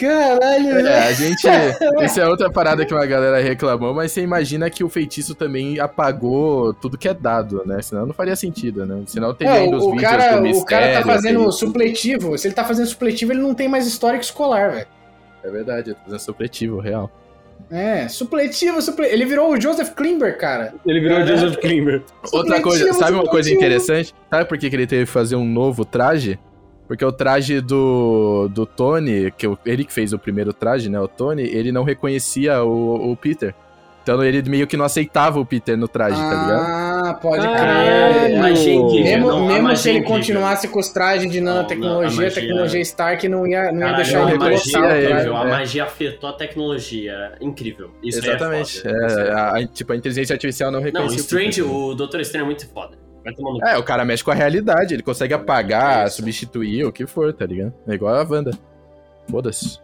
[0.00, 1.46] Caralho, É, a gente.
[2.04, 5.78] Isso é outra parada que uma galera reclamou, mas você imagina que o feitiço também
[5.80, 7.82] apagou tudo que é dado, né?
[7.82, 9.02] Senão não faria sentido, né?
[9.06, 10.66] Senão teria É, ainda os o, o vídeos cara, do o mistério.
[10.66, 12.38] cara tá fazendo teria- supletivo.
[12.38, 14.86] Se ele tá fazendo supletivo, ele não tem mais histórico escolar, velho.
[15.42, 17.10] É verdade, tá fazendo supletivo, real.
[17.70, 19.14] É, supletivo, supletivo.
[19.16, 20.74] Ele virou o Joseph Klimber, cara.
[20.86, 22.02] Ele virou Joseph Klimber.
[22.32, 24.14] Outra coisa, Supletivo, sabe uma coisa interessante?
[24.30, 26.38] Sabe por que, que ele teve que fazer um novo traje?
[26.88, 30.98] Porque o traje do, do Tony, que o- ele que fez o primeiro traje, né?
[30.98, 33.54] O Tony, ele não reconhecia o, o Peter.
[34.02, 36.62] Então ele meio que não aceitava o Peter no traje, tá ligado?
[36.66, 38.20] Ah, pode Caralho.
[38.24, 38.38] crer.
[38.38, 39.04] Magia incrível.
[39.04, 42.34] Mesmo, não, mesmo magia se ele continuasse com os trajes de nanotecnologia, não, a a
[42.34, 45.12] tecnologia Stark não ia, não ia Caralho, deixar a ele magia é.
[45.28, 45.50] A é.
[45.50, 47.32] magia afetou a tecnologia.
[47.38, 47.90] Incrível.
[48.02, 48.82] Isso aí Exatamente.
[48.88, 49.32] É, É, é-
[49.64, 51.16] a, tipo, a inteligência artificial não Não, reconhece.
[51.16, 52.96] Strange, o Doutor Estranho é muito foda.
[53.66, 57.44] É, o cara mexe com a realidade, ele consegue apagar, substituir, o que for, tá
[57.46, 57.72] ligado?
[57.86, 58.50] É igual a Wanda.
[59.30, 59.78] Foda-se.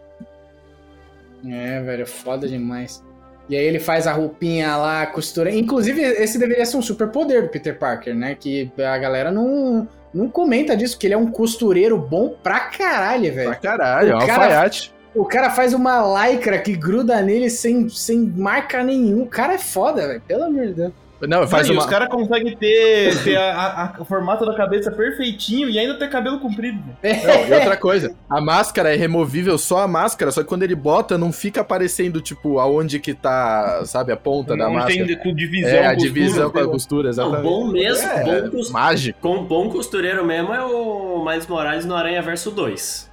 [1.47, 3.03] É, velho, foda demais.
[3.47, 5.53] E aí ele faz a roupinha lá, costura.
[5.53, 8.35] Inclusive, esse deveria ser um super poder do Peter Parker, né?
[8.39, 13.31] Que a galera não, não comenta disso, que ele é um costureiro bom pra caralho,
[13.31, 13.61] Pra velho.
[13.61, 14.95] caralho, é um O cara- alfaiate.
[15.13, 19.21] O cara faz uma lycra que gruda nele sem, sem marca nenhum.
[19.21, 20.21] O cara é foda, velho.
[20.21, 20.93] Pelo amor de Deus.
[21.21, 21.81] Não, faz Mano, e uma.
[21.85, 25.95] os caras conseguem ter, ter a- a- a- o formato da cabeça perfeitinho e ainda
[25.97, 26.77] ter cabelo comprido.
[26.77, 26.95] Não,
[27.47, 31.17] e outra coisa, a máscara é removível só a máscara, só que quando ele bota,
[31.17, 35.05] não fica aparecendo, tipo, aonde que tá, sabe, a ponta da Não máscara.
[35.05, 37.43] tem com divisão, É, a costura, divisão com a costura, Não, exatamente.
[37.43, 39.19] bom mesmo, É, bom, cos- mágico.
[39.21, 43.09] com bom costureiro mesmo é o Miles Morales no Aranha Verso 2.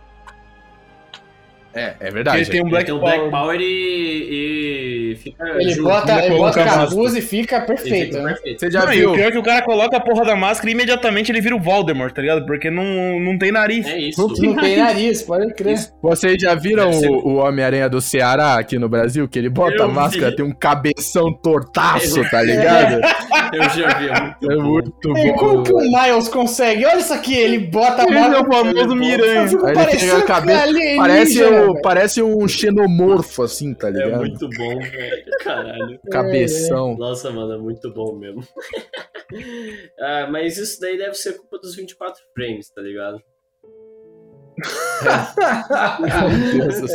[1.74, 2.38] É, é verdade.
[2.38, 3.16] Ele tem um Ele Black tem o Power.
[3.18, 5.88] Black Power e, e fica Ele junto.
[5.88, 8.32] bota, ele bota capuz e fica perfeito, fica né?
[8.34, 8.60] perfeito.
[8.60, 9.10] Você já Não, viu?
[9.10, 11.56] o pior é que o cara coloca a porra da máscara e imediatamente ele vira
[11.56, 12.44] o Voldemort, tá ligado?
[12.46, 13.86] Porque não, não tem nariz.
[13.86, 14.26] É isso.
[14.42, 15.78] Não tem nariz, pode crer.
[16.02, 19.28] Vocês já viram ser- o, o Homem-Aranha do Ceará aqui no Brasil?
[19.28, 20.36] Que ele bota Eu a máscara, vi.
[20.36, 23.00] tem um cabeção tortaço, Eu- tá ligado?
[23.52, 24.62] Eu já vi, é muito É bom.
[24.62, 26.86] muito E como que o Miles consegue?
[26.86, 28.42] Olha isso aqui, ele bota a Ele é máscara.
[28.48, 29.40] o famoso Miranha.
[29.42, 34.20] Aí ele pega a cabeça, alienígena, Parece, o, parece um xenomorfo, assim, tá É ligado?
[34.20, 35.24] muito bom, velho.
[35.42, 36.00] Caralho.
[36.10, 36.96] Cabeção.
[36.96, 38.42] Nossa, mano, é muito bom mesmo.
[40.00, 43.22] ah, mas isso daí deve ser culpa dos 24 frames, tá ligado?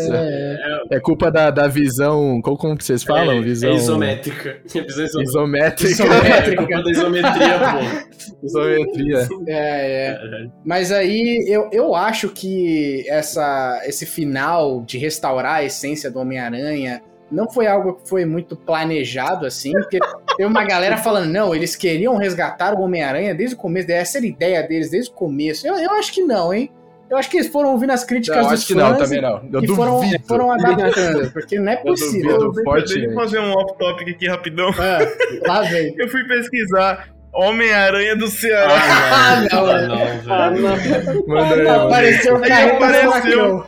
[0.10, 2.42] É, É culpa da, da visão.
[2.42, 3.38] Como, como que vocês falam?
[3.38, 3.72] É, visão.
[3.72, 4.58] é isométrica.
[4.74, 5.92] É visão isométrica.
[5.92, 6.52] Isométrica.
[6.52, 8.46] É, culpa da isometria, pô.
[8.46, 9.28] Isometria.
[9.48, 10.48] é, é.
[10.64, 17.02] Mas aí eu, eu acho que essa, esse final de restaurar a essência do Homem-Aranha
[17.30, 20.00] não foi algo que foi muito planejado assim, porque
[20.38, 24.26] tem uma galera falando, não, eles queriam resgatar o Homem-Aranha desde o começo, essa era
[24.26, 25.68] a ideia deles desde o começo.
[25.68, 26.72] Eu, eu acho que não, hein?
[27.10, 29.42] Eu acho que eles foram ouvindo as críticas Não, dos acho que não, também não.
[29.54, 30.24] Eu e foram, duvido.
[30.28, 32.38] foram adaptando, porque não é Eu possível.
[32.38, 32.64] duvido.
[32.64, 33.16] forte, Deixa eu gente.
[33.16, 34.70] fazer um off-topic aqui rapidão.
[34.78, 35.00] Ah,
[35.48, 35.96] lá vem.
[35.98, 38.74] Eu fui pesquisar Homem-Aranha do Ceará.
[38.74, 39.88] Ah, não, Ah, velho.
[39.88, 40.62] não, Ah, velho.
[40.62, 41.28] não.
[41.28, 41.86] Manda aí, manda aí.
[41.86, 43.66] Apareceu o carro apareceu.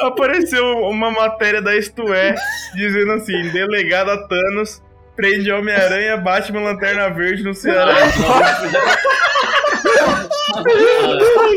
[0.00, 2.34] Apareceu uma matéria da Isto É
[2.74, 4.82] dizendo assim: delegada Thanos
[5.16, 7.94] prende Homem-Aranha, Batman Lanterna Verde no Ceará.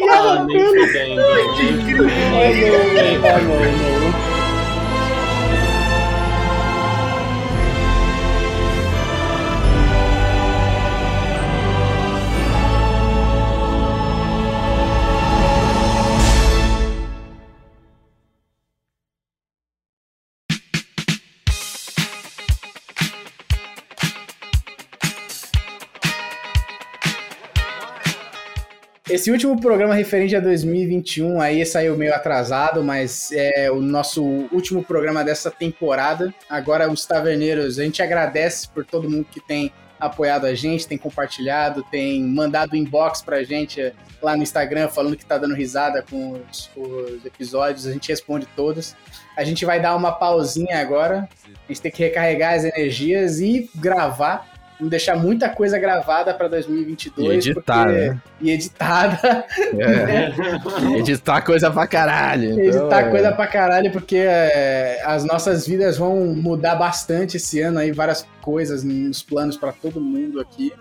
[0.10, 1.22] Ah, nem fudendo.
[3.24, 4.27] Ah, não, não, não.
[29.18, 34.84] Esse último programa referente a 2021 aí saiu meio atrasado, mas é o nosso último
[34.84, 36.32] programa dessa temporada.
[36.48, 41.00] Agora os taverneiros, a gente agradece por todo mundo que tem apoiado a gente, tem
[41.00, 43.92] compartilhado, tem mandado inbox pra gente
[44.22, 48.48] lá no Instagram falando que tá dando risada com os, os episódios, a gente responde
[48.56, 48.96] todos.
[49.36, 53.68] A gente vai dar uma pausinha agora, a gente tem que recarregar as energias e
[53.74, 54.57] gravar.
[54.80, 57.46] Vamos deixar muita coisa gravada para 2022.
[57.46, 58.22] E editar, porque- né?
[58.40, 59.46] E editada.
[59.80, 60.32] É.
[61.00, 62.52] Editar coisa pra caralho.
[62.52, 63.10] então, editar é.
[63.10, 68.26] coisa pra caralho, porque é, as nossas vidas vão mudar bastante esse ano aí, várias
[68.42, 70.72] coisas nos planos para todo mundo aqui.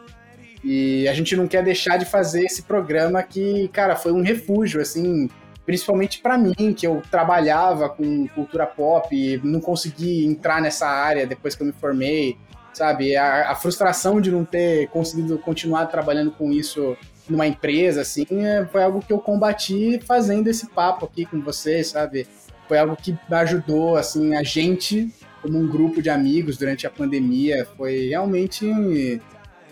[0.63, 4.81] E a gente não quer deixar de fazer esse programa que, cara, foi um refúgio,
[4.81, 5.31] assim,
[5.65, 11.27] principalmente pra mim, que eu trabalhava com cultura pop e não consegui entrar nessa área
[11.27, 12.37] depois que eu me formei,
[12.77, 13.17] sabe?
[13.17, 16.95] A, a frustração de não ter conseguido continuar trabalhando com isso
[17.27, 21.89] numa empresa, assim, é, foi algo que eu combati fazendo esse papo aqui com vocês,
[21.89, 22.29] sabe?
[22.69, 27.67] Foi algo que ajudou, assim, a gente, como um grupo de amigos durante a pandemia.
[27.79, 29.23] Foi realmente,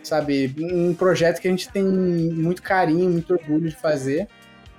[0.03, 4.29] sabe, um projeto que a gente tem muito carinho, muito orgulho de fazer.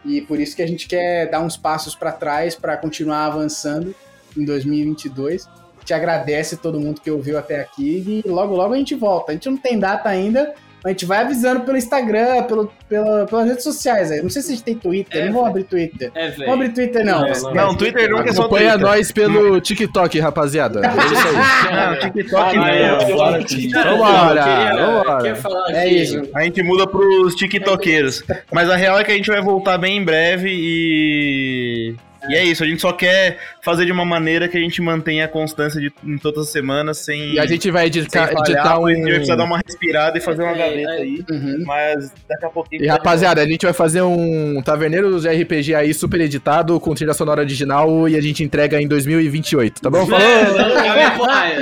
[0.04, 3.94] E por isso que a gente quer dar uns passos para trás para continuar avançando
[4.36, 5.48] em 2022.
[5.86, 9.32] Te agradece todo mundo que ouviu até aqui e logo logo a gente volta.
[9.32, 13.48] A gente não tem data ainda, A gente vai avisando pelo Instagram, pelo, pela, pelas
[13.48, 14.12] redes sociais.
[14.12, 14.22] Aí.
[14.22, 16.12] Não sei se a gente tem Twitter, É, não vou abrir Twitter.
[16.14, 17.22] É, Não vou abrir Twitter, não.
[17.22, 17.56] Não, esquece.
[17.56, 18.88] Não, Twitter nunca é só Acompanha Twitter.
[18.88, 20.82] nós pelo TikTok, rapaziada.
[20.86, 21.76] É isso aí.
[21.76, 23.86] Não, TikTok Ah, não.
[23.86, 23.98] não.
[23.98, 25.78] Vambora, vambora.
[25.78, 26.22] É isso.
[26.36, 28.24] A gente muda pros tiktokeiros.
[28.52, 31.96] Mas a real é que a gente vai voltar bem em breve e.
[32.28, 35.26] E é isso, a gente só quer fazer de uma maneira que a gente mantenha
[35.26, 37.34] a constância de, em todas as semanas sem.
[37.34, 38.86] E a gente vai editar, falhar, editar um.
[38.86, 40.98] A gente vai precisar dar uma respirada e fazer uma É, gaveta é.
[41.02, 41.26] aí.
[41.30, 41.64] Uhum.
[41.66, 42.84] Mas daqui a pouquinho.
[42.84, 47.14] E rapaziada, a gente vai fazer um Taverneiros de RPG aí super editado, com trilha
[47.14, 50.06] sonora original e a gente entrega em 2028, tá bom?
[50.06, 50.22] Falou!
[50.22, 51.56] É, vai!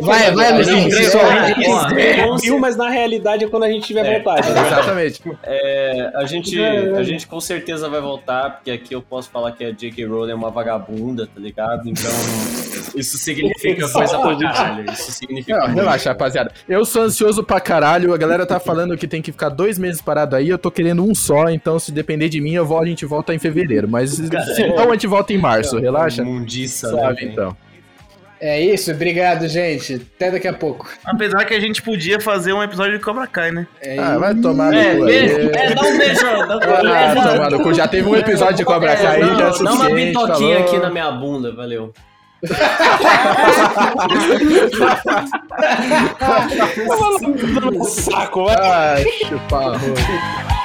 [0.00, 1.28] Vai, vai, Luizinho, se solta.
[2.28, 4.18] Ó, Viu, mas na realidade é quando a gente tiver É.
[4.18, 4.48] vontade.
[4.48, 5.22] Exatamente.
[5.44, 9.64] É, a, gente, a gente com certeza vai voltar, porque aqui eu posso falar que
[9.64, 10.04] a J.K.
[10.06, 11.88] Rowling é uma vagabunda, tá ligado?
[11.88, 12.10] Então,
[12.94, 14.90] isso significa coisa pra caralho.
[14.92, 15.58] Isso significa.
[15.58, 16.52] Não, relaxa, rapaziada.
[16.68, 18.12] Eu sou ansioso pra caralho.
[18.12, 20.48] A galera tá falando que tem que ficar dois meses parado aí.
[20.48, 23.34] Eu tô querendo um só, então se depender de mim, eu vou, a gente volta
[23.34, 23.88] em fevereiro.
[23.88, 24.22] Mas se
[24.68, 25.78] não, a gente volta em março.
[25.78, 26.24] Relaxa.
[26.24, 27.32] Mundiça, né, Sabe, velho?
[27.32, 27.56] então.
[28.44, 30.04] É isso, obrigado, gente.
[30.16, 30.88] Até daqui a pouco.
[31.04, 33.68] Apesar que a gente podia fazer um episódio de Cobra Kai, né?
[33.80, 35.50] É Ah, vai tomar no É, cu beijo, aí.
[35.54, 37.72] é, dá um beijão, dá um Ah, tomar no cu.
[37.72, 40.68] Já teve um episódio de Cobra Kai aí, Não, já é dá uma bitoquinha falou.
[40.68, 41.92] aqui na minha bunda, valeu.
[47.88, 48.56] Saco, vai.
[48.58, 49.72] Ai, chupa.